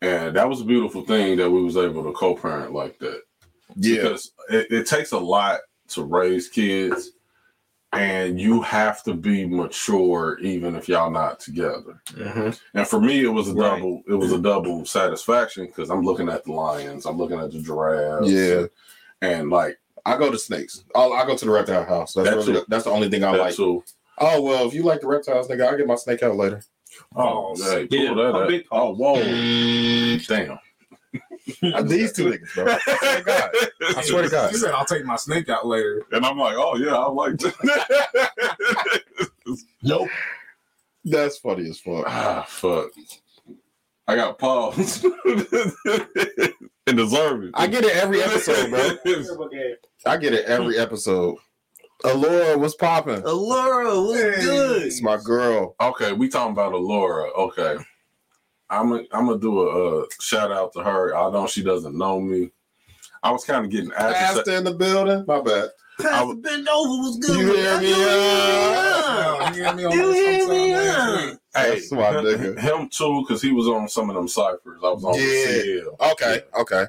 and 0.02 0.36
that 0.36 0.48
was 0.48 0.60
a 0.60 0.64
beautiful 0.64 1.02
thing 1.02 1.36
that 1.38 1.50
we 1.50 1.62
was 1.62 1.76
able 1.76 2.02
to 2.04 2.12
co-parent 2.12 2.72
like 2.72 2.98
that 2.98 3.22
yeah, 3.76 4.02
because 4.02 4.32
it, 4.50 4.66
it 4.70 4.86
takes 4.86 5.12
a 5.12 5.18
lot 5.18 5.60
to 5.88 6.04
raise 6.04 6.48
kids 6.48 7.12
and 7.93 8.39
you 8.41 8.61
have 8.62 9.03
to 9.05 9.14
be 9.14 9.47
mature 9.47 10.39
even 10.41 10.74
if 10.76 10.89
y'all 10.89 11.11
not 11.11 11.41
together. 11.41 12.03
Mm-hmm. 12.12 12.51
And 12.78 12.86
for 12.86 13.01
me, 13.01 13.24
it 13.24 13.28
was 13.28 13.49
a 13.49 13.55
Right. 13.55 13.76
double. 13.76 14.03
It 14.07 14.14
was 14.14 14.32
a 14.32 14.39
double 14.39 14.84
satisfaction 14.84 15.66
because 15.66 15.91
I'm 15.91 16.03
looking 16.03 16.28
at 16.28 16.45
the 16.45 16.53
lions, 16.53 17.07
I'm 17.07 17.16
looking 17.16 17.41
at 17.41 17.51
the 17.51 17.61
giraffes, 17.61 18.30
Yeah. 18.30 18.66
and 19.22 19.51
like 19.51 19.78
I 20.05 20.16
go 20.16 20.30
to 20.30 20.39
snakes. 20.39 20.84
I'll, 20.95 21.12
I 21.12 21.26
go 21.26 21.36
to 21.36 21.45
the 21.45 21.51
reptile 21.51 21.84
house. 21.84 22.14
That's 22.14 22.28
That 22.30 22.36
really, 22.36 22.53
too. 22.61 22.64
that's 22.68 22.84
the 22.84 22.91
only 22.91 23.09
thing 23.11 23.24
I 23.24 23.32
that 23.32 23.39
like. 23.41 23.55
too. 23.55 23.82
Oh 24.18 24.43
well, 24.43 24.66
if 24.66 24.74
you 24.74 24.82
like 24.82 25.01
the 25.01 25.07
reptiles, 25.07 25.49
nigga, 25.49 25.66
I'll 25.66 25.76
get 25.76 25.86
my 25.86 25.95
snake 25.97 26.22
out 26.22 26.36
later. 26.36 26.62
Oh, 27.14 27.55
hey, 27.57 27.86
pull 27.86 27.99
Yeah, 27.99 28.14
that 28.14 28.36
a 28.36 28.47
big 28.49 28.64
Oh, 28.72 28.95
whoa, 28.95 29.22
damn. 29.22 30.59
These 31.88 32.12
two 32.12 32.26
niggas, 32.26 32.55
bro. 32.55 32.66
I 32.66 32.78
swear 32.78 33.14
to 33.16 33.22
God. 33.24 33.51
I 33.96 34.03
swear 34.03 34.22
to 34.22 34.28
God. 34.28 34.51
He 34.51 34.57
said, 34.59 34.72
"I'll 34.72 34.84
take 34.84 35.05
my 35.05 35.16
snake 35.16 35.49
out 35.49 35.66
later." 35.66 36.03
And 36.12 36.24
I'm 36.26 36.38
like, 36.38 36.57
oh 36.57 36.76
yeah, 36.76 36.94
I 36.96 37.09
like 37.09 37.38
that. 37.38 39.01
Nope. 39.82 40.09
That's 41.05 41.38
funny 41.38 41.70
as 41.70 41.80
fuck. 41.80 42.05
ah, 42.07 42.44
fuck. 42.49 42.90
I 44.07 44.14
got 44.16 44.38
paused 44.38 45.05
and 45.24 46.96
deserve 46.96 47.44
it. 47.44 47.51
I 47.55 47.66
get 47.66 47.84
it 47.84 47.94
every 47.96 48.22
episode, 48.22 48.68
bro. 48.70 48.96
I 50.07 50.16
get 50.18 50.34
it 50.34 50.44
every 50.46 50.76
episode. 50.78 51.36
Allura, 52.05 52.57
what's 52.59 52.74
popping? 52.74 53.22
Allura, 53.22 54.07
what's 54.07 54.20
Hey. 54.20 54.42
good? 54.42 54.82
It's 54.82 55.03
my 55.03 55.16
girl. 55.16 55.74
Okay, 55.80 56.12
we 56.12 56.28
talking 56.28 56.53
about 56.53 56.72
Alora. 56.72 57.30
Okay, 57.32 57.76
I'm 58.70 58.92
i 58.92 59.06
I'm 59.12 59.26
gonna 59.26 59.38
do 59.38 59.60
a, 59.62 60.02
uh 60.02 60.06
shout 60.20 60.52
out 60.52 60.72
to 60.74 60.80
her. 60.82 61.16
I 61.16 61.30
know 61.30 61.46
she 61.46 61.62
doesn't 61.62 61.96
know 61.96 62.20
me. 62.20 62.50
I 63.22 63.30
was 63.30 63.44
kind 63.44 63.64
of 63.64 63.70
getting 63.70 63.92
agitated. 63.92 64.44
Pastor 64.44 64.52
in 64.52 64.64
the 64.64 64.74
building. 64.74 65.24
My 65.26 65.40
bad. 65.40 65.70
Pastor 66.00 66.34
Bend 66.36 66.68
over 66.68 67.02
was 67.02 67.18
good. 67.18 67.36
You 67.40 67.54
hear 67.54 67.80
me? 67.80 67.88
You 67.88 67.94
hear 69.54 69.74
me 69.74 69.84
on 69.84 69.92
You 69.92 70.12
hear 70.12 70.48
me? 70.48 70.72
last. 70.74 71.38
Hey, 71.56 71.70
That's 71.70 71.92
my 71.92 72.10
him, 72.10 72.24
nigga. 72.24 72.58
him 72.60 72.88
too, 72.88 73.24
because 73.26 73.42
he 73.42 73.50
was 73.50 73.66
on 73.66 73.88
some 73.88 74.08
of 74.10 74.14
them 74.16 74.28
ciphers. 74.28 74.80
I 74.84 74.90
was 74.90 75.02
on 75.04 75.14
Yeah. 75.14 75.20
the 75.20 75.94
CL. 75.98 76.10
Okay, 76.12 76.40
okay. 76.60 76.84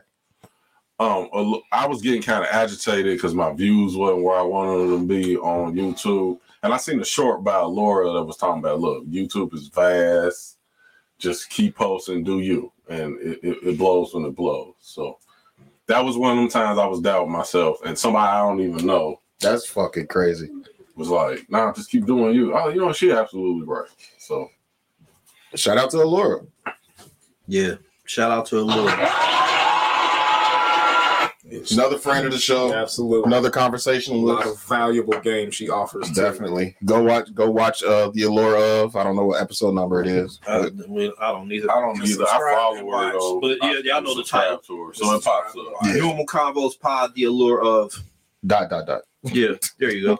Um, 0.99 1.61
I 1.71 1.87
was 1.87 2.01
getting 2.01 2.21
kind 2.21 2.43
of 2.43 2.49
agitated 2.51 3.15
because 3.17 3.33
my 3.33 3.53
views 3.53 3.95
wasn't 3.95 4.21
where 4.23 4.37
I 4.37 4.41
wanted 4.41 4.89
them 4.91 5.07
to 5.07 5.13
be 5.21 5.37
on 5.37 5.73
YouTube, 5.73 6.39
and 6.61 6.73
I 6.73 6.77
seen 6.77 6.99
a 6.99 7.05
short 7.05 7.41
by 7.43 7.57
Laura 7.61 8.11
that 8.11 8.23
was 8.23 8.35
talking 8.37 8.59
about, 8.59 8.81
look, 8.81 9.05
YouTube 9.07 9.53
is 9.53 9.69
vast. 9.69 10.57
Just 11.19 11.49
keep 11.49 11.75
posting, 11.75 12.23
do 12.23 12.39
you, 12.39 12.71
and 12.87 13.19
it, 13.21 13.39
it, 13.43 13.57
it 13.63 13.77
blows 13.77 14.13
when 14.13 14.25
it 14.25 14.35
blows. 14.35 14.73
So 14.79 15.19
that 15.87 16.03
was 16.03 16.17
one 16.17 16.31
of 16.31 16.37
them 16.37 16.49
times 16.49 16.79
I 16.79 16.85
was 16.87 17.01
doubting 17.01 17.31
myself, 17.31 17.79
and 17.85 17.97
somebody 17.97 18.27
I 18.27 18.39
don't 18.41 18.61
even 18.61 18.85
know 18.85 19.19
That's 19.39 19.65
fucking 19.67 20.07
crazy. 20.07 20.49
was 20.95 21.09
like, 21.09 21.49
"Nah, 21.49 21.73
just 21.73 21.91
keep 21.91 22.05
doing 22.05 22.33
you." 22.35 22.55
Oh, 22.57 22.69
you 22.69 22.79
know, 22.79 22.93
she 22.93 23.11
absolutely 23.11 23.67
right. 23.67 23.89
So 24.17 24.49
Shout 25.55 25.77
out 25.77 25.89
to 25.91 25.97
Allura. 25.97 26.45
Yeah. 27.47 27.75
Shout 28.05 28.31
out 28.31 28.45
to 28.47 28.55
Allura. 28.57 28.95
Another 31.71 31.97
friend 31.97 32.25
of 32.25 32.31
the 32.31 32.37
show. 32.37 32.73
Absolutely. 32.73 33.27
Another 33.27 33.49
conversation. 33.49 34.15
a 34.15 34.17
lot 34.17 34.45
of 34.45 34.61
valuable 34.63 35.19
game 35.21 35.51
she 35.51 35.69
offers. 35.69 36.07
too. 36.09 36.13
definitely. 36.13 36.75
Go 36.85 37.01
watch 37.03 37.33
go 37.33 37.49
watch 37.49 37.83
uh 37.83 38.09
the 38.13 38.21
Allura 38.21 38.83
of. 38.83 38.95
I 38.95 39.03
don't 39.03 39.15
know 39.15 39.25
what 39.25 39.41
episode 39.41 39.73
number 39.73 40.01
it 40.01 40.07
is. 40.07 40.39
I, 40.47 40.69
we- 40.87 41.13
I 41.19 41.31
don't 41.31 41.47
need 41.47 41.63
it. 41.63 41.69
I 41.69 41.79
don't 41.81 41.95
Just 41.97 42.13
either. 42.19 42.25
I 42.25 42.53
follow 42.55 42.77
and 42.77 42.89
her 42.89 43.11
though. 43.19 43.39
But 43.41 43.57
yeah, 43.61 43.69
I 43.69 43.81
y'all 43.83 44.01
know 44.01 44.15
the 44.15 44.23
title. 44.23 44.57
to 44.59 44.85
her, 44.85 44.93
so 44.93 45.15
it 45.15 45.23
pops 45.23 45.55
up. 45.55 45.63
Yeah. 45.83 45.93
Normal 45.95 46.25
Convos 46.25 46.79
Pod, 46.79 47.13
the 47.15 47.23
allure 47.25 47.61
of. 47.61 47.93
Dot 48.45 48.69
dot 48.69 48.85
dot. 48.87 49.01
Yeah, 49.23 49.53
there 49.79 49.91
you 49.91 50.05
go. 50.05 50.19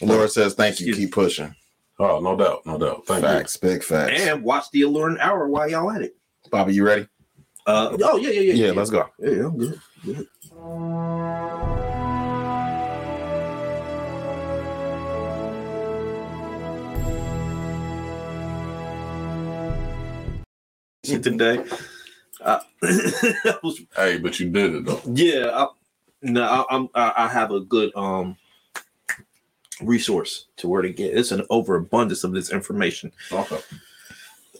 Laura 0.00 0.28
says 0.28 0.54
thank 0.54 0.80
you. 0.80 0.86
Excuse 0.88 0.96
Keep 1.06 1.12
pushing. 1.14 1.54
Oh, 1.98 2.20
no 2.20 2.36
doubt, 2.36 2.66
no 2.66 2.76
doubt. 2.78 3.06
Thank 3.06 3.22
Facts, 3.24 3.56
big 3.56 3.82
facts. 3.82 4.20
And 4.20 4.42
watch 4.42 4.70
the 4.70 4.82
Alluring 4.82 5.18
Hour 5.18 5.48
while 5.48 5.68
y'all 5.70 5.90
at 5.90 6.02
it. 6.02 6.14
Bobby, 6.50 6.74
you 6.74 6.84
ready? 6.84 7.06
Uh, 7.66 7.96
oh, 8.02 8.16
yeah, 8.18 8.30
yeah, 8.30 8.40
yeah. 8.52 8.66
Yeah, 8.66 8.72
let's 8.72 8.90
go. 8.90 9.08
Yeah, 9.18 9.46
I'm 9.46 9.56
good. 9.58 9.80
Today, 21.02 21.64
uh, 22.40 22.60
was. 23.64 23.80
Hey, 23.96 24.18
but 24.18 24.38
you 24.38 24.48
did 24.48 24.76
it 24.76 24.84
though. 24.84 25.00
Yeah, 25.06 25.50
I, 25.52 25.66
no, 26.22 26.44
I, 26.44 26.64
I'm. 26.70 26.88
I, 26.94 27.12
I 27.16 27.28
have 27.28 27.50
a 27.50 27.58
good 27.58 27.90
um 27.96 28.36
resource 29.82 30.46
to 30.58 30.68
where 30.68 30.82
to 30.82 30.92
get. 30.92 31.18
It's 31.18 31.32
an 31.32 31.44
overabundance 31.50 32.22
of 32.22 32.30
this 32.30 32.52
information. 32.52 33.10
Okay. 33.32 33.58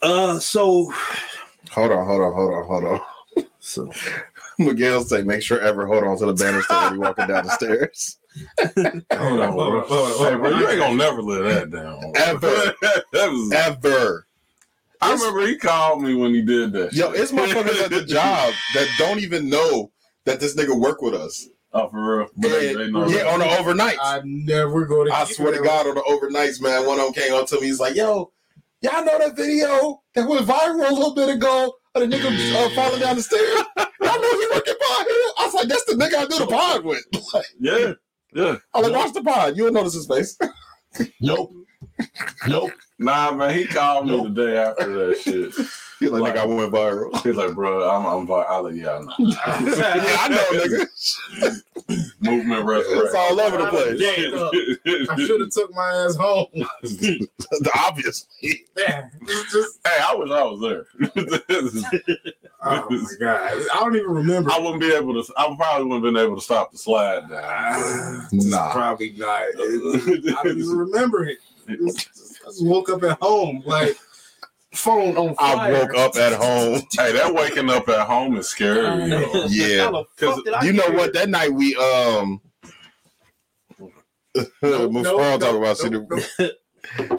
Uh, 0.03 0.40
so, 0.40 0.92
Hold 1.70 1.92
on, 1.92 2.05
hold 2.05 2.20
on, 2.22 2.32
hold 2.32 2.53
on, 2.53 2.64
hold 2.66 2.84
on. 2.84 3.01
so 3.61 3.92
Miguel 4.59 5.02
say 5.02 5.22
make 5.22 5.42
sure 5.42 5.61
ever 5.61 5.86
hold 5.86 6.04
on 6.04 6.18
to 6.18 6.26
the 6.26 6.32
banister 6.32 6.74
when 6.74 6.94
you 6.94 7.00
walking 7.00 7.26
down 7.26 7.44
the 7.44 7.50
stairs. 7.50 8.18
Hold 8.76 9.40
on, 9.40 9.52
hold 9.52 9.74
on, 9.74 9.84
hold 9.86 10.26
on. 10.26 10.32
Hey, 10.32 10.38
bro, 10.38 10.59
you 10.59 10.68
ain't 10.68 10.78
gonna 10.78 10.94
never 10.94 11.22
let 11.22 11.42
that 11.54 11.70
down. 11.70 12.12
Ever. 12.16 12.74
that 13.12 13.30
was, 13.30 13.50
Ever. 13.50 14.26
I 15.00 15.12
remember 15.14 15.46
he 15.46 15.57
called 15.57 16.02
me 16.02 16.14
when 16.14 16.34
he 16.34 16.42
did 16.42 16.72
that. 16.72 16.92
Yo, 16.92 17.12
shit. 17.12 17.20
it's 17.22 17.32
motherfuckers 17.32 17.82
at 17.82 17.90
the 17.90 18.04
job 18.04 18.52
that 18.74 18.88
don't 18.98 19.20
even 19.20 19.48
know 19.48 19.90
that 20.24 20.38
this 20.38 20.54
nigga 20.54 20.78
work 20.78 21.00
with 21.00 21.14
us. 21.14 21.48
Oh, 21.72 21.88
for 21.88 22.18
real. 22.18 22.28
But 22.36 22.48
they, 22.48 22.74
they 22.74 22.90
know 22.90 23.07
yeah, 23.07 23.24
that. 23.24 23.26
on 23.26 23.38
the 23.40 23.59
overnight. 23.59 23.96
I 24.02 24.20
never 24.24 24.84
go 24.84 25.04
to. 25.04 25.12
I 25.12 25.24
swear 25.24 25.52
to 25.52 25.62
God, 25.62 25.86
on 25.86 25.94
the 25.94 26.02
overnights, 26.02 26.61
man, 26.61 26.86
one 26.86 26.98
of 26.98 27.07
them 27.07 27.14
came 27.14 27.34
up 27.34 27.46
to 27.48 27.61
me. 27.61 27.66
He's 27.66 27.80
like, 27.80 27.94
"Yo, 27.94 28.32
y'all 28.80 29.04
know 29.04 29.18
that 29.18 29.36
video 29.36 30.02
that 30.14 30.28
went 30.28 30.46
viral 30.46 30.90
a 30.90 30.92
little 30.92 31.14
bit 31.14 31.28
ago 31.28 31.74
of 31.94 32.02
the 32.02 32.16
nigga 32.16 32.54
uh, 32.54 32.74
falling 32.74 33.00
down 33.00 33.16
the 33.16 33.22
stairs? 33.22 33.62
Y'all 34.16 34.32
know 34.32 34.40
he 34.40 34.46
working 34.54 34.74
pod 34.80 35.06
here." 35.06 35.30
I 35.38 35.44
was 35.44 35.54
like, 35.54 35.68
"That's 35.68 35.84
the 35.84 35.92
nigga 35.94 36.14
I 36.14 36.26
do 36.26 36.38
the 36.38 36.46
pod 36.46 36.84
with." 36.84 37.04
Yeah, 37.60 37.92
yeah. 38.34 38.56
I'm 38.74 38.82
like, 38.82 38.92
"Watch 38.92 39.12
the 39.14 39.22
pod. 39.22 39.56
You'll 39.56 39.72
notice 39.72 39.94
his 39.94 40.06
face." 40.06 40.38
nope. 41.20 41.52
Nope. 42.48 42.72
Nah, 42.98 43.32
man, 43.32 43.54
he 43.54 43.66
called 43.66 44.06
me 44.08 44.22
the 44.22 44.28
day 44.30 44.56
after 44.56 45.08
that 45.08 45.18
shit. 45.18 45.52
He's 46.01 46.11
like, 46.11 46.34
"Nigga, 46.34 46.38
I 46.40 46.44
went 46.44 46.72
viral." 46.72 47.22
He's 47.22 47.36
like, 47.36 47.55
bro, 47.55 47.88
I'm, 47.88 48.05
I'm, 48.05 48.26
vi- 48.26 48.42
I 48.42 48.57
like, 48.59 48.74
yeah, 48.74 48.97
I 48.97 49.01
know. 49.01 49.14
yeah, 49.18 50.16
I 50.20 50.28
know, 50.28 50.44
nigga. 50.53 50.86
Movement 52.20 52.64
resurrection. 52.66 53.07
It's 53.07 53.14
all 53.14 53.40
over 53.40 53.57
the 53.59 53.68
place. 53.68 55.09
I 55.11 55.16
should 55.26 55.40
have 55.40 55.51
took 55.51 55.72
my 55.74 55.88
ass 56.05 56.16
home. 56.16 56.47
Obviously. 57.86 58.64
Yeah, 58.76 59.09
just. 59.53 59.78
Hey, 59.86 59.99
I 60.03 60.14
wish 60.16 60.30
I 60.30 60.42
was 60.42 60.61
there. 60.61 60.86
Oh 62.68 62.86
my 62.90 63.05
god! 63.20 63.53
I 63.74 63.80
don't 63.80 63.94
even 63.94 64.11
remember. 64.11 64.51
I 64.51 64.59
wouldn't 64.59 64.80
be 64.80 64.92
able 64.92 65.22
to. 65.22 65.32
I 65.36 65.55
probably 65.57 65.84
wouldn't 65.86 66.05
have 66.05 66.14
been 66.14 66.20
able 66.24 66.34
to 66.36 66.42
stop 66.42 66.72
the 66.72 66.78
slide 66.78 67.28
down. 67.28 67.42
Ah, 67.44 68.26
Nah. 68.32 68.72
probably 68.72 69.12
not. 69.12 69.28
I 69.30 69.53
don't 69.55 70.59
even 70.59 70.76
remember 70.76 71.26
it. 71.26 71.38
I 71.68 71.76
just 71.76 72.64
woke 72.64 72.88
up 72.88 73.05
at 73.05 73.18
home 73.20 73.62
like 73.66 73.97
phone 74.76 75.16
on 75.16 75.34
I 75.38 75.72
woke 75.72 75.94
up 75.96 76.16
at 76.16 76.32
home. 76.34 76.80
hey, 76.92 77.12
that 77.12 77.32
waking 77.34 77.70
up 77.70 77.88
at 77.88 78.06
home 78.06 78.36
is 78.36 78.48
scary. 78.48 78.82
yo. 79.10 79.46
Yeah. 79.48 79.84
How 79.84 79.90
the 79.92 80.04
fuck 80.16 80.44
did 80.44 80.54
I 80.54 80.64
You 80.64 80.72
know 80.74 80.88
what? 80.90 81.12
That 81.14 81.28
night 81.28 81.52
we 81.52 81.74
um 81.76 82.40
Nope, 84.62 84.92
Move 84.92 85.04
nope, 85.04 85.20
on, 85.20 85.40
talk 85.40 85.52
nope, 85.52 85.62
about 85.62 85.78
she 85.78 85.88
nope, 85.88 86.08
the 86.10 86.54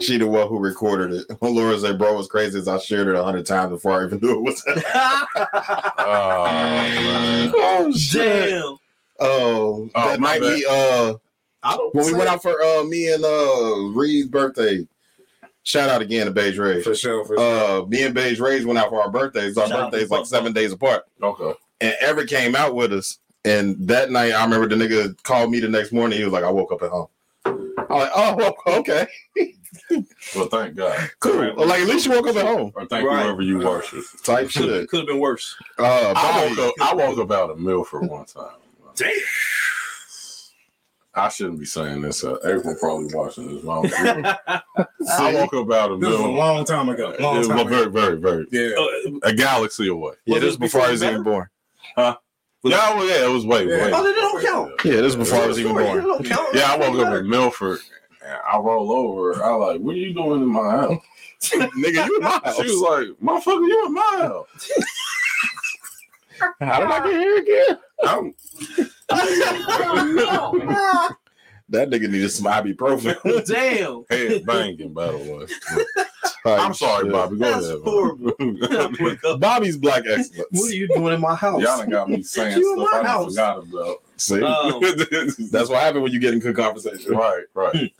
she 0.00 0.18
the 0.18 0.26
one 0.26 0.46
who 0.48 0.58
recorded 0.58 1.12
it. 1.12 1.26
Laura 1.42 1.78
said, 1.78 1.98
"Bro, 1.98 2.16
was 2.16 2.28
crazy 2.28 2.58
as 2.58 2.68
I 2.68 2.78
shared 2.78 3.08
it 3.08 3.16
a 3.16 3.22
hundred 3.24 3.44
times 3.44 3.70
before 3.70 4.00
I 4.00 4.04
even 4.06 4.20
knew 4.20 4.36
it 4.36 4.42
was." 4.42 4.62
Oh, 4.66 6.44
man. 6.44 7.52
oh 7.54 7.92
Damn. 8.12 8.62
Oh, 8.62 8.78
Oh, 9.20 9.90
that 9.94 10.20
my 10.20 10.38
night 10.38 10.40
bad. 10.42 10.54
we 10.54 10.66
uh 10.66 11.14
I 11.64 11.76
don't. 11.76 11.92
when 11.94 12.06
we 12.06 12.14
went 12.14 12.28
out 12.30 12.40
for 12.40 12.62
uh 12.62 12.84
me 12.84 13.12
and 13.12 13.24
uh 13.24 13.98
Reed's 13.98 14.28
birthday. 14.28 14.86
Shout 15.64 15.90
out 15.90 16.00
again 16.00 16.26
to 16.26 16.32
Beige 16.32 16.56
Rays. 16.58 16.84
for 16.84 16.94
sure. 16.94 17.24
For 17.26 17.36
sure. 17.36 17.82
Uh, 17.82 17.86
me 17.86 18.02
and 18.04 18.14
Beige 18.14 18.40
Rays 18.40 18.64
went 18.64 18.78
out 18.78 18.88
for 18.88 19.02
our 19.02 19.10
birthdays. 19.10 19.56
Our 19.58 19.68
Shout 19.68 19.90
birthdays 19.90 20.10
like 20.10 20.24
seven 20.26 20.52
days 20.52 20.72
apart. 20.72 21.04
Okay. 21.22 21.52
And 21.80 21.94
Everett 22.00 22.28
came 22.30 22.56
out 22.56 22.74
with 22.74 22.92
us. 22.92 23.18
And 23.44 23.76
that 23.86 24.10
night, 24.10 24.32
I 24.32 24.42
remember 24.44 24.68
the 24.68 24.74
nigga 24.76 25.22
called 25.22 25.50
me 25.50 25.60
the 25.60 25.68
next 25.68 25.92
morning. 25.92 26.18
He 26.18 26.24
was 26.24 26.32
like, 26.32 26.42
"I 26.44 26.50
woke 26.50 26.72
up 26.72 26.82
at 26.82 26.90
home." 26.90 27.06
I'm 27.44 27.74
like, 27.88 28.10
"Oh, 28.14 28.54
okay, 28.66 29.06
Well, 30.34 30.46
thank 30.48 30.74
God. 30.74 31.08
cool. 31.20 31.54
Well, 31.56 31.66
like 31.66 31.80
at 31.80 31.86
least 31.86 32.04
you 32.06 32.12
woke 32.12 32.26
up 32.26 32.36
at 32.36 32.44
home." 32.46 32.72
Or 32.74 32.84
thank 32.86 33.06
Right. 33.06 33.24
whoever 33.24 33.42
you 33.42 33.58
worship. 33.60 34.02
Type 34.24 34.50
shit. 34.50 34.88
Could 34.88 34.98
have 35.00 35.06
been 35.06 35.20
worse. 35.20 35.54
Uh, 35.78 36.12
I 36.16 36.48
Bobby, 36.48 36.60
woke 36.60 36.68
up. 36.68 36.74
I 36.80 36.94
woke 36.94 37.18
up 37.18 37.30
out 37.30 37.50
of 37.50 37.58
Milford 37.60 38.08
one 38.08 38.24
time. 38.26 38.56
Damn. 38.96 39.10
I 41.18 41.28
shouldn't 41.28 41.58
be 41.58 41.66
saying 41.66 42.02
this. 42.02 42.22
Uh, 42.24 42.36
April 42.44 42.74
probably 42.80 43.14
watching 43.14 43.54
this. 43.54 43.64
Wrong. 43.64 43.90
I 43.94 44.62
woke 45.34 45.54
up 45.54 45.70
out 45.72 45.92
of 45.92 46.00
This 46.00 46.10
was 46.10 46.20
a 46.20 46.26
long 46.26 46.64
time 46.64 46.88
ago. 46.88 47.10
It 47.10 47.20
Long 47.20 47.38
was 47.38 47.48
time 47.48 47.58
ago. 47.60 47.68
very, 47.68 47.90
very, 47.90 48.16
very 48.16 48.46
Yeah. 48.50 48.76
Uh, 48.78 49.18
a 49.24 49.32
galaxy 49.34 49.88
away. 49.88 50.12
yeah, 50.26 50.34
Was 50.34 50.42
this 50.42 50.54
it 50.54 50.60
before 50.60 50.80
before 50.80 50.88
I 50.88 50.90
was 50.92 51.02
even 51.02 51.22
born. 51.22 51.48
Huh? 51.96 52.16
Yeah, 52.64 52.94
well, 52.94 53.06
yeah, 53.06 53.24
it 53.24 53.32
was 53.32 53.46
way, 53.46 53.66
Yeah. 53.68 53.84
way. 53.86 53.92
Oh, 53.92 54.02
then 54.02 54.12
it 54.12 54.16
don't 54.16 54.44
count. 54.44 54.72
Yeah, 54.84 55.00
this 55.00 55.12
is 55.12 55.16
before 55.16 55.38
I 55.42 55.46
was 55.46 55.58
even 55.60 55.72
born. 55.72 56.24
count. 56.24 56.48
Yeah, 56.54 56.72
I 56.72 56.76
woke 56.76 57.06
up 57.06 57.14
in 57.14 57.28
Milford 57.28 57.78
and 58.24 58.38
I 58.52 58.58
roll 58.58 58.90
over. 58.92 59.42
I 59.42 59.54
like, 59.54 59.80
what 59.80 59.94
are 59.94 59.98
you 59.98 60.12
doing 60.12 60.42
in 60.42 60.48
my 60.48 60.70
house? 60.70 61.00
Nigga, 61.52 62.06
you 62.06 62.16
in 62.16 62.22
my 62.22 62.40
house. 62.44 62.56
She 62.56 62.62
was 62.62 62.80
like, 62.80 63.08
motherfucker, 63.22 63.66
you 63.68 63.86
in 63.86 63.94
my 63.94 64.18
house. 64.22 64.70
How 66.60 66.80
did 66.80 66.88
I 66.90 67.10
get 67.10 67.20
here 67.20 67.36
again? 67.38 67.78
I'm, 68.04 68.34
That 71.70 71.90
nigga 71.90 72.08
needed 72.10 72.30
some 72.30 72.46
ibuprofen. 72.46 73.14
Damn. 73.44 74.02
head 74.10 74.46
banging, 74.46 74.94
by 74.94 75.08
the 75.08 75.18
way. 75.18 75.74
Like, 76.42 76.60
I'm 76.60 76.72
sorry, 76.72 77.04
shit. 77.04 77.12
Bobby. 77.12 77.36
Go 77.36 77.44
That's 77.44 77.66
ahead. 77.66 77.80
horrible. 77.84 78.32
man. 79.30 79.38
Bobby's 79.38 79.76
black 79.76 80.04
excellence. 80.08 80.48
What 80.52 80.70
are 80.70 80.74
you 80.74 80.88
doing 80.88 81.12
in 81.12 81.20
my 81.20 81.34
house? 81.34 81.60
Y'all 81.60 81.76
done 81.76 81.90
got 81.90 82.08
me 82.08 82.22
saying 82.22 82.56
You 82.56 82.74
stuff 82.74 82.88
I 82.90 82.96
done 82.96 83.04
house. 83.04 83.34
forgot 83.34 83.58
about. 83.64 83.96
See, 84.16 84.42
Um, 84.42 84.80
that's 85.50 85.68
what 85.68 85.82
happened 85.82 86.04
when 86.04 86.12
you 86.12 86.20
get 86.20 86.32
in 86.32 86.40
good 86.40 86.56
conversation. 86.56 87.12
right, 87.12 87.44
right. 87.52 87.92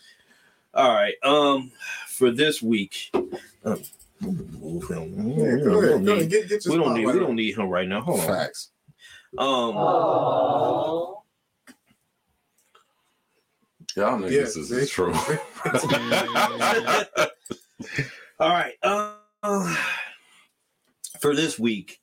All 0.72 0.94
right. 0.94 1.14
Um, 1.22 1.70
for 2.08 2.30
this 2.30 2.62
week, 2.62 3.10
um, 3.66 3.82
move 4.22 4.88
him. 4.88 5.12
Yeah, 5.38 5.54
We 5.56 5.60
go 5.62 5.78
ahead, 5.78 5.90
don't 5.90 6.04
go 6.06 6.12
ahead. 6.12 6.22
need- 6.22 6.30
Get, 6.30 6.48
get 6.48 6.62
we 6.66 6.76
don't 6.78 6.94
need. 6.94 7.00
We 7.00 7.04
spotlight 7.12 7.26
don't 7.26 7.36
need 7.36 7.54
him 7.54 7.68
right 7.68 7.86
now. 7.86 8.00
Hold 8.00 8.20
on. 8.20 8.26
Facts. 8.28 8.70
Um, 9.36 9.74
Y'all 13.96 14.18
niggas 14.18 14.30
Yeah, 14.30 14.78
is 14.78 14.90
true. 14.90 15.12
all 18.40 18.48
right. 18.48 18.74
Uh, 18.82 19.14
for 21.20 21.34
this 21.34 21.58
week, 21.58 22.00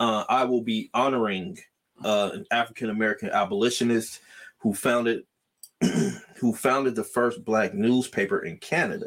uh, 0.00 0.24
I 0.28 0.44
will 0.44 0.62
be 0.62 0.90
honoring 0.92 1.58
uh, 2.04 2.30
an 2.34 2.46
African 2.50 2.90
American 2.90 3.30
abolitionist 3.30 4.20
who 4.58 4.74
founded 4.74 5.24
who 5.80 6.52
founded 6.52 6.94
the 6.94 7.04
first 7.04 7.42
black 7.44 7.74
newspaper 7.74 8.40
in 8.40 8.58
Canada. 8.58 9.06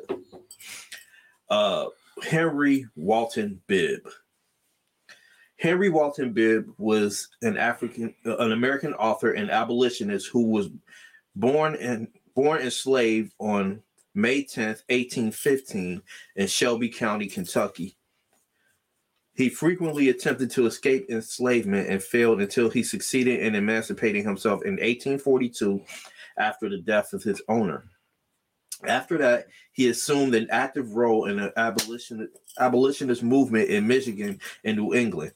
Uh, 1.49 1.88
Henry 2.24 2.88
Walton 2.95 3.62
Bibb. 3.68 4.01
Henry 5.60 5.89
Walton 5.89 6.34
Bibb 6.34 6.74
was 6.78 7.30
an 7.41 7.58
African, 7.58 8.14
an 8.26 8.51
American 8.51 8.93
author 8.95 9.32
and 9.32 9.49
abolitionist 9.49 10.30
who 10.30 10.47
was 10.47 10.70
born 11.36 11.76
and 11.76 12.08
born 12.36 12.62
enslaved 12.62 13.34
on 13.39 13.82
May 14.16 14.43
10th, 14.43 14.84
1815, 14.89 16.01
in 16.36 16.47
Shelby 16.47 16.89
County, 16.89 17.28
Kentucky. 17.28 17.95
He 19.36 19.49
frequently 19.49 20.10
attempted 20.10 20.51
to 20.51 20.68
escape 20.68 21.10
enslavement 21.10 21.89
and 21.89 22.04
failed 22.04 22.39
until 22.39 22.70
he 22.70 22.84
succeeded 22.84 23.39
in 23.39 23.56
emancipating 23.56 24.24
himself 24.24 24.64
in 24.64 24.74
1842 24.74 25.82
after 26.38 26.70
the 26.70 26.78
death 26.78 27.14
of 27.14 27.24
his 27.24 27.41
owner. 27.47 27.86
After 28.86 29.18
that, 29.20 29.47
he 29.72 29.89
assumed 29.89 30.36
an 30.36 30.47
active 30.51 30.93
role 30.93 31.26
in 31.26 31.38
the 31.38 31.54
abolition, 31.58 32.30
abolitionist 32.60 33.24
movement 33.24 33.70
in 33.70 33.88
Michigan 33.88 34.39
and 34.64 34.78
New 34.78 34.93
England. 34.93 35.32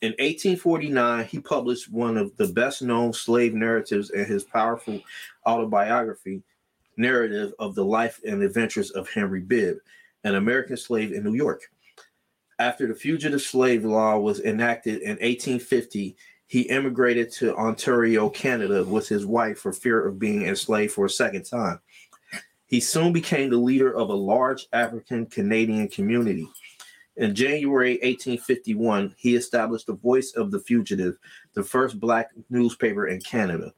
In 0.00 0.10
1849, 0.10 1.24
he 1.24 1.40
published 1.40 1.90
one 1.90 2.16
of 2.16 2.36
the 2.36 2.46
best 2.46 2.82
known 2.82 3.12
slave 3.12 3.52
narratives 3.52 4.10
in 4.10 4.26
his 4.26 4.44
powerful 4.44 5.00
autobiography, 5.44 6.42
narrative 6.96 7.52
of 7.58 7.74
the 7.74 7.84
life 7.84 8.20
and 8.24 8.40
adventures 8.42 8.92
of 8.92 9.08
Henry 9.08 9.40
Bibb, 9.40 9.78
an 10.22 10.36
American 10.36 10.76
slave 10.76 11.12
in 11.12 11.24
New 11.24 11.34
York. 11.34 11.62
After 12.60 12.86
the 12.86 12.94
fugitive 12.94 13.42
slave 13.42 13.84
law 13.84 14.18
was 14.18 14.40
enacted 14.40 15.02
in 15.02 15.16
1850, 15.16 16.16
he 16.46 16.60
immigrated 16.62 17.32
to 17.32 17.56
Ontario, 17.56 18.30
Canada, 18.30 18.84
with 18.84 19.08
his 19.08 19.26
wife 19.26 19.58
for 19.58 19.72
fear 19.72 20.06
of 20.06 20.18
being 20.18 20.46
enslaved 20.46 20.92
for 20.92 21.06
a 21.06 21.10
second 21.10 21.42
time. 21.42 21.80
He 22.66 22.78
soon 22.78 23.12
became 23.12 23.50
the 23.50 23.56
leader 23.56 23.92
of 23.92 24.10
a 24.10 24.14
large 24.14 24.68
African 24.72 25.26
Canadian 25.26 25.88
community. 25.88 26.48
In 27.18 27.34
January 27.34 27.94
1851, 27.94 29.16
he 29.18 29.34
established 29.34 29.88
the 29.88 29.94
Voice 29.94 30.32
of 30.32 30.52
the 30.52 30.60
Fugitive, 30.60 31.18
the 31.54 31.64
first 31.64 31.98
black 31.98 32.30
newspaper 32.48 33.08
in 33.08 33.20
Canada, 33.20 33.72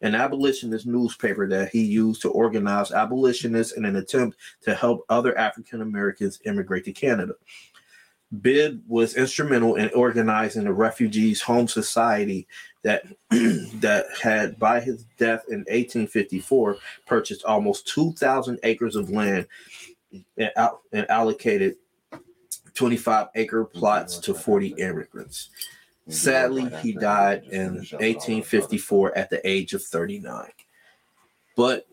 an 0.00 0.16
abolitionist 0.16 0.86
newspaper 0.86 1.48
that 1.48 1.70
he 1.70 1.82
used 1.82 2.20
to 2.22 2.30
organize 2.30 2.90
abolitionists 2.90 3.74
in 3.74 3.84
an 3.84 3.94
attempt 3.94 4.38
to 4.62 4.74
help 4.74 5.04
other 5.08 5.38
African 5.38 5.82
Americans 5.82 6.40
immigrate 6.46 6.84
to 6.86 6.92
Canada. 6.92 7.34
Bibb 8.42 8.82
was 8.88 9.16
instrumental 9.16 9.76
in 9.76 9.90
organizing 9.90 10.64
the 10.64 10.72
Refugees 10.72 11.40
Home 11.42 11.68
Society 11.68 12.48
that 12.82 13.04
that 13.30 14.06
had 14.20 14.58
by 14.58 14.80
his 14.80 15.04
death 15.16 15.44
in 15.48 15.58
1854 15.60 16.76
purchased 17.06 17.44
almost 17.44 17.86
2,000 17.88 18.58
acres 18.64 18.96
of 18.96 19.10
land 19.10 19.46
and, 20.36 20.50
and 20.92 21.10
allocated 21.10 21.76
25 22.74 23.28
acre 23.34 23.64
plots 23.64 24.18
to 24.18 24.34
40 24.34 24.74
immigrants. 24.78 25.50
Sadly, 26.08 26.68
he 26.82 26.92
died 26.92 27.44
in 27.44 27.76
1854 27.76 29.16
at 29.16 29.30
the 29.30 29.46
age 29.48 29.74
of 29.74 29.82
39. 29.82 30.48
But 31.56 31.86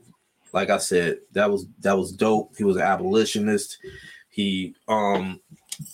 like 0.53 0.69
I 0.69 0.77
said, 0.77 1.19
that 1.33 1.51
was 1.51 1.67
that 1.81 1.97
was 1.97 2.11
dope. 2.11 2.55
He 2.57 2.63
was 2.63 2.77
an 2.77 2.83
abolitionist. 2.83 3.77
He 4.29 4.75
um 4.87 5.39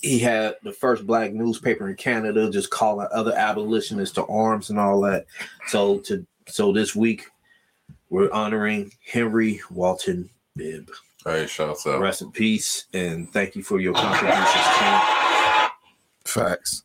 he 0.01 0.19
had 0.19 0.55
the 0.63 0.71
first 0.71 1.05
black 1.05 1.33
newspaper 1.33 1.89
in 1.89 1.95
Canada, 1.95 2.49
just 2.49 2.69
calling 2.69 3.07
other 3.11 3.33
abolitionists 3.35 4.15
to 4.15 4.25
arms 4.27 4.69
and 4.69 4.79
all 4.79 5.01
that. 5.01 5.25
So 5.67 5.99
to 5.99 6.25
so 6.47 6.71
this 6.71 6.95
week 6.95 7.25
we're 8.09 8.31
honoring 8.31 8.91
Henry 9.05 9.59
Walton 9.71 10.29
Bibb. 10.55 10.89
Hey, 11.25 11.47
shouts 11.47 11.87
out. 11.87 12.01
Rest 12.01 12.21
in 12.21 12.31
peace 12.31 12.87
and 12.93 13.31
thank 13.31 13.55
you 13.55 13.63
for 13.63 13.79
your 13.79 13.93
contributions, 13.93 14.65
King. 14.77 15.69
Facts. 16.25 16.83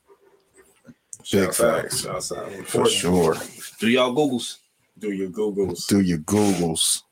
Big 1.33 1.47
Big 1.47 1.55
facts. 1.55 2.03
Shouts 2.03 2.33
out. 2.33 2.51
For 2.67 2.89
sure. 2.89 3.37
Do 3.81 3.89
y'all 3.89 4.15
Googles? 4.15 4.59
Do 4.99 5.11
your 5.11 5.29
Googles. 5.29 5.87
Do 5.89 6.01
your 6.01 6.19
Googles. 6.19 7.03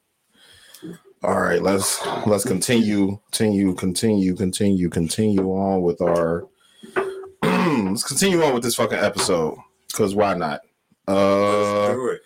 All 1.22 1.40
right, 1.40 1.60
let's 1.62 2.04
let's 2.26 2.44
continue, 2.44 3.18
continue, 3.32 3.74
continue, 3.74 4.36
continue, 4.36 4.88
continue 4.88 5.50
on 5.50 5.82
with 5.82 6.00
our 6.00 6.46
let's 7.42 8.04
continue 8.04 8.42
on 8.42 8.54
with 8.54 8.62
this 8.62 8.76
fucking 8.76 8.98
episode. 8.98 9.58
Cause 9.92 10.14
why 10.14 10.34
not? 10.34 10.60
Let's 11.08 11.18
Uh 11.18 11.92
do 11.94 12.08
it. 12.08 12.20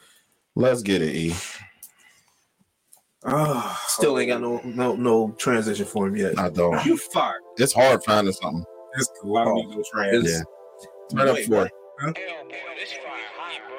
let's 0.56 0.82
get 0.82 1.02
it, 1.02 1.14
E. 1.14 1.34
Ah, 3.24 3.82
Still 3.86 4.18
ain't 4.18 4.28
got 4.28 4.40
no 4.40 4.60
no 4.64 4.96
no 4.96 5.32
transition 5.32 5.84
for 5.84 6.06
him 6.06 6.16
yet. 6.16 6.38
I 6.38 6.48
don't. 6.48 6.84
You 6.86 6.96
fired. 6.96 7.42
It's 7.58 7.72
hard 7.72 8.02
finding 8.02 8.32
something. 8.32 8.64
It's 8.94 9.10
cool. 9.20 9.36
I 9.36 9.44
don't 9.44 9.56
need 9.56 9.76
no 9.76 9.84
trans. 9.92 10.30
Yeah. 10.30 10.40
Turn 11.10 11.28
up 11.28 11.34
Wait, 11.34 11.46
for 11.46 11.70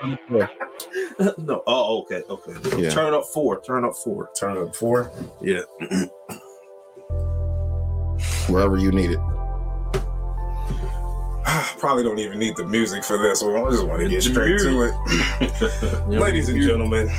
no. 1.40 1.64
Oh, 1.66 2.02
okay, 2.02 2.22
okay. 2.30 2.82
Yeah. 2.82 2.92
Turn 2.92 3.14
up 3.14 3.26
four. 3.34 3.62
Turn 3.62 3.84
up 3.84 3.96
four. 3.96 4.30
Turn 4.40 4.58
up 4.58 4.76
four. 4.76 5.12
Yeah. 5.42 5.62
wherever 8.48 8.78
you 8.78 8.92
need 8.92 9.12
it. 9.12 9.20
Probably 11.80 12.04
don't 12.04 12.20
even 12.20 12.38
need 12.38 12.56
the 12.56 12.66
music 12.66 13.04
for 13.04 13.18
this 13.18 13.42
one. 13.42 13.56
I 13.56 13.72
just 13.72 13.88
want 13.88 14.02
to 14.02 14.10
get 14.10 14.22
straight 14.22 14.60
to 14.60 14.84
it. 14.84 16.08
Ladies 16.08 16.50
and 16.50 16.62
gentlemen, 16.62 17.10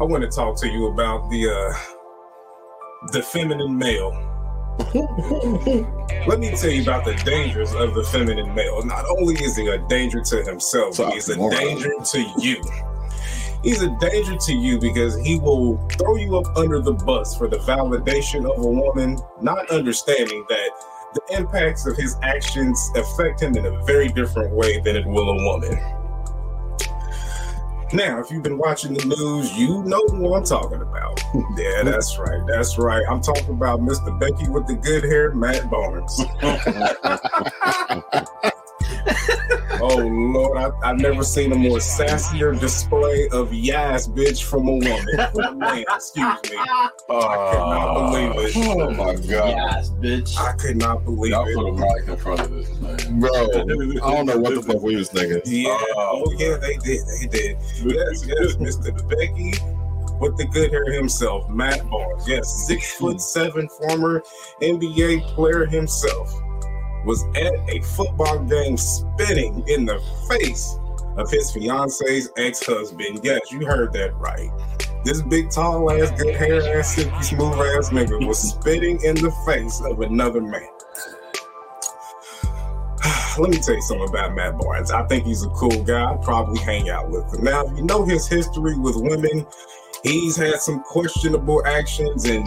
I 0.00 0.02
want 0.02 0.22
to 0.24 0.28
talk 0.28 0.60
to 0.60 0.68
you 0.68 0.86
about 0.88 1.30
the 1.30 1.48
uh 1.48 1.72
the 3.12 3.22
feminine 3.22 3.76
male. 3.78 4.10
Let 6.26 6.40
me 6.40 6.50
tell 6.56 6.70
you 6.70 6.82
about 6.82 7.04
the 7.04 7.14
dangers 7.24 7.72
of 7.74 7.94
the 7.94 8.02
feminine 8.04 8.52
male. 8.54 8.84
Not 8.84 9.04
only 9.08 9.34
is 9.36 9.56
he 9.56 9.68
a 9.68 9.78
danger 9.86 10.20
to 10.20 10.42
himself, 10.42 10.94
So, 10.94 11.10
he's 11.10 11.28
a 11.28 11.36
more. 11.36 11.50
danger 11.50 11.92
to 12.12 12.20
you. 12.38 12.60
He's 13.62 13.82
a 13.82 13.96
danger 14.00 14.36
to 14.36 14.52
you 14.52 14.80
because 14.80 15.16
he 15.20 15.38
will 15.38 15.76
throw 15.90 16.16
you 16.16 16.36
up 16.38 16.56
under 16.56 16.80
the 16.80 16.92
bus 16.92 17.36
for 17.36 17.46
the 17.46 17.58
validation 17.58 18.50
of 18.50 18.64
a 18.64 18.68
woman, 18.68 19.18
not 19.40 19.70
understanding 19.70 20.44
that 20.48 20.70
the 21.14 21.36
impacts 21.38 21.86
of 21.86 21.96
his 21.96 22.16
actions 22.22 22.90
affect 22.96 23.40
him 23.40 23.56
in 23.56 23.66
a 23.66 23.84
very 23.84 24.08
different 24.08 24.50
way 24.52 24.80
than 24.80 24.96
it 24.96 25.06
will 25.06 25.30
a 25.30 25.44
woman. 25.44 26.03
Now, 27.94 28.18
if 28.18 28.28
you've 28.28 28.42
been 28.42 28.58
watching 28.58 28.92
the 28.92 29.04
news, 29.04 29.56
you 29.56 29.84
know 29.84 30.04
who 30.08 30.34
I'm 30.34 30.44
talking 30.44 30.82
about. 30.82 31.20
Yeah, 31.56 31.82
that's 31.84 32.18
right. 32.18 32.40
That's 32.48 32.78
right. 32.78 33.04
I'm 33.08 33.20
talking 33.20 33.50
about 33.50 33.80
Mr. 33.80 34.18
Becky 34.18 34.48
with 34.48 34.66
the 34.66 34.74
good 34.74 35.04
hair, 35.04 35.32
Matt 35.34 35.70
Barnes. 35.70 36.20
oh 39.80 39.96
Lord, 39.98 40.58
I 40.58 40.64
I, 40.68 40.90
I've 40.90 40.98
never 41.00 41.22
seen 41.24 41.52
a 41.52 41.54
more 41.56 41.78
sassier 41.78 42.58
display 42.58 43.28
of 43.32 43.52
yes, 43.52 44.06
bitch, 44.08 44.42
from 44.44 44.68
a 44.68 44.72
woman. 44.72 45.06
From 45.32 45.44
a 45.44 45.54
man, 45.54 45.84
excuse 45.88 46.24
me. 46.50 46.56
I 46.58 46.90
could 47.52 47.58
not 47.68 47.94
believe 48.10 48.32
it. 48.36 48.56
Oh 48.56 48.90
my 48.90 49.14
god, 49.14 49.22
Yes, 49.26 49.90
bitch. 49.90 50.38
I 50.38 50.52
could 50.52 50.76
not 50.76 51.04
believe 51.04 51.32
Y'all 51.32 51.46
it. 51.46 51.54
put 51.54 51.68
a 51.68 51.72
mic 51.72 52.08
in 52.08 52.16
front 52.16 52.40
of 52.40 52.50
this 52.50 52.70
man. 52.80 53.20
bro! 53.20 53.30
I 53.32 54.14
don't 54.14 54.26
know 54.26 54.38
what 54.38 54.54
the 54.54 54.62
fuck 54.62 54.82
we 54.82 54.96
was 54.96 55.10
thinking. 55.10 55.40
Yeah, 55.44 55.68
Oh, 55.96 56.24
oh 56.26 56.32
yeah, 56.38 56.56
they 56.56 56.76
did, 56.78 57.00
they 57.20 57.26
did. 57.26 57.56
Yes, 57.84 58.24
yes, 58.26 58.56
Mr. 58.56 59.08
Becky 59.08 59.52
with 60.20 60.36
the 60.38 60.46
good 60.46 60.70
hair 60.70 60.92
himself, 60.92 61.48
Matt 61.50 61.88
Barnes. 61.90 62.26
Yes, 62.28 62.66
six 62.66 62.94
foot 62.94 63.20
seven, 63.20 63.68
former 63.68 64.22
NBA 64.62 65.22
player 65.34 65.66
himself, 65.66 66.32
was 67.04 67.24
at 67.36 67.52
a 67.68 67.80
football 67.82 68.38
game 68.40 68.76
spitting 68.76 69.64
in 69.68 69.84
the 69.84 70.00
face 70.28 70.78
of 71.16 71.30
his 71.30 71.50
fiance's 71.52 72.30
ex-husband. 72.36 73.20
Yes, 73.22 73.40
you 73.50 73.64
heard 73.64 73.92
that 73.92 74.14
right. 74.16 74.50
This 75.04 75.20
big, 75.22 75.50
tall 75.50 75.90
ass, 75.90 76.10
good 76.12 76.34
hair 76.34 76.78
ass, 76.78 76.94
smooth 76.94 77.58
ass 77.76 77.90
nigga 77.90 78.26
was 78.26 78.38
spitting 78.50 78.98
in 79.04 79.14
the 79.16 79.30
face 79.46 79.80
of 79.84 80.00
another 80.00 80.40
man. 80.40 80.68
Let 83.38 83.50
me 83.50 83.58
tell 83.58 83.74
you 83.74 83.82
something 83.82 84.08
about 84.08 84.34
Matt 84.34 84.58
Barnes. 84.58 84.90
I 84.90 85.06
think 85.06 85.26
he's 85.26 85.44
a 85.44 85.50
cool 85.50 85.82
guy. 85.84 86.10
I'd 86.10 86.22
probably 86.22 86.60
hang 86.62 86.88
out 86.88 87.10
with 87.10 87.34
him. 87.34 87.44
Now, 87.44 87.66
if 87.66 87.76
you 87.76 87.84
know 87.84 88.04
his 88.04 88.26
history 88.26 88.78
with 88.78 88.96
women, 88.96 89.46
he's 90.02 90.36
had 90.36 90.60
some 90.60 90.82
questionable 90.82 91.66
actions, 91.66 92.24
and 92.24 92.46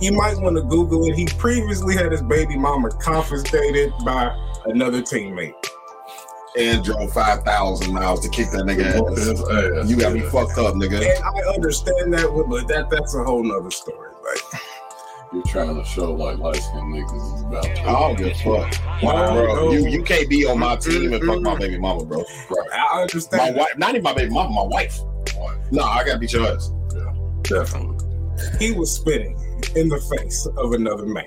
you 0.00 0.12
might 0.12 0.38
want 0.38 0.56
to 0.56 0.62
Google 0.62 1.04
it. 1.04 1.14
He 1.14 1.26
previously 1.26 1.94
had 1.94 2.12
his 2.12 2.22
baby 2.22 2.56
mama 2.56 2.90
confiscated 2.90 3.92
by 4.04 4.34
another 4.66 5.02
teammate. 5.02 5.54
And 6.58 6.82
drove 6.82 7.12
five 7.12 7.44
thousand 7.44 7.92
miles 7.92 8.20
to 8.20 8.28
kick 8.28 8.50
that 8.50 8.62
nigga 8.62 8.94
ass. 8.94 9.82
ass. 9.82 9.90
You 9.90 9.96
got 9.96 10.12
me 10.12 10.20
fucked 10.20 10.58
up, 10.58 10.74
nigga. 10.74 10.98
And 10.98 11.24
I 11.24 11.54
understand 11.54 12.12
that, 12.14 12.30
but 12.48 12.66
that 12.68 12.90
that's 12.90 13.14
a 13.14 13.22
whole 13.22 13.44
nother 13.44 13.70
story. 13.70 14.10
Like, 14.24 14.62
You're 15.32 15.42
trying 15.44 15.76
to 15.76 15.84
show 15.84 16.12
like 16.14 16.38
light 16.38 16.56
skinned 16.56 16.94
niggas 16.94 17.36
is 17.36 17.42
about. 17.42 17.62
To 17.62 17.82
I 17.82 17.92
don't 17.92 18.16
give 18.16 18.28
a 18.28 18.34
fuck. 18.34 19.02
Wow. 19.02 19.34
Bro, 19.34 19.72
you, 19.72 19.88
you 19.88 20.02
can't 20.02 20.28
be 20.28 20.46
on 20.46 20.58
my 20.58 20.76
team 20.76 21.12
and 21.12 21.22
fuck 21.22 21.42
my 21.42 21.56
baby 21.56 21.78
mama, 21.78 22.04
bro. 22.04 22.24
Right. 22.50 22.70
I 22.72 23.02
understand. 23.02 23.40
My 23.40 23.48
understand. 23.48 23.56
wife, 23.56 23.78
not 23.78 23.90
even 23.90 24.02
my 24.02 24.14
baby 24.14 24.32
mama, 24.32 24.54
my 24.54 24.62
wife. 24.62 24.98
No, 25.70 25.82
I 25.82 26.02
gotta 26.02 26.18
beat 26.18 26.32
your 26.32 26.46
ass. 26.46 26.72
Definitely. 27.42 28.06
He 28.58 28.72
was 28.72 28.92
spitting 28.94 29.36
in 29.76 29.88
the 29.88 30.00
face 30.16 30.46
of 30.56 30.72
another 30.72 31.06
man. 31.06 31.24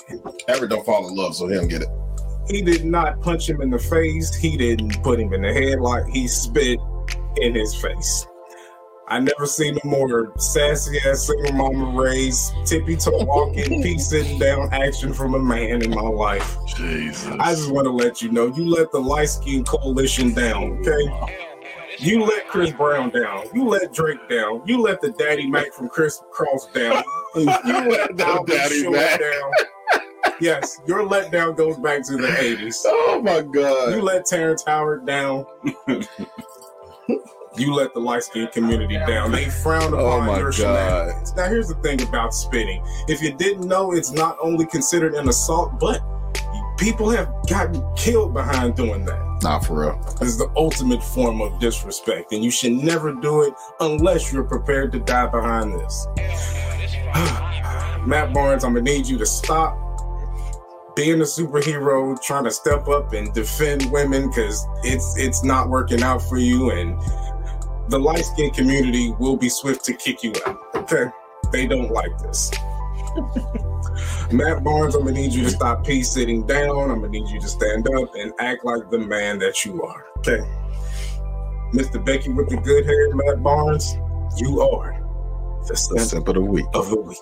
Ever 0.47 0.67
don't 0.67 0.86
fall 0.86 1.07
in 1.07 1.15
love, 1.15 1.36
so 1.36 1.47
he 1.47 1.55
don't 1.55 1.67
get 1.67 1.84
it. 1.84 1.89
He 2.47 2.61
did 2.61 2.86
not 2.86 3.21
punch 3.21 3.49
him 3.49 3.61
in 3.61 3.69
the 3.69 3.79
face. 3.79 4.36
He 4.36 4.57
didn't 4.57 5.01
put 5.03 5.19
him 5.19 5.34
in 5.34 5.41
the 5.41 5.49
headlock. 5.49 6.09
He 6.09 6.27
spit 6.27 6.79
in 7.38 7.55
his 7.55 7.75
face. 7.75 8.27
I 9.07 9.19
never 9.19 9.45
seen 9.45 9.77
a 9.77 9.86
more 9.86 10.32
sassy 10.38 10.97
ass 11.05 11.27
single 11.27 11.51
mama 11.51 12.01
raised, 12.01 12.53
tippy 12.65 12.95
toe 12.95 13.25
walking, 13.25 13.84
pee 13.84 13.97
sitting 13.97 14.39
down 14.39 14.73
action 14.73 15.13
from 15.13 15.36
a 15.36 15.39
man 15.39 15.82
in 15.82 15.89
my 15.89 16.01
life. 16.01 16.57
Jesus. 16.77 17.27
I 17.39 17.53
just 17.53 17.71
want 17.71 17.86
to 17.86 17.91
let 17.91 18.21
you 18.21 18.32
know 18.32 18.47
you 18.55 18.65
let 18.65 18.89
the 18.91 19.01
light 19.01 19.27
skin 19.27 19.65
coalition 19.65 20.34
down, 20.34 20.79
okay? 20.79 21.51
You 22.02 22.24
let 22.26 22.47
Chris 22.47 22.72
Brown 22.72 23.10
down. 23.12 23.45
You 23.54 23.66
let 23.68 23.93
Drake 23.93 24.28
down. 24.28 24.64
You 24.66 24.82
let 24.82 25.02
the 25.02 25.12
Daddy 25.12 25.45
Mac 25.47 25.72
from 25.72 25.88
Kris 25.88 26.20
Kross 26.34 26.72
down. 26.74 27.04
You 27.36 27.45
let 27.45 28.18
The 28.18 28.43
Daddy 28.47 28.89
Mac. 28.89 29.20
down. 29.20 29.52
Yes, 30.39 30.82
your 30.88 31.08
letdown 31.08 31.56
goes 31.56 31.78
back 31.78 32.04
to 32.08 32.18
the 32.18 32.28
80s. 32.28 32.78
Oh 33.14 33.22
my 33.22 33.41
god. 33.41 33.93
You 33.93 34.02
let 34.02 34.26
Terrence 34.26 34.64
Howard 34.66 35.06
down. 35.06 35.45
you 37.58 37.74
let 37.74 37.93
the 37.93 37.99
light 37.99 38.24
skinned 38.24 38.52
community 38.52 38.97
down. 38.97 39.32
They 39.32 39.45
frown 39.49 39.93
Oh 39.93 39.97
upon 39.99 40.26
my 40.28 40.39
your 40.39 40.52
shenanigans. 40.52 41.36
Now, 41.36 41.47
here's 41.49 41.68
the 41.68 41.76
thing 41.76 42.02
about 42.02 42.34
spitting. 42.34 42.84
If 43.08 43.22
you 43.22 43.34
didn't 43.34 43.68
know, 43.68 43.91
it's 43.93 44.12
not 44.12 44.38
only 44.41 44.66
considered 44.66 45.14
an 45.14 45.30
assault, 45.30 45.80
but 45.80 46.02
people 46.82 47.11
have 47.11 47.32
gotten 47.47 47.82
killed 47.95 48.34
behind 48.34 48.75
doing 48.75 49.05
that. 49.05 49.39
Nah, 49.43 49.59
for 49.59 49.82
real. 49.82 50.01
This 50.19 50.29
is 50.29 50.38
the 50.39 50.51
ultimate 50.55 51.03
form 51.03 51.39
of 51.39 51.59
disrespect, 51.59 52.34
and 52.34 52.43
you 52.43 52.49
should 52.49 52.73
never 52.73 53.13
do 53.13 53.43
it 53.43 53.53
unless 53.79 54.34
you're 54.34 54.43
prepared 54.43 54.91
to 54.93 54.99
die 54.99 55.27
behind 55.27 55.73
this. 55.73 56.07
Matt 58.05 58.34
Barnes, 58.34 58.63
I'm 58.63 58.73
gonna 58.73 58.82
need 58.82 59.05
you 59.07 59.19
to 59.19 59.25
stop 59.27 59.77
being 60.95 61.21
a 61.21 61.23
superhero, 61.23 62.19
trying 62.21 62.45
to 62.45 62.51
step 62.51 62.88
up 62.88 63.13
and 63.13 63.32
defend 63.34 63.89
women 63.91 64.27
because 64.29 64.65
it's 64.84 65.15
it's 65.17 65.43
not 65.43 65.69
working 65.69 66.01
out 66.01 66.21
for 66.23 66.39
you, 66.39 66.71
and 66.71 66.99
the 67.89 67.99
light 67.99 68.25
skin 68.25 68.49
community 68.51 69.13
will 69.19 69.38
be 69.38 69.49
swift 69.49 69.86
to 69.86 69.93
kick 69.93 70.23
you 70.23 70.34
out. 70.47 70.57
Okay, 70.75 71.05
they 71.51 71.67
don't 71.67 71.91
like 71.91 72.17
this. 72.19 72.51
Matt 74.31 74.63
Barnes, 74.63 74.95
I'm 74.95 75.05
gonna 75.05 75.13
need 75.13 75.33
you 75.33 75.43
to 75.43 75.49
stop 75.49 75.85
pee 75.85 76.03
sitting 76.03 76.45
down. 76.45 76.91
I'm 76.91 77.01
gonna 77.01 77.09
need 77.09 77.27
you 77.29 77.39
to 77.39 77.47
stand 77.47 77.87
up 77.89 78.15
and 78.15 78.33
act 78.39 78.63
like 78.65 78.89
the 78.89 78.99
man 78.99 79.39
that 79.39 79.65
you 79.65 79.81
are. 79.83 80.05
Okay. 80.19 80.39
Mr. 81.73 82.03
Becky 82.03 82.29
with 82.29 82.49
the 82.49 82.57
good 82.57 82.85
hair, 82.85 83.15
Matt 83.15 83.41
Barnes, 83.41 83.95
you 84.37 84.61
are 84.61 84.97
the 85.67 85.75
simp 85.75 86.27
of 86.27 86.35
the 86.35 86.41
week. 86.41 86.65
of 86.73 86.89
the 86.89 86.99
week. 86.99 87.17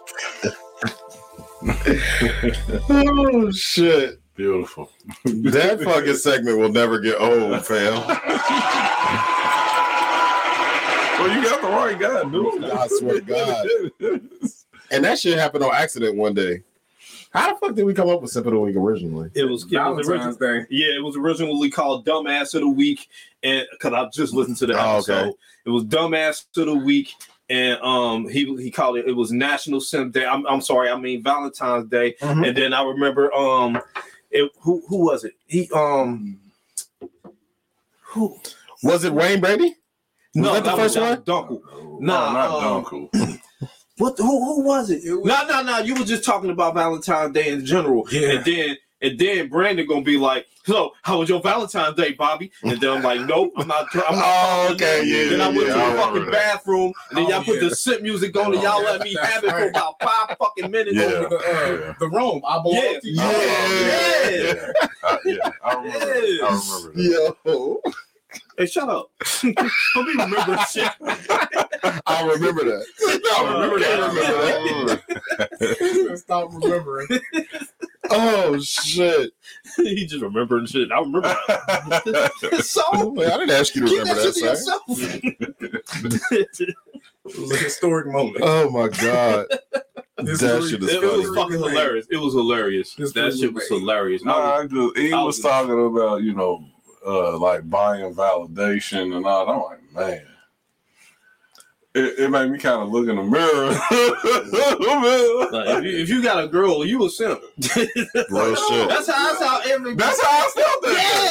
Oh 2.89 3.51
shit. 3.51 4.19
Beautiful. 4.35 4.89
That 5.25 5.81
fucking 5.83 6.15
segment 6.15 6.57
will 6.57 6.71
never 6.71 6.99
get 6.99 7.19
old, 7.19 7.65
fam. 7.65 7.93
Well, 11.19 11.35
you 11.35 11.43
got 11.43 11.61
the 11.61 11.67
right 11.67 11.99
guy, 11.99 12.23
dude. 12.29 12.63
I 12.63 12.87
swear 12.87 13.19
to 13.19 13.25
God. 13.99 14.49
And 14.91 15.03
that 15.05 15.19
shit 15.19 15.37
happened 15.37 15.63
on 15.63 15.73
accident 15.73 16.15
one 16.15 16.33
day. 16.33 16.63
How 17.31 17.53
the 17.53 17.59
fuck 17.59 17.75
did 17.75 17.85
we 17.85 17.93
come 17.93 18.09
up 18.09 18.21
with 18.21 18.31
Sip 18.31 18.45
of 18.47 18.53
the 18.53 18.59
Week 18.59 18.75
originally? 18.75 19.29
It 19.35 19.43
was, 19.45 19.63
it 19.63 19.71
was 19.71 20.07
originally, 20.07 20.17
Valentine's 20.17 20.37
Day. 20.37 20.65
yeah, 20.71 20.95
it 20.95 21.03
was 21.03 21.15
originally 21.15 21.69
called 21.69 22.05
Dumbass 22.05 22.55
of 22.55 22.61
the 22.61 22.69
Week, 22.69 23.07
and 23.43 23.67
because 23.71 23.93
I 23.93 24.09
just 24.11 24.33
listened 24.33 24.57
to 24.57 24.65
the 24.65 24.73
Oh, 24.73 24.95
episode, 24.97 25.21
okay. 25.27 25.33
it 25.65 25.69
was 25.69 25.83
Dumbass 25.83 26.45
of 26.57 26.65
the 26.65 26.75
Week, 26.75 27.13
and 27.47 27.79
um, 27.81 28.27
he 28.27 28.45
he 28.61 28.71
called 28.71 28.97
it 28.97 29.07
it 29.07 29.15
was 29.15 29.31
National 29.31 29.79
Simp 29.79 30.11
Day. 30.13 30.25
I'm, 30.25 30.45
I'm 30.47 30.61
sorry, 30.61 30.89
I 30.89 30.97
mean 30.97 31.21
Valentine's 31.21 31.87
Day, 31.87 32.15
Mhm. 32.19 32.47
and 32.47 32.57
then 32.57 32.73
I 32.73 32.83
remember 32.83 33.31
um, 33.33 33.79
it 34.31 34.51
who 34.61 34.81
who 34.87 35.05
was 35.05 35.23
it? 35.23 35.33
He 35.45 35.69
um, 35.71 36.39
who 38.01 38.39
Was 38.83 39.03
it 39.03 39.13
Wayne 39.13 39.39
Brady? 39.39 39.75
Was 40.35 40.43
no 40.45 40.53
that 40.53 40.63
the 40.63 40.71
first 40.71 40.97
was 40.97 41.09
one? 41.09 41.21
Dunkel. 41.21 41.61
No, 41.71 41.99
Nah, 41.99 42.33
not 42.33 42.63
um, 42.63 42.83
Dunkel. 42.85 43.39
What 43.99 44.17
who 44.17 44.55
who 44.55 44.63
was 44.63 44.89
it? 44.89 45.03
It 45.03 45.13
was- 45.13 45.25
No, 45.25 45.45
no, 45.47 45.61
no. 45.61 45.77
You 45.79 45.93
were 45.95 46.05
just 46.05 46.23
talking 46.23 46.49
about 46.49 46.73
Valentine's 46.73 47.33
Day 47.33 47.49
in 47.49 47.65
general. 47.65 48.07
Yeah. 48.11 48.31
And 48.31 48.45
then 48.45 48.77
and 49.01 49.17
then 49.19 49.47
Brandon 49.47 49.87
gonna 49.87 50.01
be 50.01 50.17
like, 50.17 50.45
So, 50.65 50.91
how 51.03 51.19
was 51.19 51.29
your 51.29 51.41
Valentine's 51.41 51.95
Day, 51.95 52.11
Bobby? 52.13 52.51
And 52.63 52.79
then 52.81 52.89
I'm 52.97 53.01
like, 53.03 53.21
Nope, 53.21 53.53
I'm 53.57 53.67
not 53.67 53.87
I'm 53.93 53.99
not 53.99 54.05
Oh, 54.09 54.19
following 54.21 54.73
okay, 54.73 54.99
that. 54.99 55.05
yeah, 55.05 55.29
Then 55.29 55.41
I 55.41 55.47
went 55.47 55.67
yeah, 55.67 55.73
to 55.73 55.73
I 55.73 55.75
the 55.77 55.91
remember 55.91 56.01
fucking 56.19 56.25
that. 56.25 56.31
bathroom 56.31 56.93
and 57.09 57.17
then 57.17 57.25
Oh, 57.25 57.29
y'all 57.29 57.43
put 57.43 57.61
yeah. 57.61 57.69
the 57.69 57.75
sit 57.75 58.01
music 58.03 58.35
on 58.37 58.53
and 58.53 58.63
y'all 58.63 58.81
let 58.83 59.01
me 59.01 59.15
have 59.21 59.43
it 59.43 59.49
for 59.51 59.69
about 59.69 59.95
five 60.01 60.37
fucking 60.37 60.71
minutes. 60.71 60.95
Yeah. 60.97 61.03
Over 61.03 61.29
the, 61.29 61.35
uh, 61.37 61.41
Yeah. 61.87 61.93
the 61.99 62.07
Rome. 62.09 62.41
I 62.47 62.59
belong 62.61 62.75
Yeah. 62.75 62.99
to 62.99 63.07
you. 63.09 63.15
Yeah. 63.15 64.29
Yeah. 64.29 64.71
Uh, 65.03 65.17
yeah, 65.25 65.51
I 65.63 65.73
remember. 65.75 65.99
that. 65.99 66.39
I 66.43 66.61
remember. 66.85 66.93
That. 66.93 67.35
Yo. 67.45 67.81
Hey, 68.59 68.65
shut 68.65 68.89
up. 68.89 69.09
Don't 69.41 69.55
be 69.55 69.61
remembering 70.21 70.59
shit. 70.69 70.91
I 72.05 72.29
remember 72.33 72.65
that. 72.65 72.85
I 73.37 73.53
remember 73.53 73.79
that. 73.79 73.99
I 74.01 74.07
remember 74.65 75.01
that. 75.57 76.17
Stop 76.25 76.51
remembering. 76.51 77.07
Oh 78.09 78.59
shit. 78.59 79.31
he 79.77 80.05
just 80.05 80.21
remembering 80.21 80.65
shit. 80.65 80.91
I 80.91 80.99
remember 80.99 81.21
that. 81.21 82.61
so 82.65 82.81
I 83.17 83.37
didn't 83.37 83.51
ask 83.51 83.73
you 83.75 83.85
to 83.87 83.91
remember 83.91 84.23
that 84.23 84.33
that, 86.29 86.53
to 86.55 86.65
It 86.67 87.39
was 87.39 87.51
a 87.53 87.57
historic 87.57 88.07
moment. 88.07 88.39
Oh 88.41 88.69
my 88.71 88.89
god. 88.89 89.45
This 90.17 90.41
that 90.41 90.59
was- 90.59 90.69
shit 90.69 90.83
is 90.83 90.89
It, 90.89 91.01
it 91.01 91.17
was 91.17 91.33
fucking 91.33 91.59
hilarious. 91.59 92.07
It 92.11 92.17
was 92.17 92.33
hilarious. 92.33 92.93
This 92.95 93.13
that 93.13 93.37
shit 93.37 93.53
was 93.53 93.63
amazing. 93.69 93.79
hilarious. 93.79 94.23
No, 94.25 94.33
I 94.33 94.67
just, 94.67 94.97
he 94.97 95.13
I 95.13 95.23
was 95.23 95.37
was- 95.37 95.39
talking 95.39 95.85
about, 95.85 96.23
you 96.23 96.33
know, 96.33 96.65
uh, 97.05 97.37
like 97.37 97.69
buying 97.69 98.13
validation 98.13 99.15
and 99.15 99.25
all. 99.25 99.49
I'm 99.49 99.61
like, 99.61 99.93
man. 99.93 100.25
It, 101.95 102.19
it 102.19 102.29
made 102.29 102.51
me 102.51 102.59
kind 102.59 102.83
of 102.83 102.89
look 102.89 103.09
in 103.09 103.15
the 103.15 103.23
mirror. 103.23 103.75
Like, 105.51 105.67
if, 105.77 105.83
you, 105.83 105.97
if 105.97 106.09
you 106.09 106.21
got 106.21 106.43
a 106.43 106.47
girl, 106.47 106.85
you 106.85 107.03
a 107.05 107.09
simp. 107.09 107.41
Real 107.57 108.55
shit. 108.55 108.89
That's 108.89 109.09
how. 109.09 109.33
That's 109.33 109.41
how 109.41 109.61
every. 109.65 109.95
That's 109.95 110.21
how 110.21 110.29
I 110.29 110.51
felt 110.53 110.81
that. 110.83 110.93
Yeah, 110.93 111.21
day. 111.21 111.28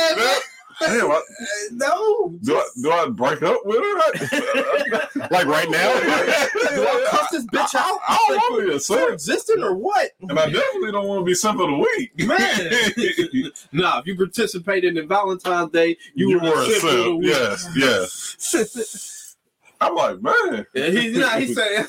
Damn, 0.88 1.10
I, 1.10 1.22
no. 1.72 2.38
do 2.42 2.56
I 2.56 2.68
do 2.82 2.90
I 2.90 3.08
break 3.10 3.42
up 3.42 3.60
with 3.64 3.78
her? 3.78 5.08
Like 5.30 5.46
right 5.46 5.68
now? 5.68 5.92
Do 6.00 6.86
I 6.86 7.06
cuss 7.10 7.30
this 7.30 7.44
bitch 7.46 7.74
out? 7.74 7.98
I 8.08 8.24
don't 8.28 8.36
want 8.36 8.62
to 8.62 8.68
be 8.68 8.76
a 8.76 8.80
simp, 8.80 9.12
existing 9.12 9.62
or 9.62 9.74
what? 9.74 10.12
and 10.20 10.38
I 10.38 10.48
definitely 10.48 10.92
don't 10.92 11.06
want 11.06 11.20
to 11.20 11.24
be 11.24 11.34
simp 11.34 11.60
of 11.60 11.68
the 11.68 11.76
week. 11.76 12.18
Man, 12.26 13.52
nah. 13.72 13.98
If 13.98 14.06
you 14.06 14.16
participated 14.16 14.96
in 14.96 15.08
Valentine's 15.08 15.70
Day, 15.72 15.96
you, 16.14 16.30
you 16.30 16.38
were 16.38 16.50
were 16.50 16.62
a 16.62 16.66
simp 16.66 16.84
of 16.84 17.04
the 17.04 17.16
week. 17.16 17.28
Yes, 17.28 17.68
yes. 17.76 19.36
I'm 19.80 19.94
like, 19.94 20.22
man. 20.22 20.66
Yeah, 20.74 20.86
he, 20.86 21.08
nah, 21.10 21.30
he 21.30 21.54
said, 21.54 21.86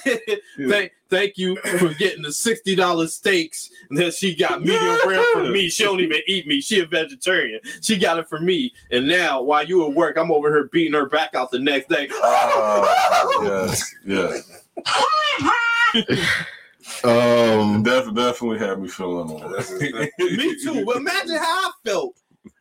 thank, 0.67 0.91
thank 1.10 1.38
you 1.38 1.57
for 1.80 1.94
getting 1.95 2.22
the 2.22 2.31
sixty 2.31 2.76
dollars 2.76 3.14
steaks. 3.15 3.69
And 3.90 3.98
then 3.98 4.11
she 4.11 4.36
got 4.36 4.61
medium 4.61 4.98
rare 5.07 5.23
for 5.34 5.44
me. 5.45 5.69
She 5.69 5.84
don't 5.84 5.99
even 5.99 6.22
eat 6.27 6.48
me. 6.48 6.61
She 6.61 6.80
a 6.80 6.86
vegetarian. 6.86 7.60
She 7.81 7.98
got 7.98 8.19
it 8.19 8.30
for 8.30 8.40
me. 8.40 8.73
And 8.91 9.07
now, 9.07 9.41
while 9.41 9.65
you 9.65 9.86
at 9.88 9.94
work, 9.94 10.18
I'm 10.18 10.31
over 10.31 10.49
here 10.49 10.69
beating 10.72 10.94
her 10.94 11.07
back 11.07 11.36
out 11.36 11.52
the 11.52 11.60
next 11.60 11.90
day. 11.90 12.10
Uh, 12.23 12.86
yes, 13.44 13.95
yes. 14.06 14.65
Um, 17.03 17.84
Def- 17.84 18.14
definitely 18.14 18.57
had 18.60 18.81
me 18.81 18.88
feeling 18.88 19.30
on 19.30 19.52
me 20.19 20.56
too. 20.64 20.84
But 20.86 20.98
imagine 20.98 21.36
how 21.38 21.69
I 21.69 21.72
felt. 21.86 22.15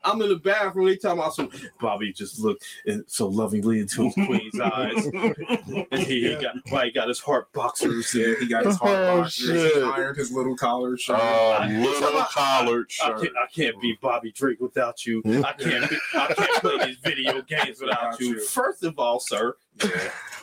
I'm 0.05 0.23
in 0.23 0.29
the 0.29 0.37
bathroom. 0.37 0.87
They 0.87 0.97
talking 0.97 1.19
about 1.19 1.35
some. 1.35 1.51
Bobby 1.81 2.12
just 2.12 2.39
looked 2.39 2.65
so 3.07 3.27
lovingly 3.27 3.81
into 3.81 4.05
his 4.05 4.15
queen's 4.15 4.61
eyes. 4.61 5.07
And 5.07 6.01
he 6.03 6.35
got 6.37 6.55
why 6.70 6.87
he 6.87 6.91
got 6.93 7.09
his 7.09 7.19
heart 7.19 7.53
boxers. 7.53 8.15
Yeah, 8.15 8.35
he 8.39 8.47
got 8.47 8.65
his 8.65 8.77
heart 8.77 8.97
Oh, 8.97 9.20
boxers. 9.23 9.47
shit. 9.73 9.75
He 9.77 9.83
ironed 9.83 10.16
his 10.16 10.31
little 10.33 10.57
collar 10.57 10.97
shirt. 10.97 11.16
Uh, 11.19 11.59
I- 11.61 11.69
little 11.69 12.23
collared 12.25 12.91
I 13.03 13.07
shirt. 13.09 13.20
can't, 13.23 13.33
I 13.37 13.47
can't 13.55 13.81
be 13.81 13.99
Bobby 14.01 14.33
Drake 14.33 14.61
without 14.61 15.05
you. 15.05 15.23
I 15.27 15.53
can't. 15.53 15.91
Be, 15.91 15.97
I 16.15 16.33
can't 16.35 16.55
play 16.62 16.87
these 16.87 16.97
video 16.99 17.43
games 17.43 17.81
without 17.81 18.19
you. 18.20 18.41
First 18.41 18.85
of 18.85 18.99
all, 18.99 19.19
sir. 19.20 19.57
yeah. 19.85 19.91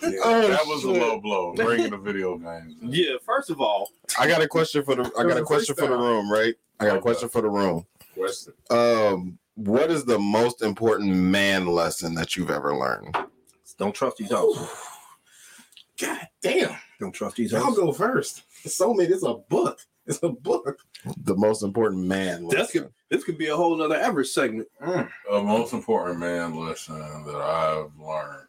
oh, 0.03 0.47
That 0.47 0.65
was 0.67 0.83
a 0.83 0.91
low 0.91 1.19
blow. 1.19 1.53
Bringing 1.53 1.91
the 1.91 1.97
video 1.97 2.37
games. 2.37 2.75
in. 2.81 2.91
Yeah. 2.91 3.15
First 3.25 3.49
of 3.49 3.61
all, 3.61 3.89
I 4.19 4.27
got 4.27 4.41
a 4.41 4.47
question 4.47 4.83
for 4.83 4.95
the. 4.95 5.11
I 5.17 5.23
got 5.23 5.37
a 5.37 5.43
question 5.43 5.75
for 5.75 5.87
the 5.87 5.97
room, 5.97 6.31
right? 6.31 6.55
I 6.79 6.85
got 6.87 6.97
a 6.97 7.01
question 7.01 7.29
for 7.29 7.41
the 7.41 7.49
room. 7.49 7.85
Question. 8.15 8.53
Um, 8.69 9.37
what 9.55 9.89
is 9.91 10.05
the 10.05 10.19
most 10.19 10.61
important 10.61 11.13
man 11.15 11.65
lesson 11.67 12.13
that 12.15 12.35
you've 12.35 12.49
ever 12.51 12.75
learned? 12.75 13.15
don't 13.77 13.93
trust 13.95 14.17
these 14.17 14.31
hoes. 14.31 14.69
God 15.99 16.27
damn. 16.41 16.75
Don't 16.99 17.11
trust 17.13 17.35
these 17.35 17.51
Y'all 17.51 17.61
hoes. 17.63 17.75
go 17.77 17.91
first. 17.91 18.43
It's 18.63 18.75
so 18.75 18.93
many. 18.93 19.09
It's 19.13 19.23
a 19.23 19.33
book. 19.33 19.79
It's 20.07 20.21
a 20.23 20.29
book. 20.29 20.79
The 21.23 21.35
most 21.35 21.61
important 21.63 22.05
man 22.05 22.43
That's 22.47 22.73
lesson. 22.73 22.83
could, 22.83 22.93
this 23.09 23.23
could 23.23 23.37
be 23.37 23.47
a 23.47 23.55
whole 23.55 23.75
nother 23.75 23.95
ever 23.95 24.23
segment. 24.23 24.67
Mm. 24.81 25.09
The 25.29 25.41
most 25.43 25.73
important 25.73 26.19
man 26.19 26.55
lesson 26.55 26.99
that 27.25 27.35
I've 27.35 27.91
learned. 27.99 28.47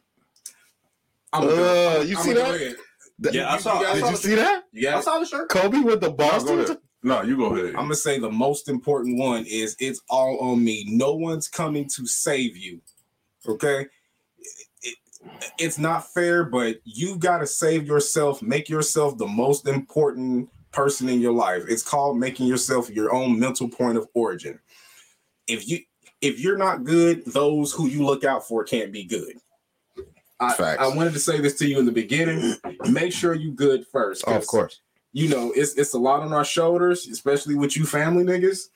I'm 1.33 1.43
Uh, 1.43 1.47
gonna- 1.47 2.03
you 2.05 2.17
I'm 2.17 2.23
see 2.23 2.33
gonna 2.33 2.39
that? 2.39 2.45
go 2.49 2.55
ahead. 2.55 2.75
Th- 3.23 3.35
Yeah, 3.35 3.51
I 3.53 3.57
saw- 3.57 3.81
guys 3.81 3.93
Did 3.95 3.99
saw 4.01 4.05
you 4.05 4.11
the- 4.11 4.17
see 4.21 4.35
that? 4.35 4.63
Yeah, 4.71 4.97
I 4.97 5.01
saw 5.01 5.19
the 5.19 5.25
shirt. 5.25 5.49
Kobe 5.49 5.79
with 5.79 6.01
the 6.01 6.11
Boston. 6.11 6.59
ahead. 6.61 6.77
No, 7.03 7.21
you 7.21 7.37
go 7.37 7.55
ahead. 7.55 7.69
I'm 7.75 7.83
gonna 7.83 7.95
say 7.95 8.19
the 8.19 8.29
most 8.31 8.69
important 8.69 9.17
one 9.19 9.45
is 9.45 9.75
it's 9.79 10.01
all 10.09 10.37
on 10.39 10.63
me. 10.63 10.85
No 10.89 11.13
one's 11.13 11.47
coming 11.47 11.87
to 11.89 12.05
save 12.07 12.57
you. 12.57 12.81
Okay. 13.47 13.85
It- 14.81 14.97
it's 15.59 15.77
not 15.77 16.11
fair, 16.13 16.43
but 16.43 16.79
you 16.85 17.17
got 17.17 17.39
to 17.39 17.47
save 17.47 17.85
yourself. 17.85 18.41
Make 18.41 18.69
yourself 18.69 19.17
the 19.17 19.27
most 19.27 19.67
important 19.67 20.49
person 20.71 21.09
in 21.09 21.19
your 21.19 21.33
life. 21.33 21.63
It's 21.67 21.83
called 21.83 22.17
making 22.17 22.47
yourself 22.47 22.89
your 22.89 23.13
own 23.13 23.37
mental 23.39 23.67
point 23.67 23.97
of 23.97 24.07
origin. 24.13 24.59
If 25.47 25.67
you 25.67 25.79
if 26.21 26.39
you're 26.39 26.57
not 26.57 26.83
good, 26.83 27.23
those 27.25 27.71
who 27.73 27.87
you 27.87 28.03
look 28.05 28.23
out 28.23 28.47
for 28.47 28.63
can't 28.63 28.91
be 28.91 29.03
good. 29.03 29.37
I, 30.39 30.53
Facts. 30.53 30.81
I 30.81 30.87
wanted 30.95 31.13
to 31.13 31.19
say 31.19 31.39
this 31.41 31.55
to 31.59 31.67
you 31.67 31.79
in 31.79 31.85
the 31.85 31.91
beginning. 31.91 32.55
Make 32.89 33.11
sure 33.11 33.33
you 33.33 33.51
good 33.51 33.85
first. 33.87 34.23
Oh, 34.27 34.31
of 34.31 34.37
'cause 34.39 34.45
course. 34.47 34.81
You 35.13 35.29
know, 35.29 35.51
it's 35.55 35.73
it's 35.75 35.93
a 35.93 35.99
lot 35.99 36.21
on 36.21 36.33
our 36.33 36.45
shoulders, 36.45 37.07
especially 37.07 37.55
with 37.55 37.75
you 37.75 37.85
family 37.85 38.23
niggas. 38.23 38.69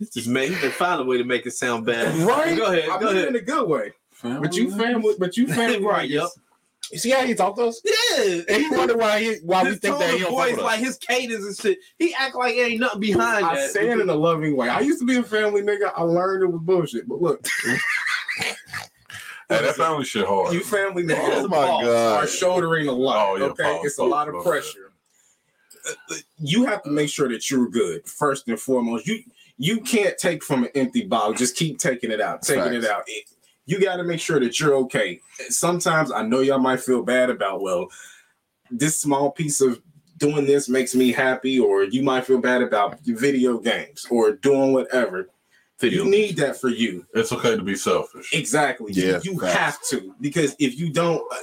This 0.00 0.16
is 0.16 0.26
man. 0.26 0.52
They 0.62 0.70
find 0.70 1.00
a 1.00 1.04
way 1.04 1.18
to 1.18 1.24
make 1.24 1.46
it 1.46 1.52
sound 1.52 1.84
bad. 1.84 2.14
Right? 2.26 2.56
Go 2.56 2.72
ahead. 2.72 2.88
I 2.88 2.98
Go 2.98 3.12
mean 3.12 3.28
in 3.28 3.36
a 3.36 3.40
good 3.40 3.68
way. 3.68 3.92
Family 4.12 4.40
But 4.40 4.56
you 4.56 4.70
family, 4.76 5.14
but 5.18 5.36
you 5.36 5.46
family, 5.54 5.84
Right, 5.84 6.08
yep. 6.08 6.28
You 6.90 6.98
see 6.98 7.10
how 7.10 7.24
he 7.24 7.34
talked 7.34 7.58
to 7.58 7.66
us? 7.66 7.80
Yeah. 7.84 8.40
And 8.48 8.62
he 8.62 8.70
wonder 8.70 8.96
why 8.96 9.20
he 9.20 9.36
why 9.44 9.62
we 9.62 9.76
think 9.76 9.98
that 9.98 10.10
he 10.10 10.16
of 10.16 10.22
don't 10.22 10.32
voice, 10.32 10.58
like 10.58 10.80
his 10.80 10.96
cadence 10.96 11.44
and 11.44 11.56
shit. 11.56 11.78
He 11.98 12.12
act 12.18 12.34
like 12.34 12.54
it 12.56 12.72
ain't 12.72 12.80
nothing 12.80 13.00
behind 13.00 13.44
I 13.44 13.54
that. 13.56 13.70
say 13.70 13.88
it 13.90 14.00
in 14.00 14.08
a 14.08 14.14
loving 14.14 14.56
way. 14.56 14.68
I 14.68 14.80
used 14.80 14.98
to 15.00 15.06
be 15.06 15.16
a 15.16 15.22
family 15.22 15.62
nigga. 15.62 15.92
I 15.94 16.02
learned 16.02 16.42
it 16.42 16.46
was 16.46 16.60
bullshit. 16.62 17.06
But 17.06 17.22
look, 17.22 17.46
Hey, 19.50 19.62
that 19.62 19.76
family 19.76 20.04
shit 20.04 20.26
hard. 20.26 20.54
you 20.54 20.60
family 20.62 21.02
Oh 21.02 21.06
niggas 21.06 21.48
my 21.50 21.58
are 22.18 22.26
shouldering 22.26 22.88
a 22.88 22.92
lot. 22.92 23.28
Oh, 23.30 23.36
yeah, 23.36 23.44
okay, 23.46 23.62
pause, 23.64 23.84
it's 23.84 23.98
a 23.98 24.04
lot 24.04 24.28
of 24.28 24.34
pause. 24.36 24.44
pressure. 24.44 24.92
Uh, 25.86 25.92
uh, 26.10 26.14
You 26.38 26.64
have 26.66 26.82
to 26.84 26.90
make 26.90 27.08
sure 27.10 27.28
that 27.28 27.50
you're 27.50 27.68
good 27.68 28.06
first 28.06 28.48
and 28.48 28.58
foremost. 28.58 29.06
You 29.06 29.22
you 29.58 29.80
can't 29.80 30.16
take 30.16 30.42
from 30.42 30.64
an 30.64 30.70
empty 30.74 31.02
bottle. 31.06 31.34
Just 31.34 31.54
keep 31.56 31.78
taking 31.78 32.10
it 32.10 32.20
out, 32.20 32.42
taking 32.42 32.72
it 32.72 32.84
out. 32.86 33.02
It- 33.06 33.28
you 33.66 33.78
got 33.80 33.96
to 33.96 34.02
make 34.04 34.18
sure 34.18 34.40
that 34.40 34.58
you're 34.58 34.74
okay. 34.74 35.20
Sometimes 35.48 36.10
I 36.10 36.22
know 36.22 36.40
y'all 36.40 36.58
might 36.58 36.80
feel 36.80 37.02
bad 37.02 37.30
about 37.30 37.60
well, 37.60 37.86
this 38.70 39.00
small 39.00 39.30
piece 39.30 39.60
of 39.60 39.80
doing 40.16 40.44
this 40.44 40.68
makes 40.68 40.94
me 40.94 41.12
happy, 41.12 41.60
or 41.60 41.84
you 41.84 42.02
might 42.02 42.24
feel 42.26 42.38
bad 42.38 42.62
about 42.62 42.98
video 43.04 43.58
games 43.58 44.06
or 44.10 44.32
doing 44.32 44.72
whatever. 44.72 45.28
Video. 45.80 46.04
You 46.04 46.10
need 46.10 46.36
that 46.36 46.60
for 46.60 46.68
you. 46.68 47.06
It's 47.14 47.32
okay 47.32 47.56
to 47.56 47.62
be 47.62 47.74
selfish. 47.74 48.32
Exactly. 48.34 48.92
Yeah, 48.92 49.20
you, 49.22 49.38
facts. 49.38 49.54
have 49.56 49.78
to 50.00 50.14
because 50.20 50.54
if 50.58 50.78
you 50.78 50.92
don't, 50.92 51.22
uh, 51.32 51.36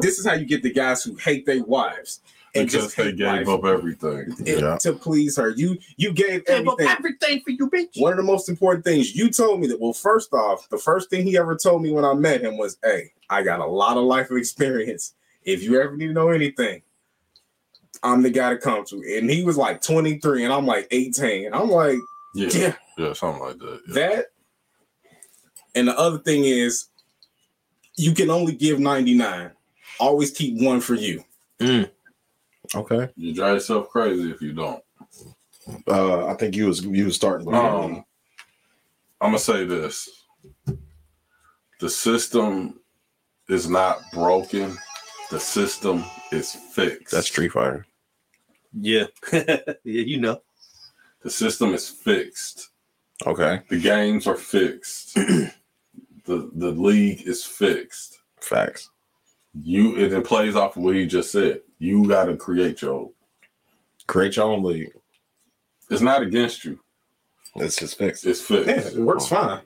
this 0.00 0.18
is 0.18 0.26
how 0.26 0.34
you 0.34 0.44
get 0.46 0.62
the 0.62 0.72
guys 0.72 1.02
who 1.04 1.14
hate 1.16 1.46
their 1.46 1.62
wives 1.64 2.20
and 2.54 2.66
Because 2.68 2.84
just 2.86 2.96
they 2.96 3.12
gave 3.12 3.26
life 3.26 3.48
up 3.48 3.64
everything. 3.64 4.34
and- 4.38 4.46
Yeah. 4.48 4.78
to 4.80 4.92
please 4.94 5.36
her. 5.36 5.50
You 5.50 5.78
you 5.96 6.12
gave 6.12 6.44
Gave 6.46 6.66
up 6.66 6.80
everything. 6.80 6.88
everything 6.88 7.40
for 7.42 7.50
you, 7.50 7.70
bitch. 7.70 8.00
One 8.00 8.12
of 8.12 8.16
the 8.16 8.22
most 8.24 8.48
important 8.48 8.84
things 8.84 9.14
you 9.14 9.30
told 9.30 9.60
me 9.60 9.66
that 9.68 9.80
well, 9.80 9.92
first 9.92 10.32
off, 10.32 10.68
the 10.70 10.78
first 10.78 11.10
thing 11.10 11.24
he 11.26 11.36
ever 11.36 11.54
told 11.54 11.82
me 11.82 11.92
when 11.92 12.04
I 12.04 12.14
met 12.14 12.40
him 12.42 12.56
was, 12.56 12.78
"Hey, 12.82 13.12
I 13.30 13.42
got 13.42 13.60
a 13.60 13.66
lot 13.66 13.96
of 13.96 14.04
life 14.04 14.30
experience. 14.30 15.14
If 15.44 15.62
you 15.62 15.80
ever 15.80 15.96
need 15.96 16.08
to 16.08 16.12
know 16.12 16.30
anything." 16.30 16.82
I'm 18.02 18.22
the 18.22 18.30
guy 18.30 18.50
to 18.50 18.58
come 18.58 18.84
to. 18.86 18.96
And 19.16 19.28
he 19.28 19.42
was 19.42 19.56
like 19.56 19.80
23 19.80 20.44
and 20.44 20.52
I'm 20.52 20.66
like 20.66 20.86
18. 20.90 21.46
and 21.46 21.54
I'm 21.54 21.70
like, 21.70 21.96
Yeah, 22.36 22.48
yeah, 22.52 22.74
yeah, 22.98 23.12
something 23.12 23.42
like 23.42 23.58
that. 23.58 23.80
Yeah. 23.88 23.94
that 23.94 24.26
and 25.74 25.88
the 25.88 25.98
other 25.98 26.18
thing 26.18 26.44
is 26.44 26.88
you 27.96 28.12
can 28.12 28.30
only 28.30 28.54
give 28.54 28.78
99 28.78 29.50
always 29.98 30.30
keep 30.30 30.60
one 30.62 30.80
for 30.80 30.94
you 30.94 31.24
Okay. 32.74 33.08
You 33.16 33.34
drive 33.34 33.54
yourself 33.54 33.88
crazy 33.90 34.30
if 34.30 34.40
you 34.40 34.52
don't. 34.52 34.82
Uh, 35.86 36.26
I 36.26 36.34
think 36.34 36.54
you 36.54 36.66
was 36.66 36.84
you 36.84 37.06
was 37.06 37.16
starting. 37.16 37.46
with 37.46 37.54
Um, 37.56 38.04
I'm 39.20 39.28
gonna 39.30 39.38
say 39.38 39.64
this: 39.64 40.24
the 41.80 41.88
system 41.88 42.80
is 43.48 43.68
not 43.68 44.00
broken. 44.12 44.76
The 45.30 45.40
system 45.40 46.04
is 46.30 46.52
fixed. 46.52 47.12
That's 47.12 47.26
Street 47.26 47.52
Fighter. 47.52 47.86
Yeah. 48.72 49.06
yeah, 49.32 49.58
you 49.84 50.20
know. 50.20 50.40
The 51.22 51.30
system 51.30 51.74
is 51.74 51.88
fixed. 51.88 52.70
Okay. 53.26 53.62
The 53.68 53.80
games 53.80 54.26
are 54.26 54.36
fixed. 54.36 55.14
the 55.14 55.50
the 56.24 56.70
league 56.70 57.22
is 57.26 57.44
fixed. 57.44 58.20
Facts. 58.40 58.90
You 59.62 59.96
it, 59.96 60.12
it 60.12 60.24
plays 60.24 60.54
off 60.56 60.76
of 60.76 60.82
what 60.82 60.94
he 60.94 61.06
just 61.06 61.32
said. 61.32 61.60
You 61.78 62.06
got 62.06 62.26
to 62.26 62.36
create 62.36 62.82
your. 62.82 63.10
Create 64.06 64.36
your 64.36 64.52
own 64.52 64.62
league. 64.62 64.92
It's 65.90 66.02
not 66.02 66.22
against 66.22 66.64
you. 66.64 66.78
It's 67.56 67.76
just 67.76 67.98
fixed. 67.98 68.24
It's 68.26 68.40
fixed. 68.40 68.68
yeah 68.68 69.00
it 69.00 69.04
works 69.04 69.26
fine 69.26 69.60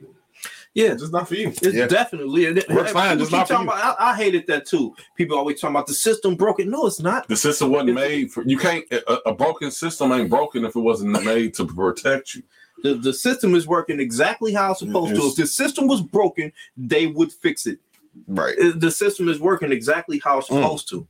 Yeah. 0.75 0.95
just 0.95 1.13
not 1.13 1.27
for 1.29 1.35
you 1.35 1.49
It's 1.49 1.63
Yeah. 1.75 1.87
definitely 1.87 2.45
it, 2.45 2.69
Works 2.71 2.93
fine, 2.93 3.19
people 3.19 3.19
just 3.19 3.33
not 3.33 3.49
for 3.49 3.55
you. 3.55 3.63
about- 3.63 3.97
I, 4.01 4.11
I 4.13 4.17
hated 4.17 4.47
that 4.47 4.67
too. 4.67 4.95
People 5.17 5.37
always 5.37 5.61
talking 5.61 5.75
about 5.75 5.87
the 5.89 5.95
system 5.95 6.37
broken. 6.37 6.71
No, 6.71 6.87
it's 6.87 7.01
not. 7.01 7.27
The 7.29 7.37
system 7.37 7.71
wasn't 7.71 7.95
made 7.95 8.31
for 8.33 8.45
you. 8.45 8.57
Can't 8.57 8.85
a, 8.93 9.29
a 9.31 9.35
broken 9.35 9.71
system 9.73 10.13
ain't 10.13 10.31
broken 10.31 10.65
if 10.65 10.77
it 10.77 10.81
wasn't 10.81 11.25
made 11.25 11.55
to 11.55 11.67
protect 11.67 12.35
you. 12.37 12.43
The, 12.83 12.95
the 12.95 13.13
system 13.13 13.55
is 13.55 13.67
working 13.67 14.01
exactly 14.01 14.53
how 14.55 14.71
it's 14.71 14.81
supposed 14.81 15.15
to. 15.17 15.27
If 15.27 15.35
the 15.37 15.47
system 15.47 15.87
was 15.87 16.01
broken, 16.01 16.53
they 16.77 17.09
would 17.09 17.33
fix 17.33 17.67
it. 17.67 17.79
Right. 18.27 18.57
The 18.77 18.91
system 18.91 19.29
is 19.29 19.39
working 19.41 19.71
exactly 19.73 20.19
how 20.25 20.39
it's 20.39 20.49
Mm. 20.49 20.63
supposed 20.63 20.89
to. 20.91 21.07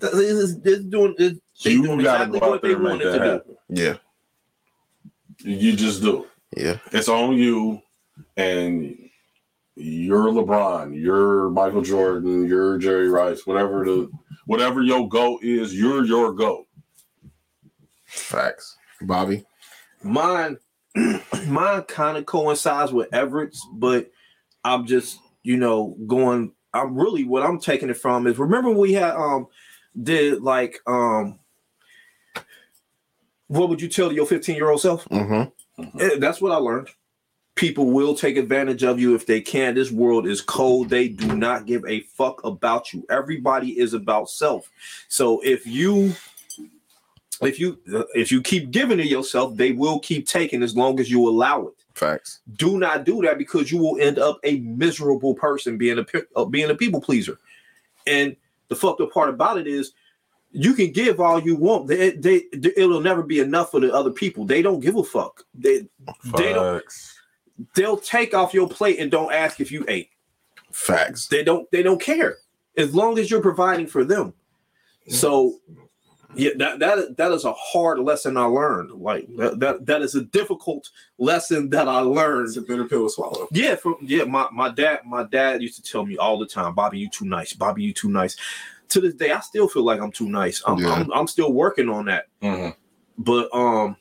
Th- 0.00 0.12
It's, 0.14 0.52
it's 0.64 0.84
doing, 0.84 1.14
it's, 1.18 1.38
they 1.64 1.72
You 1.72 1.82
doing 1.82 1.98
got 2.02 2.18
to 2.18 2.22
exactly 2.24 2.40
go 2.40 2.46
out 2.46 2.50
what 2.52 2.62
they 2.62 2.72
and 2.72 2.82
make 2.82 2.90
wanted 2.92 3.04
to 3.04 3.10
that 3.10 3.18
do. 3.18 3.30
happen. 3.30 3.56
Yeah. 3.68 3.94
You 5.40 5.72
just 5.76 6.02
do. 6.02 6.26
Yeah. 6.56 6.78
It's 6.92 7.08
on 7.08 7.36
you, 7.36 7.80
and 8.36 8.96
you're 9.76 10.26
LeBron, 10.26 10.98
you're 11.00 11.50
Michael 11.50 11.82
Jordan, 11.82 12.46
you're 12.46 12.78
Jerry 12.78 13.08
Rice, 13.08 13.46
whatever 13.46 13.84
the 13.84 14.10
whatever 14.46 14.82
your 14.82 15.08
goal 15.08 15.38
is, 15.42 15.74
you're 15.74 16.04
your 16.04 16.32
goal. 16.32 16.66
Facts. 18.06 18.76
Bobby. 19.02 19.44
Mine 20.02 20.56
mine 21.46 21.82
kind 21.82 22.16
of 22.16 22.26
coincides 22.26 22.92
with 22.92 23.12
Everett's, 23.12 23.66
but 23.74 24.10
I'm 24.64 24.86
just 24.86 25.18
you 25.42 25.56
know 25.56 25.96
going. 26.06 26.52
I'm 26.72 26.94
really 26.94 27.24
what 27.24 27.42
I'm 27.42 27.58
taking 27.58 27.88
it 27.88 27.96
from 27.96 28.26
is 28.26 28.38
remember 28.38 28.70
we 28.70 28.92
had 28.92 29.14
um 29.14 29.46
did 30.02 30.42
like 30.42 30.78
um 30.86 31.38
what 33.48 33.68
would 33.68 33.80
you 33.80 33.88
tell 33.88 34.12
your 34.12 34.26
15 34.26 34.56
year 34.56 34.70
old 34.70 34.80
self? 34.80 35.06
Mm-hmm. 35.08 36.00
Eh, 36.00 36.16
That's 36.18 36.40
what 36.40 36.52
I 36.52 36.56
learned. 36.56 36.88
People 37.56 37.90
will 37.90 38.14
take 38.14 38.36
advantage 38.36 38.84
of 38.84 39.00
you 39.00 39.14
if 39.14 39.26
they 39.26 39.40
can. 39.40 39.74
This 39.74 39.90
world 39.90 40.26
is 40.26 40.40
cold. 40.40 40.90
They 40.90 41.08
do 41.08 41.34
not 41.34 41.66
give 41.66 41.84
a 41.86 42.00
fuck 42.00 42.44
about 42.44 42.92
you. 42.92 43.04
Everybody 43.10 43.78
is 43.78 43.94
about 43.94 44.30
self. 44.30 44.70
So 45.08 45.40
if 45.40 45.66
you 45.66 46.14
if 47.42 47.58
you 47.58 47.78
if 48.14 48.30
you 48.30 48.42
keep 48.42 48.70
giving 48.70 48.98
to 48.98 49.06
yourself, 49.06 49.56
they 49.56 49.72
will 49.72 49.98
keep 49.98 50.26
taking 50.26 50.62
as 50.62 50.76
long 50.76 51.00
as 51.00 51.10
you 51.10 51.26
allow 51.28 51.66
it. 51.66 51.74
Facts. 51.94 52.40
Do 52.56 52.78
not 52.78 53.04
do 53.04 53.22
that 53.22 53.38
because 53.38 53.72
you 53.72 53.78
will 53.78 53.98
end 54.00 54.18
up 54.18 54.38
a 54.44 54.60
miserable 54.60 55.34
person 55.34 55.78
being 55.78 55.98
a 55.98 56.06
uh, 56.36 56.44
being 56.44 56.70
a 56.70 56.74
people 56.74 57.00
pleaser. 57.00 57.38
And 58.06 58.36
the 58.68 58.76
fucked 58.76 59.00
up 59.00 59.12
part 59.12 59.30
about 59.30 59.58
it 59.58 59.66
is 59.66 59.92
you 60.52 60.74
can 60.74 60.92
give 60.92 61.20
all 61.20 61.40
you 61.40 61.56
want. 61.56 61.86
They, 61.86 62.10
they, 62.12 62.44
it'll 62.76 63.00
never 63.00 63.22
be 63.22 63.40
enough 63.40 63.70
for 63.70 63.80
the 63.80 63.92
other 63.92 64.10
people. 64.10 64.44
They 64.44 64.62
don't 64.62 64.80
give 64.80 64.96
a 64.96 65.02
fuck. 65.02 65.44
They 65.54 65.88
they 66.36 66.52
don't 66.52 66.80
Facts. 66.80 67.15
They'll 67.74 67.96
take 67.96 68.34
off 68.34 68.54
your 68.54 68.68
plate 68.68 68.98
and 68.98 69.10
don't 69.10 69.32
ask 69.32 69.60
if 69.60 69.70
you 69.70 69.84
ate. 69.88 70.10
Facts. 70.72 71.28
They 71.28 71.42
don't 71.42 71.70
they 71.70 71.82
don't 71.82 72.00
care 72.00 72.38
as 72.76 72.94
long 72.94 73.18
as 73.18 73.30
you're 73.30 73.40
providing 73.40 73.86
for 73.86 74.04
them. 74.04 74.34
So 75.08 75.58
yeah, 76.34 76.50
that 76.58 76.80
that 76.80 77.16
that 77.16 77.32
is 77.32 77.44
a 77.44 77.52
hard 77.54 77.98
lesson 78.00 78.36
I 78.36 78.44
learned. 78.44 78.90
Like 78.90 79.26
that 79.36 79.58
that, 79.60 79.86
that 79.86 80.02
is 80.02 80.14
a 80.16 80.22
difficult 80.22 80.90
lesson 81.18 81.70
that 81.70 81.88
I 81.88 82.00
learned. 82.00 82.48
It's 82.48 82.56
a 82.58 82.62
bitter 82.62 82.84
pill 82.84 83.04
to 83.06 83.10
swallow. 83.10 83.48
Yeah, 83.52 83.76
from 83.76 83.96
yeah, 84.02 84.24
my, 84.24 84.48
my 84.52 84.68
dad, 84.70 85.00
my 85.06 85.24
dad 85.24 85.62
used 85.62 85.82
to 85.82 85.90
tell 85.90 86.04
me 86.04 86.18
all 86.18 86.38
the 86.38 86.46
time, 86.46 86.74
Bobby, 86.74 86.98
you 86.98 87.08
too 87.08 87.24
nice. 87.24 87.52
Bobby, 87.54 87.82
you 87.84 87.94
too 87.94 88.10
nice. 88.10 88.36
To 88.90 89.00
this 89.00 89.14
day, 89.14 89.32
I 89.32 89.40
still 89.40 89.66
feel 89.68 89.82
like 89.82 90.00
I'm 90.00 90.12
too 90.12 90.28
nice. 90.28 90.62
I'm, 90.66 90.78
Yeah. 90.78 90.92
I'm, 90.92 91.12
I'm 91.12 91.26
still 91.26 91.52
working 91.52 91.88
on 91.88 92.04
that. 92.06 92.26
Mhm. 92.42 92.74
But 93.18 93.48
um, 93.54 93.96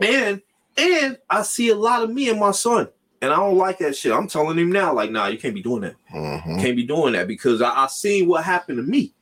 and 0.00 0.40
and 0.76 1.18
I 1.30 1.42
see 1.42 1.70
a 1.70 1.76
lot 1.76 2.02
of 2.02 2.10
me 2.10 2.28
and 2.30 2.38
my 2.40 2.50
son, 2.52 2.88
and 3.22 3.32
I 3.32 3.36
don't 3.36 3.56
like 3.58 3.78
that 3.78 3.96
shit. 3.96 4.12
I'm 4.12 4.28
telling 4.28 4.58
him 4.58 4.70
now, 4.72 4.92
like, 4.92 5.10
nah, 5.10 5.26
you 5.28 5.38
can't 5.38 5.54
be 5.54 5.62
doing 5.62 5.82
that. 5.82 5.94
Mm-hmm. 6.12 6.58
Can't 6.60 6.76
be 6.76 6.84
doing 6.84 7.12
that 7.14 7.26
because 7.28 7.62
I, 7.62 7.70
I 7.84 7.86
seen 7.86 8.28
what 8.28 8.44
happened 8.44 8.78
to 8.78 8.82
me. 8.82 9.12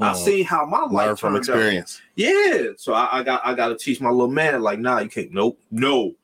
I 0.00 0.12
Mhm. 0.12 0.24
seen 0.24 0.44
how 0.44 0.66
my 0.66 0.80
Learn 0.82 0.92
life 0.92 1.18
from 1.20 1.34
turned 1.34 1.48
out. 1.50 1.54
experience. 1.56 2.00
Yeah, 2.16 2.68
so 2.76 2.94
I, 2.94 3.18
I 3.18 3.22
got 3.22 3.42
I 3.46 3.54
got 3.54 3.68
to 3.68 3.76
teach 3.76 4.00
my 4.00 4.10
little 4.10 4.26
man 4.30 4.60
like, 4.62 4.80
nah, 4.80 4.98
you 4.98 5.08
can't. 5.08 5.30
Nope, 5.32 5.58
no, 5.70 6.14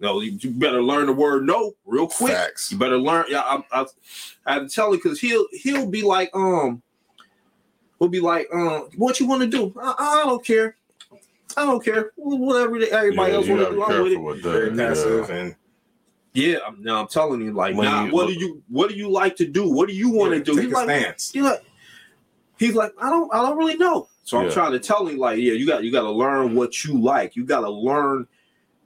no. 0.00 0.20
You, 0.20 0.50
better 0.50 0.82
learn 0.82 1.06
the 1.06 1.12
word 1.12 1.46
no 1.46 1.74
real 1.86 2.08
quick. 2.08 2.32
Facts. 2.32 2.72
You 2.72 2.78
better 2.78 2.98
learn. 2.98 3.26
Yeah, 3.28 3.42
I, 3.42 3.62
I, 3.70 3.86
I 4.44 4.52
had 4.54 4.68
to 4.68 4.74
tell 4.74 4.92
him 4.92 4.98
because 4.98 5.20
he'll 5.20 5.46
he'll 5.52 5.86
be 5.86 6.02
like, 6.02 6.30
um, 6.34 6.82
he'll 8.00 8.08
be 8.08 8.18
like, 8.18 8.48
um, 8.52 8.88
what 8.96 9.20
you 9.20 9.26
want 9.28 9.42
to 9.42 9.46
do? 9.48 9.72
I, 9.80 9.94
I 9.98 10.22
don't 10.26 10.44
care. 10.44 10.76
I 11.56 11.64
don't 11.64 11.84
care. 11.84 12.12
Whatever 12.16 12.78
they- 12.78 12.90
everybody 12.90 13.32
Yeah, 13.32 13.36
else 13.38 13.46
you 13.46 13.54
want 13.56 13.68
to 13.68 13.74
do, 13.74 13.82
I'm 13.82 14.24
with 14.24 14.38
it. 14.38 14.42
Very 14.42 14.70
that. 14.70 14.88
passive 14.88 15.28
Yeah. 15.28 15.34
and 15.36 15.54
Yeah, 16.34 16.56
I'm, 16.66 16.82
no, 16.82 16.96
I'm 17.00 17.08
telling 17.08 17.42
you, 17.42 17.52
like, 17.52 17.76
When 17.76 17.86
nah, 17.86 18.06
you 18.06 18.12
what 18.12 18.26
look- 18.28 18.34
do 18.38 18.40
you 18.40 18.62
what 18.68 18.88
do 18.90 18.96
you 18.96 19.10
like 19.10 19.36
to 19.36 19.46
do? 19.46 19.68
What 19.70 19.88
do 19.88 19.94
you 19.94 20.08
want 20.10 20.30
to 20.32 20.38
Yeah, 20.38 20.44
do? 20.44 20.54
Take 20.54 20.64
He's 20.64 20.72
a 20.72 20.76
like, 20.76 20.84
stance. 21.02 21.30
he's 21.32 21.42
like, 21.42 21.62
he's 22.58 22.74
like, 22.74 22.92
I 23.00 23.10
don't, 23.10 23.32
I 23.34 23.42
don't 23.42 23.58
really 23.58 23.76
know. 23.76 24.08
So 24.24 24.38
I'm 24.38 24.50
trying 24.50 24.72
to 24.72 24.78
tell 24.78 25.06
him, 25.06 25.18
like, 25.18 25.38
yeah, 25.38 25.52
you 25.52 25.66
got, 25.66 25.82
you 25.84 25.90
got 25.92 26.02
to 26.02 26.10
learn 26.10 26.54
what 26.54 26.84
you 26.84 26.98
like. 27.00 27.34
You 27.36 27.44
got 27.44 27.60
to 27.62 27.68
learn, 27.68 28.26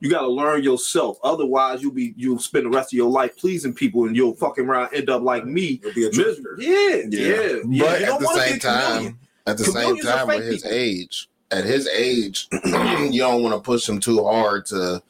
you 0.00 0.08
got 0.10 0.22
to 0.22 0.28
learn 0.28 0.62
yourself. 0.64 1.18
Otherwise, 1.22 1.82
you'll 1.82 1.92
be, 1.92 2.14
you'll 2.16 2.38
spend 2.38 2.64
the 2.64 2.70
rest 2.70 2.92
of 2.92 2.96
your 2.96 3.10
life 3.10 3.36
pleasing 3.36 3.74
people, 3.74 4.06
and 4.06 4.16
you'll 4.16 4.34
fucking 4.34 4.64
around 4.64 4.94
end 4.94 5.10
up 5.10 5.20
like 5.22 5.44
me. 5.44 5.78
You'll 5.84 5.92
be 5.92 6.06
a 6.06 6.08
Miserable. 6.08 6.56
Yeah, 6.58 7.02
yeah. 7.10 7.20
yeah. 7.20 7.52
But 7.62 7.70
You 7.70 7.84
at 7.84 8.18
the 8.18 8.32
same 8.34 8.58
time, 8.58 9.18
at 9.46 9.58
the 9.58 9.64
same 9.64 9.98
time, 9.98 10.26
fake 10.26 10.38
with 10.38 10.46
his 10.52 10.62
people. 10.62 10.76
age, 10.76 11.28
at 11.50 11.64
his 11.64 11.86
age, 11.88 12.48
you 12.64 13.20
don't 13.20 13.42
want 13.42 13.54
to 13.54 13.60
push 13.60 13.88
him 13.88 14.00
too 14.00 14.22
hard 14.24 14.66
to 14.66 15.02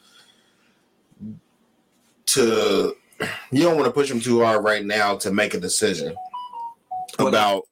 to 2.27 2.97
you 3.51 3.63
don't 3.63 3.77
want 3.77 3.87
to 3.87 3.93
push 3.93 4.11
him 4.11 4.21
too 4.21 4.43
hard 4.43 4.63
right 4.63 4.85
now 4.85 5.17
to 5.17 5.33
make 5.33 5.55
a 5.55 5.61
decision 5.61 6.15
about 7.19 7.65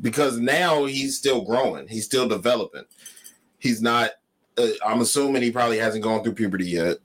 because 0.00 0.38
now 0.38 0.84
he's 0.84 1.16
still 1.18 1.42
growing, 1.42 1.88
he's 1.88 2.04
still 2.04 2.28
developing. 2.28 2.84
He's 3.58 3.82
not. 3.82 4.10
Uh, 4.56 4.68
I'm 4.86 5.00
assuming 5.00 5.42
he 5.42 5.50
probably 5.50 5.78
hasn't 5.78 6.04
gone 6.04 6.22
through 6.22 6.34
puberty 6.34 6.66
yet. 6.66 6.98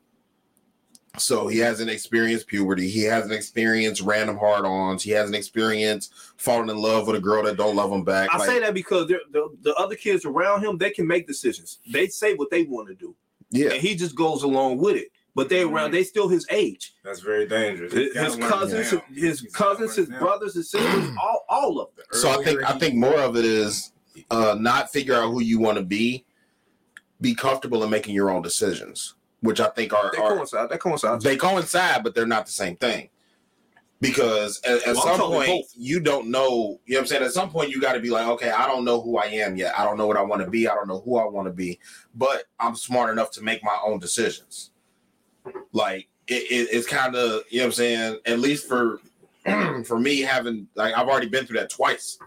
So 1.17 1.47
he 1.47 1.59
hasn't 1.59 1.91
experienced 1.91 2.47
puberty. 2.47 2.89
He 2.89 3.03
hasn't 3.03 3.33
experienced 3.33 4.01
random 4.01 4.37
hard-ons. 4.37 5.03
He 5.03 5.11
hasn't 5.11 5.35
experienced 5.35 6.11
falling 6.37 6.69
in 6.69 6.77
love 6.77 7.05
with 7.05 7.15
a 7.15 7.19
girl 7.19 7.43
that 7.43 7.55
don't 7.55 7.75
love 7.75 7.91
him 7.91 8.03
back. 8.03 8.29
I 8.33 8.39
Like, 8.39 8.49
say 8.49 8.59
that 8.59 8.73
because 8.73 9.07
the 9.07 9.49
the 9.61 9.75
other 9.75 9.95
kids 9.95 10.25
around 10.25 10.63
him, 10.63 10.77
they 10.77 10.89
can 10.89 11.05
make 11.05 11.27
decisions. 11.27 11.79
They 11.91 12.07
say 12.07 12.33
what 12.33 12.49
they 12.49 12.63
want 12.63 12.87
to 12.87 12.95
do, 12.95 13.15
yeah, 13.51 13.71
and 13.73 13.81
he 13.81 13.95
just 13.95 14.15
goes 14.15 14.41
along 14.41 14.79
with 14.79 14.95
it. 14.95 15.11
But 15.35 15.49
they 15.49 15.63
around, 15.63 15.91
they 15.91 16.03
still 16.03 16.27
his 16.27 16.45
age. 16.51 16.93
That's 17.03 17.19
very 17.19 17.47
dangerous. 17.47 17.91
His, 17.91 18.15
his 18.15 18.35
cousins, 18.35 18.93
now. 18.93 19.01
his 19.15 19.41
cousins, 19.53 19.95
his 19.95 20.09
brothers, 20.09 20.53
his 20.53 20.69
sisters, 20.69 21.09
all, 21.21 21.45
all 21.49 21.79
of 21.79 21.95
them. 21.95 22.05
So 22.11 22.29
I 22.29 22.43
think 22.43 22.63
I 22.63 22.77
think 22.77 22.95
more 22.95 23.19
of 23.19 23.35
it 23.35 23.45
is 23.45 23.91
uh 24.29 24.55
not 24.59 24.91
figure 24.91 25.15
out 25.15 25.31
who 25.31 25.41
you 25.41 25.59
want 25.59 25.77
to 25.77 25.83
be, 25.83 26.25
be 27.21 27.33
comfortable 27.33 27.83
in 27.83 27.89
making 27.89 28.13
your 28.13 28.29
own 28.29 28.43
decisions, 28.43 29.15
which 29.43 29.59
I 29.59 29.67
think 29.67 29.93
are, 29.93 30.09
They 30.15 30.21
are 30.21 30.35
coincide. 30.35 30.69
They 30.69 30.77
coincide. 30.77 31.21
they 31.21 31.35
coincide, 31.35 32.01
but 32.03 32.15
they're 32.15 32.25
not 32.25 32.45
the 32.45 32.51
same 32.53 32.77
thing. 32.77 33.09
Because 33.99 34.61
at, 34.63 34.87
at 34.87 34.95
Well, 34.95 35.03
some 35.03 35.17
talking 35.17 35.35
point 35.35 35.47
both. 35.47 35.73
you 35.75 35.99
don't 35.99 36.29
know, 36.29 36.79
you 36.85 36.95
know 36.95 36.99
what 36.99 36.99
I'm 37.01 37.07
saying? 37.07 37.23
At 37.23 37.31
some 37.33 37.49
point 37.49 37.69
you 37.69 37.79
got 37.81 37.93
to 37.93 37.99
be 37.99 38.09
like, 38.09 38.25
okay, 38.27 38.51
I 38.51 38.67
don't 38.67 38.85
know 38.85 39.01
who 39.01 39.17
I 39.17 39.25
am 39.25 39.55
yet. 39.57 39.77
I 39.77 39.83
don't 39.83 39.97
know 39.97 40.07
what 40.07 40.17
I 40.17 40.21
want 40.21 40.41
to 40.43 40.49
be. 40.49 40.67
I 40.67 40.75
don't 40.75 40.87
know 40.87 41.01
who 41.01 41.17
I 41.17 41.25
want 41.25 41.47
to 41.47 41.53
be, 41.53 41.79
but 42.15 42.43
I'm 42.59 42.75
smart 42.75 43.11
enough 43.11 43.31
to 43.31 43.41
make 43.41 43.63
my 43.63 43.77
own 43.85 43.99
decisions. 43.99 44.71
Like 45.73 46.07
it, 46.27 46.33
it, 46.51 46.69
it's 46.71 46.87
kind 46.87 47.15
of, 47.15 47.43
you 47.49 47.59
know 47.59 47.65
what 47.65 47.67
I'm 47.67 47.71
saying? 47.73 48.19
At 48.25 48.39
least 48.39 48.67
for 48.67 48.99
for 49.85 49.99
me 49.99 50.21
having 50.21 50.67
like 50.75 50.97
I've 50.97 51.07
already 51.09 51.27
been 51.27 51.45
through 51.45 51.59
that 51.59 51.69
twice. 51.69 52.17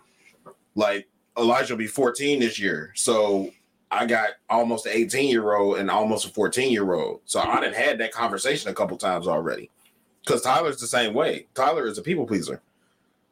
Like 0.74 1.08
Elijah 1.38 1.72
will 1.74 1.78
be 1.78 1.86
14 1.86 2.40
this 2.40 2.58
year. 2.58 2.92
So 2.94 3.50
I 3.90 4.06
got 4.06 4.30
almost 4.50 4.86
an 4.86 4.92
18 4.94 5.28
year 5.28 5.54
old 5.54 5.78
and 5.78 5.90
almost 5.90 6.26
a 6.26 6.30
14 6.30 6.70
year 6.70 6.94
old. 6.94 7.20
So 7.24 7.40
I 7.40 7.60
didn't 7.60 7.76
had 7.76 7.98
that 7.98 8.12
conversation 8.12 8.70
a 8.70 8.74
couple 8.74 8.96
times 8.96 9.26
already. 9.26 9.70
Because 10.24 10.42
Tyler's 10.42 10.80
the 10.80 10.88
same 10.88 11.14
way. 11.14 11.46
Tyler 11.54 11.86
is 11.86 11.98
a 11.98 12.02
people 12.02 12.26
pleaser. 12.26 12.60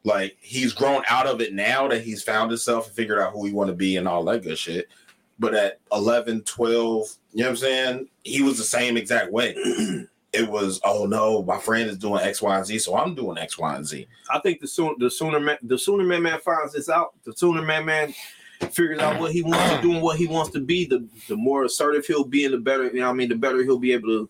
Like 0.05 0.37
he's 0.39 0.71
grown 0.71 1.03
out 1.09 1.27
of 1.27 1.41
it 1.41 1.53
now 1.53 1.87
that 1.87 2.03
he's 2.03 2.23
found 2.23 2.51
himself 2.51 2.87
and 2.87 2.95
figured 2.95 3.19
out 3.19 3.33
who 3.33 3.45
he 3.45 3.53
want 3.53 3.69
to 3.69 3.75
be 3.75 3.97
and 3.97 4.07
all 4.07 4.23
that 4.25 4.43
good 4.43 4.57
shit. 4.57 4.87
But 5.39 5.53
at 5.53 5.79
11, 5.91 6.43
12, 6.43 7.07
you 7.33 7.39
know 7.39 7.45
what 7.45 7.49
I'm 7.49 7.55
saying? 7.57 8.07
He 8.23 8.41
was 8.41 8.57
the 8.57 8.63
same 8.63 8.95
exact 8.95 9.31
way. 9.31 9.53
it 10.35 10.47
was, 10.47 10.79
oh 10.83 11.05
no, 11.05 11.43
my 11.43 11.57
friend 11.57 11.89
is 11.89 11.97
doing 11.97 12.21
X, 12.21 12.41
Y, 12.41 12.55
and 12.55 12.65
Z, 12.65 12.79
so 12.79 12.95
I'm 12.95 13.15
doing 13.15 13.37
X, 13.37 13.57
Y, 13.57 13.75
and 13.75 13.85
Z. 13.85 14.07
I 14.29 14.39
think 14.39 14.59
the 14.59 14.67
sooner 14.67 14.93
the 14.97 15.09
sooner 15.09 15.39
man, 15.39 15.57
the 15.63 15.77
sooner 15.77 16.03
man 16.03 16.23
man 16.23 16.39
finds 16.39 16.73
this 16.73 16.89
out, 16.89 17.13
the 17.23 17.33
sooner 17.33 17.61
man 17.61 17.85
man 17.85 18.13
figures 18.71 18.99
out 18.99 19.19
what 19.19 19.31
he 19.31 19.41
wants 19.41 19.75
to 19.75 19.81
do 19.81 19.91
and 19.93 20.01
what 20.01 20.17
he 20.17 20.27
wants 20.27 20.51
to 20.51 20.59
be, 20.59 20.85
the 20.85 21.05
the 21.27 21.35
more 21.35 21.63
assertive 21.65 22.05
he'll 22.05 22.23
be 22.23 22.45
and 22.45 22.53
the 22.53 22.57
better, 22.59 22.85
you 22.85 22.99
know 23.01 23.09
I 23.09 23.13
mean, 23.13 23.29
the 23.29 23.35
better 23.35 23.63
he'll 23.63 23.79
be 23.79 23.93
able 23.93 24.09
to 24.09 24.29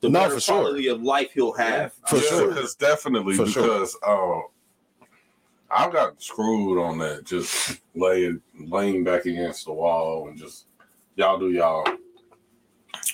the 0.00 0.08
No, 0.10 0.20
better 0.20 0.34
for 0.34 0.40
sure. 0.40 0.60
quality 0.62 0.88
of 0.88 1.02
life 1.02 1.30
he'll 1.32 1.52
have. 1.54 1.92
For 2.08 2.16
yeah, 2.16 2.22
sure. 2.28 2.58
It's 2.58 2.74
definitely 2.74 3.34
For 3.36 3.46
sure. 3.46 3.62
because 3.62 3.96
uh, 4.06 4.40
I 5.70 5.90
got 5.90 6.20
screwed 6.22 6.78
on 6.80 6.98
that. 6.98 7.24
Just 7.24 7.80
laying 7.94 8.40
laying 8.66 9.04
back 9.04 9.26
against 9.26 9.64
the 9.66 9.72
wall 9.72 10.28
and 10.28 10.38
just 10.38 10.66
y'all 11.16 11.38
do 11.38 11.50
y'all. 11.50 11.84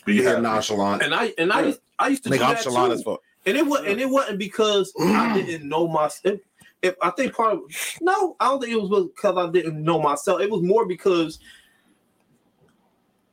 Be 0.04 0.14
Being 0.14 0.24
happy. 0.24 0.42
nonchalant. 0.42 1.02
And 1.02 1.14
I 1.14 1.32
and 1.38 1.52
I 1.52 1.62
used, 1.66 1.80
I 1.98 2.08
used 2.08 2.24
to 2.24 2.30
do 2.30 2.38
that 2.38 2.54
Nonchalant 2.64 2.92
too. 2.92 2.98
as 2.98 3.02
fuck. 3.02 3.20
And 3.46 3.56
it 3.56 3.66
was 3.66 3.80
and 3.86 4.00
it 4.00 4.08
wasn't 4.08 4.38
because 4.38 4.92
I 5.00 5.34
didn't 5.40 5.68
know 5.68 5.86
my 5.88 6.02
myself. 6.04 6.38
If 6.82 6.96
I 7.00 7.10
think 7.10 7.34
part 7.34 7.52
of 7.54 7.60
no, 8.00 8.36
I 8.40 8.46
don't 8.46 8.60
think 8.60 8.72
it 8.72 8.82
was 8.82 9.06
because 9.14 9.36
I 9.36 9.50
didn't 9.50 9.82
know 9.82 10.00
myself. 10.00 10.40
It 10.40 10.50
was 10.50 10.62
more 10.62 10.84
because 10.86 11.38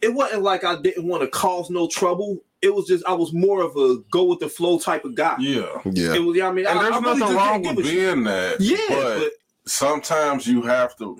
it 0.01 0.13
wasn't 0.13 0.43
like 0.43 0.63
I 0.63 0.79
didn't 0.81 1.07
want 1.07 1.23
to 1.23 1.27
cause 1.29 1.69
no 1.69 1.87
trouble. 1.87 2.39
It 2.61 2.73
was 2.73 2.87
just 2.87 3.05
I 3.05 3.13
was 3.13 3.33
more 3.33 3.61
of 3.61 3.75
a 3.75 3.97
go 4.11 4.25
with 4.25 4.39
the 4.39 4.49
flow 4.49 4.79
type 4.79 5.03
of 5.05 5.15
guy. 5.15 5.35
Yeah. 5.39 5.67
Yeah. 5.85 6.15
It 6.15 6.19
was, 6.19 6.37
yeah, 6.37 6.47
I 6.47 6.51
mean, 6.51 6.67
And 6.67 6.77
I, 6.79 6.83
there's 6.83 6.95
I 6.95 6.99
really 6.99 7.19
nothing 7.19 7.35
just 7.35 7.47
wrong 7.47 7.61
with 7.63 7.75
give 7.77 7.85
shit. 7.85 7.95
being 7.95 8.23
that. 8.25 8.61
Yeah, 8.61 8.77
But, 8.89 9.19
but, 9.19 9.31
sometimes 9.65 10.45
you 10.47 10.61
have 10.63 10.95
to 10.97 11.19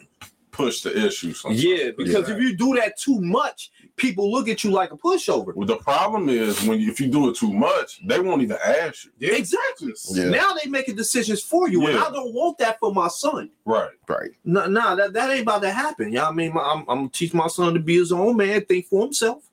push 0.51 0.81
the 0.81 1.05
issue. 1.07 1.33
Sometimes. 1.33 1.63
yeah, 1.63 1.91
because 1.97 2.27
Yeah. 2.29 2.35
if 2.35 2.41
you 2.41 2.55
do 2.55 2.75
that 2.75 2.97
too 2.97 3.19
much, 3.21 3.71
people 3.99 4.31
look 4.31 4.47
at 4.49 4.63
you 4.63 4.71
like 4.71 4.91
a 4.91 4.97
pushover. 4.97 5.53
Well, 5.55 5.67
the 5.67 5.77
problem 5.77 6.29
is 6.29 6.63
when 6.63 6.79
you, 6.79 6.91
if 6.91 6.99
you 6.99 7.07
do 7.09 7.29
it 7.29 7.35
too 7.35 7.53
much, 7.53 7.99
they 8.07 8.19
won't 8.19 8.41
even 8.41 8.57
ask 8.65 9.05
you. 9.05 9.11
Yeah. 9.19 9.35
Exactly. 9.35 9.93
Yeah. 10.13 10.29
Now 10.29 10.53
they 10.53 10.69
making 10.69 10.95
decisions 10.95 11.41
for 11.41 11.69
you, 11.69 11.85
and 11.87 11.97
I 11.97 12.09
don't 12.09 12.33
want 12.33 12.57
that 12.59 12.79
for 12.79 12.93
my 12.93 13.07
son. 13.07 13.51
Right. 13.65 13.91
Right. 14.07 14.31
No, 14.43 14.65
nah, 14.67 14.95
that, 14.95 15.13
that 15.13 15.29
ain't 15.29 15.43
about 15.43 15.61
to 15.61 15.71
happen. 15.71 16.11
Yeah, 16.11 16.27
I 16.27 16.31
mean, 16.31 16.51
I'm, 16.51 16.79
I'm 16.79 16.85
gonna 16.85 17.09
teach 17.09 17.33
my 17.33 17.47
son 17.47 17.73
to 17.75 17.79
be 17.79 17.97
his 17.97 18.11
own 18.11 18.37
man, 18.37 18.65
think 18.65 18.87
for 18.87 19.03
himself. 19.03 19.43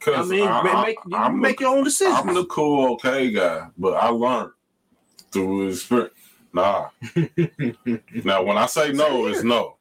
I 0.00 0.04
Cause 0.04 0.28
mean, 0.28 0.46
I, 0.46 0.62
ma- 0.62 0.70
I- 0.70 0.82
make 0.84 0.98
you 1.06 1.16
I'm 1.16 1.40
make 1.40 1.58
the, 1.58 1.64
your 1.64 1.76
own 1.76 1.84
decisions. 1.84 2.18
I'm 2.18 2.34
the 2.34 2.44
cool, 2.46 2.92
okay 2.94 3.30
guy, 3.30 3.68
but 3.76 3.94
I 3.94 4.08
learned 4.08 4.52
through 5.30 5.70
experience. 5.70 6.12
Nah. 6.52 6.88
now, 8.24 8.42
when 8.44 8.56
I 8.56 8.66
say 8.66 8.92
no, 8.92 9.26
it's 9.26 9.42
no, 9.42 9.76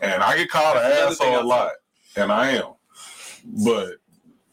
and 0.00 0.22
I 0.22 0.36
get 0.36 0.50
called 0.50 0.76
an 0.76 0.82
That's 0.82 0.92
another 0.92 1.10
asshole 1.10 1.34
I 1.34 1.40
a 1.40 1.44
lot, 1.44 1.70
and 2.16 2.30
I 2.32 2.50
am. 2.52 2.72
But 3.44 3.96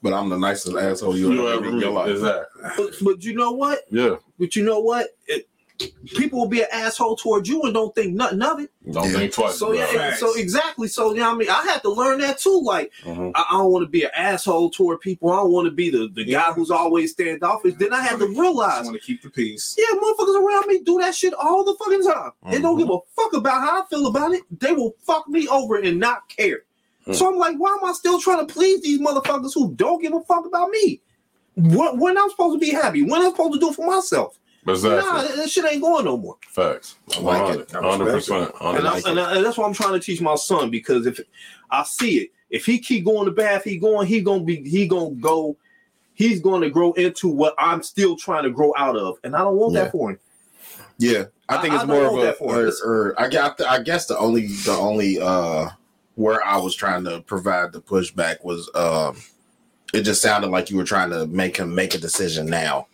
But 0.02 0.14
I'm 0.14 0.30
the 0.30 0.38
nicest 0.38 0.76
asshole 0.76 1.18
you 1.18 1.32
you 1.34 1.48
ever 1.48 1.54
ever 1.54 1.62
met 1.66 1.74
in 1.74 1.80
your 1.80 1.92
life. 1.92 2.10
exactly? 2.12 2.62
but, 2.78 2.94
but 3.02 3.24
you 3.24 3.34
know 3.36 3.52
what? 3.52 3.80
Yeah. 3.92 4.16
But 4.40 4.56
you 4.56 4.64
know 4.64 4.80
what? 4.80 5.08
It, 5.28 5.46
people 6.08 6.40
will 6.40 6.48
be 6.50 6.62
an 6.62 6.68
asshole 6.74 7.16
towards 7.16 7.48
you 7.48 7.62
and 7.64 7.74
don't 7.74 7.96
think 7.96 8.14
nothing 8.14 8.42
of 8.42 8.60
it. 8.60 8.70
Don't 8.92 9.06
Yeah. 9.12 9.18
think 9.18 9.34
twice. 9.34 9.58
So 9.58 9.72
yeah, 9.72 10.10
it. 10.10 10.16
so 10.18 10.36
exactly. 10.36 10.90
So 10.90 11.14
you 11.14 11.22
know 11.22 11.32
I 11.32 11.36
mean, 11.36 11.50
I 11.50 11.62
had 11.64 11.82
to 11.84 11.90
learn 11.90 12.20
that 12.20 12.38
too. 12.40 12.62
Like 12.64 12.92
Mhm. 13.06 13.32
I, 13.34 13.46
I 13.50 13.54
don't 13.58 13.72
want 13.72 13.84
to 13.84 13.90
be 13.90 14.04
an 14.04 14.10
asshole 14.14 14.72
toward 14.72 15.00
people. 15.00 15.32
I 15.32 15.38
don't 15.38 15.52
want 15.52 15.68
to 15.68 15.72
be 15.72 15.90
the, 15.90 16.10
the 16.14 16.26
guy 16.26 16.52
who's 16.52 16.70
always 16.72 17.12
standoffish. 17.14 17.76
Then 17.80 17.94
I 17.94 18.02
had 18.02 18.20
to 18.20 18.26
I 18.26 18.28
realize, 18.30 18.86
want 18.86 18.98
to 19.00 19.06
keep 19.06 19.22
the 19.22 19.30
peace. 19.30 19.76
yeah, 19.78 19.98
motherfuckers 19.98 20.36
around 20.42 20.68
me 20.68 20.80
do 20.84 21.00
that 21.00 21.16
shit 21.16 21.34
all 21.34 21.64
the 21.64 21.76
fucking 21.76 22.04
time. 22.04 22.32
They 22.52 22.60
don't 22.62 22.76
Mhm. 22.76 22.80
give 22.80 22.90
a 22.90 22.98
fuck 23.16 23.34
about 23.34 23.62
how 23.62 23.82
I 23.82 23.86
feel 23.90 24.08
about 24.08 24.34
it. 24.34 24.44
They 24.60 24.74
will 24.74 24.96
fuck 25.06 25.30
me 25.30 25.48
over 25.48 25.76
and 25.78 25.98
not 25.98 26.28
care. 26.28 26.64
Hmm. 27.10 27.16
So 27.16 27.28
I'm 27.32 27.38
like, 27.38 27.58
why 27.58 27.78
am 27.82 27.90
I 27.90 27.94
still 27.94 28.20
trying 28.20 28.46
to 28.46 28.54
please 28.54 28.82
these 28.82 29.00
motherfuckers 29.00 29.54
who 29.54 29.74
don't 29.74 30.02
give 30.02 30.14
a 30.14 30.22
fuck 30.22 30.46
about 30.46 30.70
me? 30.70 31.02
When, 31.56 32.00
when 32.00 32.18
I'm 32.18 32.30
supposed 32.30 32.56
to 32.56 32.60
be 32.60 32.72
happy? 32.72 33.02
When 33.02 33.22
I'm 33.22 33.32
supposed 33.32 33.54
to 33.54 33.60
do 33.60 33.70
it 33.70 33.76
for 33.76 33.88
myself? 33.88 34.40
Exactly. 34.68 35.00
Nah, 35.00 35.24
that, 35.24 35.36
that 35.38 35.50
shit 35.50 35.66
ain't 35.66 35.82
going 35.82 36.06
no 36.06 36.18
more. 36.18 36.38
Facts. 36.48 36.98
I 37.18 37.22
like 37.22 37.58
it. 37.58 37.76
I 37.76 37.82
Hundred 37.82 38.14
respect 38.14 38.54
percent. 38.54 38.78
And, 38.78 38.88
I, 38.88 39.02
and, 39.10 39.20
I, 39.20 39.36
and 39.38 39.46
that's 39.46 39.58
what 39.58 39.66
I'm 39.66 39.74
trying 39.74 39.94
to 39.94 40.00
teach 40.00 40.22
my 40.22 40.36
son 40.36 40.70
because 40.70 41.08
if 41.08 41.20
I 41.72 41.84
see 41.84 42.20
it, 42.20 42.30
if 42.50 42.66
he 42.66 42.78
keep 42.78 43.06
going 43.06 43.26
to 43.26 43.32
bath, 43.32 43.64
he 43.64 43.78
going, 43.78 44.06
he 44.08 44.22
gonna 44.22 44.44
be, 44.44 44.58
he 44.70 44.88
gonna 44.88 45.16
go, 45.16 45.58
he's 46.14 46.40
going 46.42 46.62
to 46.62 46.70
grow 46.70 46.92
into 46.94 47.30
what 47.30 47.56
I'm 47.58 47.82
still 47.82 48.16
trying 48.16 48.44
to 48.44 48.52
grow 48.52 48.74
out 48.78 48.96
of, 48.96 49.18
and 49.24 49.36
I 49.36 49.40
don't 49.40 49.56
want 49.56 49.74
Yeah. 49.74 49.84
that 49.86 49.92
for 49.92 50.12
him. 50.12 50.20
Yeah, 50.98 51.26
I 51.48 51.62
think 51.62 51.74
I- 51.74 51.76
it's 51.78 51.84
I 51.86 51.88
more 51.88 52.06
of 52.06 52.12
want 52.12 52.24
a, 52.24 52.26
that 52.28 52.38
for 52.38 52.66
or, 52.68 52.72
or 52.84 53.22
I 53.22 53.30
got. 53.30 53.60
I 53.62 53.82
guess 53.82 54.06
the 54.06 54.18
only, 54.18 54.48
the 54.48 54.74
only 54.74 55.20
uh 55.20 55.70
where 56.16 56.46
I 56.46 56.58
was 56.58 56.76
trying 56.76 57.04
to 57.06 57.22
provide 57.22 57.72
the 57.72 57.82
pushback 57.82 58.44
was, 58.44 58.70
um, 58.76 59.18
it 59.94 60.02
just 60.02 60.22
sounded 60.22 60.50
like 60.50 60.70
you 60.70 60.78
were 60.78 60.84
trying 60.84 61.10
to 61.12 61.28
make 61.28 61.58
him 61.58 61.74
make 61.74 61.96
a 61.96 61.98
decision 61.98 62.46
now, 62.46 62.88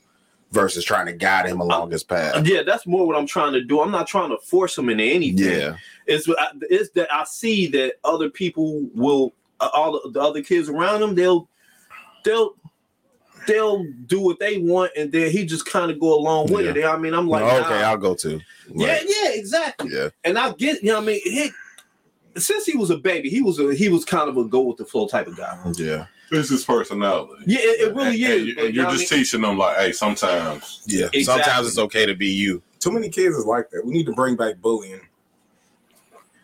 versus 0.51 0.85
trying 0.85 1.07
to 1.07 1.13
guide 1.13 1.47
him 1.47 1.59
along 1.59 1.91
his 1.91 2.03
path. 2.03 2.45
Yeah, 2.47 2.61
that's 2.63 2.87
more 2.87 3.05
what 3.05 3.17
I'm 3.17 3.27
trying 3.27 3.53
to 3.53 3.61
do. 3.61 3.81
I'm 3.81 3.91
not 3.91 4.07
trying 4.07 4.29
to 4.29 4.37
force 4.37 4.77
him 4.77 4.89
into 4.89 5.03
anything. 5.03 5.59
Yeah, 5.59 5.75
it's 6.05 6.29
it's 6.69 6.91
that 6.91 7.13
I 7.13 7.23
see 7.25 7.67
that 7.67 7.95
other 8.03 8.29
people 8.29 8.87
will, 8.93 9.33
uh, 9.59 9.69
all 9.73 9.93
the, 9.93 10.11
the 10.11 10.21
other 10.21 10.41
kids 10.41 10.69
around 10.69 11.01
him, 11.03 11.15
they'll, 11.15 11.49
they'll. 12.23 12.55
They'll 13.47 13.85
do 14.07 14.21
what 14.21 14.39
they 14.39 14.57
want, 14.57 14.93
and 14.97 15.11
then 15.11 15.29
he 15.29 15.45
just 15.45 15.67
kind 15.67 15.91
of 15.91 15.99
go 15.99 16.17
along 16.17 16.51
with 16.51 16.75
it. 16.75 16.83
I 16.83 16.97
mean, 16.97 17.13
I'm 17.13 17.27
like, 17.27 17.43
okay, 17.43 17.81
nah. 17.81 17.89
I'll 17.89 17.97
go 17.97 18.15
to. 18.15 18.41
yeah, 18.73 18.87
Like, 18.87 19.03
yeah, 19.07 19.29
exactly. 19.33 19.91
yeah, 19.93 20.09
and 20.23 20.39
I 20.39 20.51
get, 20.53 20.81
you 20.81 20.87
know, 20.87 20.95
what 20.95 21.03
I 21.03 21.05
mean, 21.05 21.21
he, 21.23 21.51
since 22.38 22.66
he 22.66 22.76
was 22.78 22.90
a 22.90 22.98
baby, 22.98 23.30
he 23.30 23.41
was 23.41 23.60
a 23.60 23.74
he 23.74 23.90
was 23.90 24.06
kind 24.06 24.30
of 24.30 24.38
a 24.38 24.45
go 24.45 24.62
with 24.62 24.78
the 24.78 24.86
flow 24.86 25.07
type 25.07 25.28
of 25.28 25.38
guy. 25.38 25.57
yeah, 25.78 26.06
It's 26.32 26.49
his 26.49 26.64
personality. 26.66 27.44
Yeah, 27.45 27.60
it, 27.62 27.82
it 27.90 27.95
really 27.95 28.24
And- 28.24 28.34
is. 28.34 28.40
and 28.40 28.48
you- 28.48 28.56
but, 28.56 28.66
and 28.66 28.74
you 28.76 28.82
you're 28.82 28.91
know 28.91 28.98
just 28.98 29.12
what 29.12 29.18
teaching 29.18 29.41
them 29.41 29.57
like, 29.57 29.78
hey, 29.78 29.91
sometimes. 29.91 30.82
yeah. 30.88 31.06
Exactly. 31.14 31.24
Sometimes 31.24 31.68
it's 31.68 31.78
okay 31.80 32.06
to 32.06 32.16
be 32.16 32.28
you. 32.28 32.62
Too 32.80 32.91
many 32.91 33.10
kids 33.10 33.36
is 33.36 33.45
like 33.45 33.70
that. 33.72 33.86
We 33.86 33.94
need 33.94 34.06
to 34.07 34.14
bring 34.14 34.36
back 34.36 34.57
bullying. 34.62 35.02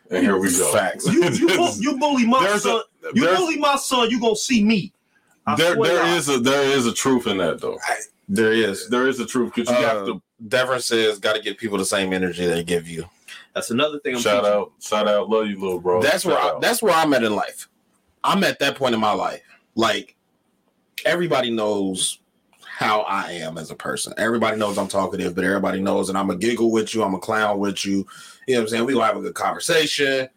And 0.09 0.23
here 0.23 0.37
we 0.37 0.51
go. 0.51 0.71
Facts. 0.73 1.05
You 1.07 1.23
you, 1.29 1.69
you 1.79 1.97
bully 1.97 2.25
my 2.25 2.43
There's 2.45 2.63
son, 2.63 2.81
a 3.03 3.07
you 3.13 3.23
there's- 3.23 3.37
bully 3.39 3.57
my 3.57 3.75
son, 3.77 4.09
you 4.09 4.19
gonna 4.19 4.35
see 4.35 4.63
me. 4.63 4.91
I 5.47 5.55
there 5.55 5.73
swear 5.75 5.89
to 5.89 5.95
there 5.95 6.03
God. 6.05 6.17
is 6.17 6.29
a 6.29 6.39
there 6.39 6.63
is 6.63 6.85
a 6.85 6.93
truth 6.93 7.27
in 7.27 7.37
that 7.37 7.59
though. 7.61 7.77
There 8.29 8.53
is. 8.53 8.87
There 8.89 9.07
is 9.07 9.19
a 9.19 9.25
truth 9.25 9.53
because 9.55 9.69
you 9.69 9.83
Uh, 9.85 9.89
have 9.95 10.05
to 10.05 10.21
Devon 10.47 10.79
says, 10.81 11.19
"Got 11.19 11.35
to 11.35 11.41
give 11.41 11.57
people 11.57 11.77
the 11.77 11.85
same 11.85 12.13
energy 12.13 12.45
they 12.45 12.63
give 12.63 12.87
you." 12.87 13.05
That's 13.53 13.71
another 13.71 13.99
thing. 13.99 14.15
I'm 14.15 14.21
shout 14.21 14.43
teaching. 14.43 14.57
out, 14.57 14.71
shout 14.79 15.07
out, 15.07 15.29
love 15.29 15.47
you, 15.47 15.59
little 15.59 15.79
bro. 15.79 16.01
that's 16.01 16.25
where 16.25 16.37
I, 16.37 16.57
that's 16.61 16.81
where 16.81 16.93
I'm 16.93 17.13
at 17.13 17.23
in 17.23 17.35
life. 17.35 17.67
I'm 18.23 18.43
at 18.43 18.59
that 18.59 18.75
point 18.75 18.93
in 18.93 19.01
my 19.01 19.13
life. 19.13 19.41
Like 19.75 20.15
everybody 21.05 21.51
knows 21.51 22.19
how 22.59 23.01
I 23.01 23.33
am 23.33 23.57
as 23.57 23.69
a 23.69 23.75
person. 23.75 24.13
Everybody 24.17 24.57
knows 24.57 24.77
I'm 24.77 24.87
talkative, 24.87 25.35
but 25.35 25.43
everybody 25.43 25.81
knows 25.81 26.07
that 26.07 26.15
I'm 26.15 26.29
a 26.29 26.35
giggle 26.35 26.71
with 26.71 26.95
you. 26.95 27.03
I'm 27.03 27.13
a 27.13 27.19
clown 27.19 27.59
with 27.59 27.85
you. 27.85 28.07
You 28.47 28.55
know 28.55 28.59
what 28.59 28.63
I'm 28.63 28.67
saying? 28.69 28.85
We 28.85 28.93
gonna 28.93 29.05
have 29.05 29.17
a 29.17 29.21
good 29.21 29.35
conversation. 29.35 30.29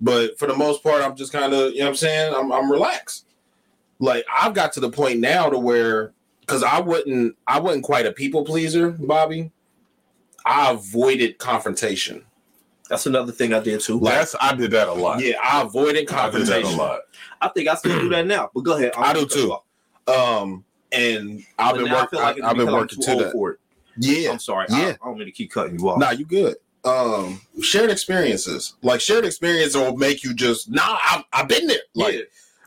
But 0.00 0.38
for 0.38 0.46
the 0.46 0.56
most 0.56 0.82
part, 0.82 1.02
I'm 1.02 1.14
just 1.14 1.32
kind 1.32 1.52
of, 1.52 1.72
you 1.72 1.80
know 1.80 1.84
what 1.84 1.90
I'm 1.90 1.96
saying? 1.96 2.34
I'm, 2.34 2.52
I'm 2.52 2.72
relaxed. 2.72 3.26
Like 3.98 4.24
I've 4.34 4.54
got 4.54 4.72
to 4.74 4.80
the 4.80 4.90
point 4.90 5.20
now 5.20 5.50
to 5.50 5.58
where, 5.58 6.12
because 6.40 6.62
I 6.62 6.80
wouldn't, 6.80 7.36
I 7.46 7.60
wasn't 7.60 7.84
quite 7.84 8.06
a 8.06 8.12
people 8.12 8.44
pleaser, 8.44 8.92
Bobby. 8.92 9.52
I 10.46 10.70
avoided 10.70 11.36
confrontation. 11.36 12.24
That's 12.90 13.06
another 13.06 13.30
thing 13.30 13.54
I 13.54 13.60
did 13.60 13.80
too. 13.80 14.00
Last 14.00 14.34
I 14.40 14.52
did 14.52 14.72
that 14.72 14.88
a 14.88 14.92
lot. 14.92 15.20
Yeah, 15.20 15.34
I 15.42 15.62
avoided 15.62 15.90
I 15.90 15.94
did 16.00 16.08
that 16.08 16.08
confrontation. 16.08 16.74
a 16.74 16.76
lot. 16.76 17.00
I 17.40 17.48
think 17.48 17.68
I 17.68 17.76
still 17.76 18.00
do 18.00 18.08
that 18.08 18.26
now. 18.26 18.50
But 18.52 18.62
go 18.62 18.76
ahead. 18.76 18.92
I 18.98 19.14
do 19.14 19.26
too. 19.26 19.56
Um, 20.12 20.64
and 20.90 21.44
I've 21.56 21.76
But 21.76 21.84
been 21.84 21.92
working. 21.92 22.18
like 22.18 22.42
I've 22.42 22.56
been 22.56 22.72
working 22.72 23.00
to 23.00 23.14
that. 23.16 23.32
for 23.32 23.52
it. 23.52 23.60
Yeah, 23.96 24.32
I'm 24.32 24.40
sorry. 24.40 24.66
Yeah. 24.70 24.76
I, 24.76 24.88
I 24.90 24.96
don't 25.04 25.18
mean 25.18 25.26
to 25.26 25.32
keep 25.32 25.52
cutting 25.52 25.78
you 25.78 25.88
off. 25.88 26.00
nah, 26.00 26.10
you 26.10 26.24
good. 26.24 26.56
Um, 26.84 27.40
shared 27.62 27.90
experiences, 27.90 28.74
like 28.82 29.00
shared 29.00 29.24
experience, 29.24 29.76
will 29.76 29.96
make 29.96 30.24
you 30.24 30.34
just 30.34 30.68
nah. 30.68 30.98
I've, 31.08 31.22
I've 31.32 31.48
been 31.48 31.68
there, 31.68 31.78
like, 31.94 32.14
yeah. 32.14 32.20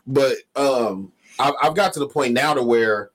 but 0.06 0.36
um, 0.56 1.12
I've, 1.38 1.54
I've 1.62 1.74
got 1.74 1.92
to 1.94 1.98
the 1.98 2.08
point 2.08 2.32
now 2.32 2.54
to 2.54 2.62
where 2.62 3.10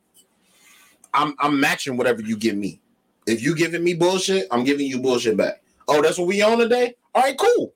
I'm 1.13 1.33
I'm 1.39 1.59
matching 1.59 1.97
whatever 1.97 2.21
you 2.21 2.37
give 2.37 2.55
me. 2.55 2.81
If 3.25 3.41
you 3.41 3.55
giving 3.55 3.83
me 3.83 3.95
bullshit, 3.95 4.47
I'm 4.51 4.63
giving 4.63 4.85
you 4.85 4.99
bullshit 4.99 5.37
back. 5.37 5.63
Oh, 5.87 6.03
that's 6.03 6.19
what 6.19 6.27
we 6.27 6.41
on 6.43 6.59
today. 6.59 6.95
All 7.15 7.23
right, 7.23 7.37
cool. 7.37 7.73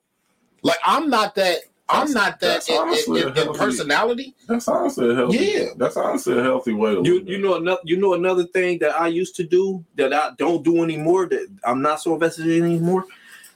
Like 0.62 0.78
I'm 0.84 1.10
not 1.10 1.34
that. 1.36 1.58
I'm 1.86 2.06
That's- 2.08 2.14
not 2.14 2.40
that 2.40 2.46
that's 2.46 2.68
in, 2.70 2.76
honestly 2.76 3.20
in- 3.20 3.26
a 3.26 3.30
in 3.30 3.34
healthy- 3.36 3.58
personality. 3.58 4.34
That's 4.48 4.66
honestly 4.68 5.10
a 5.10 5.14
healthy. 5.14 5.36
Yeah. 5.36 5.64
That's 5.76 5.96
honestly 5.98 6.38
a 6.38 6.42
healthy 6.42 6.72
way 6.72 6.94
to 6.94 7.02
You 7.04 7.22
you 7.26 7.38
know 7.38 7.56
another 7.56 7.80
you 7.84 7.98
know 7.98 8.14
another 8.14 8.44
thing 8.44 8.78
that 8.78 8.98
I 8.98 9.08
used 9.08 9.36
to 9.36 9.44
do 9.44 9.84
that 9.96 10.14
I 10.14 10.30
don't 10.38 10.64
do 10.64 10.82
anymore 10.82 11.26
that 11.26 11.46
I'm 11.62 11.82
not 11.82 12.00
so 12.00 12.14
invested 12.14 12.46
in 12.46 12.64
anymore. 12.64 13.04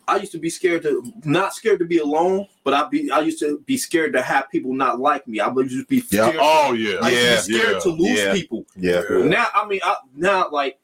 I 0.06 0.16
used 0.16 0.32
to 0.32 0.38
be 0.38 0.50
scared 0.50 0.82
to 0.82 1.10
not 1.24 1.54
scared 1.54 1.78
to 1.78 1.86
be 1.86 1.98
alone, 1.98 2.46
but 2.64 2.74
I 2.74 2.86
be 2.88 3.10
I 3.10 3.20
used 3.20 3.38
to 3.40 3.60
be 3.60 3.78
scared 3.78 4.12
to 4.12 4.20
have 4.20 4.50
people 4.50 4.74
not 4.74 5.00
like 5.00 5.26
me. 5.26 5.40
I 5.40 5.48
would 5.48 5.68
just 5.70 5.88
be 5.88 6.02
Yeah. 6.10 6.32
Oh 6.38 6.74
yeah. 6.74 6.98
I 7.00 7.08
used 7.08 7.46
to 7.46 7.52
be 7.52 7.56
Yeah, 7.56 7.60
scared 7.60 7.72
yeah, 7.76 7.80
to 7.80 7.88
lose 7.88 8.18
yeah. 8.18 8.32
people. 8.34 8.66
Yeah, 8.76 9.02
Now 9.24 9.46
I 9.54 9.66
mean 9.66 9.80
I, 9.82 9.96
now 10.14 10.50
like 10.50 10.78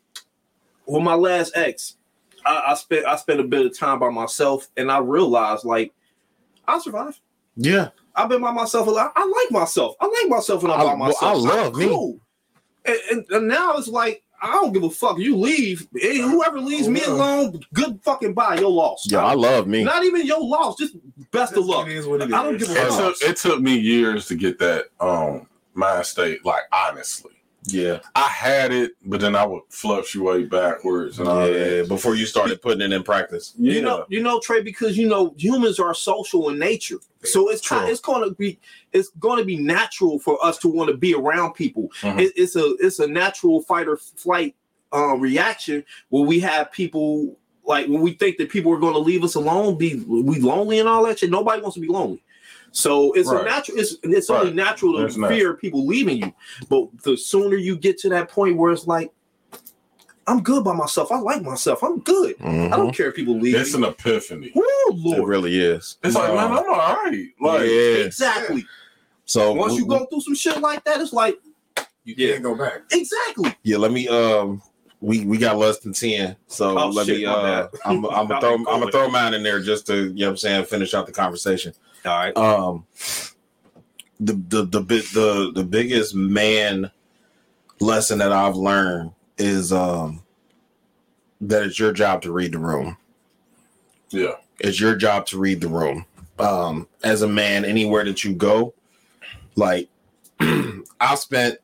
with 0.87 1.03
my 1.03 1.15
last 1.15 1.53
ex, 1.55 1.97
I, 2.47 2.63
I 2.69 2.75
spent 2.75 3.07
I 3.07 3.17
spent 3.17 3.41
a 3.41 3.45
bit 3.45 3.67
of 3.67 3.77
time 3.79 3.99
by 3.99 4.11
myself 4.11 4.69
and 4.77 4.91
I 4.91 4.99
realized 4.99 5.65
like 5.65 5.93
I 6.67 6.79
survived. 6.79 7.21
yeah. 7.57 7.89
I've 8.17 8.29
been 8.29 8.41
by 8.43 8.53
myself 8.53 8.87
a 8.87 8.91
lot. 8.91 9.13
I 9.17 9.25
like 9.27 9.51
myself. 9.51 9.97
I 10.01 10.07
like 10.07 10.29
myself 10.31 10.63
when 10.63 10.71
I'm 10.71 10.81
I- 10.81 10.85
by 10.85 10.95
myself. 10.95 11.23
I 11.25 11.33
love 11.35 11.75
I'm 11.75 11.81
me. 11.81 11.89
cool. 11.89 12.21
And, 12.85 12.97
and, 13.11 13.27
and 13.31 13.49
now 13.49 13.75
it's 13.77 13.89
like 13.89 14.23
I 14.41 14.53
don't 14.53 14.73
give 14.73 14.85
a 14.85 14.91
fuck. 14.91 15.19
You 15.19 15.37
leave. 15.37 15.89
Eh, 16.01 16.19
Whoever 16.23 16.61
leaves 16.61 16.87
me 16.87 17.01
Oh, 17.07 17.11
no. 17.11 17.17
alone, 17.17 17.61
good 17.73 17.99
fucking 18.05 18.35
bye. 18.35 18.57
Your 18.57 18.71
loss. 18.71 19.07
Yeah, 19.11 19.25
I 19.25 19.33
love 19.35 19.67
me. 19.67 19.83
Not 19.83 20.05
even 20.05 20.27
your 20.27 20.41
loss. 20.41 20.77
Just 20.79 20.95
best 21.33 21.57
of 21.57 21.65
luck. 21.67 21.89
It 21.89 21.97
is 21.97 22.07
what 22.07 22.21
it 22.23 22.29
is. 22.29 22.35
I 22.35 22.43
don't 22.45 22.57
give 22.59 22.69
a 22.69 22.73
It 22.73 22.89
fuck. 22.91 22.99
took, 23.19 23.29
it 23.31 23.37
took 23.37 23.61
me 23.61 23.77
years 23.79 24.27
to 24.27 24.37
get 24.37 24.59
that 24.61 24.85
um 25.01 25.49
mind 25.73 26.05
state. 26.07 26.45
Like 26.45 26.63
honestly, 26.73 27.33
Yeah, 27.67 28.01
I 28.15 28.29
had 28.29 28.73
it, 28.73 28.93
but 29.07 29.21
then 29.21 29.35
I 29.35 29.47
would 29.47 29.63
fluctuate 29.71 30.51
backwards 30.51 31.19
and 31.19 31.29
all 31.29 31.47
yeah. 31.47 31.53
that. 31.53 31.89
Before 31.89 32.15
you 32.15 32.27
started 32.27 32.61
putting 32.61 32.83
it 32.83 32.93
in 32.93 33.03
practice. 33.03 33.55
Yeah. 33.57 33.75
You 33.75 33.83
know, 33.83 34.07
you 34.09 34.23
know, 34.23 34.39
Trey, 34.41 34.63
because 34.63 34.99
you 34.99 35.09
know 35.09 35.35
humans 35.39 35.79
are 35.79 35.95
social 35.95 36.51
in 36.51 36.59
nature, 36.59 36.99
so 37.23 37.49
it's 37.51 37.67
kind, 37.67 37.89
it's 37.89 38.01
going 38.01 38.29
to 38.29 38.35
be 38.35 38.59
it's 38.93 39.09
going 39.19 39.39
to 39.39 39.45
be 39.45 39.57
natural 39.57 40.19
for 40.19 40.45
us 40.45 40.59
to 40.59 40.69
want 40.69 40.91
to 40.91 40.97
be 40.97 41.15
around 41.15 41.55
people. 41.55 41.91
Mhm. 42.03 42.21
It, 42.21 42.33
it's 42.37 42.55
a 42.57 42.77
it's 42.81 42.99
a 42.99 43.07
natural 43.07 43.63
fight 43.63 43.89
or 43.89 43.97
flight 43.97 44.55
uh, 44.93 45.17
reaction 45.17 45.85
where 46.11 46.25
we 46.25 46.41
have 46.41 46.71
people 46.71 47.37
like 47.65 47.87
when 47.89 48.03
we 48.03 48.13
think 48.13 48.37
that 48.37 48.51
people 48.51 48.73
are 48.73 48.79
going 48.79 48.93
to 48.93 48.99
leave 48.99 49.25
us 49.25 49.37
alone, 49.37 49.79
be 49.79 49.97
we 50.07 50.39
lonely 50.39 50.81
and 50.81 50.89
all 50.89 51.05
that 51.07 51.19
shit. 51.19 51.31
Nobody 51.31 51.63
wants 51.63 51.77
to 51.77 51.81
be 51.81 51.89
lonely. 51.89 52.23
So 52.75 53.13
it's 53.13 53.31
a 53.31 53.43
natural. 53.45 53.79
It's 53.79 53.95
it's 54.03 54.29
only 54.31 54.47
Right. 54.47 54.55
natural 54.57 54.95
to 54.95 55.05
It's 55.05 55.15
fear 55.17 55.55
people 55.55 55.87
leaving 55.87 56.19
you. 56.19 56.33
But 56.69 56.89
the 57.05 57.17
sooner 57.17 57.57
you 57.57 57.77
get 57.77 57.99
to 57.99 58.09
that 58.09 58.29
point 58.29 58.57
where 58.57 58.73
it's 58.73 58.87
like, 58.89 59.13
I'm 60.27 60.43
good 60.43 60.65
by 60.65 60.75
myself. 60.75 61.13
I 61.13 61.21
like 61.21 61.41
myself. 61.43 61.85
I'm 61.85 62.01
good. 62.01 62.35
I 62.43 62.71
don't 62.71 62.93
care 62.93 63.11
if 63.11 63.15
people 63.15 63.39
leave. 63.39 63.55
It's 63.55 63.77
me. 63.77 63.85
an 63.87 63.91
epiphany. 63.93 64.51
Woo, 64.57 64.65
It 64.91 65.25
really 65.25 65.57
is. 65.61 65.99
It's 66.03 66.17
like, 66.17 66.35
man, 66.35 66.51
I'm 66.51 66.59
all 66.59 66.65
right. 66.65 67.29
Like, 67.41 67.61
yeah. 67.63 68.05
Exactly. 68.07 68.67
So 69.25 69.53
Once 69.53 69.77
you 69.79 69.87
go 69.87 70.05
through 70.07 70.23
some 70.23 70.35
shit 70.35 70.61
like 70.61 70.83
that, 70.85 71.01
it's 71.01 71.13
like 71.13 71.37
You 72.05 72.15
Yeah. 72.19 72.33
can't 72.33 72.43
go 72.43 72.57
back. 72.57 72.83
exactly. 72.91 73.55
yeah, 73.63 73.77
let 73.77 73.93
me. 73.93 74.09
Um, 74.09 74.61
we 75.01 75.25
we 75.25 75.39
got 75.39 75.59
less 75.59 75.79
than 75.79 75.93
ten, 75.93 76.35
so 76.49 76.77
Oh, 76.79 76.89
let 76.89 77.07
shit, 77.07 77.19
me. 77.19 77.27
Uh. 77.27 77.69
I'm 77.85 78.05
I'm 78.07 78.27
gonna 78.27 78.41
throw 78.41 78.55
I'm 78.55 78.65
gonna 78.65 78.91
throw 78.91 79.09
mine 79.11 79.35
in 79.35 79.43
there 79.45 79.61
just 79.61 79.87
to 79.89 80.07
you 80.09 80.15
know 80.15 80.27
what 80.27 80.31
I'm 80.33 80.37
saying 80.39 80.65
finish 80.65 80.93
out 80.95 81.07
the 81.07 81.13
conversation. 81.13 81.73
All 82.05 82.19
right. 82.19 82.37
Um, 82.37 82.87
the 84.21 84.35
the 84.35 84.65
the 84.65 84.81
bit 84.81 85.05
the 85.13 85.53
the 85.55 85.65
biggest 85.65 86.15
man 86.15 86.91
lesson 87.81 88.19
that 88.19 88.33
I've 88.33 88.57
learned 88.57 89.13
is 89.39 89.73
um 89.73 90.23
that 91.41 91.63
it's 91.63 91.79
your 91.79 91.93
job 91.93 92.23
to 92.23 92.33
read 92.33 92.53
the 92.53 92.59
room. 92.59 92.97
Yeah. 94.11 94.35
It's 94.61 94.81
your 94.81 94.95
job 94.95 95.27
to 95.27 95.39
read 95.39 95.61
the 95.61 95.69
room. 95.69 96.07
Um, 96.39 96.89
as 97.03 97.23
a 97.23 97.29
man, 97.29 97.65
anywhere 97.65 98.05
that 98.05 98.25
you 98.25 98.35
go, 98.35 98.75
like 99.57 99.89
I 100.41 101.15
spent 101.17 101.59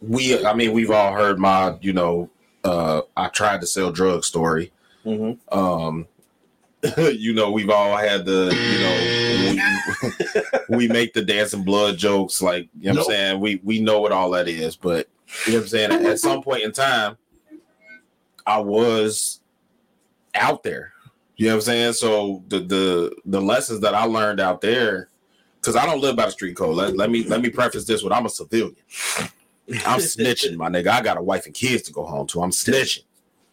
we 0.00 0.44
I 0.44 0.54
mean, 0.54 0.72
we've 0.72 0.90
all 0.90 1.12
heard 1.12 1.38
my, 1.38 1.76
you 1.80 1.92
know, 1.92 2.30
uh 2.64 3.02
I 3.16 3.28
tried 3.28 3.60
to 3.62 3.66
sell 3.66 3.90
drugs 3.90 4.26
story. 4.26 4.72
Mm-hmm. 5.04 5.58
Um 5.58 6.06
you 6.98 7.34
know, 7.34 7.50
we've 7.50 7.70
all 7.70 7.96
had 7.96 8.24
the, 8.24 8.54
you 8.54 8.78
know, 8.78 10.44
we, 10.68 10.76
we 10.76 10.88
make 10.88 11.12
the 11.12 11.22
dancing 11.22 11.64
blood 11.64 11.96
jokes, 11.96 12.40
like 12.40 12.68
you 12.78 12.92
know 12.92 13.00
what 13.00 13.08
I'm 13.08 13.12
saying. 13.12 13.40
We 13.40 13.60
we 13.64 13.80
know 13.80 14.00
what 14.00 14.12
all 14.12 14.30
that 14.30 14.48
is, 14.48 14.76
but 14.76 15.08
you 15.46 15.52
know 15.52 15.58
what 15.58 15.64
I'm 15.64 15.68
saying. 15.68 16.06
At 16.06 16.20
some 16.20 16.42
point 16.42 16.62
in 16.62 16.72
time, 16.72 17.16
I 18.46 18.60
was 18.60 19.40
out 20.34 20.62
there. 20.62 20.92
You 21.36 21.46
know 21.46 21.54
what 21.54 21.56
I'm 21.56 21.60
saying? 21.62 21.92
So 21.94 22.42
the 22.48 22.60
the 22.60 23.16
the 23.24 23.40
lessons 23.40 23.80
that 23.80 23.94
I 23.94 24.04
learned 24.04 24.40
out 24.40 24.60
there, 24.60 25.08
because 25.60 25.76
I 25.76 25.84
don't 25.86 26.00
live 26.00 26.16
by 26.16 26.26
the 26.26 26.32
street 26.32 26.56
code. 26.56 26.76
Let, 26.76 26.96
let 26.96 27.10
me 27.10 27.24
let 27.24 27.40
me 27.40 27.50
preface 27.50 27.84
this 27.84 28.02
with 28.02 28.12
I'm 28.12 28.26
a 28.26 28.30
civilian. 28.30 28.76
I'm 29.86 30.00
snitching, 30.00 30.56
my 30.56 30.68
nigga. 30.68 30.88
I 30.88 31.02
got 31.02 31.18
a 31.18 31.22
wife 31.22 31.46
and 31.46 31.54
kids 31.54 31.82
to 31.84 31.92
go 31.92 32.04
home 32.04 32.26
to. 32.28 32.42
I'm 32.42 32.50
snitching. 32.50 33.04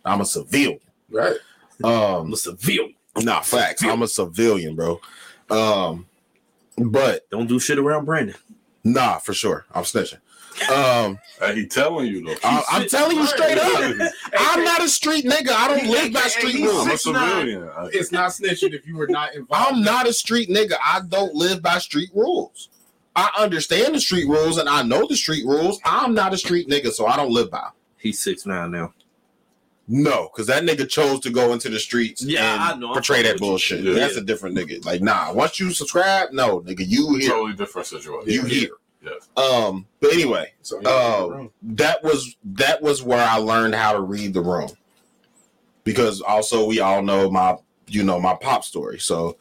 I'm 0.04 0.22
a 0.22 0.26
civilian. 0.26 0.80
Right. 1.10 1.36
Um, 1.84 2.28
I'm 2.28 2.34
a 2.34 2.38
civilian. 2.38 2.95
Nah, 3.18 3.42
facts. 3.42 3.84
I'm 3.84 4.02
a 4.02 4.08
civilian, 4.08 4.76
bro. 4.76 5.00
Um, 5.50 6.08
but 6.78 7.30
Don't 7.30 7.48
do 7.48 7.60
shit 7.60 7.78
around 7.80 8.06
Brandon. 8.06 8.36
nah, 8.84 9.20
for 9.20 9.34
sure, 9.34 9.66
I'm 9.74 9.84
snitching. 9.84 10.20
Um, 10.72 11.20
he 11.54 11.66
telling 11.68 12.08
you 12.08 12.24
though. 12.26 12.36
I, 12.44 12.64
I'm 12.70 12.88
telling 12.88 13.18
you 13.18 13.26
straight 13.28 13.58
up, 13.58 14.12
I'm 14.38 14.64
not 14.64 14.82
a 14.82 14.88
street 14.88 15.26
nigga. 15.26 15.50
I 15.50 15.68
don't 15.68 15.90
live 15.90 16.14
by 16.14 16.22
street 16.22 16.56
he's 16.56 16.70
I'm 16.70 16.78
a 16.78 16.86
rules. 16.86 17.04
civilian. 17.04 17.70
It's 17.92 18.12
not 18.14 18.32
snitching 18.32 18.74
if 18.74 18.88
you 18.88 18.96
were 18.96 19.08
not 19.08 19.36
involved. 19.36 19.76
I'm 19.76 19.84
not 19.84 20.08
a 20.08 20.14
street 20.14 20.50
nigga. 20.50 20.76
I 20.84 21.02
don't 21.10 21.34
live 21.36 21.62
by 21.62 21.80
street 21.80 22.10
rules. 22.14 22.70
I 23.18 23.32
understand 23.38 23.96
the 23.96 24.00
street 24.00 24.28
rules 24.30 24.58
and 24.58 24.68
I 24.70 24.82
know 24.84 25.06
the 25.08 25.16
street 25.18 25.46
rules. 25.46 25.80
I'm 25.84 26.14
not 26.14 26.34
a 26.34 26.38
street 26.38 26.70
nigga, 26.70 26.92
so 26.92 27.06
I 27.06 27.18
don't 27.18 27.32
live 27.32 27.52
by. 27.52 27.70
He's 27.98 28.20
six 28.20 28.46
nine 28.46 28.72
now. 28.72 28.94
No, 29.88 30.30
because 30.34 30.48
that 30.48 30.64
nigga 30.64 30.90
chose 30.90 31.20
to 31.22 31.30
go 31.30 31.54
into 31.54 31.70
the 31.70 31.80
streets 31.80 32.24
Yeah, 32.24 32.54
and 32.54 32.62
I 32.62 32.76
know. 32.76 32.88
I'm 32.88 32.94
portray 32.94 33.22
that 33.22 33.38
bullshit. 33.38 33.84
Yeah. 33.84 33.94
That's 33.94 34.18
a 34.18 34.22
different 34.22 34.58
nigga. 34.58 34.84
Like, 34.84 35.02
nah, 35.02 35.32
once 35.32 35.60
you 35.60 35.72
subscribe, 35.72 36.32
no, 36.32 36.62
nigga, 36.62 36.84
you 36.88 37.16
here. 37.16 37.30
Totally 37.30 37.54
different 37.54 37.88
situation. 37.88 38.32
You 38.32 38.44
here. 38.46 38.72
Yes. 39.06 39.30
Um, 39.38 39.86
but 40.00 40.14
anyway, 40.14 40.54
So, 40.64 40.82
Oh, 40.84 41.52
that 41.62 42.04
was 42.04 42.36
that 42.44 42.82
was 42.82 43.04
where 43.04 43.24
I 43.24 43.38
learned 43.38 43.76
how 43.76 43.94
to 43.94 44.02
read 44.02 44.34
the 44.34 44.42
room. 44.42 44.70
Because 45.84 46.22
also 46.22 46.66
we 46.66 46.80
all 46.80 47.04
know 47.04 47.30
my 47.30 47.58
you 47.88 48.04
know 48.04 48.20
my 48.20 48.34
pop 48.34 48.64
story. 48.64 49.00
So 49.00 49.38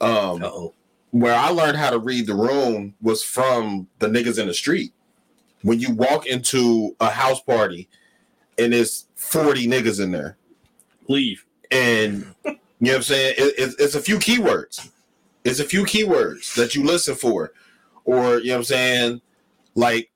um 0.00 0.42
oh. 0.42 0.74
where 1.12 1.36
I 1.36 1.50
learned 1.50 1.76
how 1.76 1.90
to 1.90 1.98
read 2.00 2.26
the 2.26 2.34
room 2.34 2.94
was 3.00 3.22
from 3.22 3.86
the 4.00 4.08
niggas 4.08 4.40
in 4.40 4.48
the 4.48 4.54
street. 4.54 4.92
When 5.62 5.78
you 5.78 5.94
walk 5.94 6.26
into 6.26 6.96
a 6.98 7.08
house 7.08 7.40
party 7.40 7.88
and 8.58 8.72
there's 8.72 9.06
40 9.22 9.66
niggas 9.66 10.02
in 10.02 10.10
there 10.10 10.36
Leave. 11.08 11.44
and 11.70 12.34
you 12.44 12.88
know 12.88 12.94
what 12.94 12.96
I'm 12.96 13.02
saying? 13.02 13.34
It, 13.38 13.54
it, 13.58 13.74
it's 13.78 13.94
a 13.94 14.00
few 14.00 14.18
keywords. 14.18 14.90
It's 15.44 15.60
a 15.60 15.64
few 15.64 15.84
keywords 15.84 16.54
that 16.56 16.74
you 16.74 16.84
listen 16.84 17.14
for, 17.14 17.52
or 18.04 18.38
you 18.38 18.48
know 18.48 18.54
what 18.54 18.58
I'm 18.58 18.64
saying? 18.64 19.20
Like, 19.76 20.10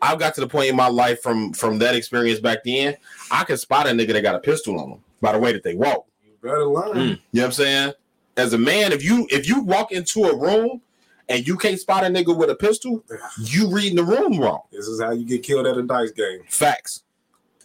I've 0.00 0.18
got 0.18 0.34
to 0.34 0.40
the 0.40 0.48
point 0.48 0.70
in 0.70 0.76
my 0.76 0.88
life 0.88 1.22
from 1.22 1.52
from 1.52 1.78
that 1.80 1.94
experience 1.94 2.40
back 2.40 2.64
then. 2.64 2.96
I 3.30 3.44
can 3.44 3.58
spot 3.58 3.86
a 3.86 3.90
nigga 3.90 4.14
that 4.14 4.22
got 4.22 4.34
a 4.34 4.40
pistol 4.40 4.80
on 4.80 4.88
them 4.88 5.00
by 5.20 5.32
the 5.32 5.38
way 5.38 5.52
that 5.52 5.62
they 5.62 5.74
walk. 5.74 6.06
You 6.24 6.32
better 6.42 6.64
learn. 6.64 6.92
Mm. 6.92 7.08
You 7.08 7.08
know 7.08 7.18
what 7.32 7.44
I'm 7.44 7.52
saying? 7.52 7.92
As 8.38 8.54
a 8.54 8.58
man, 8.58 8.92
if 8.92 9.04
you 9.04 9.26
if 9.30 9.46
you 9.46 9.60
walk 9.60 9.92
into 9.92 10.24
a 10.24 10.36
room 10.36 10.80
and 11.28 11.46
you 11.46 11.58
can't 11.58 11.78
spot 11.78 12.04
a 12.04 12.06
nigga 12.06 12.34
with 12.34 12.48
a 12.48 12.54
pistol, 12.54 13.04
you 13.38 13.70
reading 13.70 13.96
the 13.96 14.04
room 14.04 14.40
wrong. 14.40 14.62
This 14.72 14.86
is 14.86 15.00
how 15.00 15.12
you 15.12 15.26
get 15.26 15.42
killed 15.42 15.66
at 15.66 15.76
a 15.76 15.82
dice 15.82 16.10
game. 16.10 16.40
Facts. 16.48 17.02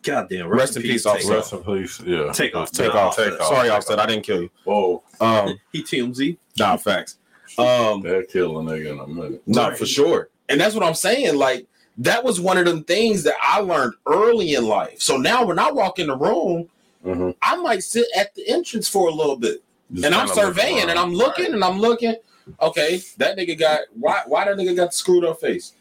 Goddamn. 0.03 0.47
Rest 0.47 0.75
in 0.77 0.81
peace, 0.83 1.03
Take 1.03 1.13
officer. 1.13 1.33
Rest 1.33 1.53
in 1.53 1.63
peace. 1.63 2.01
Yeah. 2.01 2.31
Takeoff. 2.31 2.71
Take 2.71 2.93
off. 2.95 3.15
Takeoff. 3.15 3.47
Sorry, 3.47 3.67
Take 3.69 3.77
Offset. 3.77 3.99
I 3.99 4.05
didn't 4.05 4.23
kill 4.23 4.41
you. 4.43 4.49
Whoa. 4.63 5.03
Um, 5.19 5.59
He 5.71 5.83
TMZ. 5.83 6.37
nah, 6.59 6.77
facts. 6.77 7.17
Um, 7.57 8.01
They'll 8.01 8.23
kill 8.23 8.59
a 8.59 8.63
nigga 8.63 8.91
in 8.93 8.99
a 8.99 9.07
minute. 9.07 9.41
No, 9.47 9.69
Right. 9.69 9.77
for 9.77 9.85
sure. 9.85 10.29
And 10.49 10.59
that's 10.61 10.75
what 10.75 10.83
I'm 10.83 10.93
saying. 10.93 11.35
Like, 11.37 11.65
that 11.99 12.23
was 12.23 12.39
one 12.39 12.57
of 12.57 12.65
them 12.65 12.83
things 12.83 13.23
that 13.23 13.35
I 13.41 13.59
learned 13.59 13.93
early 14.05 14.53
in 14.53 14.65
life. 14.67 15.01
So 15.01 15.17
now 15.17 15.45
when 15.45 15.57
I 15.59 15.71
walk 15.71 15.97
in 15.99 16.07
the 16.07 16.17
room, 16.17 16.69
Mhm. 17.05 17.35
I 17.41 17.55
might 17.57 17.83
sit 17.83 18.05
at 18.15 18.33
the 18.35 18.47
entrance 18.47 18.87
for 18.89 19.07
a 19.07 19.11
little 19.11 19.37
bit. 19.37 19.63
Just 19.93 20.05
and 20.05 20.13
I'm 20.13 20.27
surveying 20.27 20.89
and. 20.89 20.99
I'm 20.99 21.13
looking 21.13 21.53
and 21.53 21.63
I'm 21.63 21.79
looking. 21.79 22.15
Okay, 22.61 23.01
that 23.17 23.37
nigga 23.37 23.57
got 23.57 23.81
why 23.97 24.21
why 24.25 24.45
that 24.45 24.55
nigga 24.57 24.75
got 24.75 24.87
the 24.91 24.91
screwed 24.97 25.23
up 25.25 25.39
face? 25.39 25.73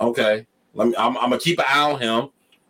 Okay. 0.00 0.46
Let 0.74 0.88
me 0.88 0.94
I'm, 0.96 1.16
I'm 1.18 1.24
gonna 1.30 1.38
keep 1.38 1.58
an 1.58 1.66
eye 1.68 1.92
on 1.92 2.00
him. 2.00 2.28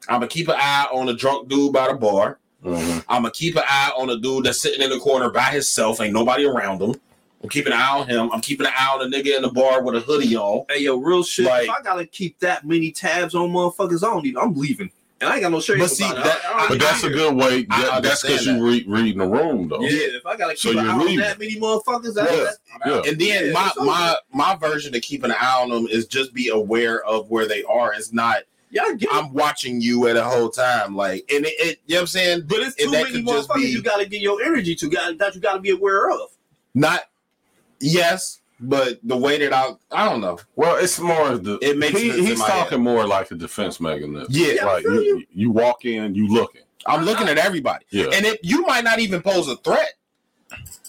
I'm 0.09 0.17
gonna 0.17 0.29
keep 0.29 0.49
an 0.49 0.57
eye 0.59 0.87
on 0.93 1.07
the 1.07 1.15
drunk 1.15 1.49
dude 1.49 1.73
by 1.73 1.89
the 1.89 1.95
bar. 1.95 2.39
Mhm. 2.65 3.05
I'm 3.09 3.23
gonna 3.23 3.31
keep 3.31 3.57
an 3.57 3.63
eye 3.67 3.91
on 3.97 4.07
the 4.09 4.17
dude 4.19 4.45
that's 4.45 4.61
sitting 4.61 4.81
in 4.83 4.91
the 4.91 4.99
corner 4.99 5.31
by 5.31 5.45
himself. 5.45 6.01
Ain't 6.01 6.13
nobody 6.15 6.45
around 6.47 6.81
him. 6.81 6.95
I'm 7.43 7.51
keeping 7.51 7.73
an 7.75 7.79
eye 7.79 7.99
on 7.99 8.09
him. 8.09 8.31
I'm 8.33 8.41
keeping 8.41 8.67
an 8.67 8.73
eye 8.75 8.97
on 8.99 9.11
the 9.11 9.15
nigga 9.17 9.37
in 9.37 9.43
the 9.43 9.51
bar 9.51 9.83
with 9.83 9.95
a 9.97 10.01
hoodie 10.01 10.35
on. 10.37 10.65
Hey 10.71 10.81
yo, 10.83 10.97
real 10.97 11.23
shit. 11.23 11.45
Like- 11.47 11.65
if 11.65 11.71
I 11.71 11.83
gotta 11.83 12.07
keep 12.07 12.39
that 12.41 12.67
many 12.67 12.91
tabs 12.91 13.35
on 13.35 13.51
motherfuckers, 13.51 14.03
I 14.03 14.11
don't 14.11 14.25
need. 14.25 14.37
I'm 14.39 14.55
leaving, 14.55 14.91
and 15.21 15.29
I 15.29 15.35
ain't 15.35 15.43
got 15.43 15.53
no 15.53 15.61
shame 15.61 15.79
But 15.79 15.91
see, 15.91 16.07
about 16.07 16.19
it. 16.21 16.25
that- 16.25 16.41
I- 16.47 16.65
I- 16.65 16.69
But 16.69 16.79
that's 16.79 17.03
a 17.05 17.11
good 17.11 17.35
way. 17.35 17.65
That, 17.65 18.03
that's 18.03 18.23
because 18.23 18.47
you 18.47 18.65
read 18.67 18.87
reading 18.89 19.19
the 19.19 19.27
room 19.27 19.69
though. 19.69 19.83
yeah. 19.83 20.17
If 20.17 20.25
I 20.25 20.37
gotta 20.37 20.57
So 20.57 20.71
keep 20.71 20.79
an 20.79 20.85
you're 20.87 20.95
on 20.95 21.17
that 21.17 21.39
many 21.39 21.57
motherfuckers, 21.61 22.15
that, 22.15 22.31
Yeah. 22.33 22.45
that's, 22.45 22.59
Yeah. 22.87 23.03
And 23.11 23.21
then 23.21 23.47
Yeah, 23.49 23.53
my 23.53 23.71
my 23.85 24.17
my 24.33 24.57
version 24.57 24.95
of 24.95 25.03
keeping 25.03 25.31
an 25.31 25.37
eye 25.39 25.61
on 25.61 25.69
them 25.69 25.87
is 25.87 26.07
just 26.07 26.33
be 26.33 26.49
aware 26.49 27.05
of 27.05 27.31
where 27.31 27.47
they 27.47 27.63
are. 27.65 27.93
It's 27.93 28.11
not 28.13 28.39
yeah, 28.75 28.83
I 28.83 28.95
get 28.95 29.09
it. 29.09 29.15
I'm 29.15 29.33
watching 29.33 29.81
you 29.81 30.09
at 30.09 30.17
a 30.17 30.25
whole 30.25 30.51
time. 30.51 30.97
Like 30.97 31.25
and 31.33 31.47
it, 31.47 31.55
it 31.59 31.81
you 31.87 31.95
know 31.95 31.99
what 31.99 32.01
I'm 32.03 32.07
saying? 32.09 32.43
But 32.49 32.59
it's 32.59 32.77
and 32.83 32.87
too 32.87 32.91
that 32.91 33.05
many 33.05 33.23
could 33.23 33.27
just 33.27 33.49
motherfuckers 33.49 33.57
be- 33.57 33.71
you 33.71 33.83
gotta 33.83 34.07
get 34.07 34.21
your 34.21 34.43
energy 34.43 34.75
to, 34.75 34.89
got 34.89 35.17
that 35.19 35.35
you 35.35 35.41
gotta 35.41 35.61
be 35.61 35.71
aware 35.71 36.11
of. 36.11 36.31
Not 36.75 37.05
yes, 37.81 38.41
but 38.59 38.99
the 39.05 39.17
way 39.17 39.39
that 39.39 39.53
I 39.53 39.71
I 39.93 40.09
don't 40.09 40.21
know. 40.21 40.39
Well, 40.57 40.77
it's 40.77 40.99
more 40.99 41.31
of 41.31 41.45
the. 41.45 41.59
It 41.63 41.79
makes 41.79 42.01
he, 42.01 42.11
he's 42.11 42.41
my 42.41 42.49
talking 42.49 42.83
more 42.83 43.07
like 43.07 43.31
a 43.31 43.37
defense 43.37 43.81
mechanism. 43.81 44.27
Yeah, 44.29 44.55
Yeah, 44.55 44.63
I 44.63 44.73
like 44.75 44.83
feel 44.83 45.03
you, 45.03 45.25
you 45.33 45.51
walk 45.53 45.85
in, 45.85 46.15
you 46.17 46.29
looking. 46.29 46.63
I'm 46.87 47.05
looking 47.05 47.29
at 47.29 47.39
everybody. 47.39 47.85
Yeah. 47.91 48.11
And 48.13 48.27
if 48.27 48.39
you 48.43 48.63
might 48.63 48.85
not 48.85 48.99
even 48.99 49.23
pose 49.23 49.49
a 49.49 49.57
threat. 49.57 49.95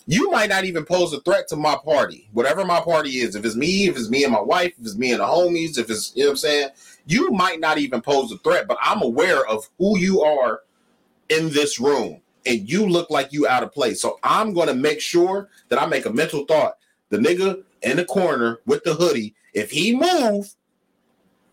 You 0.07 0.29
might 0.29 0.49
not 0.49 0.65
even 0.65 0.85
pose 0.85 1.13
a 1.13 1.19
threat 1.21 1.47
to 1.47 1.55
my 1.55 1.75
party, 1.83 2.29
whatever 2.31 2.63
my 2.63 2.79
party 2.79 3.09
is. 3.21 3.35
If 3.35 3.43
it's 3.43 3.55
me, 3.55 3.87
if 3.87 3.97
it's 3.97 4.07
me 4.07 4.23
and 4.23 4.33
my 4.33 4.41
wife, 4.41 4.73
if 4.79 4.85
it's 4.85 4.95
me 4.95 5.13
and 5.13 5.19
the 5.19 5.25
homies, 5.25 5.79
if 5.79 5.89
it's, 5.89 6.15
you 6.15 6.21
know 6.21 6.27
what 6.27 6.31
I'm 6.33 6.37
saying? 6.37 6.69
You 7.05 7.31
might 7.31 7.59
not 7.59 7.77
even 7.77 8.01
pose 8.01 8.31
a 8.31 8.37
threat, 8.39 8.67
but 8.67 8.77
I'm 8.81 9.01
aware 9.01 9.45
of 9.45 9.69
who 9.77 9.97
you 9.97 10.21
are 10.21 10.61
in 11.29 11.49
this 11.49 11.79
room 11.79 12.21
and 12.45 12.69
you 12.69 12.87
look 12.87 13.09
like 13.09 13.33
you 13.33 13.47
out 13.47 13.63
of 13.63 13.73
place. 13.73 14.01
So 14.01 14.19
I'm 14.23 14.53
going 14.53 14.67
to 14.67 14.73
make 14.75 15.01
sure 15.01 15.49
that 15.69 15.81
I 15.81 15.85
make 15.85 16.05
a 16.05 16.13
mental 16.13 16.45
thought. 16.45 16.77
The 17.09 17.17
nigga 17.17 17.63
in 17.81 17.97
the 17.97 18.05
corner 18.05 18.59
with 18.65 18.83
the 18.83 18.95
hoodie, 18.95 19.35
if 19.53 19.71
he 19.71 19.95
move, 19.95 20.55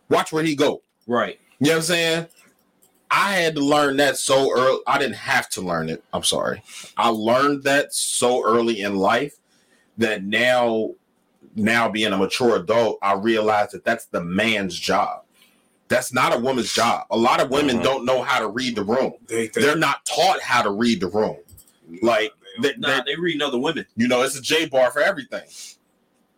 watch 0.08 0.32
where 0.32 0.42
he 0.42 0.54
go. 0.54 0.82
Right. 1.06 1.38
You 1.60 1.68
know 1.68 1.72
what 1.72 1.76
I'm 1.76 1.82
saying? 1.82 2.26
I 3.10 3.34
had 3.34 3.54
to 3.56 3.60
learn 3.60 3.98
that 3.98 4.16
so 4.16 4.50
early. 4.56 4.80
I 4.86 4.98
didn't 4.98 5.16
have 5.16 5.48
to 5.50 5.60
learn 5.60 5.90
it. 5.90 6.02
I'm 6.14 6.22
sorry. 6.22 6.62
I 6.96 7.08
learned 7.08 7.64
that 7.64 7.92
so 7.92 8.42
early 8.44 8.80
in 8.80 8.96
life 8.96 9.36
that 9.98 10.24
now, 10.24 10.92
now 11.54 11.90
being 11.90 12.12
a 12.12 12.16
mature 12.16 12.56
adult, 12.56 12.98
I 13.02 13.14
realize 13.14 13.72
that 13.72 13.84
that's 13.84 14.06
the 14.06 14.24
man's 14.24 14.78
job. 14.78 15.21
That's 15.92 16.10
not 16.14 16.34
a 16.34 16.38
woman's 16.38 16.72
job. 16.72 17.06
A 17.10 17.16
lot 17.18 17.38
of 17.42 17.50
women 17.50 17.80
Mhm. 17.80 17.82
don't 17.82 18.04
know 18.06 18.22
how 18.22 18.38
to 18.40 18.48
read 18.48 18.76
the 18.76 18.82
room. 18.82 19.12
They, 19.26 19.48
they, 19.48 19.60
They're 19.60 19.76
not 19.76 20.06
taught 20.06 20.40
how 20.40 20.62
to 20.62 20.70
read 20.70 21.00
the 21.00 21.08
room. 21.08 21.36
Like, 22.00 22.32
they, 22.62 22.72
Nah, 22.78 23.02
they- 23.04 23.12
they 23.12 23.16
reading 23.20 23.42
other 23.42 23.58
women. 23.58 23.84
you 23.94 24.08
know, 24.08 24.22
it's 24.22 24.34
a 24.34 24.40
J 24.40 24.64
bar 24.64 24.90
for 24.90 25.02
everything. 25.02 25.42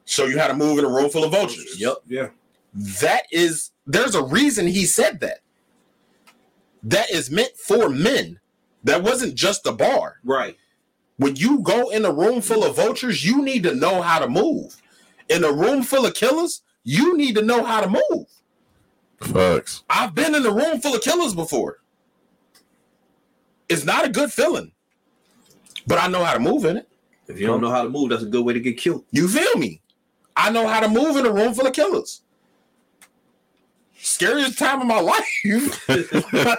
Show 0.06 0.24
you 0.26 0.40
how 0.40 0.48
to 0.48 0.54
move 0.54 0.80
in 0.80 0.84
a 0.84 0.88
room 0.88 1.08
full 1.08 1.22
of 1.22 1.30
vultures. 1.30 1.78
Yep. 1.78 1.98
yeah. 2.08 2.28
That 3.00 3.26
is, 3.30 3.70
there's 3.86 4.16
a 4.16 4.24
reason 4.24 4.66
he 4.66 4.86
said 4.86 5.20
that. 5.20 5.38
That 6.82 7.10
is 7.12 7.30
meant 7.30 7.56
for 7.56 7.88
men. 7.88 8.40
That 8.82 9.04
wasn't 9.04 9.36
just 9.36 9.66
a 9.66 9.72
bar. 9.72 10.16
Right. 10.24 10.58
When 11.16 11.36
you 11.36 11.60
go 11.60 11.90
in 11.90 12.04
a 12.04 12.12
room 12.12 12.40
full 12.40 12.64
of 12.64 12.74
vultures, 12.74 13.24
you 13.24 13.40
need 13.40 13.62
to 13.62 13.74
know 13.76 14.02
how 14.02 14.18
to 14.18 14.28
move. 14.28 14.74
In 15.28 15.44
a 15.44 15.52
room 15.52 15.84
full 15.84 16.06
of 16.06 16.14
killers, 16.14 16.62
you 16.82 17.16
need 17.16 17.36
to 17.36 17.42
know 17.42 17.62
how 17.62 17.80
to 17.80 17.88
move. 17.88 18.26
Facts. 19.32 19.82
I've 19.90 20.14
been 20.14 20.34
in 20.34 20.44
a 20.46 20.50
room 20.50 20.80
full 20.80 20.94
of 20.94 21.02
killers 21.02 21.34
before. 21.34 21.78
It's 23.68 23.84
not 23.84 24.04
a 24.04 24.08
good 24.10 24.32
feeling, 24.32 24.72
but 25.86 25.98
I 25.98 26.06
know 26.08 26.22
how 26.24 26.34
to 26.34 26.40
move 26.40 26.64
in 26.64 26.76
it. 26.76 26.88
If 27.26 27.40
you 27.40 27.46
don't 27.46 27.60
know 27.62 27.70
how 27.70 27.82
to 27.82 27.88
move, 27.88 28.10
that's 28.10 28.22
a 28.22 28.26
good 28.26 28.44
way 28.44 28.52
to 28.52 28.60
get 28.60 28.76
killed. 28.76 29.04
You 29.10 29.26
feel 29.28 29.56
me? 29.58 29.80
I 30.36 30.50
know 30.50 30.66
how 30.66 30.80
to 30.80 30.88
move 30.88 31.16
in 31.16 31.24
a 31.24 31.32
room 31.32 31.54
full 31.54 31.66
of 31.66 31.72
killers. 31.72 32.20
Scariest 33.96 34.58
time 34.58 34.82
of 34.82 34.86
my 34.86 35.00
life. 35.00 35.24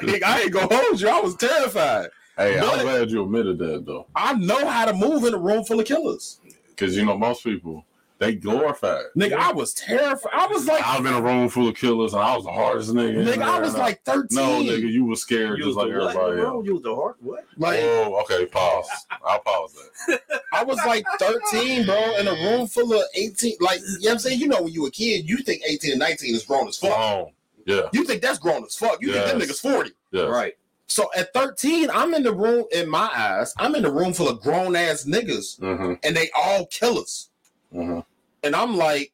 like, 0.04 0.24
I 0.24 0.42
ain't 0.42 0.52
gonna 0.52 0.76
hold 0.76 1.00
you. 1.00 1.08
I 1.10 1.20
was 1.20 1.36
terrified. 1.36 2.10
Hey, 2.38 2.58
But- 2.60 2.80
I'm 2.80 2.86
glad 2.86 3.12
you 3.12 3.24
admitted 3.24 3.60
that 3.60 3.86
though, 3.86 4.08
I 4.16 4.34
know 4.34 4.66
how 4.68 4.86
to 4.86 4.94
move 4.94 5.24
in 5.26 5.34
a 5.34 5.38
room 5.38 5.64
full 5.64 5.80
of 5.80 5.86
killers. 5.86 6.40
because 6.70 6.98
you 6.98 7.06
know 7.06 7.18
most 7.18 7.44
people 7.44 7.86
they 8.18 8.36
glorify. 8.36 9.00
it. 9.00 9.08
Nigga, 9.18 9.34
I 9.34 9.52
was 9.52 9.74
terrified. 9.74 10.32
I 10.34 10.48
was 10.48 10.66
like, 10.68 10.82
I 10.86 10.98
was 11.00 11.08
in 11.10 11.14
a 11.14 11.22
room 11.22 11.50
full 11.50 11.68
of 11.68 11.76
killers, 11.76 12.14
and 12.14 12.22
I 12.24 12.36
was 12.36 12.46
the 12.46 12.52
hardest 12.52 12.92
nigga. 12.92 13.26
nigga, 13.26 13.42
I 13.42 13.60
was 13.60 13.76
like 13.78 14.02
13. 14.04 14.28
no, 14.32 14.62
nigga, 14.62 14.90
you 14.90 15.04
was 15.06 15.22
scared 15.22 15.58
You 15.58 15.66
just 15.66 15.76
was 15.76 15.86
like 15.86 15.94
the 15.94 16.00
what, 16.00 16.10
everybody 16.16 16.36
bro? 16.42 16.56
else. 16.58 16.66
You 16.66 16.74
was 16.76 16.84
the 16.84 16.96
heart. 16.96 17.18
What? 17.20 17.46
Like, 17.58 17.80
Oh, 17.82 18.22
okay, 18.24 18.46
pause. 18.46 18.88
I'll 19.26 19.40
pause 19.40 19.76
that. 20.08 20.22
I 20.54 20.64
was 20.64 20.78
like 20.86 21.06
13, 21.20 21.86
bro, 21.86 22.16
in 22.18 22.28
a 22.28 22.34
room 22.34 22.68
full 22.68 22.94
of 22.94 23.04
18. 23.16 23.56
Like, 23.60 23.80
you 23.82 23.86
know 23.86 23.98
what 24.02 24.12
I'm 24.14 24.20
saying? 24.20 24.40
You 24.40 24.48
know, 24.48 24.62
when 24.62 24.72
you 24.74 24.86
a 24.86 24.92
kid, 24.92 25.28
you 25.30 25.38
think 25.40 25.62
18 25.68 25.92
and 25.92 26.00
19 26.00 26.34
is 26.36 26.44
grown 26.46 26.68
as 26.70 26.78
fuck. 26.78 26.92
Oh, 26.98 27.32
yeah, 27.66 27.82
You 27.94 28.06
think 28.06 28.22
that's 28.22 28.40
grown 28.40 28.64
as 28.64 28.76
fuck. 28.76 29.02
You 29.02 29.12
think 29.12 29.26
them 29.26 29.40
Yes. 29.42 29.50
niggas 29.50 29.62
40. 29.62 29.92
yeah. 30.12 30.24
Right. 30.24 30.54
So 30.88 31.10
at 31.18 31.34
13, 31.34 31.90
I'm 31.90 32.14
in 32.14 32.22
the 32.22 32.32
room, 32.32 32.66
in 32.72 32.88
my 32.88 33.10
eyes, 33.14 33.54
I'm 33.58 33.74
in 33.76 33.82
the 33.82 33.92
room 33.92 34.14
full 34.14 34.30
of 34.30 34.40
grown 34.42 34.76
ass 34.76 35.04
niggas, 35.06 35.60
Mm-hmm, 35.60 35.94
and 36.04 36.16
they 36.16 36.30
all 36.38 36.68
killers. 36.68 37.30
Mm-hmm. 37.76 37.99
And 38.43 38.56
I'm 38.56 38.76
like, 38.76 39.11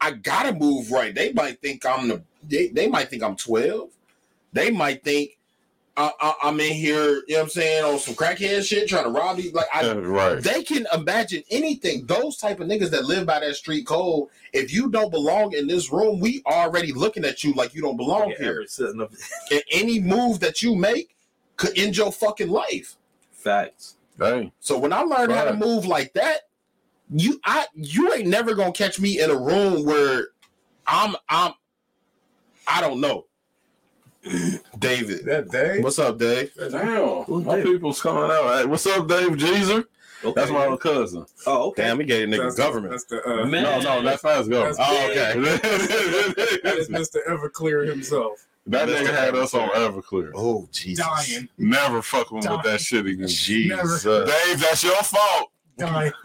I 0.00 0.12
gotta 0.12 0.52
move 0.52 0.90
right. 0.90 1.14
They 1.14 1.32
might 1.32 1.60
think 1.60 1.86
I'm 1.86 2.08
the, 2.08 2.22
they, 2.42 2.68
they 2.68 2.88
might 2.88 3.08
think 3.08 3.22
I'm 3.22 3.36
12. 3.36 3.90
They 4.52 4.70
might 4.70 5.02
think 5.04 5.36
I, 5.96 6.12
I, 6.20 6.34
I'm 6.42 6.60
in 6.60 6.74
here, 6.74 7.00
you 7.00 7.24
know 7.28 7.36
what 7.36 7.42
I'm 7.44 7.48
saying, 7.48 7.84
on 7.84 7.98
some 7.98 8.14
crackhead 8.14 8.64
shit, 8.64 8.88
trying 8.88 9.04
to 9.04 9.10
rob 9.10 9.38
you. 9.38 9.50
Like, 9.52 9.66
I, 9.72 9.90
right. 9.94 10.42
they 10.42 10.62
can 10.62 10.86
imagine 10.92 11.42
anything. 11.50 12.04
Those 12.04 12.36
type 12.36 12.60
of 12.60 12.68
niggas 12.68 12.90
that 12.90 13.04
live 13.06 13.26
by 13.26 13.40
that 13.40 13.56
street 13.56 13.86
code. 13.86 14.28
If 14.52 14.72
you 14.72 14.90
don't 14.90 15.10
belong 15.10 15.54
in 15.54 15.66
this 15.66 15.90
room, 15.90 16.20
we 16.20 16.42
already 16.46 16.92
looking 16.92 17.24
at 17.24 17.42
you 17.42 17.54
like 17.54 17.74
you 17.74 17.80
don't 17.80 17.96
belong 17.96 18.30
Yeah, 18.30 18.38
here. 18.38 18.50
ever 18.50 18.66
sitting 18.66 19.00
up- 19.00 19.12
And 19.50 19.62
any 19.72 19.98
move 19.98 20.40
that 20.40 20.62
you 20.62 20.74
make 20.74 21.16
could 21.56 21.78
end 21.78 21.96
your 21.96 22.12
fucking 22.12 22.50
life. 22.50 22.96
Facts. 23.32 23.96
Hey, 24.18 24.52
So 24.60 24.78
when 24.78 24.92
I 24.92 25.00
learned 25.00 25.32
how 25.32 25.44
to 25.44 25.54
move 25.54 25.86
like 25.86 26.12
that, 26.14 26.45
you 27.10 27.40
I 27.44 27.66
you 27.74 28.12
ain't 28.12 28.28
never 28.28 28.54
gonna 28.54 28.72
catch 28.72 28.98
me 28.98 29.20
in 29.20 29.30
a 29.30 29.36
room 29.36 29.84
where 29.84 30.28
I'm 30.86 31.14
I'm 31.28 31.52
I 32.66 32.80
don't 32.80 33.00
know. 33.00 33.26
David. 34.78 35.24
That 35.24 35.50
day. 35.50 35.80
What's 35.80 35.98
up, 36.00 36.18
Dave? 36.18 36.52
damn, 36.56 37.22
Who's 37.24 37.44
my 37.44 37.56
Dave? 37.56 37.64
people's 37.64 38.00
coming 38.00 38.24
out. 38.24 38.58
Hey, 38.58 38.64
what's 38.64 38.86
up, 38.86 39.06
Dave 39.06 39.30
Jeezer? 39.32 39.84
Okay. 40.24 40.32
That's 40.34 40.50
my 40.50 40.62
little 40.62 40.78
cousin. 40.78 41.26
Oh, 41.46 41.68
okay. 41.68 41.82
Damn, 41.84 41.98
we 41.98 42.04
gave 42.04 42.26
a 42.26 42.32
nigga 42.32 42.44
That's, 42.44 42.56
government. 42.56 42.90
That's 42.90 43.04
the 43.04 43.24
uh, 43.24 43.44
No, 43.44 43.80
no, 43.80 44.02
that's 44.02 44.24
not 44.24 44.38
his 44.38 44.48
government. 44.48 44.76
Oh, 44.80 45.10
okay. 45.10 45.38
that 46.64 46.76
is 46.78 46.88
Mr. 46.88 47.18
Everclear 47.28 47.86
himself. 47.88 48.46
that 48.66 48.88
nigga 48.88 49.14
had 49.14 49.36
us 49.36 49.54
on 49.54 49.68
Everclear. 49.70 50.32
Oh 50.34 50.66
Jesus. 50.72 51.04
Dying. 51.04 51.48
Never 51.58 52.02
fucking 52.02 52.38
with 52.38 52.62
that 52.64 52.80
shit 52.80 53.06
again. 53.06 53.28
Jesus. 53.28 54.02
Dave, 54.02 54.58
that's 54.58 54.82
your 54.82 54.96
fault. 55.02 55.50
Dying. 55.78 56.12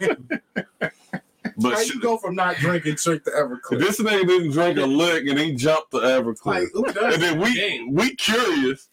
But 1.58 1.74
How 1.74 1.80
you 1.82 2.00
go 2.00 2.16
from 2.16 2.34
not 2.34 2.56
drinking 2.56 2.94
drink 2.94 3.24
to 3.24 3.30
Everclear? 3.30 3.78
this 3.78 4.00
nigga 4.00 4.26
didn't 4.26 4.52
drink 4.52 4.78
a 4.78 4.86
lick 4.86 5.26
and 5.28 5.38
he 5.38 5.54
jumped 5.54 5.90
to 5.90 5.98
Everclear. 5.98 6.46
like, 6.46 6.68
who 6.72 6.84
does 6.92 7.14
and 7.14 7.22
then 7.22 7.38
we 7.40 7.54
Dang. 7.54 7.92
we 7.94 8.14
curious. 8.16 8.88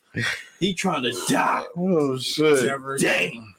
He 0.59 0.73
trying 0.73 1.03
to 1.03 1.13
die. 1.29 1.63
Oh 1.77 2.17
shit! 2.17 2.65
Never. 2.65 2.97
Dang. 2.97 3.53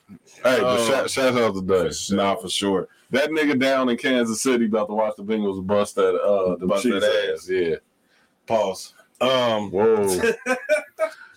Hey, 0.44 0.60
but 0.60 0.62
Oh. 0.62 0.86
shout, 0.88 1.10
shout 1.10 1.36
out 1.38 1.54
to 1.54 1.62
Dave. 1.62 1.94
Nah, 2.16 2.34
for 2.36 2.48
sure. 2.50 2.88
That 3.10 3.30
nigga 3.30 3.58
down 3.58 3.88
in 3.88 3.96
Kansas 3.96 4.42
City 4.42 4.66
about 4.66 4.88
to 4.88 4.94
watch 4.94 5.16
the 5.16 5.24
Bengals 5.24 5.64
bust 5.66 5.94
that 5.94 6.14
uh 6.14 6.56
the 6.56 6.66
Bust 6.66 6.82
Chiefs 6.82 7.00
that 7.00 7.30
ass. 7.32 7.48
Yeah. 7.48 7.76
Pause. 8.46 8.92
Um, 9.20 9.70
Whoa. 9.70 10.06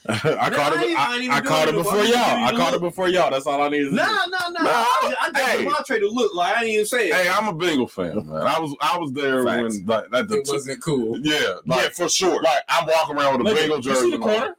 I 0.09 0.49
caught 0.49 0.73
I 0.77 0.83
it. 0.83 0.97
I 0.97 1.17
ain't 1.17 1.31
I, 1.31 1.37
I 1.37 1.41
caught 1.41 1.67
it 1.69 1.75
before 1.75 2.03
y'all. 2.03 2.17
I 2.17 2.51
do 2.51 2.57
caught 2.57 2.73
it? 2.73 2.77
it 2.77 2.81
before 2.81 3.07
y'all. 3.07 3.31
That's 3.31 3.47
all 3.47 3.61
I 3.61 3.69
needed. 3.69 3.89
to 3.91 3.95
Nah, 3.95 4.03
do. 4.25 4.31
nah, 4.31 4.49
nah. 4.49 4.63
Nah, 4.63 4.69
I, 4.69 5.15
I 5.33 5.39
hey. 5.39 5.63
just 5.63 5.73
Montre 5.75 5.99
to 5.99 6.07
look 6.09 6.33
like 6.35 6.55
I 6.57 6.59
didn't 6.61 6.73
even 6.73 6.85
say 6.85 7.09
it. 7.09 7.15
hey, 7.15 7.29
I'm 7.29 7.47
a 7.47 7.53
Bengal 7.53 7.87
fan, 7.87 8.15
man. 8.27 8.41
I 8.41 8.59
was 8.59 8.75
I 8.81 8.97
was 8.97 9.13
there 9.13 9.45
Facts. 9.45 9.75
when 9.77 9.85
like 9.85 10.09
that 10.11 10.27
the 10.27 10.39
It 10.39 10.47
wasn't 10.47 10.81
cool. 10.83 11.17
yeah, 11.19 11.55
like, 11.65 11.81
yeah, 11.83 11.89
for 11.89 12.09
sure. 12.09 12.41
like 12.41 12.63
I'm 12.67 12.85
walking 12.87 13.15
around 13.17 13.37
with 13.37 13.41
a 13.47 13.49
Look, 13.49 13.57
Bengal 13.57 13.77
you 13.77 13.83
jersey. 13.83 14.01
see 14.01 14.11
the 14.11 14.17
corner? 14.19 14.55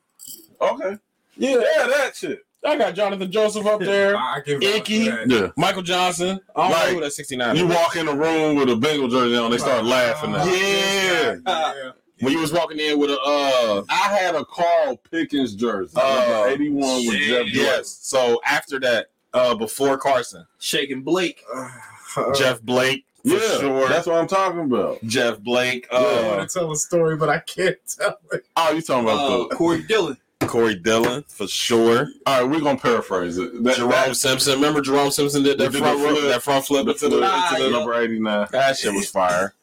Okay. 0.60 0.98
Yeah, 1.36 1.50
yeah, 1.76 1.86
that 1.88 2.12
shit. 2.16 2.38
I 2.66 2.78
got 2.78 2.94
Johnathan 2.94 3.28
Joseph 3.28 3.66
up 3.66 3.80
there. 3.80 4.16
I 4.18 4.40
give 4.40 4.60
vouch 4.62 4.70
for 4.70 4.76
Ickey. 4.78 5.10
Yeah. 5.26 5.48
Michael 5.58 5.82
Johnson. 5.82 6.40
I 6.56 6.62
don't 6.62 6.70
Like, 6.72 6.88
know 6.88 6.94
who 6.94 7.00
that 7.02 7.12
69 7.12 7.56
You 7.56 7.66
walk 7.66 7.96
in 7.96 8.06
the 8.06 8.14
room 8.14 8.56
with 8.56 8.70
a 8.70 8.76
Bengal 8.76 9.08
jersey 9.08 9.36
on, 9.36 9.50
they 9.50 9.58
start 9.58 9.84
laughing 9.84 10.34
at 10.34 10.46
you. 10.46 10.52
Yeah. 10.54 11.36
yeah. 11.46 11.90
When 12.20 12.32
you 12.32 12.38
was 12.38 12.52
walking 12.52 12.78
in 12.78 12.98
with 12.98 13.10
a 13.10 13.18
uh 13.20 13.82
I 13.88 14.08
had 14.16 14.34
a 14.34 14.44
Carl 14.44 14.96
Pickens 15.10 15.54
jersey. 15.54 15.94
Oh, 15.96 16.44
Uh, 16.44 16.48
81 16.48 17.06
with. 17.06 17.18
Jeff 17.18 17.42
Blake. 17.42 17.54
yes. 17.54 17.98
So 18.02 18.40
after 18.46 18.78
that, 18.80 19.06
uh 19.32 19.54
before 19.54 19.98
Carson, 19.98 20.46
Shaking 20.58 21.02
Blake. 21.02 21.42
Uh, 21.54 22.32
Jeff 22.34 22.62
Blake 22.62 23.04
for 23.24 23.30
Yeah, 23.30 23.58
sure. 23.58 23.88
that's 23.88 24.06
what 24.06 24.16
I'm 24.16 24.28
talking 24.28 24.60
about. 24.60 25.02
Jeff 25.04 25.38
Blake, 25.40 25.88
I 25.92 25.96
uh 25.96 26.36
want 26.36 26.48
to 26.48 26.58
tell 26.58 26.70
a 26.70 26.76
story, 26.76 27.16
but 27.16 27.28
I 27.28 27.40
can't 27.40 27.76
tell 27.98 28.18
it. 28.32 28.46
Oh, 28.56 28.72
you 28.72 28.80
talking 28.82 29.04
about 29.04 29.50
Uh. 29.52 29.56
Corey 29.56 29.82
Dillon. 29.82 30.16
Corey 30.42 30.74
Dillon 30.76 31.24
for 31.26 31.48
sure. 31.48 32.08
All 32.26 32.42
right, 32.42 32.48
we're 32.50 32.60
gonna 32.60 32.78
paraphrase 32.78 33.38
it. 33.38 33.64
That, 33.64 33.76
Jerome 33.76 33.90
that, 33.90 34.16
Simpson. 34.16 34.54
Remember 34.54 34.80
Jerome 34.82 35.10
Simpson 35.10 35.42
did 35.42 35.58
that 35.58 35.72
We 35.72 35.72
did 35.72 35.82
front 35.82 35.98
the 35.98 36.04
flip, 36.06 36.18
flip. 36.18 36.32
that 36.32 36.42
front 36.42 36.64
flip 36.66 36.84
the 36.86 36.92
into 36.92 37.08
the, 37.08 37.16
flip 37.16 37.32
into 37.34 37.56
to 37.56 37.62
the 37.64 37.70
yeah. 37.70 37.76
number 37.78 37.94
89. 37.94 38.46
that 38.52 38.76
shit 38.76 38.92
was 38.94 39.08
fire. 39.10 39.54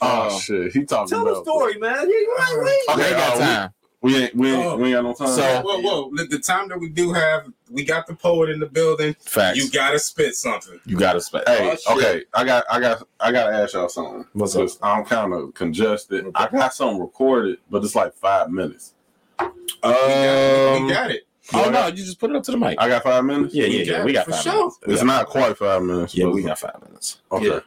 Oh 0.00 0.06
Uh, 0.06 0.30
shit, 0.38 0.72
he 0.72 0.84
talking 0.84 1.08
Tell 1.08 1.22
about 1.22 1.44
the 1.44 1.50
story, 1.50 1.78
man. 1.78 2.08
You 2.08 2.36
right, 2.38 2.56
wait. 2.62 2.94
Okay, 2.94 2.96
we 3.02 3.04
ain't 3.08 3.16
got 3.16 3.36
uh, 3.36 3.38
time. 3.38 3.70
We 4.02 4.16
ain't 4.16 4.36
we 4.36 4.52
ain't, 4.52 4.66
Oh. 4.66 4.76
we 4.76 4.84
ain't 4.88 4.94
got 4.94 5.04
no 5.04 5.14
time. 5.14 5.34
So- 5.34 5.62
Whoa, 5.62 5.80
whoa! 5.80 6.10
The, 6.14 6.24
the 6.26 6.38
time 6.38 6.68
that 6.68 6.78
we 6.78 6.90
do 6.90 7.12
have, 7.14 7.46
we 7.70 7.82
got 7.82 8.06
the 8.06 8.14
poet 8.14 8.50
in 8.50 8.60
the 8.60 8.66
building. 8.66 9.16
Facts. 9.20 9.56
You 9.56 9.64
You, 9.64 9.70
gotta 9.70 9.98
spit 9.98 10.34
something. 10.36 10.78
You 10.84 10.96
gotta 10.98 11.20
spend. 11.20 11.44
hey, 11.46 11.76
Oh, 11.88 11.96
okay, 11.98 12.24
I 12.34 12.44
got 12.44 12.64
I 12.70 12.78
got 12.78 13.08
I 13.18 13.32
gotta 13.32 13.56
ask 13.56 13.72
y'all 13.74 13.88
something. 13.88 14.26
What's 14.34 14.54
up? 14.54 14.62
'Cause 14.62 14.78
I'm 14.82 15.04
kind 15.04 15.32
of 15.32 15.54
congested. 15.54 16.26
I 16.34 16.46
got 16.48 16.74
something 16.74 17.00
recorded, 17.00 17.58
but 17.70 17.82
it's 17.82 17.94
like 17.94 18.14
five 18.14 18.50
minutes. 18.50 18.92
Um, 19.38 19.50
we, 19.82 19.90
got, 19.92 20.82
we 20.82 20.88
got 20.92 21.10
it. 21.10 21.22
oh 21.54 21.70
no, 21.70 21.86
you 21.88 21.94
just 22.04 22.18
put 22.20 22.30
it 22.30 22.36
up 22.36 22.42
to 22.44 22.50
the 22.52 22.58
mic. 22.58 22.76
I 22.78 22.88
got 22.88 23.02
five 23.02 23.24
minutes. 23.24 23.54
yeah, 23.54 23.66
we 23.66 23.78
yeah, 23.78 23.82
yeah. 23.84 23.96
got 23.98 24.04
We 24.04 24.12
got 24.12 24.26
five 24.26 24.40
sure. 24.42 24.52
minutes. 24.54 24.78
We 24.86 24.92
It's 24.92 25.02
got- 25.02 25.06
not 25.06 25.26
quite 25.26 25.56
five 25.58 25.82
minutes. 25.82 26.14
Yeah, 26.14 26.26
we 26.26 26.42
got 26.42 26.58
five 26.58 26.80
minutes. 26.86 27.18
Okay. 27.32 27.46
Yeah. 27.46 27.60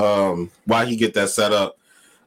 Um 0.00 0.50
while 0.66 0.86
he 0.86 0.96
get 0.96 1.14
that 1.14 1.28
set 1.30 1.52
up. 1.52 1.76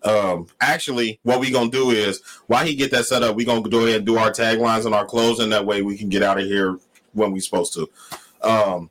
Um 0.03 0.47
actually 0.59 1.19
what 1.23 1.39
we 1.39 1.49
gonna 1.51 1.71
do 1.71 1.91
is 1.91 2.21
why 2.47 2.65
he 2.65 2.75
get 2.75 2.91
that 2.91 3.05
set 3.05 3.23
up 3.23 3.35
we 3.35 3.45
gonna 3.45 3.61
go 3.61 3.85
ahead 3.85 3.97
and 3.97 4.05
do 4.05 4.17
our 4.17 4.31
taglines 4.31 4.85
and 4.85 4.93
our 4.93 5.05
closing 5.05 5.49
that 5.51 5.65
way 5.65 5.81
we 5.81 5.97
can 5.97 6.09
get 6.09 6.21
out 6.23 6.39
of 6.39 6.45
here 6.45 6.77
when 7.13 7.31
we 7.31 7.39
supposed 7.39 7.73
to. 7.73 7.89
Um 8.41 8.89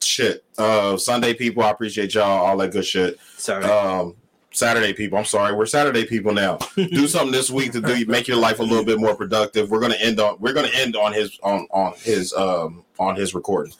shit. 0.00 0.44
Uh 0.58 0.96
sunday 0.96 1.34
people 1.34 1.62
i 1.62 1.70
appreciate 1.70 2.14
y'all 2.14 2.24
all 2.46 2.56
that 2.58 2.70
good 2.72 2.86
shit. 2.86 3.18
Sorry. 3.36 3.64
um 3.64 4.14
saturday 4.54 4.92
people 4.92 5.16
i'm 5.16 5.24
sorry 5.24 5.54
we're 5.54 5.66
saturday 5.66 6.04
people 6.04 6.32
now. 6.32 6.58
Do 6.76 7.08
something 7.08 7.32
this 7.32 7.50
week 7.50 7.72
to 7.72 7.80
do 7.80 8.06
make 8.06 8.28
your 8.28 8.36
life 8.36 8.60
a 8.60 8.62
little 8.62 8.84
bit 8.84 9.00
more 9.00 9.16
productive. 9.16 9.70
We're 9.70 9.80
gonna 9.80 9.96
end 9.98 10.20
on 10.20 10.36
we're 10.38 10.52
gonna 10.52 10.70
end 10.72 10.94
on 10.94 11.12
his 11.12 11.36
on 11.42 11.66
on 11.72 11.94
his 11.98 12.32
um 12.34 12.84
on 13.00 13.16
his 13.16 13.34
recording. 13.34 13.72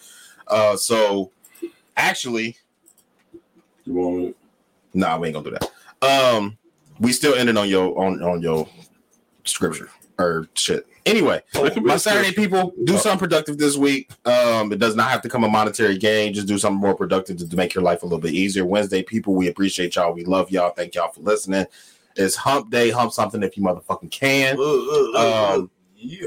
Uh 0.49 0.77
so 0.77 1.31
actually 1.97 2.57
You 3.85 3.95
want 3.95 4.17
me? 4.17 4.35
Nah, 4.95 5.19
we 5.19 5.29
ain't 5.29 5.35
gonna 5.35 5.51
do 5.51 5.57
that. 5.59 5.71
Um, 6.07 6.59
we 7.01 7.13
still 7.13 7.35
ended 7.35 7.57
on 7.57 7.69
your 7.69 7.99
on 7.99 8.23
on 8.23 8.43
your 8.43 8.69
scripture 9.45 9.91
or 10.19 10.49
shit. 10.55 10.87
Anyway, 11.05 11.43
be 11.75 11.81
my 11.81 11.97
Saturday 11.97 12.33
people 12.33 12.73
do 12.85 12.97
something 12.97 13.19
productive 13.19 13.59
this 13.59 13.77
week. 13.77 14.11
Um, 14.25 14.73
it 14.73 14.79
does 14.79 14.95
not 14.95 15.11
have 15.11 15.21
to 15.23 15.29
come 15.29 15.43
a 15.43 15.49
monetary 15.49 15.99
gain. 15.99 16.33
Just 16.33 16.47
do 16.47 16.59
something 16.59 16.81
more 16.81 16.95
productive 16.95 17.39
to, 17.39 17.49
to 17.49 17.57
make 17.57 17.75
your 17.75 17.83
life 17.83 18.03
a 18.03 18.07
little 18.07 18.21
bit 18.21 18.35
easier. 18.35 18.65
Wednesday 18.65 19.03
people, 19.03 19.35
we 19.35 19.49
appreciate 19.49 19.97
y'all. 19.97 20.13
We 20.13 20.25
love 20.25 20.51
y'all. 20.51 20.71
Thank 20.71 20.95
y'all 20.95 21.11
for 21.11 21.21
listening. 21.21 21.67
It's 22.15 22.37
Hump 22.37 22.71
Day. 22.71 22.91
Hump 22.91 23.13
something 23.13 23.43
if 23.43 23.57
you 23.57 23.65
motherfucking 23.65 24.13
can. 24.13 24.57
Uh, 24.59 24.63
uh, 24.63 25.13
uh, 25.15 25.55
Um, 25.55 25.71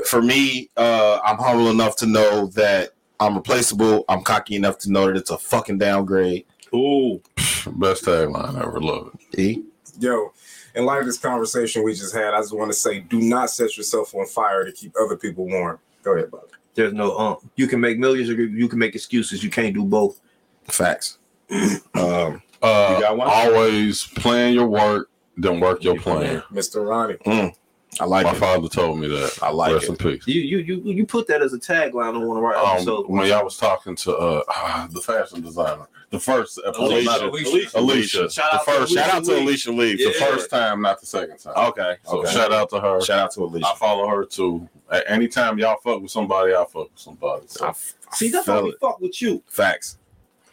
for 0.05 0.21
me, 0.21 0.69
uh, 0.75 1.19
I'm 1.23 1.37
humble 1.37 1.69
enough 1.69 1.95
to 1.97 2.05
know 2.05 2.47
that 2.47 2.89
I'm 3.19 3.35
replaceable. 3.35 4.05
I'm 4.09 4.21
cocky 4.23 4.55
enough 4.55 4.77
to 4.79 4.91
know 4.91 5.07
that 5.07 5.15
it's 5.17 5.29
a 5.29 5.37
fucking 5.37 5.77
downgrade. 5.77 6.45
Ooh. 6.73 7.21
Best 7.67 8.05
tagline 8.05 8.61
ever. 8.61 8.79
Love 8.81 9.15
it. 9.31 9.39
E. 9.39 9.63
Yo, 9.99 10.33
in 10.75 10.85
light 10.85 10.99
of 10.99 11.05
this 11.05 11.17
conversation 11.17 11.83
we 11.83 11.93
just 11.93 12.13
had, 12.13 12.33
I 12.33 12.39
just 12.41 12.53
want 12.55 12.69
to 12.71 12.77
say, 12.77 12.99
do 12.99 13.21
not 13.21 13.49
set 13.49 13.77
yourself 13.77 14.13
on 14.13 14.25
fire 14.27 14.65
to 14.65 14.71
keep 14.71 14.93
other 15.01 15.15
people 15.15 15.45
warm. 15.47 15.79
Go 16.03 16.13
ahead, 16.15 16.29
Bob. 16.31 16.41
There's 16.73 16.91
no 16.93 17.17
um. 17.17 17.37
You 17.55 17.67
can 17.67 17.79
make 17.79 17.97
millions 17.97 18.29
or 18.29 18.33
you 18.33 18.67
can 18.67 18.77
make 18.77 18.93
excuses. 18.95 19.41
You 19.43 19.49
can't 19.49 19.73
do 19.73 19.85
both. 19.85 20.19
Facts. 20.65 21.19
um, 21.51 22.41
Uh, 22.61 22.95
You 22.97 23.01
got 23.01 23.17
one? 23.17 23.27
Always 23.29 24.05
plan 24.07 24.53
your 24.53 24.67
work, 24.67 25.09
then 25.37 25.59
work 25.61 25.83
your 25.83 25.95
plan. 25.97 26.43
Mr. 26.51 26.85
Ronnie. 26.85 27.53
I 27.99 28.05
like 28.05 28.25
My 28.25 28.31
it. 28.33 28.37
father 28.37 28.67
told 28.67 28.99
me 28.99 29.07
that. 29.07 29.39
I 29.41 29.49
like 29.51 29.73
Rest 29.73 29.85
it. 29.85 29.89
in 29.91 29.95
peace. 29.97 30.27
You 30.27 30.41
you 30.41 30.57
you 30.59 30.81
you 30.83 31.05
put 31.05 31.27
that 31.27 31.41
as 31.41 31.53
a 31.53 31.57
tagline 31.59 32.15
on 32.15 32.27
one 32.27 32.37
of 32.37 32.43
our 32.43 32.55
Um, 32.55 32.67
episodes. 32.77 33.07
when 33.07 33.25
y'all 33.27 33.43
was 33.43 33.57
talking 33.57 33.95
to 33.97 34.15
uh 34.15 34.87
the 34.91 34.99
fashion 35.01 35.41
designer, 35.41 35.87
the 36.09 36.19
first 36.19 36.59
episode, 36.65 36.83
Alicia. 36.91 37.05
not 37.05 37.21
Alicia. 37.23 37.79
Alicia, 37.79 38.29
Shout 38.29 38.51
the 38.51 38.57
out 38.57 38.65
to 38.65 38.71
first, 38.71 38.93
Shout 38.93 39.09
out 39.13 39.23
to 39.25 39.31
Lee. 39.31 39.41
Alicia 39.43 39.71
Lee. 39.71 39.95
the 39.95 40.11
first 40.11 40.49
time, 40.49 40.81
not 40.81 40.99
the 40.99 41.05
second 41.05 41.37
time. 41.37 41.53
Okay. 41.55 41.95
So 42.03 42.19
okay. 42.19 42.31
shout 42.33 42.51
out 42.51 42.69
to 42.71 42.79
her. 42.81 43.01
Shout 43.01 43.19
out 43.19 43.31
to 43.33 43.43
Alicia. 43.43 43.65
I 43.67 43.75
follow 43.75 44.07
her 44.09 44.25
too. 44.25 44.67
At 44.91 45.09
anytime 45.09 45.57
y'all 45.57 45.77
fuck 45.81 46.01
with 46.01 46.11
somebody, 46.11 46.53
I 46.53 46.59
fuck 46.65 46.75
with 46.91 46.91
somebody. 46.95 47.43
So 47.47 47.65
I 47.65 47.69
f- 47.69 47.93
See, 48.11 48.29
that's 48.29 48.47
why 48.47 48.61
we 48.61 48.69
it. 48.69 48.75
fuck 48.81 48.99
with 48.99 49.21
you. 49.21 49.41
Facts. 49.47 49.97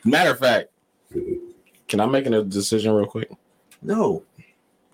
Matter 0.04 0.30
of 0.30 0.38
fact, 0.38 0.68
can 1.88 2.00
I 2.00 2.06
make 2.06 2.26
a 2.26 2.42
decision 2.44 2.92
real 2.92 3.06
quick? 3.06 3.30
No. 3.82 4.22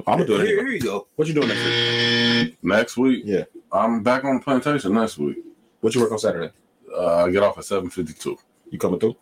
I'm 0.07 0.19
gonna 0.19 0.27
do 0.27 0.37
it. 0.41 0.47
Here, 0.47 0.57
here 0.65 0.69
you 0.69 0.81
go. 0.81 1.07
What 1.17 1.29
you 1.29 1.35
doing 1.35 1.49
next 1.49 1.65
week? 1.65 2.59
next 2.63 2.97
week, 2.97 3.23
Yeah. 3.27 3.45
I'm 3.71 4.03
back 4.03 4.25
on 4.25 4.37
the 4.37 4.41
plantation 4.43 4.95
next 4.95 5.19
week. 5.19 5.39
What 5.81 5.95
you 5.95 6.01
work 6.01 6.13
on 6.13 6.19
Saturday? 6.19 6.51
Uh, 6.95 7.25
I 7.27 7.31
get 7.31 7.43
off 7.43 7.59
at 7.59 7.65
seven 7.65 7.91
fifty 7.91 8.15
two. 8.15 8.39
You 8.71 8.79
coming 8.79 8.99
through? 8.99 9.17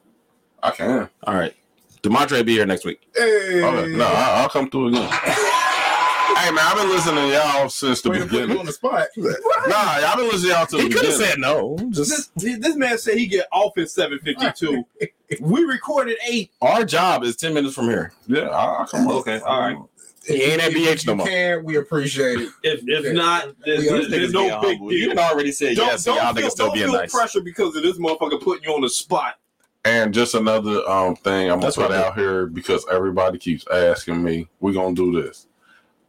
I 0.62 0.70
can. 0.70 1.08
All 1.24 1.34
right. 1.34 1.54
Demontre 2.02 2.44
be 2.46 2.52
here 2.52 2.66
next 2.66 2.84
week. 2.84 3.00
Hey. 3.14 3.62
Okay. 3.64 3.96
No, 3.96 4.04
I, 4.06 4.40
I'll 4.42 4.48
come 4.48 4.70
through 4.70 4.88
again. 4.88 5.08
hey 5.10 6.50
man, 6.52 6.58
I've 6.64 6.76
been 6.76 6.88
listening 6.90 7.28
to 7.28 7.32
y'all 7.34 7.68
since 7.68 8.02
the 8.02 8.10
Way 8.10 8.18
to 8.18 8.24
you 8.24 8.30
beginning. 8.30 8.58
on 8.58 8.66
the 8.66 8.72
spot. 8.72 9.08
Nah, 9.16 9.74
I've 9.74 10.16
been 10.16 10.26
listening 10.28 10.52
to 10.52 10.56
y'all 10.56 10.66
to 10.66 10.76
the 10.76 10.82
He 10.84 10.88
could 10.90 11.04
have 11.04 11.14
said 11.14 11.38
no. 11.38 11.76
Just 11.90 12.32
This, 12.36 12.58
this 12.58 12.76
man 12.76 12.98
said 12.98 13.16
he 13.18 13.26
get 13.26 13.46
off 13.50 13.76
at 13.78 13.90
752. 13.90 14.84
we 15.40 15.64
recorded 15.64 16.18
eight. 16.28 16.52
our 16.62 16.84
job 16.84 17.24
is 17.24 17.34
ten 17.34 17.52
minutes 17.52 17.74
from 17.74 17.86
here. 17.86 18.12
Yeah, 18.28 18.48
I, 18.50 18.82
I 18.82 18.86
come. 18.86 19.08
Okay, 19.08 19.40
all 19.40 19.60
right. 19.60 19.76
He 20.26 20.42
ain't 20.42 20.60
at 20.62 20.72
If 20.72 20.76
BH 21.02 21.06
no 21.06 21.12
you 21.12 21.16
more. 21.18 21.26
can, 21.26 21.64
we 21.64 21.76
appreciate 21.76 22.40
it. 22.40 22.48
If 22.62 22.80
if 22.86 23.14
not, 23.14 23.54
there's, 23.64 23.80
We 23.80 23.88
there's, 23.88 24.06
are 24.06 24.10
there's 24.10 24.32
no 24.32 24.60
big 24.60 24.80
You 24.80 24.90
deal. 25.06 25.14
done 25.14 25.18
already 25.30 25.52
said 25.52 25.76
Don't, 25.76 25.86
yes, 25.86 26.02
so 26.04 26.14
don't 26.14 26.24
y'all 26.24 26.34
feel, 26.34 26.44
niggas 26.46 26.50
still 26.50 26.66
don't 26.66 26.74
being 26.74 26.86
feel 26.86 26.94
nice. 26.98 27.12
pressure 27.12 27.40
because 27.40 27.76
of 27.76 27.82
this 27.82 27.98
motherfucker 27.98 28.42
putting 28.42 28.64
you 28.64 28.74
on 28.74 28.80
the 28.80 28.88
spot. 28.88 29.34
And 29.84 30.12
just 30.12 30.34
another 30.34 30.88
um 30.90 31.14
thing 31.16 31.50
I'm 31.50 31.60
gonna 31.60 31.70
put 31.72 31.90
what 31.90 31.92
I 31.92 32.04
out 32.06 32.18
here 32.18 32.46
because 32.46 32.84
everybody 32.90 33.38
keeps 33.38 33.64
asking 33.68 34.22
me. 34.22 34.48
We're 34.60 34.72
gonna 34.72 34.94
do 34.96 35.12
this. 35.22 35.46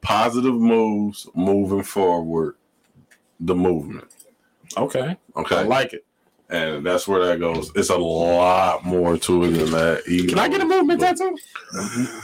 Positive 0.01 0.55
moves 0.55 1.27
moving 1.35 1.83
forward. 1.83 2.55
The 3.39 3.53
movement. 3.55 4.07
Okay. 4.77 5.15
Okay. 5.35 5.57
I 5.57 5.61
like 5.63 5.93
it. 5.93 6.05
and 6.49 6.83
that's 6.83 7.07
where 7.07 7.23
that 7.27 7.39
goes. 7.39 7.71
It's 7.75 7.89
a 7.91 7.97
lot 7.97 8.83
more 8.83 9.15
to 9.17 9.43
it 9.43 9.51
than 9.51 9.71
that. 9.71 10.03
Ego. 10.07 10.29
Can 10.29 10.39
I 10.39 10.47
get 10.47 10.61
a 10.61 10.65
movement 10.65 10.99
tattoo? 11.01 11.37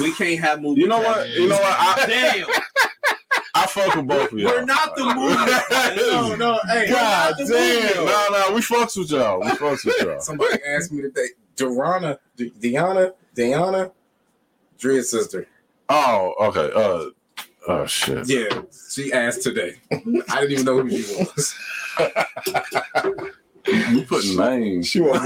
We 0.00 0.12
can't 0.12 0.40
have 0.40 0.60
movement. 0.60 0.78
You 0.78 0.88
know 0.88 1.00
what? 1.00 1.28
You 1.30 1.48
know 1.48 1.56
what? 1.56 1.64
I, 1.78 2.06
Damn. 2.06 2.46
I 3.54 3.66
fuck 3.66 3.94
with 3.96 4.06
both 4.06 4.32
of 4.32 4.38
y'all. 4.38 4.50
We're 4.50 4.64
not 4.64 4.96
the 4.96 5.04
movie. 5.04 6.02
No, 6.10 6.34
no, 6.34 6.58
hey. 6.68 6.88
God 6.88 7.34
We're 7.38 7.46
damn. 7.46 7.82
movement. 7.96 8.06
No, 8.06 8.26
no, 8.48 8.54
we 8.54 8.60
fucks 8.62 8.96
with 8.96 9.10
y'all. 9.10 9.40
We 9.40 9.46
fucks 9.48 9.84
with 9.84 10.00
y'all. 10.02 10.20
Somebody 10.20 10.58
asked 10.66 10.90
me 10.92 11.02
today, 11.02 11.28
Durana, 11.56 12.18
D- 12.36 12.52
Deanna, 12.58 13.12
Deanna, 13.36 13.92
Dre's 14.78 15.10
sister. 15.10 15.46
Oh, 15.90 16.34
okay. 16.40 16.70
Uh, 16.74 17.10
oh 17.68 17.86
shit. 17.86 18.26
Yeah, 18.28 18.62
she 18.94 19.12
asked 19.12 19.42
today. 19.42 19.76
I 19.90 19.96
didn't 20.40 20.52
even 20.52 20.64
know 20.64 20.82
who 20.82 20.90
she 20.90 21.14
was. 21.16 21.54
You 23.64 24.02
putting 24.02 24.36
names. 24.36 24.88
She 24.88 25.00
was. 25.00 25.20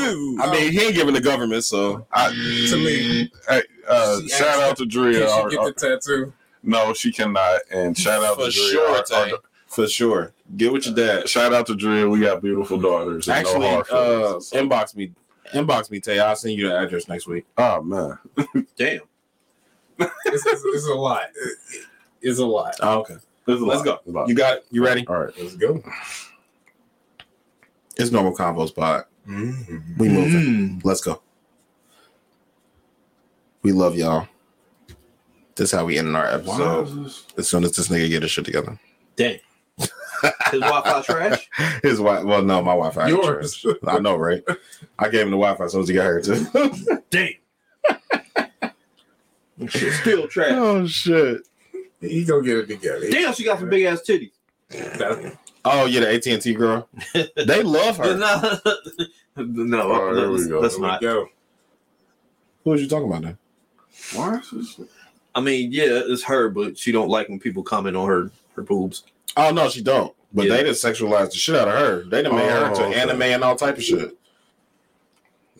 I 0.00 0.46
I 0.46 0.50
mean, 0.52 0.72
he 0.72 0.80
ain't 0.82 0.94
giving 0.94 1.14
the 1.14 1.20
government, 1.20 1.64
so 1.64 2.06
to 2.16 2.76
me, 2.76 3.30
hey, 3.48 3.62
uh, 3.88 4.20
shout 4.28 4.60
out 4.60 4.76
to 4.78 4.86
Drea. 4.86 5.20
can 5.20 5.28
she 5.28 5.32
our- 5.32 5.48
get 5.50 5.64
the 5.64 5.72
tattoo? 5.72 6.32
no, 6.62 6.92
she 6.94 7.12
cannot. 7.12 7.60
And 7.70 7.96
shout 7.96 8.24
out 8.24 8.36
for 8.36 8.46
to 8.46 8.50
Drea. 8.50 8.70
sure, 8.72 8.88
our- 8.90 9.30
our- 9.32 9.38
For 9.66 9.86
sure. 9.88 10.32
Get 10.56 10.72
with 10.72 10.86
your 10.86 10.94
dad. 10.94 11.28
shout 11.28 11.52
out 11.52 11.66
to 11.66 11.74
Drea. 11.74 12.08
We 12.08 12.20
got 12.20 12.40
beautiful 12.42 12.78
daughters. 12.78 13.28
and 13.28 13.36
Actually, 13.38 13.60
no 13.70 13.80
uh, 13.80 14.40
feelings. 14.40 14.50
inbox 14.52 14.94
me. 14.96 15.12
Inbox 15.52 15.90
me, 15.90 16.00
Tay. 16.00 16.18
I'll 16.18 16.36
send 16.36 16.54
you 16.58 16.68
the 16.68 16.76
address 16.78 17.06
next 17.08 17.26
week. 17.26 17.44
oh 17.58 17.82
man. 17.82 18.18
Damn. 18.76 19.00
It's, 19.98 20.46
it's, 20.46 20.62
it's 20.64 20.86
a 20.88 20.94
lot. 20.94 21.24
It- 21.34 21.84
It's 22.22 22.38
a 22.38 22.46
lot. 22.46 22.74
Oh, 22.80 23.00
okay. 23.00 23.16
There's 23.46 23.60
a 23.60 23.64
Let's 23.66 23.78
lot. 23.80 23.84
go. 23.84 23.98
There's 24.04 24.14
a 24.14 24.18
lot. 24.18 24.28
You 24.28 24.34
got 24.34 24.56
it? 24.58 24.66
You 24.70 24.82
ready? 24.84 25.06
All 25.06 25.20
right. 25.24 25.34
Let's 25.38 25.56
go. 25.56 25.82
It's 27.96 28.10
Normal 28.10 28.34
Convos 28.34 28.74
Pod. 28.74 29.04
Mm-hmm. 29.28 29.78
We 29.98 30.08
moving. 30.08 30.80
Let's 30.84 31.00
go. 31.00 31.20
We 33.62 33.72
love 33.72 33.96
y'all. 33.96 34.28
This 35.56 35.72
is 35.72 35.78
how 35.78 35.84
we 35.86 35.98
end 35.98 36.14
our 36.16 36.24
Why 36.24 36.32
episode. 36.32 36.88
is 36.88 36.94
this? 36.96 37.24
As 37.38 37.48
soon 37.48 37.64
as 37.64 37.72
this 37.76 37.88
nigga 37.88 38.08
get 38.08 38.22
his 38.22 38.30
shit 38.30 38.44
together. 38.44 38.78
Dang. 39.16 39.38
His 40.50 40.60
Wi-Fi 40.60 41.02
trash. 41.02 41.50
His 41.82 41.98
Wi. 41.98 42.22
Well, 42.22 42.42
no, 42.42 42.62
my 42.62 42.72
Wi-Fi. 42.72 43.08
Yours. 43.08 43.56
trash. 43.56 43.76
I 43.86 43.98
know, 43.98 44.16
right? 44.16 44.42
I 44.98 45.08
gave 45.08 45.22
him 45.22 45.30
the 45.32 45.36
Wi-Fi 45.36 45.64
as 45.64 45.72
soon 45.72 45.82
as 45.82 45.88
he 45.88 45.94
got 45.94 46.04
here 46.04 46.20
too. 46.22 46.46
Dang. 47.10 47.34
Shit, 49.68 49.92
still 49.94 50.26
trash. 50.28 50.50
oh 50.52 50.86
shit. 50.86 51.42
He 52.00 52.24
gonna 52.24 52.42
get 52.42 52.56
it 52.58 52.66
together. 52.68 53.10
Damn, 53.10 53.34
she 53.34 53.44
got 53.44 53.58
some 53.58 53.68
big 53.68 53.84
ass 53.84 54.02
titties. 54.06 54.32
That- 55.64 55.72
Oh 55.74 55.86
yeah, 55.86 56.00
the 56.00 56.14
AT 56.14 56.26
and 56.26 56.42
T 56.42 56.54
girl. 56.54 56.88
They 57.36 57.62
love 57.62 57.96
her. 57.98 58.16
no, 58.16 58.60
no 59.36 59.92
Oh, 59.92 60.14
there 60.14 60.28
we 60.28 60.34
let's, 60.36 60.46
go. 60.46 60.60
let's 60.60 60.74
there 60.76 60.82
not. 60.86 61.00
go. 61.00 61.28
Who 62.64 62.70
was 62.70 62.82
you 62.82 62.88
talking 62.88 63.08
about 63.08 63.22
then? 63.22 63.38
Why 64.14 64.38
is 64.38 64.50
this? 64.50 64.80
I 65.34 65.40
mean, 65.40 65.72
yeah, 65.72 65.84
it's 66.04 66.22
her, 66.24 66.48
but 66.48 66.78
she 66.78 66.92
don't 66.92 67.08
like 67.08 67.28
when 67.28 67.40
people 67.40 67.62
comment 67.62 67.96
on 67.96 68.06
her 68.08 68.30
her 68.56 68.62
boobs. 68.62 69.04
Oh 69.36 69.50
no, 69.50 69.68
she 69.68 69.82
don't. 69.82 70.14
But 70.32 70.46
Yeah. 70.46 70.56
they 70.56 70.62
just 70.64 70.84
sexualized 70.84 71.30
the 71.30 71.36
shit 71.38 71.54
out 71.56 71.68
of 71.68 71.74
her. 71.74 72.02
They 72.04 72.22
done 72.22 72.34
made 72.36 72.50
her 72.50 72.64
Oh, 72.66 72.68
into 72.70 72.84
okay. 72.86 73.00
anime 73.00 73.22
and 73.22 73.42
all 73.44 73.56
type 73.56 73.76
of 73.78 73.84
shit. 73.84 74.16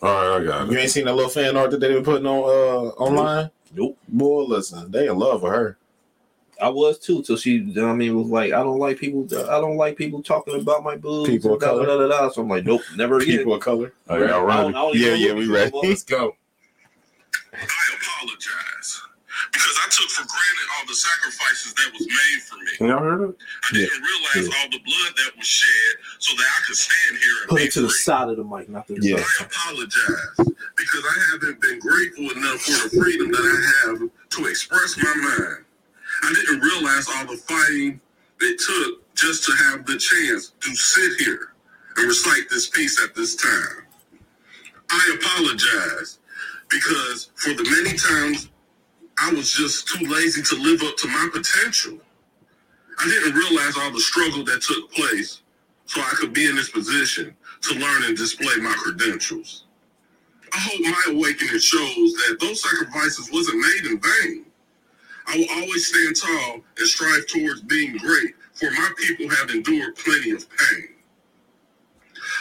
All 0.02 0.10
right, 0.38 0.40
I 0.40 0.44
got 0.44 0.68
it. 0.68 0.72
You 0.72 0.78
ain't 0.78 0.90
seen 0.90 1.04
that 1.06 1.14
little 1.14 1.30
fan 1.30 1.56
art 1.56 1.70
that 1.70 1.80
they 1.80 1.88
been 1.92 2.04
putting 2.04 2.26
on 2.26 2.38
uh 2.42 2.90
online? 3.00 3.50
Nope. 3.72 3.96
Boy, 4.08 4.42
listen, 4.42 4.90
they 4.90 5.08
in 5.08 5.16
love 5.18 5.42
with 5.42 5.52
her. 5.52 5.78
I 6.60 6.68
was 6.68 6.98
too 6.98 7.22
till 7.22 7.36
she. 7.36 7.74
I 7.78 7.92
mean, 7.92 8.16
was 8.16 8.28
like, 8.28 8.52
I 8.52 8.62
don't 8.62 8.78
like 8.78 8.98
people. 8.98 9.26
I 9.50 9.60
don't 9.60 9.76
like 9.76 9.96
people 9.96 10.22
talking 10.22 10.60
about 10.60 10.82
my 10.84 10.96
boobs. 10.96 11.28
People 11.30 11.54
of 11.54 11.60
da, 11.60 11.66
da, 11.66 11.72
color. 11.84 11.86
da, 11.86 12.08
da, 12.08 12.20
da. 12.26 12.30
So 12.30 12.42
I'm 12.42 12.48
like, 12.48 12.64
nope, 12.64 12.82
never 12.96 13.18
again. 13.18 13.38
People 13.38 13.54
of 13.54 13.60
color. 13.60 13.92
Are 14.08 14.18
y'all 14.20 14.50
I 14.50 14.62
don't- 14.62 14.74
I 14.74 14.80
don't 14.82 14.96
Yeah, 14.96 15.14
yeah, 15.14 15.32
we 15.34 15.44
at 15.44 15.50
ready. 15.50 15.88
Let's 15.88 16.04
go. 16.04 16.36
I 17.54 17.84
apologize 17.96 19.02
because 19.52 19.76
I 19.78 19.86
took 19.90 20.10
for 20.10 20.26
granted 20.26 20.66
all 20.78 20.86
the 20.86 20.94
sacrifices 20.94 21.74
that 21.74 21.92
was 21.92 22.06
made 22.06 22.42
for 22.42 22.56
me. 22.56 22.70
Can 22.78 22.86
y'all 22.88 23.02
hear 23.02 23.18
that? 23.18 23.34
I 23.70 23.74
didn't 23.74 24.02
realize 24.02 24.54
all 24.58 24.70
the 24.70 24.78
blood 24.78 25.12
that 25.16 25.36
was 25.36 25.46
shed 25.46 25.94
so 26.18 26.36
that 26.36 26.46
I 26.46 26.60
could 26.66 26.76
stand 26.76 27.18
here 27.18 27.34
and 27.42 27.48
Put 27.50 27.60
it 27.62 27.72
to 27.72 27.82
the 27.82 27.90
side 27.90 28.28
of 28.28 28.36
the 28.36 28.44
mic, 28.44 28.68
not 28.68 28.86
the 28.86 28.98
Yeah. 29.00 29.16
I 29.22 29.44
apologize 29.44 30.54
because 30.76 31.04
I 31.04 31.16
haven't 31.32 31.60
been 31.60 31.78
grateful 31.78 32.30
enough 32.30 32.60
for 32.62 32.88
the 32.88 33.02
freedom 33.02 33.30
that 33.30 33.42
I 33.42 33.88
have 33.90 33.98
to 34.30 34.46
express 34.46 34.96
my 34.98 35.14
mind. 35.14 35.64
I 36.22 36.32
didn't 36.34 36.60
realize 36.60 37.06
all 37.08 37.26
the 37.26 37.36
fighting 37.36 38.00
it 38.40 38.58
took 38.60 39.14
just 39.14 39.44
to 39.44 39.52
have 39.64 39.86
the 39.86 39.96
chance 39.96 40.52
to 40.60 40.74
sit 40.74 41.20
here 41.20 41.52
and 41.96 42.06
recite 42.06 42.48
this 42.50 42.68
piece 42.68 43.02
at 43.02 43.14
this 43.14 43.36
time. 43.36 43.86
I 44.90 45.18
apologize 45.20 46.18
because 46.70 47.30
for 47.36 47.50
the 47.54 47.64
many 47.64 47.96
times 47.98 48.50
I 49.18 49.32
was 49.32 49.52
just 49.52 49.88
too 49.88 50.06
lazy 50.06 50.42
to 50.42 50.56
live 50.56 50.82
up 50.82 50.96
to 50.98 51.08
my 51.08 51.28
potential. 51.32 51.98
I 52.98 53.06
didn't 53.06 53.34
realize 53.34 53.76
all 53.78 53.92
the 53.92 54.00
struggle 54.00 54.44
that 54.44 54.62
took 54.62 54.92
place 54.92 55.40
so 55.86 56.00
I 56.00 56.12
could 56.16 56.32
be 56.32 56.48
in 56.48 56.56
this 56.56 56.70
position 56.70 57.36
to 57.62 57.74
learn 57.78 58.04
and 58.04 58.16
display 58.16 58.56
my 58.56 58.74
credentials. 58.74 59.64
I 60.52 60.58
hope 60.58 60.80
my 60.82 61.04
awakening 61.14 61.58
shows 61.60 62.14
that 62.14 62.38
those 62.40 62.62
sacrifices 62.62 63.30
wasn't 63.32 63.60
made 63.60 63.90
in 63.92 64.00
vain. 64.00 64.43
I 65.26 65.38
will 65.38 65.62
always 65.62 65.86
stand 65.88 66.16
tall 66.16 66.60
and 66.78 66.88
strive 66.88 67.26
towards 67.28 67.62
being 67.62 67.96
great, 67.98 68.34
for 68.54 68.70
my 68.70 68.90
people 68.98 69.28
have 69.28 69.50
endured 69.50 69.96
plenty 69.96 70.30
of 70.32 70.46
pain. 70.50 70.88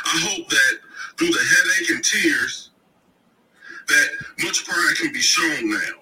I 0.05 0.19
hope 0.29 0.49
that 0.49 0.73
through 1.17 1.29
the 1.29 1.39
headache 1.39 1.89
and 1.91 2.03
tears, 2.03 2.71
that 3.87 4.09
much 4.43 4.65
pride 4.65 4.95
can 5.01 5.13
be 5.13 5.21
shown 5.21 5.69
now. 5.71 6.01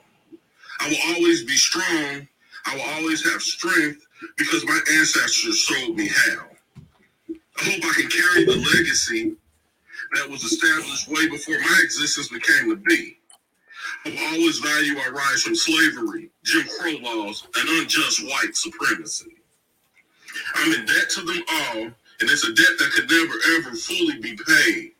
I 0.79 0.89
will 0.89 1.15
always 1.15 1.43
be 1.43 1.55
strong. 1.57 2.27
I 2.65 2.75
will 2.75 2.83
always 2.97 3.23
have 3.31 3.41
strength 3.41 4.05
because 4.37 4.65
my 4.65 4.79
ancestors 4.97 5.57
showed 5.59 5.95
me 5.95 6.07
how. 6.09 6.47
I 7.59 7.63
hope 7.65 7.85
I 7.85 7.93
can 8.01 8.09
carry 8.09 8.45
the 8.45 8.57
legacy 8.75 9.35
that 10.15 10.29
was 10.29 10.43
established 10.43 11.09
way 11.09 11.29
before 11.29 11.59
my 11.59 11.81
existence 11.83 12.29
became 12.29 12.69
to 12.69 12.77
be. 12.77 13.19
Will 14.05 14.17
always 14.17 14.57
value 14.59 14.97
our 14.97 15.13
from 15.37 15.55
slavery, 15.55 16.29
Jim 16.43 16.65
Crow 16.79 16.97
laws, 17.01 17.47
and 17.55 17.69
unjust 17.69 18.23
white 18.25 18.55
supremacy. 18.55 19.35
I'm 20.55 20.73
in 20.73 20.85
debt 20.85 21.09
to 21.11 21.21
them 21.21 21.43
all, 21.51 21.81
and 21.83 21.95
it's 22.21 22.43
a 22.43 22.53
debt 22.53 22.77
that 22.79 22.91
could 22.93 23.09
never 23.11 23.33
ever 23.57 23.75
fully 23.75 24.19
be 24.19 24.35
paid. 24.47 24.91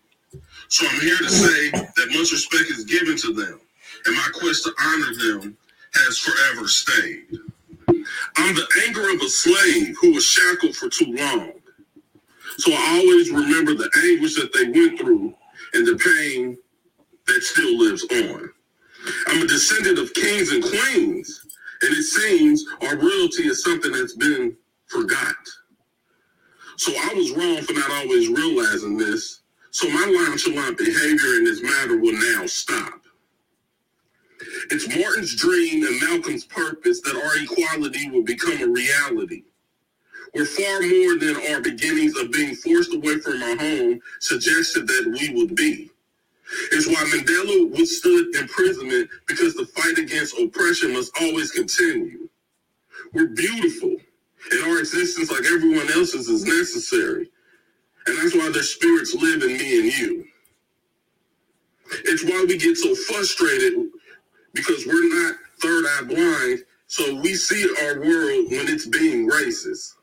So 0.67 0.85
I'm 0.87 1.01
here 1.01 1.17
to 1.17 1.29
say 1.29 1.71
that 1.71 2.07
much 2.09 2.31
respect 2.31 2.69
is 2.69 2.85
given 2.85 3.17
to 3.17 3.33
them, 3.33 3.59
and 4.05 4.15
my 4.15 4.27
quest 4.33 4.65
to 4.65 4.73
honor 4.79 5.15
them 5.15 5.57
has 5.95 6.19
forever 6.19 6.67
stayed. 6.67 7.39
I'm 8.37 8.55
the 8.55 8.67
anger 8.87 9.09
of 9.13 9.21
a 9.21 9.29
slave 9.29 9.95
who 9.99 10.13
was 10.13 10.25
shackled 10.25 10.75
for 10.75 10.89
too 10.89 11.13
long. 11.17 11.53
So 12.57 12.71
I 12.71 12.99
always 12.99 13.31
remember 13.31 13.73
the 13.73 13.89
anguish 14.05 14.35
that 14.35 14.53
they 14.53 14.65
went 14.69 14.99
through 14.99 15.33
and 15.73 15.87
the 15.87 15.97
pain 15.97 16.57
that 17.27 17.41
still 17.43 17.77
lives 17.77 18.05
on. 18.11 18.51
I'm 19.27 19.43
a 19.43 19.47
descendant 19.47 19.99
of 19.99 20.13
kings 20.13 20.51
and 20.51 20.63
queens, 20.63 21.45
and 21.81 21.93
it 21.93 22.03
seems 22.03 22.65
our 22.81 22.97
royalty 22.97 23.47
is 23.47 23.63
something 23.63 23.91
that's 23.91 24.15
been 24.15 24.57
forgot. 24.87 25.35
So 26.77 26.93
I 26.93 27.13
was 27.15 27.31
wrong 27.31 27.61
for 27.63 27.73
not 27.73 27.91
always 27.91 28.29
realizing 28.29 28.97
this. 28.97 29.41
So 29.71 29.89
my 29.89 30.05
nonchalant 30.05 30.77
behavior 30.77 31.35
in 31.37 31.45
this 31.45 31.63
matter 31.63 31.97
will 31.97 32.13
now 32.13 32.47
stop. 32.47 33.01
It's 34.71 34.87
Martin's 34.89 35.35
dream 35.35 35.85
and 35.85 36.01
Malcolm's 36.01 36.45
purpose 36.45 37.01
that 37.01 37.15
our 37.15 37.43
equality 37.43 38.09
will 38.09 38.23
become 38.23 38.61
a 38.61 38.67
reality. 38.67 39.43
We're 40.33 40.45
far 40.45 40.81
more 40.81 41.19
than 41.19 41.37
our 41.51 41.61
beginnings 41.61 42.17
of 42.17 42.31
being 42.31 42.55
forced 42.55 42.95
away 42.95 43.19
from 43.19 43.43
our 43.43 43.57
home 43.57 44.01
suggested 44.21 44.87
that 44.87 45.17
we 45.19 45.35
would 45.35 45.55
be. 45.55 45.90
It's 46.71 46.87
why 46.87 46.95
Mandela 46.95 47.71
withstood 47.71 48.35
imprisonment 48.35 49.09
because 49.27 49.55
the 49.55 49.65
fight 49.67 49.97
against 49.97 50.39
oppression 50.39 50.93
must 50.93 51.11
always 51.21 51.51
continue. 51.51 52.29
We're 53.13 53.27
beautiful, 53.29 53.95
and 54.51 54.63
our 54.65 54.79
existence, 54.79 55.31
like 55.31 55.45
everyone 55.45 55.91
else's, 55.91 56.29
is 56.29 56.45
necessary. 56.45 57.29
And 58.07 58.17
that's 58.17 58.35
why 58.35 58.51
their 58.51 58.63
spirits 58.63 59.15
live 59.15 59.43
in 59.43 59.57
me 59.57 59.79
and 59.81 59.93
you. 59.99 60.25
It's 61.91 62.23
why 62.25 62.45
we 62.47 62.57
get 62.57 62.77
so 62.77 62.95
frustrated 62.95 63.87
because 64.53 64.85
we're 64.87 65.09
not 65.25 65.35
third 65.61 65.85
eye 65.85 66.03
blind, 66.07 66.65
so 66.87 67.15
we 67.21 67.35
see 67.35 67.63
our 67.83 67.99
world 68.01 68.51
when 68.51 68.67
it's 68.69 68.87
being 68.87 69.29
racist. 69.29 69.93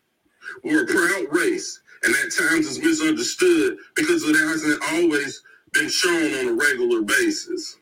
We're 0.65 0.85
a 0.85 0.87
proud 0.87 1.27
race, 1.33 1.81
and 2.05 2.15
at 2.17 2.33
times 2.37 2.69
it's 2.69 2.79
misunderstood 2.79 3.79
because 3.97 4.25
it 4.25 4.37
hasn't 4.37 4.83
always 4.93 5.43
been 5.73 5.89
shown 5.89 6.35
on 6.35 6.49
a 6.49 6.53
regular 6.53 7.03
basis. 7.03 7.77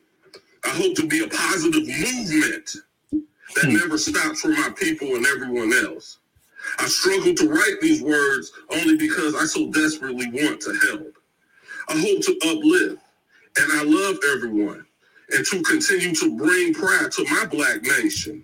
I 0.63 0.69
hope 0.69 0.95
to 0.95 1.07
be 1.07 1.23
a 1.23 1.27
positive 1.27 1.87
movement 1.87 2.75
that 3.11 3.65
hmm. 3.65 3.75
never 3.75 3.97
stops 3.97 4.41
for 4.41 4.49
my 4.49 4.69
people 4.75 5.15
and 5.15 5.25
everyone 5.25 5.73
else. 5.73 6.19
I 6.79 6.87
struggle 6.87 7.33
to 7.33 7.49
write 7.49 7.79
these 7.81 8.01
words 8.01 8.51
only 8.69 8.97
because 8.97 9.35
I 9.35 9.45
so 9.45 9.71
desperately 9.71 10.27
want 10.27 10.61
to 10.61 10.73
help. 10.87 11.17
I 11.87 11.93
hope 11.93 12.21
to 12.23 12.37
uplift, 12.49 13.01
and 13.57 13.71
I 13.71 13.83
love 13.83 14.17
everyone, 14.33 14.85
and 15.29 15.45
to 15.45 15.61
continue 15.63 16.13
to 16.15 16.37
bring 16.37 16.73
pride 16.73 17.11
to 17.13 17.25
my 17.29 17.45
black 17.45 17.81
nation. 17.83 18.43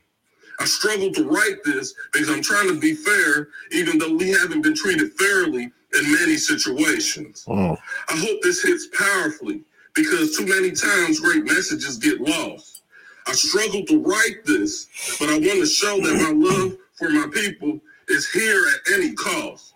I 0.59 0.65
struggle 0.65 1.11
to 1.11 1.27
write 1.27 1.63
this 1.65 1.93
because 2.13 2.29
I'm 2.29 2.41
trying 2.41 2.69
to 2.69 2.79
be 2.79 2.93
fair, 2.93 3.49
even 3.71 3.97
though 3.97 4.15
we 4.15 4.29
haven't 4.29 4.61
been 4.61 4.75
treated 4.75 5.11
fairly 5.13 5.71
in 5.99 6.11
many 6.13 6.37
situations. 6.37 7.45
Mm. 7.47 7.77
I 8.09 8.17
hope 8.17 8.41
this 8.41 8.61
hits 8.63 8.87
powerfully 8.87 9.61
because 9.95 10.37
too 10.37 10.45
many 10.45 10.71
times 10.71 11.19
great 11.19 11.45
messages 11.45 11.97
get 11.97 12.21
lost. 12.21 12.83
I 13.27 13.33
struggle 13.33 13.85
to 13.85 14.01
write 14.03 14.45
this, 14.45 14.89
but 15.19 15.29
I 15.29 15.33
want 15.33 15.59
to 15.61 15.65
show 15.65 15.97
that 16.01 16.15
my 16.15 16.31
love 16.49 16.77
for 16.95 17.09
my 17.09 17.27
people 17.33 17.79
is 18.09 18.29
here 18.31 18.63
at 18.75 18.93
any 18.93 19.13
cost. 19.13 19.73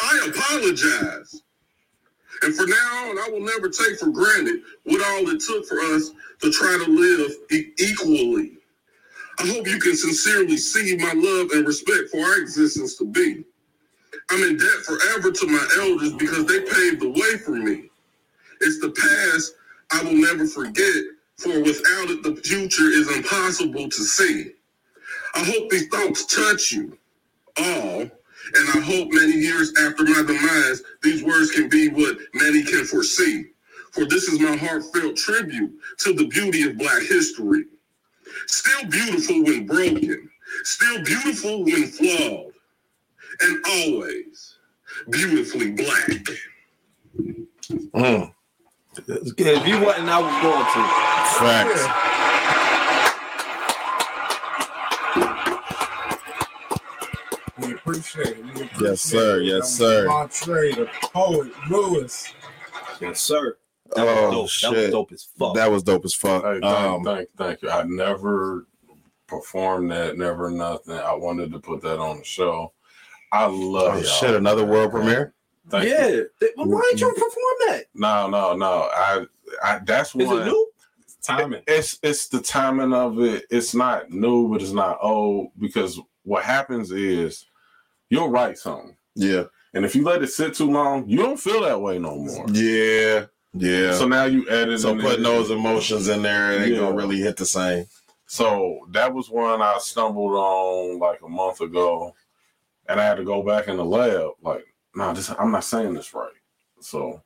I 0.00 0.28
apologize. 0.28 1.42
And 2.42 2.54
for 2.54 2.66
now 2.66 3.10
on, 3.10 3.18
I 3.18 3.28
will 3.30 3.40
never 3.44 3.68
take 3.68 3.98
for 3.98 4.08
granted 4.10 4.62
what 4.84 5.06
all 5.06 5.30
it 5.30 5.40
took 5.40 5.66
for 5.66 5.78
us 5.80 6.10
to 6.40 6.50
try 6.50 6.82
to 6.84 6.90
live 6.90 7.32
e- 7.52 7.72
equally. 7.78 8.52
I 9.38 9.46
hope 9.46 9.66
you 9.66 9.78
can 9.78 9.96
sincerely 9.96 10.56
see 10.56 10.96
my 10.96 11.12
love 11.14 11.50
and 11.52 11.66
respect 11.66 12.10
for 12.10 12.20
our 12.20 12.40
existence 12.40 12.96
to 12.96 13.06
be. 13.06 13.44
I'm 14.30 14.42
in 14.42 14.58
debt 14.58 14.68
forever 14.86 15.32
to 15.32 15.46
my 15.46 15.68
elders 15.78 16.14
because 16.14 16.46
they 16.46 16.60
paved 16.60 17.00
the 17.02 17.10
way 17.10 17.38
for 17.38 17.52
me. 17.52 17.90
It's 18.60 18.80
the 18.80 18.90
past 18.90 19.54
I 19.92 20.04
will 20.04 20.18
never 20.18 20.46
forget, 20.46 21.04
for 21.38 21.60
without 21.62 22.10
it, 22.10 22.22
the 22.22 22.36
future 22.44 22.88
is 22.88 23.14
impossible 23.16 23.88
to 23.88 24.04
see. 24.04 24.52
I 25.34 25.44
hope 25.44 25.70
these 25.70 25.88
thoughts 25.88 26.26
touch 26.26 26.72
you 26.72 26.98
all, 27.58 28.02
and 28.02 28.68
I 28.74 28.80
hope 28.80 29.08
many 29.12 29.34
years 29.34 29.72
after 29.80 30.04
my 30.04 30.22
demise, 30.26 30.82
these 31.02 31.24
words 31.24 31.52
can 31.52 31.68
be 31.68 31.88
what 31.88 32.18
many 32.34 32.64
can 32.64 32.84
foresee. 32.84 33.46
For 33.92 34.06
this 34.06 34.24
is 34.28 34.40
my 34.40 34.56
heartfelt 34.56 35.16
tribute 35.16 35.72
to 35.98 36.12
the 36.14 36.26
beauty 36.28 36.64
of 36.64 36.78
Black 36.78 37.02
history. 37.02 37.64
Still 38.46 38.88
beautiful 38.90 39.44
when 39.44 39.66
broken, 39.66 40.30
still 40.64 41.02
beautiful 41.04 41.64
when 41.64 41.86
flawed, 41.86 42.49
and 43.42 43.64
always 43.66 44.58
beautifully 45.10 45.72
black. 45.72 46.10
Mm. 47.94 48.32
If 49.06 49.66
you 49.66 49.80
wasn't, 49.84 50.08
I 50.08 50.20
was 50.20 50.42
going 50.42 50.66
to. 50.66 50.82
Facts. 51.38 51.86
We 57.58 57.74
appreciate 57.74 58.26
it. 58.28 58.44
We 58.44 58.50
appreciate 58.50 58.80
Yes, 58.80 59.00
sir. 59.02 59.40
it. 59.40 59.44
Yes, 59.44 59.52
That 59.52 59.58
was 59.58 59.70
sir. 59.76 60.06
Montre, 60.06 60.72
the 60.74 60.88
poet, 61.02 61.52
Lewis. 61.68 62.32
Yes, 63.00 63.20
sir. 63.20 63.56
That 63.96 64.06
Oh, 64.06 64.42
was 64.42 64.60
dope. 64.60 64.72
That 64.74 64.80
was 64.82 64.90
dope 64.90 65.12
as 65.12 65.24
fuck. 65.38 65.54
That 65.54 65.70
was 65.70 65.82
dope 65.82 66.04
as 66.04 66.14
fuck. 66.14 66.42
Hey, 66.44 66.60
thank, 66.60 66.64
Um, 66.64 67.04
thank, 67.04 67.28
thank 67.36 67.62
you. 67.62 67.70
I 67.70 67.82
never 67.84 68.66
performed 69.26 69.90
that, 69.90 70.16
never 70.16 70.50
nothing. 70.50 70.96
I 70.96 71.12
wanted 71.14 71.52
to 71.52 71.58
put 71.58 71.82
that 71.82 71.98
on 71.98 72.18
the 72.18 72.24
show. 72.24 72.72
I 73.32 73.46
love 73.46 73.96
oh, 73.96 74.02
shit, 74.02 74.34
another 74.34 74.64
world 74.64 74.90
premiere. 74.90 75.34
Thank 75.68 75.88
yeah. 75.88 76.06
you. 76.08 76.28
They- 76.40 76.50
well, 76.56 76.66
why 76.66 76.82
ain't 76.90 77.00
you 77.00 77.08
perform 77.12 77.54
that? 77.68 77.84
No, 77.94 78.28
no, 78.28 78.54
no. 78.56 78.88
I, 78.92 79.26
I 79.62 79.80
that's 79.84 80.14
one. 80.14 80.26
Is 80.26 80.32
it 80.32 80.44
new? 80.46 80.66
Timing. 81.22 81.62
It's 81.66 81.98
it's 82.02 82.28
the 82.28 82.40
timing 82.40 82.94
of 82.94 83.20
it. 83.20 83.44
It's 83.50 83.74
not 83.74 84.10
new, 84.10 84.48
but 84.48 84.62
it's 84.62 84.72
not 84.72 84.98
old 85.02 85.50
because 85.58 86.00
what 86.24 86.44
happens 86.44 86.90
is 86.92 87.46
you'll 88.08 88.30
write 88.30 88.58
something, 88.58 88.96
Yeah. 89.14 89.44
and 89.74 89.84
if 89.84 89.94
you 89.94 90.02
let 90.02 90.22
it 90.22 90.28
sit 90.28 90.54
too 90.54 90.70
long, 90.70 91.06
you 91.08 91.18
don't 91.18 91.38
feel 91.38 91.60
that 91.62 91.80
way 91.80 91.98
no 91.98 92.16
more. 92.16 92.46
Yeah. 92.50 93.26
Yeah. 93.52 93.92
So 93.92 94.06
now 94.08 94.24
you 94.24 94.48
edit. 94.48 94.80
So 94.80 94.92
and 94.92 95.00
putting 95.00 95.24
edit. 95.24 95.24
those 95.24 95.50
emotions 95.50 96.08
in 96.08 96.22
there, 96.22 96.52
it 96.52 96.62
ain't 96.62 96.72
Yeah. 96.72 96.80
gonna 96.80 96.96
really 96.96 97.18
hit 97.18 97.36
the 97.36 97.46
same. 97.46 97.84
So 98.26 98.86
that 98.92 99.12
was 99.12 99.28
one 99.28 99.60
I 99.60 99.76
stumbled 99.80 100.32
on 100.32 100.98
like 100.98 101.20
a 101.22 101.28
month 101.28 101.60
ago, 101.60 102.14
and 102.90 103.00
I 103.00 103.04
had 103.04 103.16
to 103.18 103.24
go 103.24 103.42
back 103.42 103.68
in 103.68 103.76
the 103.76 103.84
lab. 103.84 104.32
Like, 104.42 104.64
no, 104.94 105.12
this 105.12 105.30
I'm 105.38 105.52
not 105.52 105.64
saying 105.64 105.94
this 105.94 106.12
right. 106.12 106.32
So 106.80 107.22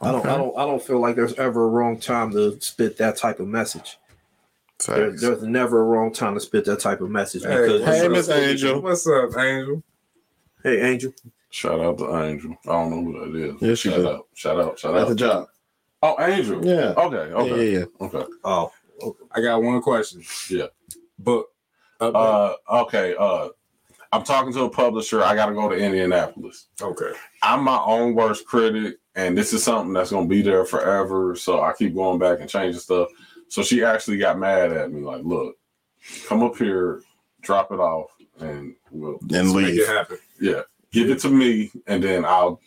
I 0.00 0.12
don't. 0.12 0.26
I 0.26 0.36
don't. 0.36 0.58
I 0.58 0.66
don't 0.66 0.82
feel 0.82 1.00
like 1.00 1.16
there's 1.16 1.34
ever 1.34 1.64
a 1.64 1.68
wrong 1.68 1.98
time 1.98 2.30
to 2.32 2.60
spit 2.60 2.98
that 2.98 3.16
type 3.16 3.40
of 3.40 3.48
message. 3.48 3.98
There, 4.86 5.10
there's 5.10 5.42
never 5.42 5.80
a 5.80 5.84
wrong 5.84 6.12
time 6.12 6.34
to 6.34 6.40
spit 6.40 6.66
that 6.66 6.80
type 6.80 7.00
of 7.00 7.08
message 7.08 7.44
Hey, 7.44 7.78
because 7.78 7.82
Hey, 8.02 8.08
Miss? 8.08 8.28
Angel. 8.28 8.82
What's 8.82 9.06
up, 9.06 9.30
Angel? 9.38 9.82
hey, 10.62 10.82
Angel. 10.82 11.14
shout 11.48 11.80
out 11.80 11.96
to 11.96 12.14
Angel. 12.22 12.54
I 12.66 12.72
don't 12.72 12.90
know 12.90 13.02
who 13.24 13.32
that 13.32 13.54
is. 13.54 13.62
Yeah, 13.62 13.74
she 13.74 13.88
shout 13.88 13.98
did. 13.98 14.06
out. 14.06 14.26
Shout 14.34 14.60
out. 14.60 14.78
Shout 14.78 14.96
At 14.98 15.08
the 15.08 15.14
job. 15.14 15.46
Oh, 16.02 16.22
Angel. 16.22 16.62
Yeah. 16.62 16.92
Okay. 16.94 17.16
Okay. 17.16 17.72
yeah, 17.72 17.78
yeah. 17.78 18.06
Okay. 18.06 18.24
Oh, 18.44 18.70
okay. 19.02 19.24
I 19.34 19.40
got 19.40 19.62
one 19.62 19.80
question. 19.80 20.22
Yeah. 20.50 20.66
Book. 21.18 21.48
Update. 21.98 22.54
Uh. 22.68 22.82
Okay. 22.82 23.14
Uh. 23.18 23.48
I'm 24.12 24.22
talking 24.24 24.52
to 24.54 24.62
a 24.64 24.70
publisher. 24.70 25.22
I 25.22 25.34
got 25.34 25.46
to 25.46 25.54
go 25.54 25.68
to 25.68 25.76
Indianapolis. 25.76 26.68
okay. 26.80 27.12
I'm 27.42 27.62
my 27.64 27.80
own 27.84 28.14
worst 28.14 28.46
critic, 28.46 28.96
and 29.14 29.36
this 29.36 29.52
is 29.52 29.62
something 29.62 29.92
that's 29.92 30.10
gonna 30.10 30.26
be 30.26 30.42
there 30.42 30.64
forever. 30.64 31.34
So 31.36 31.60
I 31.62 31.72
keep 31.72 31.94
going 31.94 32.18
back 32.18 32.40
and 32.40 32.48
changing 32.48 32.80
stuff. 32.80 33.08
So 33.48 33.62
she 33.62 33.84
actually 33.84 34.18
got 34.18 34.38
mad 34.38 34.72
at 34.72 34.90
me, 34.92 35.02
like, 35.02 35.22
"Look, 35.24 35.56
come 36.26 36.42
up 36.42 36.56
here, 36.56 37.02
drop 37.42 37.70
it 37.72 37.78
off, 37.80 38.10
and 38.40 38.74
we'll 38.90 39.18
And 39.20 39.30
Let's 39.32 39.54
make 39.54 39.66
leave. 39.66 39.80
it 39.80 39.88
happen. 39.88 40.18
yeah, 40.40 40.62
give 40.92 41.10
it 41.10 41.20
to 41.20 41.28
me, 41.28 41.70
and 41.86 42.02
then 42.02 42.24
I'll 42.24 42.60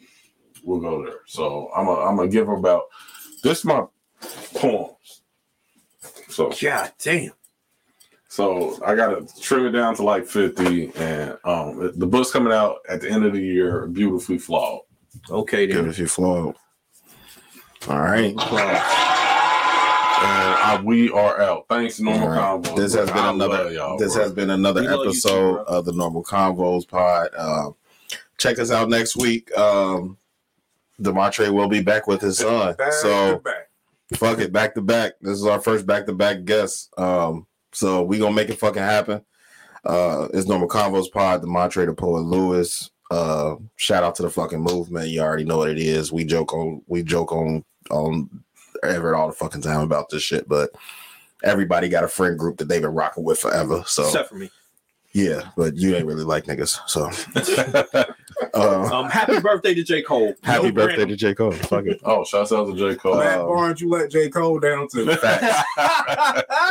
we'll 0.63 0.79
go 0.79 1.03
there." 1.03 1.19
So 1.25 1.69
I'm 1.75 1.87
a, 1.87 1.95
I'm 1.95 2.15
gonna 2.15 2.29
give 2.29 2.47
her 2.47 2.55
about 2.55 2.83
this 3.43 3.59
is 3.59 3.65
my 3.65 3.83
poems. 4.55 5.21
So 6.29 6.51
god 6.61 6.93
damn. 7.03 7.31
So 8.29 8.79
I 8.85 8.95
gotta 8.95 9.27
trim 9.41 9.65
it 9.65 9.71
down 9.71 9.95
to 9.95 10.03
like 10.03 10.25
50, 10.25 10.93
and 10.95 11.37
um 11.43 11.91
the 11.99 12.07
book's 12.07 12.31
coming 12.31 12.53
out 12.53 12.77
at 12.87 13.01
the 13.01 13.09
end 13.09 13.25
of 13.25 13.33
the 13.33 13.41
year, 13.41 13.85
beautifully 13.87 14.37
flawed. 14.37 14.81
Okay 15.29 15.67
Good 15.67 15.75
then. 15.77 15.89
if 15.89 15.99
you 15.99 16.07
flow. 16.07 16.55
All 17.87 17.99
right. 17.99 18.35
And 20.21 20.27
I, 20.27 20.81
we 20.83 21.09
are 21.11 21.39
out. 21.39 21.65
Thanks, 21.69 21.99
normal 22.01 22.23
All 22.23 22.29
right. 22.29 22.39
combo. 22.39 22.75
This 22.75 22.93
has 22.93 23.07
been 23.09 23.17
I 23.19 23.31
another. 23.31 23.71
y'all, 23.71 23.97
this 23.97 24.15
bro. 24.15 24.23
has 24.23 24.33
been 24.33 24.49
another 24.49 24.81
We 24.81 24.87
love 24.87 24.97
you 24.97 25.03
too, 25.05 25.09
episode 25.11 25.57
of 25.65 25.85
the 25.85 25.93
Normal 25.93 26.23
Convos 26.25 26.85
Pod. 26.87 27.29
Um, 27.37 27.75
check 28.37 28.59
us 28.59 28.69
out 28.69 28.89
next 28.89 29.15
week. 29.15 29.49
Um, 29.57 30.17
Demontre 31.01 31.49
will 31.53 31.69
be 31.69 31.81
back 31.81 32.05
with 32.05 32.19
his 32.19 32.37
son. 32.39 32.75
Back 32.75 32.91
so 32.91 33.37
back. 33.39 33.69
fuck 34.15 34.39
it, 34.39 34.51
back 34.51 34.75
to 34.75 34.81
back. 34.81 35.13
This 35.21 35.37
is 35.39 35.45
our 35.45 35.61
first 35.61 35.85
back 35.85 36.05
to 36.07 36.13
back 36.13 36.43
guest. 36.43 36.89
Um, 36.97 37.47
so 37.71 38.01
we 38.03 38.17
gonna 38.19 38.35
make 38.35 38.49
it 38.49 38.59
fucking 38.59 38.81
happen. 38.81 39.21
Uh, 39.85 40.27
it's 40.33 40.47
Normal 40.47 40.67
Convos 40.67 41.11
Pod, 41.11 41.41
the 41.41 41.47
moderator, 41.47 41.93
poet 41.93 42.21
Lewis. 42.21 42.91
Uh, 43.11 43.55
shout 43.77 44.03
out 44.03 44.13
to 44.15 44.21
the 44.23 44.29
fucking 44.29 44.59
movement. 44.61 45.07
You 45.09 45.21
already 45.21 45.45
know 45.45 45.57
what 45.59 45.69
it 45.69 45.79
is. 45.79 46.11
We 46.11 46.25
joke 46.25 46.53
on, 46.53 46.81
we 46.87 47.01
joke 47.01 47.31
on, 47.31 47.63
on 47.89 48.29
Everett 48.83 49.15
all 49.15 49.27
the 49.27 49.33
fucking 49.33 49.61
time 49.61 49.81
about 49.81 50.09
this 50.09 50.21
shit, 50.21 50.47
but 50.47 50.69
everybody 51.43 51.89
got 51.89 52.03
a 52.03 52.07
friend 52.07 52.37
group 52.37 52.57
that 52.57 52.67
they've 52.67 52.81
been 52.81 52.91
rocking 52.93 53.23
with 53.23 53.39
forever. 53.39 53.83
So 53.87 54.03
Except 54.05 54.29
for 54.29 54.35
me. 54.35 54.51
yeah, 55.13 55.49
but 55.57 55.75
you 55.75 55.95
ain't 55.95 56.05
really 56.05 56.23
like 56.25 56.45
niggas. 56.45 56.77
So 56.87 57.09
uh, 58.53 58.89
Um, 58.93 59.09
happy 59.09 59.39
birthday 59.39 59.73
to 59.73 59.83
J. 59.83 60.01
Cole. 60.03 60.33
happy 60.43 60.67
No 60.67 60.71
birthday 60.73 61.05
Grammy. 61.05 61.09
to 61.09 61.15
J. 61.15 61.33
Cole. 61.33 61.51
Fuck 61.53 61.85
it. 61.87 61.99
Oh, 62.03 62.23
shouts 62.25 62.51
out 62.51 62.65
to 62.65 62.75
J. 62.75 62.95
Cole. 62.95 63.17
Matt 63.17 63.39
Um, 63.39 63.47
Barnes, 63.47 63.81
you 63.81 63.89
let 63.89 64.11
J. 64.11 64.29
Cole 64.29 64.59
down 64.59 64.87
too. 64.87 65.09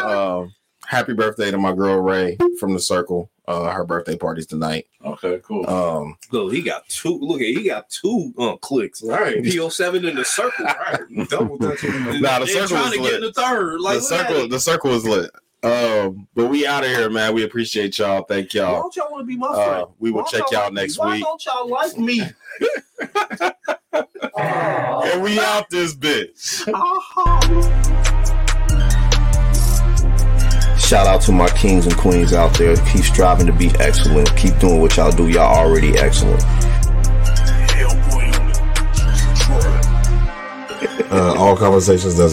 um, 0.04 0.54
happy 0.88 1.12
birthday 1.12 1.50
to 1.50 1.58
my 1.58 1.72
girl 1.74 2.00
Ray 2.00 2.38
from 2.58 2.72
the 2.72 2.80
circle. 2.80 3.30
Uh, 3.46 3.70
her 3.70 3.84
birthday 3.84 4.14
party's 4.16 4.46
tonight. 4.46 4.86
okay, 5.04 5.40
cool. 5.42 5.68
Um, 5.70 6.18
Look, 6.32 6.52
he 6.52 6.60
got 6.60 6.86
two. 6.88 7.18
Look 7.18 7.40
at 7.40 7.46
he 7.46 7.62
got 7.64 7.88
two 7.88 8.34
uh, 8.38 8.56
clicks. 8.56 9.02
Right. 9.02 9.36
PO7 9.38 10.06
in 10.08 10.16
the 10.16 10.24
circle. 10.24 10.64
Right. 10.66 11.00
Double 11.30 11.56
touching 11.58 11.92
him. 11.94 12.20
Nah, 12.20 12.40
the 12.40 12.44
They 12.44 12.52
circle 12.52 12.68
trying 12.76 12.84
was 12.84 12.92
to 12.94 13.00
lit. 13.02 13.10
get 13.12 13.14
in 13.14 13.20
the 13.22 13.32
third. 13.32 13.80
Like 13.80 13.96
the 13.96 14.02
circle, 14.02 14.48
the 14.48 14.60
circle 14.60 14.90
is 14.92 15.04
lit. 15.06 15.30
Um, 15.62 16.28
but 16.34 16.48
we 16.48 16.66
out 16.66 16.84
of 16.84 16.90
here, 16.90 17.08
man. 17.10 17.32
We 17.34 17.42
appreciate 17.44 17.98
y'all. 17.98 18.22
Thank 18.24 18.52
y'all. 18.54 18.74
Why 18.74 18.78
don't 18.80 18.96
y'all 18.96 19.10
want 19.10 19.22
to 19.22 19.26
be 19.26 19.36
my 19.36 19.46
Uh, 19.48 19.64
friend? 19.66 19.86
we 19.98 20.10
will 20.10 20.24
check 20.24 20.42
y'all 20.50 20.64
like 20.64 20.72
me? 20.74 20.80
next 20.82 20.98
Why 20.98 21.14
week. 21.14 21.24
don't 21.24 21.46
y'all 21.46 21.68
like 21.68 21.98
me? 21.98 22.22
And 25.10 25.22
we 25.22 25.40
out 25.40 25.68
this 25.70 25.94
bitch. 25.94 26.64
Shout 30.88 31.06
out 31.06 31.20
to 31.20 31.32
my 31.32 31.50
kings 31.50 31.84
and 31.84 31.94
queens 31.98 32.32
out 32.32 32.56
there. 32.56 32.74
Keep 32.74 33.04
striving 33.04 33.46
to 33.46 33.52
be 33.52 33.68
excellent. 33.78 34.34
Keep 34.38 34.58
doing 34.58 34.80
what 34.80 34.96
y'all 34.96 35.12
do. 35.12 35.28
Y'all 35.28 35.54
already 35.54 35.98
excellent. 35.98 36.42
Uh, 41.10 41.34
all 41.36 41.54
conversations 41.54 42.14
doesn't 42.14 42.26